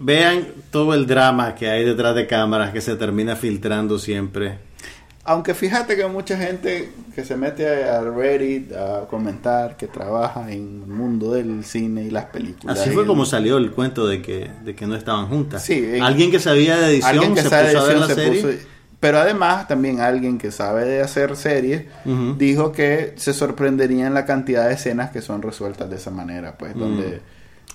vean 0.00 0.46
todo 0.70 0.94
el 0.94 1.06
drama 1.06 1.54
que 1.56 1.68
hay 1.68 1.84
detrás 1.84 2.14
de 2.14 2.26
cámaras 2.28 2.70
que 2.72 2.80
se 2.80 2.94
termina 2.96 3.34
filtrando 3.36 3.98
siempre. 3.98 4.58
Aunque 5.28 5.52
fíjate 5.54 5.94
que 5.96 6.06
mucha 6.06 6.36
gente 6.38 6.88
que 7.14 7.24
se 7.24 7.36
mete 7.36 7.84
a 7.84 8.00
Reddit 8.00 8.72
a 8.72 9.06
comentar 9.08 9.76
que 9.76 9.86
trabaja 9.86 10.50
en 10.50 10.82
el 10.84 10.86
mundo 10.88 11.32
del 11.32 11.64
cine 11.64 12.02
y 12.04 12.10
las 12.10 12.24
películas. 12.26 12.78
Así 12.80 12.90
fue 12.90 13.02
el- 13.02 13.08
como 13.08 13.26
salió 13.26 13.58
el 13.58 13.70
cuento 13.72 14.06
de 14.06 14.22
que, 14.22 14.50
de 14.64 14.74
que 14.74 14.86
no 14.86 14.94
estaban 14.96 15.26
juntas. 15.28 15.62
Sí, 15.62 15.74
en- 15.94 16.02
alguien 16.02 16.30
que 16.30 16.38
sabía 16.40 16.78
de 16.78 16.90
edición 16.92 17.10
alguien 17.10 17.34
que 17.34 17.42
se 17.42 17.48
sabe 17.50 17.72
puso 17.72 17.84
a 17.84 17.86
ver 17.88 17.98
la 17.98 18.06
se 18.06 18.14
serie. 18.14 18.42
puso- 18.42 18.58
pero 19.00 19.18
además 19.18 19.68
también 19.68 20.00
alguien 20.00 20.38
que 20.38 20.50
sabe 20.50 20.84
de 20.84 21.00
hacer 21.02 21.36
series 21.36 21.84
dijo 22.36 22.72
que 22.72 23.12
se 23.16 23.32
sorprendería 23.32 24.06
en 24.08 24.14
la 24.14 24.24
cantidad 24.24 24.66
de 24.66 24.74
escenas 24.74 25.10
que 25.10 25.20
son 25.22 25.40
resueltas 25.42 25.88
de 25.90 25.96
esa 25.96 26.10
manera, 26.10 26.56
pues 26.58 26.74
donde 26.74 27.20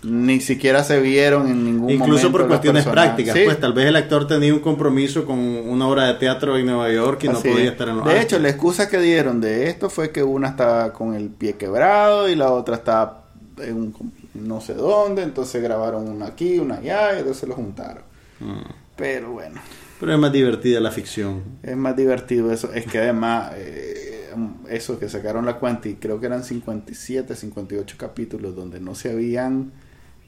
ni 0.04 0.42
siquiera 0.42 0.84
se 0.84 1.00
vieron 1.00 1.48
en 1.48 1.64
ningún 1.64 1.82
momento. 1.84 2.04
Incluso 2.06 2.32
por 2.32 2.48
cuestiones 2.48 2.86
prácticas, 2.86 3.36
Sí, 3.36 3.42
pues 3.46 3.60
tal 3.60 3.74
vez 3.74 3.86
el 3.88 3.96
actor 3.96 4.28
tenía 4.28 4.54
un 4.54 4.60
compromiso 4.60 5.26
con 5.26 5.40
una 5.40 5.88
obra 5.88 6.06
de 6.08 6.16
teatro 6.16 6.58
en 6.58 6.66
Nueva 6.66 6.92
York 6.92 7.24
y 7.24 7.28
no 7.30 7.40
podía 7.40 7.66
es. 7.66 7.72
estar 7.72 7.90
en 7.90 7.98
los 7.98 8.06
De 8.08 8.22
hecho, 8.22 8.38
la 8.40 8.50
excusa 8.50 8.90
que 8.90 9.00
dieron 9.00 9.40
de 9.42 9.70
esto 9.70 9.90
fue 9.90 10.12
que 10.12 10.22
una 10.24 10.50
estaba 10.50 10.92
con 10.94 11.14
el 11.14 11.30
pie 11.30 11.54
quebrado 11.54 12.28
y 12.30 12.36
la 12.36 12.52
otra 12.52 12.76
estaba 12.76 13.24
en 13.60 13.76
un- 13.78 14.14
no 14.34 14.60
sé 14.62 14.74
dónde, 14.74 15.22
entonces 15.24 15.62
grabaron 15.62 16.10
una 16.10 16.28
aquí, 16.28 16.58
una 16.60 16.76
allá 16.76 17.16
y 17.16 17.20
entonces 17.20 17.48
lo 17.48 17.56
juntaron. 17.56 18.04
Mm. 18.40 18.62
Pero 18.96 19.32
bueno. 19.34 19.62
Pero 20.00 20.14
es 20.14 20.20
más 20.20 20.34
divertida 20.34 20.80
la 20.82 20.92
ficción. 20.92 21.42
Es 21.64 21.78
más 21.78 21.96
divertido 21.96 22.52
eso. 22.52 22.74
Es 22.74 22.86
que 22.86 22.98
además, 22.98 23.52
eh, 23.56 24.32
eso 24.70 25.00
que 25.00 25.08
sacaron 25.08 25.46
la 25.46 25.58
cuenta, 25.60 25.88
y 25.88 25.94
creo 25.96 26.20
que 26.20 26.26
eran 26.26 26.44
57, 26.44 27.36
58 27.36 27.96
capítulos 27.98 28.56
donde 28.56 28.80
no 28.80 28.96
se 28.96 29.12
habían 29.12 29.72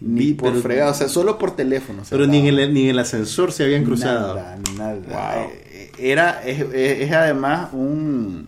ni 0.01 0.33
por 0.33 0.49
pero- 0.51 0.61
fregado, 0.61 0.91
o 0.91 0.93
sea, 0.95 1.07
solo 1.09 1.37
por 1.37 1.55
teléfono. 1.55 2.03
Pero 2.09 2.27
ni 2.27 2.39
en, 2.47 2.59
el, 2.59 2.73
ni 2.73 2.83
en 2.83 2.89
el 2.91 2.99
ascensor 2.99 3.51
se 3.51 3.63
habían 3.63 3.83
cruzado. 3.83 4.35
Nada, 4.35 4.57
nada. 4.77 4.95
Wow. 4.95 5.49
Eh, 5.71 5.91
Era, 5.97 6.43
es, 6.45 6.61
es- 6.73 7.11
además 7.11 7.69
un 7.73 8.47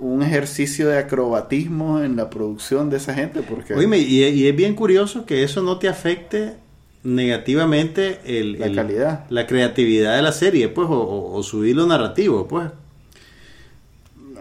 un 0.00 0.22
ejercicio 0.22 0.88
de 0.88 0.96
acrobatismo 0.98 2.00
en 2.00 2.14
la 2.14 2.30
producción 2.30 2.88
de 2.88 2.98
esa 2.98 3.14
gente 3.14 3.42
porque 3.42 3.74
Oíme, 3.74 3.98
y, 3.98 4.22
y 4.22 4.46
es 4.46 4.54
bien 4.54 4.76
curioso 4.76 5.26
que 5.26 5.42
eso 5.42 5.60
no 5.60 5.78
te 5.80 5.88
afecte 5.88 6.54
negativamente 7.02 8.20
el, 8.24 8.60
La 8.60 8.66
el- 8.66 8.76
calidad. 8.76 9.24
la 9.28 9.48
creatividad 9.48 10.14
de 10.14 10.22
la 10.22 10.30
serie, 10.30 10.68
pues, 10.68 10.86
o, 10.88 10.92
o- 10.92 11.34
o 11.36 11.42
su 11.42 11.64
hilo 11.64 11.84
narrativo, 11.86 12.46
pues. 12.46 12.70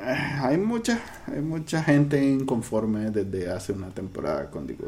hay 0.05 0.57
mucha 0.57 0.99
hay 1.25 1.41
mucha 1.41 1.83
gente 1.83 2.23
inconforme 2.23 3.09
desde 3.11 3.49
hace 3.49 3.73
una 3.73 3.89
temporada 3.89 4.49
con 4.51 4.67
Wife. 4.67 4.87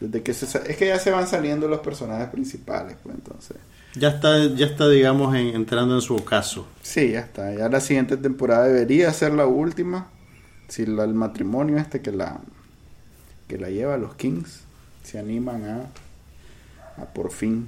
Desde 0.00 0.22
que 0.22 0.32
se, 0.34 0.46
es 0.70 0.76
que 0.76 0.86
ya 0.86 0.98
se 0.98 1.10
van 1.10 1.28
saliendo 1.28 1.68
los 1.68 1.80
personajes 1.80 2.28
principales, 2.30 2.96
pues 3.02 3.14
entonces. 3.14 3.56
Ya 3.94 4.08
está, 4.08 4.46
ya 4.54 4.66
está, 4.66 4.88
digamos, 4.88 5.34
en- 5.34 5.54
entrando 5.54 5.94
en 5.94 6.00
su 6.00 6.16
ocaso. 6.16 6.66
Sí, 6.82 7.10
ya 7.12 7.20
está. 7.20 7.52
Ya 7.54 7.68
la 7.68 7.80
siguiente 7.80 8.16
temporada 8.16 8.66
debería 8.68 9.12
ser 9.12 9.34
la 9.34 9.46
última. 9.46 10.08
Si 10.68 10.86
la- 10.86 11.04
el 11.04 11.12
matrimonio 11.14 11.76
este 11.76 12.00
que 12.00 12.12
la 12.12 12.40
que 13.48 13.58
la 13.58 13.68
lleva 13.68 13.96
los 13.96 14.14
Kings 14.14 14.60
se 15.02 15.18
animan 15.18 15.64
a, 15.64 17.02
a 17.02 17.06
por 17.06 17.32
fin. 17.32 17.66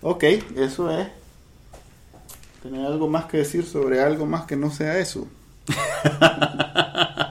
Ok, 0.00 0.22
eso 0.56 0.90
es. 0.96 1.08
¿Tener 2.62 2.86
algo 2.86 3.08
más 3.08 3.24
que 3.26 3.38
decir 3.38 3.64
sobre 3.66 4.00
algo 4.00 4.26
más 4.26 4.46
que 4.46 4.56
no 4.56 4.70
sea 4.70 4.96
eso? 4.98 5.26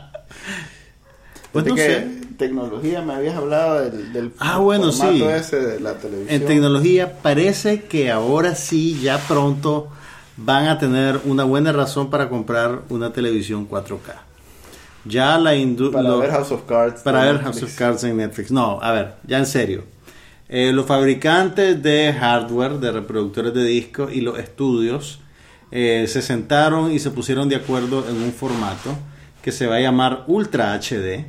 Pues 1.53 1.65
no 1.65 1.75
que 1.75 1.81
sé. 1.85 2.07
Tecnología, 2.38 3.01
me 3.01 3.13
habías 3.13 3.35
hablado 3.35 3.81
del, 3.81 4.13
del 4.13 4.31
Ah, 4.39 4.59
bueno, 4.59 4.91
formato 4.91 5.17
sí. 5.17 5.23
ese 5.23 5.59
de 5.59 5.79
la 5.79 5.95
televisión. 5.95 6.41
En 6.41 6.47
tecnología 6.47 7.21
parece 7.21 7.83
que 7.83 8.11
ahora 8.11 8.55
sí, 8.55 8.99
ya 9.01 9.17
pronto, 9.27 9.89
van 10.38 10.67
a 10.67 10.77
tener 10.77 11.19
una 11.25 11.43
buena 11.43 11.71
razón 11.71 12.09
para 12.09 12.29
comprar 12.29 12.81
una 12.89 13.11
televisión 13.11 13.67
4K. 13.67 14.13
Ya 15.05 15.38
la 15.38 15.55
industria... 15.55 16.03
Para 16.03 16.15
ver 16.17 16.31
House 16.31 16.51
of 16.51 16.63
Cards. 16.67 17.01
Para 17.01 17.23
ver 17.23 17.39
House 17.41 17.63
of 17.63 17.75
Cards 17.75 18.03
en 18.03 18.17
Netflix. 18.17 18.51
No, 18.51 18.79
a 18.81 18.91
ver, 18.91 19.15
ya 19.25 19.38
en 19.39 19.45
serio. 19.45 19.83
Eh, 20.49 20.71
los 20.73 20.85
fabricantes 20.85 21.81
de 21.81 22.13
hardware, 22.13 22.73
de 22.79 22.91
reproductores 22.91 23.53
de 23.53 23.63
disco 23.65 24.09
y 24.11 24.21
los 24.21 24.38
estudios 24.39 25.19
eh, 25.71 26.05
se 26.07 26.21
sentaron 26.21 26.91
y 26.91 26.99
se 26.99 27.11
pusieron 27.11 27.49
de 27.49 27.57
acuerdo 27.57 28.05
en 28.09 28.15
un 28.21 28.31
formato 28.31 28.91
que 29.41 29.51
se 29.51 29.67
va 29.67 29.75
a 29.75 29.79
llamar 29.81 30.23
Ultra 30.27 30.73
HD, 30.79 31.25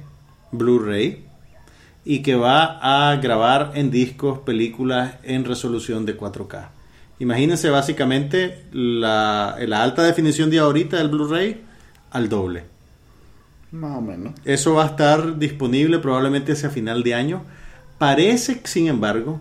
Blu-ray, 0.52 1.24
y 2.04 2.22
que 2.22 2.34
va 2.34 3.10
a 3.10 3.16
grabar 3.16 3.72
en 3.74 3.90
discos 3.90 4.38
películas 4.40 5.16
en 5.22 5.44
resolución 5.44 6.06
de 6.06 6.16
4K. 6.16 6.68
Imagínense 7.18 7.68
básicamente 7.70 8.64
la, 8.72 9.56
la 9.66 9.82
alta 9.82 10.02
definición 10.02 10.50
de 10.50 10.60
ahorita 10.60 10.96
del 10.98 11.08
Blu-ray 11.08 11.62
al 12.10 12.28
doble. 12.28 12.64
Más 13.72 13.98
o 13.98 14.00
menos. 14.00 14.34
Eso 14.44 14.74
va 14.74 14.84
a 14.84 14.86
estar 14.86 15.38
disponible 15.38 15.98
probablemente 15.98 16.52
hacia 16.52 16.70
final 16.70 17.02
de 17.02 17.14
año. 17.14 17.42
Parece, 17.98 18.60
sin 18.64 18.86
embargo, 18.86 19.40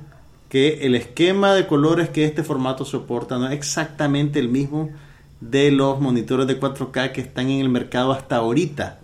que 0.49 0.85
el 0.85 0.95
esquema 0.95 1.53
de 1.53 1.67
colores 1.67 2.09
que 2.09 2.25
este 2.25 2.43
formato 2.43 2.85
soporta 2.85 3.37
no 3.37 3.47
es 3.47 3.53
exactamente 3.53 4.39
el 4.39 4.49
mismo 4.49 4.89
de 5.39 5.71
los 5.71 5.99
monitores 5.99 6.47
de 6.47 6.59
4K 6.59 7.11
que 7.11 7.21
están 7.21 7.49
en 7.49 7.61
el 7.61 7.69
mercado 7.69 8.11
hasta 8.11 8.37
ahorita. 8.37 8.99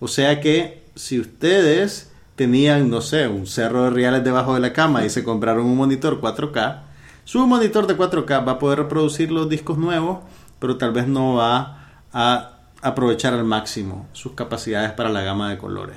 O 0.00 0.08
sea 0.08 0.40
que 0.40 0.84
si 0.98 1.20
ustedes 1.20 2.10
tenían, 2.36 2.90
no 2.90 3.00
sé, 3.00 3.28
un 3.28 3.46
cerro 3.46 3.84
de 3.84 3.90
reales 3.90 4.24
debajo 4.24 4.54
de 4.54 4.60
la 4.60 4.72
cama 4.72 5.04
y 5.04 5.10
se 5.10 5.24
compraron 5.24 5.66
un 5.66 5.76
monitor 5.76 6.20
4K, 6.20 6.80
su 7.24 7.46
monitor 7.46 7.86
de 7.86 7.96
4K 7.96 8.46
va 8.46 8.52
a 8.52 8.58
poder 8.58 8.78
reproducir 8.80 9.30
los 9.30 9.48
discos 9.48 9.78
nuevos, 9.78 10.18
pero 10.58 10.76
tal 10.76 10.92
vez 10.92 11.06
no 11.06 11.34
va 11.34 11.86
a 12.12 12.52
aprovechar 12.82 13.34
al 13.34 13.44
máximo 13.44 14.06
sus 14.12 14.32
capacidades 14.32 14.92
para 14.92 15.08
la 15.10 15.22
gama 15.22 15.50
de 15.50 15.58
colores. 15.58 15.96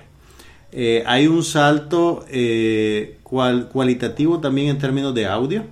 Eh, 0.72 1.04
hay 1.06 1.28
un 1.28 1.44
salto 1.44 2.26
eh, 2.30 3.20
cual- 3.24 3.68
cualitativo 3.70 4.40
también 4.40 4.70
en 4.70 4.78
términos 4.78 5.14
de 5.14 5.28
audio. 5.28 5.64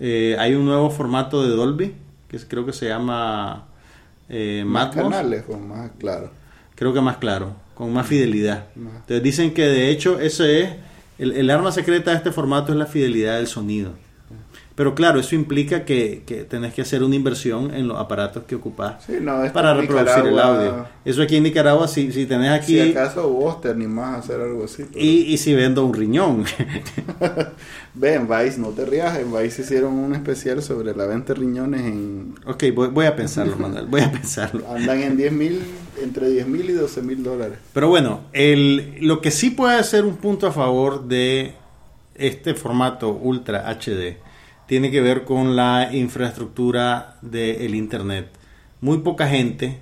Eh, 0.00 0.36
hay 0.38 0.54
un 0.54 0.64
nuevo 0.64 0.90
formato 0.90 1.42
de 1.42 1.50
Dolby, 1.54 1.94
que 2.28 2.38
creo 2.40 2.66
que 2.66 2.72
se 2.72 2.88
llama 2.88 3.66
eh, 4.28 4.64
Más 4.66 4.88
Matmos. 4.88 5.12
canales 5.12 5.44
o 5.48 5.56
más 5.56 5.90
claro. 5.98 6.30
Creo 6.74 6.92
que 6.92 7.00
más 7.00 7.16
claro, 7.18 7.54
con 7.76 7.92
más 7.92 8.06
fidelidad. 8.06 8.68
Entonces 8.74 9.22
dicen 9.22 9.52
que 9.52 9.66
de 9.66 9.90
hecho 9.90 10.18
ese 10.18 10.62
es 10.62 10.70
el, 11.18 11.32
el 11.32 11.50
arma 11.50 11.70
secreta 11.70 12.10
de 12.10 12.16
este 12.16 12.32
formato 12.32 12.72
es 12.72 12.78
la 12.78 12.86
fidelidad 12.86 13.36
del 13.36 13.46
sonido. 13.46 13.92
Pero 14.76 14.94
claro, 14.94 15.18
eso 15.18 15.34
implica 15.34 15.86
que, 15.86 16.22
que 16.26 16.44
tenés 16.44 16.74
que 16.74 16.82
hacer 16.82 17.02
una 17.02 17.14
inversión 17.16 17.74
en 17.74 17.88
los 17.88 17.98
aparatos 17.98 18.44
que 18.44 18.54
ocupás 18.54 19.02
Sí, 19.06 19.14
no, 19.22 19.42
esto 19.42 19.54
para 19.54 19.72
reproducir 19.72 20.26
el 20.26 20.38
audio. 20.38 20.86
Eso 21.02 21.22
aquí 21.22 21.36
en 21.36 21.44
Nicaragua, 21.44 21.88
si, 21.88 22.12
si 22.12 22.26
tenés 22.26 22.50
aquí 22.50 22.74
Si 22.74 22.90
acaso 22.90 23.26
vos 23.30 23.60
te 23.62 23.70
animás 23.70 24.14
a 24.14 24.18
hacer 24.18 24.38
algo 24.40 24.64
así. 24.64 24.84
pero- 24.84 25.02
y, 25.04 25.32
y 25.32 25.38
si 25.38 25.54
vendo 25.54 25.84
un 25.84 25.94
riñón. 25.94 26.44
Ve, 27.94 28.14
en 28.14 28.28
Vice, 28.28 28.58
no 28.60 28.68
te 28.68 28.84
rías, 28.84 29.18
en 29.18 29.32
Vice 29.32 29.62
hicieron 29.62 29.94
un 29.94 30.14
especial 30.14 30.62
sobre 30.62 30.94
la 30.94 31.06
venta 31.06 31.32
de 31.32 31.40
riñones 31.40 31.80
en... 31.80 32.34
ok, 32.46 32.64
voy, 32.74 32.88
voy 32.88 33.06
a 33.06 33.16
pensarlo, 33.16 33.56
Manuel, 33.58 33.86
voy 33.86 34.02
a 34.02 34.12
pensarlo. 34.12 34.62
Andan 34.70 35.00
en 35.02 35.16
10 35.16 35.32
mil, 35.32 35.62
entre 36.02 36.28
10 36.28 36.46
mil 36.48 36.68
y 36.68 36.72
12 36.74 37.00
mil 37.02 37.22
dólares. 37.22 37.56
Pero 37.72 37.88
bueno, 37.88 38.20
el, 38.34 38.96
lo 39.00 39.22
que 39.22 39.30
sí 39.30 39.50
puede 39.50 39.82
ser 39.84 40.04
un 40.04 40.16
punto 40.16 40.46
a 40.46 40.52
favor 40.52 41.08
de 41.08 41.54
este 42.14 42.54
formato 42.54 43.10
Ultra 43.10 43.70
HD 43.70 44.16
tiene 44.66 44.90
que 44.90 45.00
ver 45.00 45.24
con 45.24 45.56
la 45.56 45.90
infraestructura 45.92 47.16
del 47.22 47.74
Internet. 47.74 48.28
Muy 48.80 48.98
poca 48.98 49.28
gente 49.28 49.80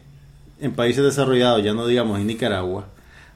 en 0.61 0.73
países 0.73 1.03
desarrollados, 1.05 1.63
ya 1.65 1.73
no 1.75 1.87
digamos 1.87 2.21
en 2.21 2.27
Nicaragua, 2.27 2.89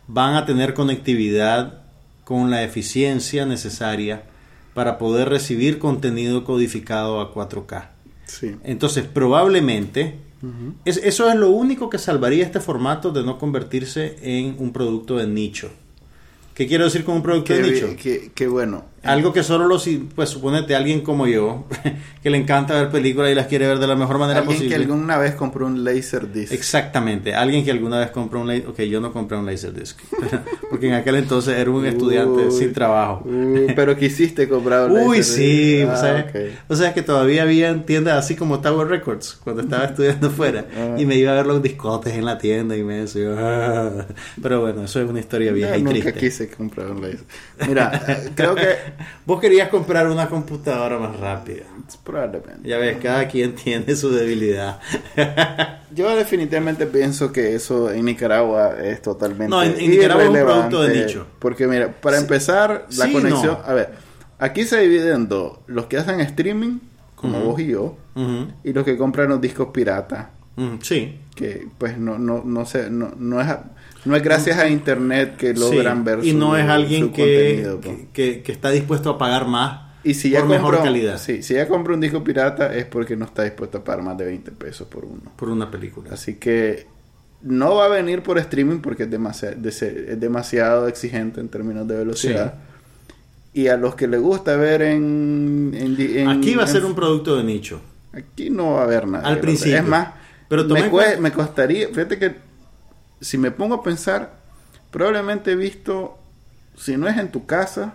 van 0.06 0.34
a 0.34 0.46
tener 0.46 0.74
conectividad 0.74 1.80
con 2.24 2.50
la 2.50 2.62
eficiencia 2.62 3.46
necesaria 3.46 4.22
para 4.74 4.98
poder 4.98 5.28
recibir 5.28 5.78
contenido 5.78 6.44
codificado 6.44 7.20
a 7.20 7.32
4K. 7.34 7.90
Sí. 8.26 8.56
Entonces, 8.62 9.04
probablemente, 9.04 10.16
es- 10.84 10.98
eso 10.98 11.28
es 11.28 11.34
lo 11.34 11.50
único 11.50 11.90
que 11.90 11.98
salvaría 11.98 12.44
este 12.44 12.60
formato 12.60 13.10
de 13.10 13.24
no 13.24 13.38
convertirse 13.38 14.16
en 14.22 14.54
un 14.58 14.72
producto 14.72 15.16
de 15.16 15.26
nicho. 15.26 15.70
¿Qué 16.54 16.66
quiero 16.68 16.84
decir 16.84 17.04
con 17.04 17.16
un 17.16 17.22
producto 17.22 17.52
de 17.54 17.62
nicho? 17.72 17.96
qué- 18.00 18.30
qué 18.34 18.46
bueno. 18.48 18.84
Algo 19.04 19.32
que 19.32 19.42
solo 19.42 19.66
los, 19.66 19.88
pues 20.14 20.28
suponete 20.28 20.74
alguien 20.74 21.00
como 21.02 21.26
yo, 21.26 21.64
que 22.22 22.30
le 22.30 22.38
encanta 22.38 22.74
ver 22.74 22.90
películas 22.90 23.30
y 23.30 23.34
las 23.34 23.46
quiere 23.46 23.66
ver 23.66 23.78
de 23.78 23.86
la 23.86 23.94
mejor 23.96 24.18
manera 24.18 24.40
Alguien 24.40 24.56
posible. 24.58 24.76
que 24.76 24.82
alguna 24.82 25.18
vez 25.18 25.34
compró 25.34 25.66
un 25.66 25.84
Laserdisc. 25.84 26.52
Exactamente, 26.52 27.34
alguien 27.34 27.64
que 27.64 27.70
alguna 27.70 27.98
vez 28.00 28.10
compró 28.10 28.40
un 28.40 28.48
Laserdisc. 28.48 28.70
Ok, 28.70 28.80
yo 28.82 29.00
no 29.00 29.12
compré 29.12 29.38
un 29.38 29.46
Laserdisc, 29.46 29.98
porque 30.70 30.88
en 30.88 30.94
aquel 30.94 31.14
entonces 31.16 31.56
era 31.56 31.70
un 31.70 31.86
estudiante 31.86 32.46
Uy. 32.46 32.50
sin 32.52 32.72
trabajo. 32.72 33.24
Pero 33.76 33.96
quisiste 33.96 34.48
comprar 34.48 34.90
un 34.90 34.98
Uy, 35.08 35.22
sí, 35.22 35.82
Ah, 35.88 35.92
o, 35.92 35.96
sea, 35.96 36.26
ok. 36.28 36.40
o 36.68 36.76
sea 36.76 36.92
que 36.94 37.02
todavía 37.02 37.42
había 37.42 37.84
tiendas 37.86 38.18
así 38.18 38.34
como 38.36 38.60
Tower 38.60 38.88
Records 38.88 39.38
cuando 39.44 39.62
estaba 39.62 39.84
estudiando 39.84 40.30
fuera 40.30 40.66
Ah. 40.76 40.96
y 40.98 41.06
me 41.06 41.14
iba 41.16 41.32
a 41.32 41.34
ver 41.36 41.46
los 41.46 41.62
discotes 41.62 42.14
en 42.14 42.24
la 42.24 42.36
tienda 42.38 42.76
y 42.76 42.82
me 42.82 42.94
decía, 42.96 43.28
"Ah". 43.38 44.06
pero 44.42 44.60
bueno, 44.60 44.84
eso 44.84 45.00
es 45.00 45.08
una 45.08 45.20
historia 45.20 45.52
vieja 45.52 45.74
Yo 45.74 45.78
y 45.78 45.82
nunca 45.82 46.00
triste. 46.12 46.20
quise 46.20 46.48
comprar 46.50 46.90
un 46.90 47.00
Laserdisc. 47.02 47.24
Mira, 47.68 48.02
eh, 48.08 48.30
creo 48.34 48.54
que 48.54 48.87
Vos 49.26 49.40
querías 49.40 49.68
comprar 49.68 50.08
una 50.08 50.28
computadora 50.28 50.98
más 50.98 51.18
rápida. 51.18 51.64
probablemente. 52.04 52.68
Ya 52.68 52.78
ves, 52.78 52.98
cada 53.02 53.26
quien 53.28 53.54
tiene 53.54 53.94
su 53.96 54.10
debilidad. 54.10 54.78
Yo 55.94 56.14
definitivamente 56.16 56.86
pienso 56.86 57.32
que 57.32 57.54
eso 57.54 57.90
en 57.90 58.04
Nicaragua 58.04 58.74
es 58.82 59.00
totalmente 59.02 59.48
No, 59.48 59.62
en- 59.62 59.78
en 59.78 59.90
Nicaragua 59.90 60.22
es 60.24 60.28
un 60.30 60.34
producto 60.36 60.82
de 60.82 61.04
nicho. 61.06 61.26
Porque 61.38 61.66
mira, 61.66 61.90
para 62.00 62.18
Sí. 62.18 62.22
empezar, 62.24 62.86
la 62.96 63.06
Sí, 63.06 63.12
conexión, 63.12 63.58
no. 63.58 63.64
a 63.64 63.74
ver, 63.74 63.90
aquí 64.38 64.64
se 64.64 64.78
divide 64.80 65.12
en 65.14 65.28
dos, 65.28 65.58
los 65.66 65.86
que 65.86 65.96
hacen 65.96 66.20
streaming, 66.20 66.78
como 67.14 67.40
vos 67.40 67.58
y 67.60 67.66
yo, 67.68 67.96
y 68.64 68.72
los 68.72 68.84
que 68.84 68.96
compran 68.98 69.28
los 69.28 69.40
discos 69.40 69.68
pirata, 69.72 70.30
ujú, 70.58 70.78
sí, 70.82 71.16
que 71.34 71.66
pues 71.78 71.98
no 71.98 72.18
no 72.18 72.42
no 72.44 72.66
sé, 72.66 72.90
no, 72.90 73.12
no 73.18 73.40
es 73.40 73.48
no 74.04 74.16
es 74.16 74.22
gracias 74.22 74.58
a 74.58 74.68
internet 74.68 75.36
que 75.36 75.54
logran 75.54 75.98
sí. 75.98 76.04
ver 76.04 76.18
y 76.24 76.30
su- 76.32 76.38
no 76.38 76.56
es 76.56 76.68
alguien 76.68 77.12
que, 77.12 77.76
pues. 77.82 77.96
que, 78.12 78.52
está 78.52 78.70
dispuesto 78.70 79.10
a 79.10 79.18
pagar 79.18 79.46
más 79.46 79.80
Y 80.04 80.14
si 80.14 80.30
ya 80.30 80.40
por 80.40 80.48
mejor 80.48 80.78
calidad 80.82 81.18
sí, 81.18 81.42
si 81.42 81.54
ya 81.54 81.66
compró 81.68 81.94
un 81.94 82.00
disco 82.00 82.22
pirata 82.22 82.74
es 82.74 82.84
porque 82.86 83.16
no 83.16 83.24
está 83.24 83.42
dispuesto 83.44 83.78
a 83.78 83.84
pagar 83.84 84.02
más 84.04 84.16
de 84.18 84.24
20 84.26 84.52
pesos 84.52 84.86
por 84.88 85.04
uno. 85.04 85.32
por 85.36 85.48
una 85.48 85.70
película. 85.70 86.10
Así 86.12 86.34
que 86.34 86.86
no 87.42 87.74
va 87.76 87.84
a 87.86 87.88
venir 87.88 88.22
por 88.22 88.38
streaming 88.38 88.78
porque 88.80 89.04
es 89.04 89.10
demasiado, 89.10 89.56
es 89.68 90.20
demasiado 90.20 90.88
exigente 90.88 91.40
en 91.40 91.48
términos 91.48 91.86
de 91.86 91.96
velocidad. 91.96 92.54
Y 93.54 93.68
a 93.68 93.76
los 93.76 93.94
que 93.96 94.06
les 94.06 94.20
gusta 94.20 94.56
ver 94.56 94.82
en... 94.82 95.72
en 95.74 95.96
di- 95.96 96.18
en- 96.18 96.28
Aquí 96.28 96.54
va 96.54 96.62
a 96.64 96.66
en- 96.66 96.72
ser 96.72 96.84
un 96.84 96.94
producto 96.94 97.36
de 97.36 97.44
nicho. 97.44 97.80
Aquí 98.12 98.50
no 98.50 98.72
va 98.74 98.80
a 98.80 98.84
haber 98.84 99.06
nada. 99.06 99.26
Al 99.28 99.38
principio. 99.40 99.76
Es 99.78 99.84
más, 99.84 100.08
Pero 100.48 100.64
me, 100.64 100.80
en 100.80 101.22
me 101.22 101.32
costaría... 101.32 101.88
Fíjate 101.88 102.18
que 102.18 102.36
si 103.20 103.36
me 103.38 103.50
pongo 103.50 103.76
a 103.76 103.82
pensar, 103.82 104.32
probablemente 104.90 105.52
he 105.52 105.56
visto, 105.56 106.16
si 106.76 106.96
no 106.96 107.06
es 107.08 107.16
en 107.18 107.30
tu 107.30 107.44
casa, 107.46 107.94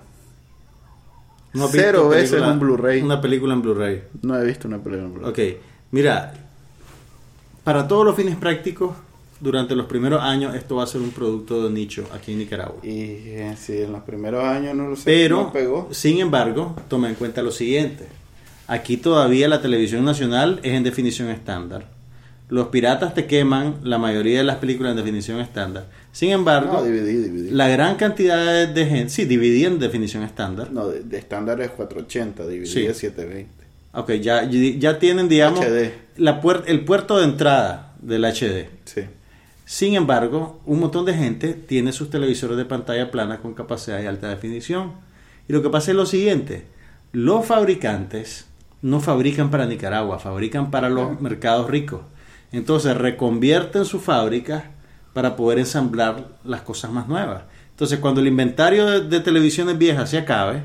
No 1.53 1.67
Cero 1.67 2.09
veces 2.09 2.31
película- 2.31 2.53
un 2.53 2.59
Blu-ray. 2.59 3.01
Una 3.01 3.21
película 3.21 3.53
en 3.53 3.61
Blu-ray. 3.61 4.03
no 4.21 4.37
he 4.39 4.45
visto 4.45 4.67
una 4.67 4.77
película 4.79 5.07
en 5.07 5.13
Blu-ray. 5.13 5.29
Ok, 5.55 5.61
mira, 5.91 6.33
para 7.63 7.87
todos 7.87 8.05
los 8.05 8.15
fines 8.15 8.35
prácticos, 8.35 8.95
durante 9.39 9.75
los 9.75 9.87
primeros 9.87 10.21
años 10.21 10.55
esto 10.55 10.77
va 10.77 10.83
a 10.83 10.87
ser 10.87 11.01
un 11.01 11.11
producto 11.11 11.63
de 11.63 11.69
nicho 11.69 12.07
aquí 12.13 12.31
en 12.33 12.39
Nicaragua. 12.39 12.77
Y 12.83 12.89
eh, 12.91 13.55
si 13.59 13.81
en 13.81 13.91
los 13.91 14.01
primeros 14.03 14.43
años 14.43 14.73
no 14.75 14.87
lo 14.89 14.95
sé, 14.95 15.03
Pero, 15.05 15.37
no 15.43 15.51
pegó. 15.53 15.87
sin 15.91 16.19
embargo, 16.19 16.75
toma 16.87 17.09
en 17.09 17.15
cuenta 17.15 17.41
lo 17.41 17.51
siguiente. 17.51 18.07
Aquí 18.67 18.95
todavía 18.97 19.47
la 19.49 19.61
televisión 19.61 20.05
nacional 20.05 20.59
es 20.63 20.73
en 20.73 20.83
definición 20.83 21.29
estándar. 21.29 21.87
Los 22.53 22.67
piratas 22.67 23.15
te 23.15 23.25
queman 23.25 23.77
la 23.83 23.97
mayoría 23.97 24.37
de 24.37 24.43
las 24.43 24.57
películas 24.57 24.91
en 24.91 24.97
definición 24.97 25.39
estándar. 25.39 25.87
Sin 26.11 26.29
embargo, 26.29 26.73
No, 26.73 26.83
DVD, 26.83 27.27
DVD. 27.27 27.51
la 27.51 27.67
gran 27.67 27.95
cantidad 27.95 28.67
de, 28.67 28.85
gente, 28.85 29.09
sí, 29.09 29.25
dividí 29.25 29.65
en 29.65 29.79
definición 29.79 30.21
estándar. 30.21 30.71
No, 30.71 30.87
de, 30.87 31.01
de 31.01 31.17
estándar 31.17 31.59
es 31.61 31.71
480, 31.71 32.43
DVD 32.43 32.65
Sí. 32.67 32.85
es 32.85 32.97
720. 32.97 33.49
Ok, 33.93 34.11
ya, 34.21 34.43
ya 34.49 34.99
tienen, 34.99 35.29
digamos, 35.29 35.61
HD. 35.65 35.93
La 36.17 36.41
puer- 36.43 36.63
el 36.67 36.85
puerto 36.85 37.17
de 37.17 37.23
entrada 37.23 37.95
del 38.01 38.23
HD. 38.23 38.69
Sí. 38.85 39.01
Sin 39.65 39.95
embargo, 39.95 40.61
un 40.67 40.79
montón 40.79 41.05
de 41.05 41.15
gente 41.15 41.53
tiene 41.55 41.91
sus 41.91 42.11
televisores 42.11 42.57
de 42.57 42.65
pantalla 42.65 43.09
plana 43.09 43.39
con 43.39 43.55
capacidad 43.55 43.97
de 43.97 44.07
alta 44.07 44.29
definición. 44.29 44.91
Y 45.47 45.53
lo 45.53 45.63
que 45.63 45.69
pasa 45.71 45.89
es 45.89 45.97
lo 45.97 46.05
siguiente, 46.05 46.65
los 47.13 47.45
fabricantes 47.47 48.45
no 48.83 48.99
fabrican 48.99 49.49
para 49.49 49.65
Nicaragua, 49.65 50.19
fabrican 50.19 50.69
para 50.69 50.89
los 50.89 51.19
mercados 51.19 51.67
ricos. 51.69 52.01
Entonces 52.53 52.95
reconvierten 52.95 53.83
sus 53.83 54.01
fábricas 54.01 54.63
para 55.13 55.35
poder 55.35 55.59
ensamblar 55.59 56.27
las 56.45 56.61
cosas 56.61 56.91
más 56.91 57.07
nuevas. 57.07 57.43
Entonces 57.71 57.99
cuando 57.99 58.21
el 58.21 58.27
inventario 58.27 58.85
de, 58.85 59.01
de 59.01 59.19
televisiones 59.19 59.77
viejas 59.77 60.09
se 60.09 60.17
acabe, 60.17 60.63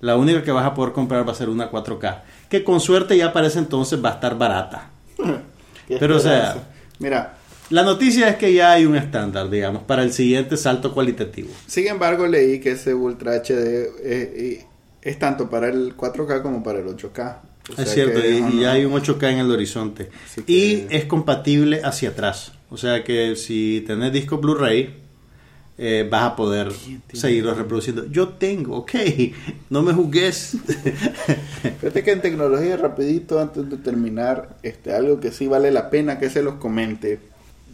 La 0.00 0.16
única 0.16 0.42
que 0.42 0.52
vas 0.52 0.66
a 0.66 0.74
poder 0.74 0.92
comprar 0.92 1.26
va 1.26 1.32
a 1.32 1.34
ser 1.34 1.48
una 1.48 1.70
4K, 1.70 2.20
que 2.50 2.62
con 2.62 2.80
suerte 2.80 3.16
ya 3.16 3.32
para 3.32 3.46
ese 3.46 3.58
entonces 3.58 4.02
va 4.04 4.10
a 4.10 4.12
estar 4.12 4.36
barata. 4.36 4.90
Pero, 5.88 6.16
o 6.16 6.20
sea. 6.20 6.68
Mira, 6.98 7.34
La 7.70 7.82
noticia 7.82 8.28
es 8.28 8.36
que 8.36 8.52
ya 8.52 8.72
hay 8.72 8.84
un 8.84 8.96
estándar, 8.96 9.48
digamos, 9.48 9.82
para 9.84 10.02
el 10.02 10.12
siguiente 10.12 10.56
salto 10.56 10.92
cualitativo. 10.92 11.48
sin 11.66 11.86
embargo, 11.88 12.26
leí 12.26 12.60
que 12.60 12.72
ese 12.72 12.94
Ultra 12.94 13.32
HD 13.36 13.88
eh, 14.04 14.66
es 15.02 15.18
tanto 15.18 15.48
para 15.48 15.68
el 15.68 15.96
4K 15.96 16.42
como 16.42 16.62
para 16.62 16.80
el 16.80 16.86
8K. 16.86 17.38
O 17.76 17.80
es 17.80 17.92
cierto, 17.92 18.20
que 18.20 18.30
y, 18.30 18.60
ya 18.60 18.72
hay 18.72 18.84
un 18.84 18.92
8K 18.92 19.32
en 19.32 19.38
el 19.38 19.50
horizonte. 19.50 20.08
Que- 20.34 20.52
Y 20.52 20.86
es 20.90 21.04
compatible 21.06 21.80
hacia 21.82 22.10
atrás. 22.10 22.52
O 22.70 22.76
sea 22.76 23.02
que 23.04 23.36
si 23.36 23.82
tenés 23.86 24.12
disco 24.12 24.38
Blu-ray, 24.38 24.94
eh, 25.78 26.06
vas 26.10 26.22
a 26.22 26.36
poder 26.36 26.72
seguirlo 27.12 27.54
reproduciendo. 27.54 28.06
Yo 28.10 28.28
tengo, 28.28 28.76
ok, 28.76 28.92
no 29.70 29.82
me 29.82 29.92
juzgues. 29.92 30.56
Fíjate 31.80 32.02
que 32.02 32.12
en 32.12 32.20
tecnología, 32.22 32.76
rapidito, 32.76 33.40
antes 33.40 33.68
de 33.68 33.76
terminar, 33.76 34.56
este, 34.62 34.94
algo 34.94 35.20
que 35.20 35.32
sí 35.32 35.46
vale 35.46 35.70
la 35.70 35.90
pena 35.90 36.18
que 36.18 36.30
se 36.30 36.42
los 36.42 36.54
comente. 36.54 37.18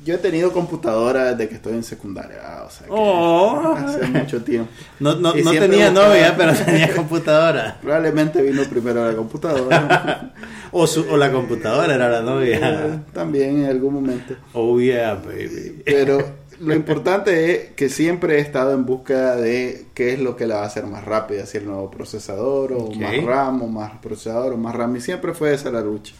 Yo 0.05 0.15
he 0.15 0.19
tenido 0.19 0.53
computadora 0.53 1.33
desde 1.35 1.49
que 1.49 1.55
estoy 1.57 1.75
en 1.75 1.83
secundaria, 1.85 2.63
o 2.67 2.71
sea 2.71 2.87
que 2.87 2.93
Oh. 2.93 3.75
hace 3.77 4.05
mucho 4.07 4.43
tiempo. 4.43 4.69
No, 5.01 5.15
no, 5.15 5.33
no 5.35 5.51
tenía 5.53 5.91
buscaba- 5.91 6.09
novia, 6.09 6.35
pero 6.37 6.53
tenía 6.55 6.95
computadora. 6.95 7.79
Probablemente 7.81 8.43
vino 8.43 8.63
primero 8.65 9.07
la 9.09 9.17
computadora. 9.17 10.33
O, 10.75 10.87
su, 10.87 11.05
o 11.11 11.19
la 11.19 11.31
computadora 11.31 11.95
era 11.95 12.09
la 12.09 12.21
Eh, 12.21 12.23
novia. 12.23 13.03
También 13.13 13.63
en 13.65 13.67
algún 13.71 13.93
momento. 13.93 14.35
Oh 14.55 14.81
yeah, 14.81 15.15
baby. 15.15 15.83
Pero 15.85 16.19
lo 16.61 16.75
importante 16.75 17.51
es 17.53 17.71
que 17.75 17.91
siempre 17.91 18.37
he 18.37 18.41
estado 18.41 18.73
en 18.73 18.87
búsqueda 18.87 19.37
de 19.37 19.85
qué 19.93 20.15
es 20.15 20.19
lo 20.19 20.35
que 20.35 20.47
la 20.47 20.55
va 20.57 20.63
a 20.63 20.67
hacer 20.69 20.87
más 20.87 21.05
rápida, 21.05 21.45
si 21.45 21.59
el 21.59 21.67
nuevo 21.67 21.91
procesador, 21.91 22.73
o 22.73 22.91
más 22.93 23.23
RAM, 23.23 23.63
o 23.63 23.67
más 23.67 23.93
procesador, 24.01 24.55
o 24.55 24.57
más 24.57 24.75
RAM. 24.75 24.97
Y 24.97 25.03
siempre 25.03 25.35
fue 25.35 25.53
esa 25.53 25.71
la 25.71 25.83
lucha. 25.83 26.15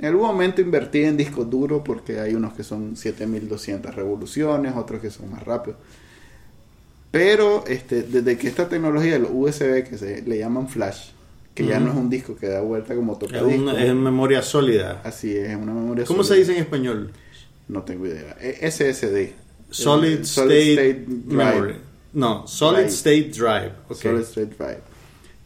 En 0.00 0.06
algún 0.06 0.26
momento 0.28 0.60
invertí 0.62 1.02
en 1.02 1.16
discos 1.16 1.48
duros 1.50 1.82
porque 1.84 2.20
hay 2.20 2.34
unos 2.34 2.54
que 2.54 2.64
son 2.64 2.96
7200 2.96 3.94
revoluciones, 3.94 4.74
otros 4.76 5.00
que 5.00 5.10
son 5.10 5.30
más 5.30 5.42
rápidos. 5.42 5.78
Pero 7.10 7.64
este, 7.66 8.02
desde 8.02 8.38
que 8.38 8.48
esta 8.48 8.68
tecnología, 8.68 9.18
los 9.18 9.30
USB, 9.32 9.84
que 9.88 9.98
se 9.98 10.22
le 10.22 10.38
llaman 10.38 10.68
flash, 10.68 11.10
que 11.54 11.66
ya 11.66 11.80
no 11.80 11.90
es 11.90 11.96
un 11.96 12.08
disco 12.08 12.36
que 12.36 12.46
da 12.46 12.60
vuelta 12.60 12.94
como 12.94 13.14
Es, 13.14 13.18
tocadisco. 13.18 13.62
una, 13.62 13.84
es 13.84 13.94
memoria 13.94 14.42
sólida. 14.42 15.00
Así 15.04 15.36
es, 15.36 15.50
es 15.50 15.56
una 15.56 15.74
memoria 15.74 16.04
¿Cómo 16.04 16.22
se 16.24 16.36
dice 16.36 16.52
en 16.52 16.58
español? 16.62 17.10
No 17.68 17.82
tengo 17.82 18.06
idea. 18.06 18.36
Eh, 18.40 18.70
SSD. 18.70 19.32
Solid, 19.70 20.20
Eh, 20.20 20.22
State, 20.22 21.04
Memory. 21.26 21.74
No, 22.12 22.46
Solid 22.46 22.76
Drive. 22.84 22.92
State 22.92 23.30
Drive. 23.36 23.72
Solid 23.94 24.20
State 24.22 24.54
Drive. 24.58 24.80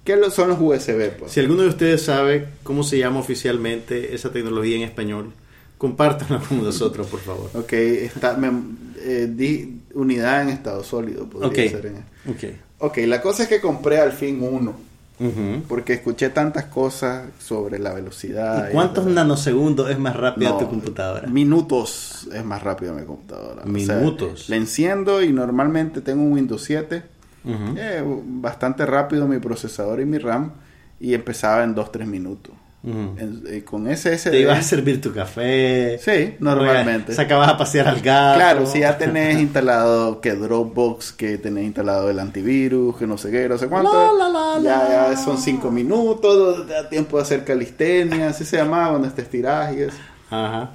¿Qué 0.04 0.18
son 0.30 0.48
los 0.50 0.58
USB? 0.60 1.10
Pues? 1.18 1.32
Si 1.32 1.40
alguno 1.40 1.62
de 1.62 1.68
ustedes 1.68 2.02
sabe 2.02 2.48
cómo 2.62 2.82
se 2.82 2.98
llama 2.98 3.20
oficialmente 3.20 4.14
esa 4.14 4.30
tecnología 4.30 4.76
en 4.76 4.82
español, 4.82 5.32
compártanlo 5.78 6.40
con 6.48 6.62
nosotros, 6.62 7.06
por 7.06 7.20
favor. 7.20 7.50
Ok, 7.54 7.72
está, 7.72 8.36
mem- 8.36 8.76
eh, 8.98 9.28
di- 9.34 9.80
unidad 9.94 10.42
en 10.42 10.48
estado 10.50 10.84
sólido. 10.84 11.26
Podría 11.28 11.48
Ok. 11.48 11.70
ser 11.70 11.86
en- 11.86 12.30
Ok. 12.30 12.54
ok, 12.78 12.98
la 13.06 13.20
cosa 13.22 13.44
es 13.44 13.48
que 13.48 13.60
compré 13.60 13.98
al 13.98 14.12
fin 14.12 14.38
uno. 14.42 14.74
Ujú. 15.20 15.62
Porque 15.68 15.92
escuché 15.92 16.28
tantas 16.30 16.64
cosas 16.64 17.28
sobre 17.38 17.78
la 17.78 17.94
velocidad. 17.94 18.68
¿Y 18.68 18.72
cuántos 18.72 19.06
la- 19.06 19.12
nanosegundos 19.22 19.88
es 19.88 19.96
más 19.98 20.16
rápida 20.16 20.50
No, 20.50 20.56
tu 20.58 20.68
computadora? 20.68 21.28
Minutos 21.28 22.28
es 22.34 22.44
más 22.44 22.60
rápida 22.64 22.92
mi 22.92 23.04
computadora. 23.06 23.62
O 23.62 23.78
sea, 23.78 23.96
Minutos. 23.98 24.48
la 24.48 24.56
enciendo 24.56 25.22
y 25.22 25.32
normalmente 25.32 26.00
tengo 26.00 26.24
un 26.24 26.32
Windows 26.32 26.64
7. 26.64 27.04
Eh, 27.46 28.02
bastante 28.26 28.86
rápido 28.86 29.26
mi 29.28 29.38
procesador 29.38 30.00
y 30.00 30.04
mi 30.06 30.18
RAM. 30.18 30.52
Y 31.00 31.14
empezaba 31.14 31.62
en 31.64 31.74
2-3 31.74 32.06
minutos. 32.06 32.54
En- 32.86 33.42
eh, 33.48 33.64
con 33.64 33.88
SSD. 33.88 34.30
Te 34.30 34.40
ibas 34.40 34.58
a 34.58 34.62
servir 34.62 35.00
tu 35.00 35.10
café. 35.12 35.98
Sí, 35.98 36.34
normalmente. 36.38 37.14
Sacabas 37.14 37.48
a 37.48 37.56
pasear 37.56 37.88
al 37.88 38.00
gato. 38.02 38.36
Claro, 38.38 38.66
si 38.66 38.80
ya 38.80 38.98
tenés 38.98 39.38
instalado 39.40 40.20
que 40.20 40.32
Dropbox, 40.34 41.12
que 41.12 41.38
tenés 41.38 41.64
instalado 41.64 42.10
el 42.10 42.18
antivirus, 42.18 42.96
que 42.98 43.06
no 43.06 43.16
sé 43.16 43.30
qué, 43.30 43.48
no 43.48 43.56
sé 43.56 43.68
cuánto. 43.68 43.90
La, 44.18 44.28
la, 44.28 44.58
la, 44.58 44.62
ya, 44.62 44.84
la. 45.08 45.10
ya 45.12 45.16
son 45.16 45.38
cinco 45.38 45.70
minutos, 45.70 46.66
te 46.66 46.74
da 46.74 46.88
tiempo 46.90 47.16
de 47.16 47.22
hacer 47.22 47.42
calistenia, 47.44 48.28
así 48.28 48.44
se 48.44 48.58
llamaba 48.58 48.90
cuando 48.90 49.08
te 49.08 49.22
estirás 49.22 49.74
y 49.74 49.80
eso. 49.80 49.96
Ajá. 50.30 50.72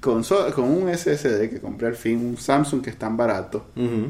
Con, 0.00 0.22
so- 0.22 0.52
con 0.54 0.64
un 0.66 0.88
SSD 0.96 1.48
que 1.50 1.60
compré 1.60 1.88
al 1.88 1.96
fin, 1.96 2.18
un 2.24 2.36
Samsung 2.36 2.80
que 2.82 2.90
es 2.90 2.96
tan 2.96 3.16
barato, 3.16 3.66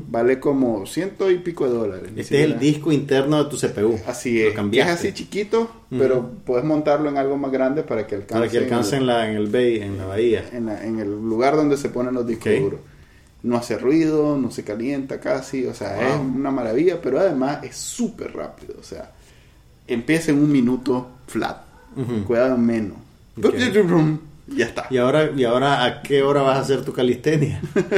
vale 0.09 0.39
como 0.39 0.85
ciento 0.87 1.31
y 1.31 1.39
pico 1.39 1.67
de 1.67 1.71
dólares. 1.75 2.11
Este 2.17 2.41
es 2.45 2.51
el 2.51 2.59
disco 2.59 2.93
interno 2.93 3.43
de 3.43 3.49
tu 3.51 3.57
CPU. 3.57 3.99
Así 4.07 4.43
Lo 4.43 4.49
es, 4.51 4.71
que 4.71 4.81
es 4.81 4.87
así 4.87 5.13
chiquito, 5.15 5.71
pero 5.89 6.31
puedes 6.45 6.65
montarlo 6.65 7.09
en 7.09 7.17
algo 7.17 7.39
más 7.39 7.51
grande 7.53 7.83
para 7.85 8.07
que 8.07 8.17
alcance, 8.17 8.35
Para 8.35 8.49
que 8.51 8.59
alcance 8.59 8.97
en 8.97 9.03
en, 9.03 9.07
la, 9.07 9.31
en 9.31 9.37
el 9.37 9.47
bay, 9.47 9.77
en 9.79 9.97
la 9.97 10.05
bahía. 10.07 10.45
en, 10.53 10.67
la- 10.67 10.85
en 10.85 10.99
el 10.99 11.11
lugar 11.11 11.57
donde 11.57 11.77
se 11.79 11.89
ponen 11.89 12.13
los 12.15 12.27
discos 12.27 12.53
duros. 12.61 12.81
No 13.43 13.57
hace 13.57 13.79
ruido, 13.79 14.37
no 14.37 14.51
se 14.51 14.65
calienta 14.65 15.21
casi, 15.21 15.65
o 15.65 15.73
sea, 15.73 15.95
Wow. 15.97 16.05
es 16.31 16.37
una 16.37 16.51
maravilla, 16.51 17.01
pero 17.01 17.21
además 17.21 17.61
es 17.63 17.77
súper 17.77 18.35
rápido, 18.35 18.75
o 18.79 18.83
sea, 18.83 19.13
empieza 19.87 20.33
en 20.33 20.39
un 20.39 20.51
minuto 20.53 21.07
flat, 21.29 21.59
cuidado 22.27 22.57
en 22.57 22.67
menos. 22.67 22.97
Ya 24.57 24.67
está. 24.67 24.87
¿Y 24.91 24.99
ahora, 24.99 25.31
¿Y 25.37 25.45
ahora 25.45 25.85
a 25.85 26.03
qué 26.03 26.23
hora 26.23 26.43
vas 26.43 26.57
a 26.59 26.61
hacer 26.61 26.83
tu 26.85 26.93
calistenia? 26.93 27.61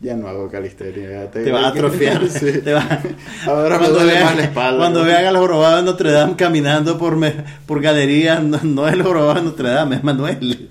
Ya 0.00 0.14
no 0.14 0.28
hago 0.28 0.48
calistenia. 0.48 1.24
ya 1.24 1.28
Te 1.32 1.50
vas 1.50 1.64
a 1.64 1.68
atrofiar. 1.70 2.28
Sí. 2.30 2.60
Te 2.62 2.72
vas- 2.72 3.00
Ahora 3.46 3.78
me 3.80 3.86
Cuando 3.86 3.94
duele 3.98 4.12
vean- 4.12 4.24
más 4.26 4.36
la 4.36 4.42
espalda. 4.44 4.78
Cuando 4.78 5.00
¿no? 5.00 5.06
vean 5.06 5.24
al 5.24 5.36
jorobado 5.36 5.76
de 5.78 5.82
Notre 5.82 6.12
Dame 6.12 6.36
caminando 6.36 6.96
por, 6.98 7.16
me- 7.16 7.34
por 7.66 7.80
galerías, 7.82 8.40
no, 8.44 8.60
no 8.62 8.86
es 8.86 8.94
el 8.94 9.02
jorobado 9.02 9.34
de 9.34 9.42
Notre 9.42 9.70
Dame, 9.70 9.96
es 9.96 10.04
Manuel. 10.04 10.68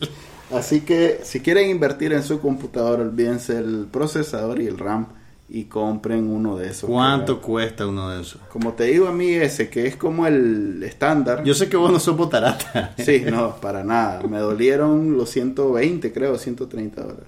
Así 0.56 0.80
que 0.80 1.20
si 1.24 1.42
quieren 1.42 1.70
invertir 1.70 2.14
en 2.14 2.24
su 2.24 2.40
computadora, 2.40 3.02
olvídense 3.04 3.58
el 3.58 3.88
procesador 3.92 4.62
y 4.62 4.68
el 4.68 4.78
RAM 4.78 5.08
y 5.50 5.64
compren 5.66 6.30
uno 6.30 6.58
de 6.58 6.68
esos. 6.70 6.90
¿Cuánto 6.90 7.42
cuesta 7.42 7.88
uno 7.88 8.10
de 8.10 8.22
esos? 8.22 8.42
Como 8.50 8.74
te 8.74 8.84
digo 8.86 9.08
a 9.08 9.14
mí 9.14 9.30
ese, 9.30 9.70
que 9.70 9.88
es 9.88 9.96
como 9.96 10.28
el 10.28 10.84
estándar. 10.84 11.44
Yo 11.44 11.54
sé 11.54 11.70
que 11.70 11.78
vos 11.78 11.92
no 11.92 12.00
sos 12.00 12.18
botarata. 12.18 12.94
Sí, 12.98 13.24
no, 13.30 13.56
para 13.56 13.84
nada. 13.84 14.24
Me 14.28 14.40
dolieron 14.40 15.16
los 15.18 15.30
120, 15.30 16.12
creo, 16.12 16.38
130 16.38 17.02
dólares. 17.02 17.28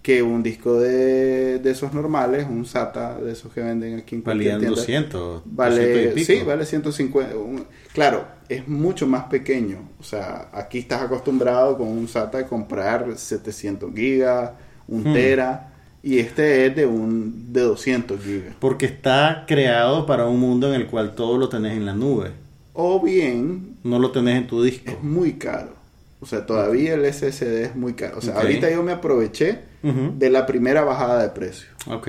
Que 0.00 0.22
un 0.22 0.42
disco 0.42 0.78
de, 0.80 1.58
de 1.60 1.70
esos 1.70 1.94
normales, 1.94 2.46
un 2.48 2.66
SATA 2.66 3.16
de 3.18 3.32
esos 3.32 3.50
que 3.52 3.62
venden 3.62 3.98
aquí 3.98 4.16
en 4.16 4.22
Valían 4.22 4.60
tienda, 4.60 4.76
200. 4.76 5.44
200 5.44 5.56
Vale, 5.56 6.24
sí, 6.24 6.42
vale 6.46 6.66
150. 6.66 7.34
un- 7.36 7.64
claro, 7.94 8.26
es 8.48 8.68
mucho 8.68 9.06
más 9.06 9.24
pequeño. 9.24 9.78
O 9.98 10.02
sea, 10.04 10.50
aquí 10.52 10.78
estás 10.80 11.00
acostumbrado 11.02 11.78
con 11.78 11.88
un 11.88 12.06
SATA 12.06 12.38
a 12.40 12.46
comprar 12.46 13.16
700 13.16 13.94
gigas, 13.94 14.50
un 14.88 15.04
Hmm. 15.10 15.14
tera, 15.14 15.72
y 16.04 16.18
este 16.18 16.66
es 16.66 16.76
de 16.76 16.84
un 16.84 17.50
de 17.54 17.62
200 17.62 18.22
gigas. 18.22 18.54
Porque 18.60 18.84
está 18.84 19.44
creado 19.48 20.04
para 20.04 20.26
un 20.26 20.38
mundo 20.38 20.68
en 20.68 20.78
el 20.78 20.86
cual 20.86 21.14
todo 21.14 21.38
lo 21.38 21.48
tenés 21.48 21.72
en 21.72 21.86
la 21.86 21.94
nube. 21.94 22.32
O 22.74 23.00
bien 23.00 23.78
No 23.82 23.98
lo 23.98 24.10
tenés 24.10 24.36
en 24.36 24.46
tu 24.46 24.62
disco. 24.62 24.90
es 24.90 25.02
muy 25.02 25.34
caro. 25.34 25.72
O 26.20 26.26
sea, 26.26 26.44
todavía 26.44 26.94
el 26.94 27.10
SSD 27.10 27.64
es 27.64 27.76
muy 27.76 27.94
caro. 27.94 28.18
O 28.18 28.20
sea, 28.20 28.34
ahorita 28.34 28.70
yo 28.70 28.82
me 28.82 28.92
aproveché 28.92 29.60
de 29.82 30.30
la 30.30 30.44
primera 30.44 30.82
bajada 30.84 31.22
de 31.22 31.30
precio. 31.30 31.68
Ok. 31.86 32.08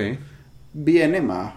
Viene 0.73 1.21
más. 1.21 1.53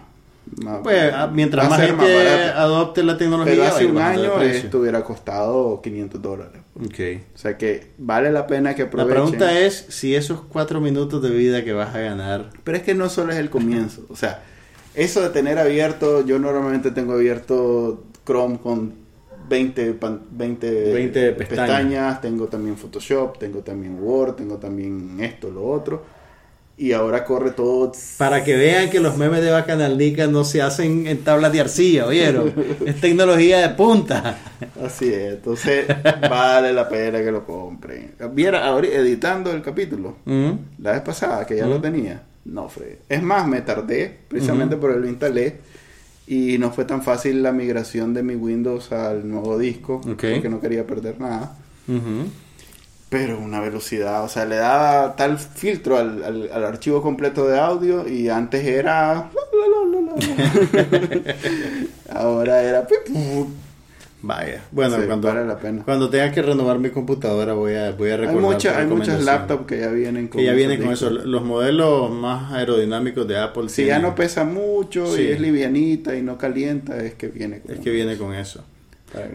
Más- 0.63 0.79
Pues 0.83 1.11
ah, 1.13 1.29
mientras 1.33 1.69
más 1.69 1.81
gente 1.81 2.15
barato. 2.15 2.59
adopte 2.59 3.03
la 3.03 3.17
tecnología, 3.17 3.53
Pero 3.53 3.65
hace 3.65 3.85
un 3.85 3.97
año 3.97 4.41
esto 4.41 4.79
hubiera 4.79 5.03
costado 5.03 5.81
500 5.81 6.21
dólares. 6.21 6.61
Ok. 6.75 6.99
O 7.35 7.37
sea 7.37 7.57
que 7.57 7.91
vale 7.97 8.31
la 8.31 8.47
pena 8.47 8.75
que 8.75 8.83
La 8.83 8.87
aprovechen. 8.87 9.13
pregunta 9.13 9.59
es 9.59 9.85
si 9.89 10.15
esos 10.15 10.41
cuatro 10.41 10.79
minutos 10.81 11.21
de 11.21 11.29
vida 11.29 11.63
que 11.63 11.73
vas 11.73 11.93
a 11.95 11.99
ganar. 11.99 12.49
Pero 12.63 12.77
es 12.77 12.83
que 12.83 12.95
no 12.95 13.09
solo 13.09 13.31
es 13.33 13.37
el 13.39 13.49
comienzo. 13.49 14.05
O 14.09 14.15
sea, 14.15 14.43
eso 14.95 15.21
de 15.21 15.29
tener 15.29 15.57
abierto, 15.59 16.25
yo 16.25 16.39
normalmente 16.39 16.91
tengo 16.91 17.13
abierto 17.13 18.03
Chrome 18.25 18.57
con 18.59 18.93
20, 19.47 19.93
pan- 19.93 20.21
20, 20.31 20.93
20 20.93 21.31
pestañas. 21.33 22.21
tengo 22.21 22.47
también 22.47 22.77
Photoshop, 22.77 23.39
tengo 23.39 23.59
también 23.59 23.97
Word, 23.99 24.35
tengo 24.35 24.57
también 24.57 25.17
esto, 25.21 25.49
lo 25.49 25.65
otro. 25.67 26.18
Y 26.81 26.93
ahora 26.93 27.25
corre 27.25 27.51
todo. 27.51 27.91
Para 28.17 28.41
que 28.45 28.55
vean 28.55 28.89
que 28.89 29.01
los 29.01 29.17
memes 29.17 29.41
de 29.41 29.51
Bacanalnica 29.51 30.27
no 30.27 30.45
se 30.45 30.61
hacen 30.61 31.07
en 31.07 31.17
tablas 31.25 31.51
de 31.51 31.59
arcilla, 31.59 32.05
¿oyeron? 32.05 32.53
es 32.85 33.01
tecnología 33.01 33.57
de 33.59 33.75
punta. 33.75 34.37
Así 34.81 35.09
es, 35.11 35.33
entonces 35.33 35.85
vale 36.29 36.71
la 36.71 36.87
pena 36.87 37.19
que 37.19 37.31
lo 37.33 37.45
compren. 37.45 38.13
Viera 38.31 38.65
ahora 38.65 38.87
editando 38.87 39.51
el 39.51 39.61
capítulo, 39.61 40.19
Mm. 40.23 40.51
la 40.81 40.93
vez 40.93 41.01
pasada 41.01 41.45
que 41.45 41.57
ya 41.57 41.65
lo 41.65 41.73
Ujú. 41.73 41.81
tenía, 41.81 42.23
no 42.45 42.69
fue. 42.69 42.99
Es 43.09 43.21
más, 43.21 43.45
me 43.45 43.59
tardé 43.61 44.17
precisamente 44.29 44.77
por 44.77 44.91
el 44.91 45.01
lo 45.01 45.09
instalé 45.09 45.57
y 46.27 46.57
no 46.59 46.71
fue 46.71 46.85
tan 46.85 47.03
fácil 47.03 47.43
la 47.43 47.51
migración 47.51 48.13
de 48.13 48.23
mi 48.23 48.35
Windows 48.35 48.89
al 48.93 49.27
nuevo 49.29 49.57
disco 49.59 49.99
porque 50.01 50.47
no 50.49 50.61
quería 50.61 50.87
perder 50.87 51.19
nada. 51.19 51.57
Pero 53.09 53.39
una 53.39 53.59
velocidad, 53.59 54.23
o 54.23 54.29
sea, 54.29 54.45
le 54.45 54.57
daba 54.57 55.15
tal 55.15 55.39
filtro 55.39 55.97
al, 55.97 56.23
al- 56.23 56.49
al 56.53 56.63
archivo 56.63 57.01
completo 57.01 57.47
de 57.47 57.59
audio 57.59 58.07
y 58.07 58.29
antes 58.29 58.63
era... 58.63 59.31
Ahora 62.13 62.61
era... 62.61 62.87
Vaya, 64.21 64.61
bueno, 64.71 64.97
Sí, 64.97 65.03
cuando, 65.07 65.29
vale 65.29 65.45
la 65.45 65.57
pena. 65.57 65.81
cuando 65.85 66.09
tenga 66.09 66.29
que 66.33 66.41
renovar 66.41 66.77
mi 66.77 66.89
computadora 66.89 67.53
voy 67.53 67.75
a, 67.75 67.91
voy 67.93 68.09
a 68.11 68.15
Hay, 68.15 68.35
mucha- 68.35 68.77
hay 68.77 68.85
muchas 68.85 69.23
laptops 69.23 69.65
que 69.65 69.79
ya 69.79 69.87
vienen 69.91 70.27
con 70.27 70.39
que 70.41 70.45
ya 70.45 70.51
vienen 70.51 70.81
con 70.83 70.91
eso. 70.91 71.09
Los 71.09 71.41
modelos 71.43 72.11
más 72.11 72.51
aerodinámicos 72.51 73.25
de 73.29 73.39
Apple. 73.39 73.69
Si 73.69 73.85
ya 73.85 73.99
no 73.99 74.15
pesa 74.15 74.43
mucho 74.43 75.07
Sí. 75.15 75.21
y 75.21 75.27
es 75.27 75.39
livianita 75.39 76.17
y 76.17 76.21
no 76.21 76.37
calienta, 76.37 76.97
es 76.97 77.13
que 77.13 77.27
viene 77.29 77.61
con 77.61 77.71
Es 77.73 77.79
que 77.79 77.91
viene 77.91 78.17
con 78.17 78.33
eso. 78.35 78.61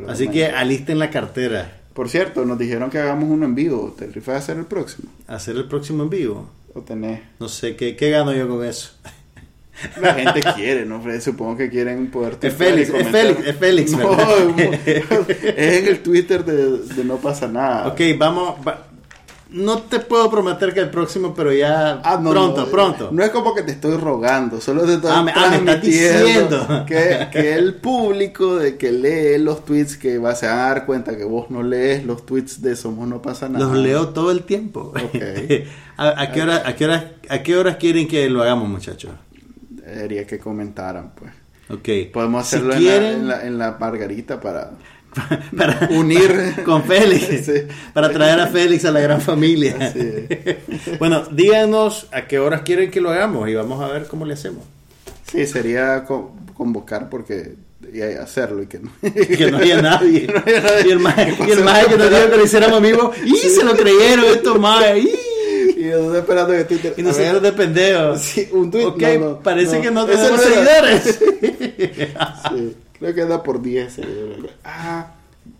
Así 0.06 0.28
que 0.28 0.46
alisten 0.46 0.98
la 0.98 1.08
cartera. 1.10 1.78
Por 1.94 2.08
cierto, 2.08 2.44
nos 2.44 2.58
dijeron 2.58 2.90
que 2.90 2.98
hagamos 2.98 3.30
uno 3.30 3.44
en 3.46 3.54
vivo. 3.54 3.94
¿Te 3.96 4.06
rifas 4.08 4.34
a 4.34 4.38
hacer 4.38 4.56
el 4.58 4.66
próximo? 4.66 5.08
Hacer 5.26 5.56
el 5.56 5.66
próximo 5.68 6.02
en 6.02 6.10
vivo. 6.10 6.50
¿O 6.74 6.80
tenés? 6.80 7.20
No 7.38 7.48
sé, 7.48 7.76
¿qué, 7.76 7.94
qué 7.96 8.10
gano 8.10 8.32
yo 8.34 8.48
con 8.48 8.64
eso? 8.64 8.90
La 10.00 10.14
gente 10.14 10.40
quiere, 10.54 10.84
¿no? 10.86 11.00
Fred? 11.02 11.20
Supongo 11.20 11.56
que 11.56 11.68
quieren 11.70 12.08
poder... 12.10 12.36
Es 12.42 12.54
Félix, 12.54 12.90
es. 12.90 13.08
Félix, 13.08 13.46
es 13.46 13.56
Félix, 13.56 13.90
No, 13.92 14.12
es 14.56 15.02
en 15.56 15.86
el 15.88 16.00
Twitter 16.00 16.44
de, 16.44 16.78
de 16.94 17.04
No 17.04 17.16
Pasa 17.16 17.48
Nada. 17.48 17.88
Ok, 17.88 18.00
vamos. 18.18 18.56
va- 18.66 18.86
No 19.54 19.78
te 19.82 20.00
puedo 20.00 20.28
prometer 20.30 20.74
que 20.74 20.80
el 20.80 20.90
próximo, 20.90 21.32
pero 21.32 21.52
ya 21.52 22.00
Ah, 22.02 22.18
no, 22.20 22.30
pronto, 22.30 22.62
no, 22.62 22.66
pronto. 22.66 23.08
No 23.12 23.22
es 23.22 23.30
como 23.30 23.54
que 23.54 23.62
te 23.62 23.70
estoy 23.72 23.96
rogando, 23.96 24.60
solo 24.60 24.84
te 24.84 24.94
estoy 24.94 25.10
Ah, 25.14 25.22
me- 25.22 25.30
ah, 25.32 25.34
me 25.50 25.56
estás 25.56 25.60
transmitiendo 25.80 26.24
diciendo. 26.26 26.84
Que, 26.86 27.28
que 27.30 27.54
el 27.54 27.74
público 27.74 28.56
de 28.56 28.76
que 28.76 28.90
lee 28.90 29.38
los 29.38 29.64
tweets 29.64 29.96
que 29.96 30.18
va, 30.18 30.30
a 30.30 30.34
dar 30.46 30.86
cuenta 30.86 31.16
que 31.16 31.22
vos 31.24 31.50
no 31.50 31.62
lees 31.62 32.04
los 32.04 32.26
tweets 32.26 32.62
de 32.62 32.74
Somos 32.74 33.06
No 33.06 33.22
Pasa 33.22 33.48
Nada. 33.48 33.64
Los 33.64 33.76
leo 33.76 34.08
todo 34.08 34.32
el 34.32 34.42
tiempo. 34.42 34.92
Ok. 34.92 35.14
¿A, 35.98 36.22
a 36.22 36.32
qué 36.32 36.42
hora, 36.42 36.62
a, 36.66 36.74
qué 36.74 36.84
horas, 36.86 37.04
¿A 37.28 37.38
qué 37.44 37.56
horas 37.56 37.76
quieren 37.76 38.08
que 38.08 38.28
lo 38.28 38.42
hagamos, 38.42 38.68
muchachos? 38.68 39.12
Debería 39.70 40.26
que 40.26 40.38
comentaran, 40.40 41.12
pues. 41.14 41.30
Ok. 41.70 42.12
Podemos 42.12 42.46
Si 42.46 42.56
hacerlo 42.56 42.74
en, 42.74 42.84
la, 42.84 42.96
en, 43.12 43.28
la, 43.28 43.46
en 43.46 43.58
la 43.58 43.76
margarita 43.78 44.40
para... 44.40 44.72
para 45.56 45.88
unir- 45.90 46.62
con 46.64 46.84
Félix. 46.84 47.24
Sí. 47.46 47.52
Para 47.92 48.10
traer 48.10 48.40
a 48.40 48.46
Félix 48.48 48.84
a 48.84 48.90
la 48.90 49.00
gran 49.00 49.20
familia. 49.20 49.76
Bueno, 50.98 51.22
díganos 51.30 52.06
a 52.12 52.26
qué 52.26 52.38
horas 52.38 52.62
quieren 52.62 52.90
que 52.90 53.00
lo 53.00 53.10
hagamos 53.10 53.48
y 53.48 53.54
vamos 53.54 53.82
a 53.82 53.88
ver 53.88 54.06
cómo 54.06 54.24
le 54.26 54.34
hacemos. 54.34 54.62
Sí, 55.30 55.46
sería 55.46 56.04
co- 56.04 56.32
convocar 56.56 57.08
porque... 57.08 57.54
Y 57.92 58.00
hacerlo 58.00 58.62
y 58.62 58.66
que 58.66 58.78
no... 58.80 58.90
Que 59.02 59.50
no 59.50 59.58
haya 59.58 59.80
nadie. 59.82 60.26
no 60.26 60.42
haya 60.44 60.60
nadie. 60.62 60.86
Y 60.88 60.90
el 60.90 60.98
maje, 60.98 61.26
Que 61.36 61.46
que 61.46 61.56
nos 61.96 62.10
dijo 62.10 62.30
que 62.30 62.36
lo 62.36 62.44
hiciéramos 62.44 62.78
amigos. 62.78 63.16
¡Y 63.24 63.36
se 63.36 63.62
lo 63.64 63.76
creyeron 63.76 64.24
estos 64.26 64.58
majes! 64.58 65.04
¡Y! 65.04 65.10
Estoy 65.84 66.16
esperando 66.18 66.52
que 66.54 66.64
Twitter... 66.64 66.94
Y 66.96 67.02
nosotros 67.02 67.42
de 67.42 67.52
pendejos. 67.52 68.20
Sí, 68.22 68.48
un 68.52 68.70
tweet. 68.70 68.84
Ok, 68.86 69.02
no, 69.02 69.18
no, 69.18 69.38
parece 69.40 69.80
que 69.80 69.90
no 69.90 70.06
tenemos 70.06 70.40
seguidores. 70.40 71.18
Sí, 72.50 72.76
creo 72.98 73.14
que 73.14 73.22
anda 73.22 73.42
por 73.42 73.60
10 73.62 73.92
seguidores. 73.92 74.50
Ah, 74.64 75.12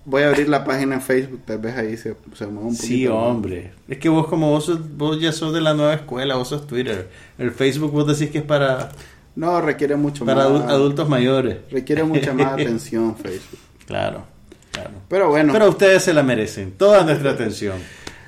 voy 0.05 0.23
a 0.23 0.29
abrir 0.29 0.49
la 0.49 0.65
página 0.65 0.95
en 0.97 1.03
Facebook, 1.03 1.43
tal 1.45 1.59
vez 1.59 1.77
ahí 1.77 1.97
se, 1.97 2.17
se 2.35 2.47
mueve 2.47 2.69
un 2.71 2.77
poquito. 2.77 2.83
Sí, 2.87 3.07
más. 3.09 3.17
hombre. 3.17 3.73
Es 3.89 3.99
que 3.99 4.09
vos 4.09 4.27
como 4.29 4.51
vos, 4.51 4.65
sos- 4.67 4.97
vos 4.97 5.21
ya 5.21 5.33
sos 5.33 5.53
de 5.53 5.61
la 5.61 5.75
nueva 5.75 5.95
escuela, 5.95 6.37
vos 6.37 6.49
sos 6.49 6.67
Twitter. 6.67 7.09
El 7.39 7.51
Facebook 7.51 7.93
vos 7.93 8.07
decís 8.07 8.31
que 8.33 8.39
es 8.39 8.45
para, 8.45 8.91
No, 9.37 9.61
requiere 9.61 9.97
mucho 9.97 10.25
para 10.25 10.49
más. 10.49 10.63
adu- 10.63 10.69
adultos 10.71 11.09
mayores. 11.09 11.59
Requiere 11.71 12.05
mucha 12.05 12.33
más 12.33 12.53
atención 12.55 13.15
Facebook. 13.17 13.59
Claro, 13.87 14.25
claro. 14.73 14.91
Pero 15.09 15.29
bueno, 15.31 15.53
Pero 15.53 15.69
ustedes 15.69 16.03
se 16.03 16.15
la 16.15 16.23
merecen, 16.23 16.73
toda 16.73 17.05
nuestra 17.05 17.33
atención. 17.33 17.77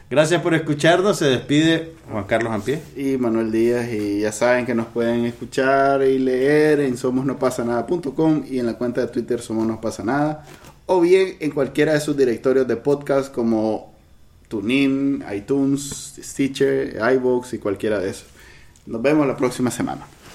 Gracias 0.09 0.41
por 0.41 0.55
escucharnos. 0.55 1.19
Se 1.19 1.25
despide 1.25 1.95
Juan 2.11 2.25
Carlos 2.25 2.53
Ampié. 2.53 2.81
y 2.97 3.17
Manuel 3.17 3.51
Díaz, 3.51 3.89
y 3.93 4.21
ya 4.21 4.31
saben 4.31 4.65
que 4.65 4.75
nos 4.75 4.87
pueden 4.87 5.25
escuchar 5.25 6.03
y 6.03 6.19
leer 6.19 6.81
en 6.81 6.97
somosnopasanada.com 6.97 8.45
y 8.49 8.61
en 8.61 8.67
la 8.67 8.75
cuenta 8.75 9.01
de 9.01 9.09
Twitter 9.09 9.41
Somos 9.41 9.67
o 10.87 11.01
bien 11.01 11.37
en 11.41 11.51
cualquiera 11.51 11.95
de 11.95 12.01
sus 12.01 12.17
directorios 12.17 12.69
de 12.69 12.77
podcast 12.77 13.35
como 13.35 13.93
TuneIn, 14.47 15.25
iTunes, 15.35 16.15
Stitcher, 16.23 16.97
iVoox 17.15 17.55
y 17.55 17.59
cualquiera 17.59 17.99
de 17.99 18.11
esos. 18.11 18.29
Nos 18.87 19.03
vemos 19.03 19.27
la 19.27 19.37
próxima 19.37 19.73
semana. 19.73 20.07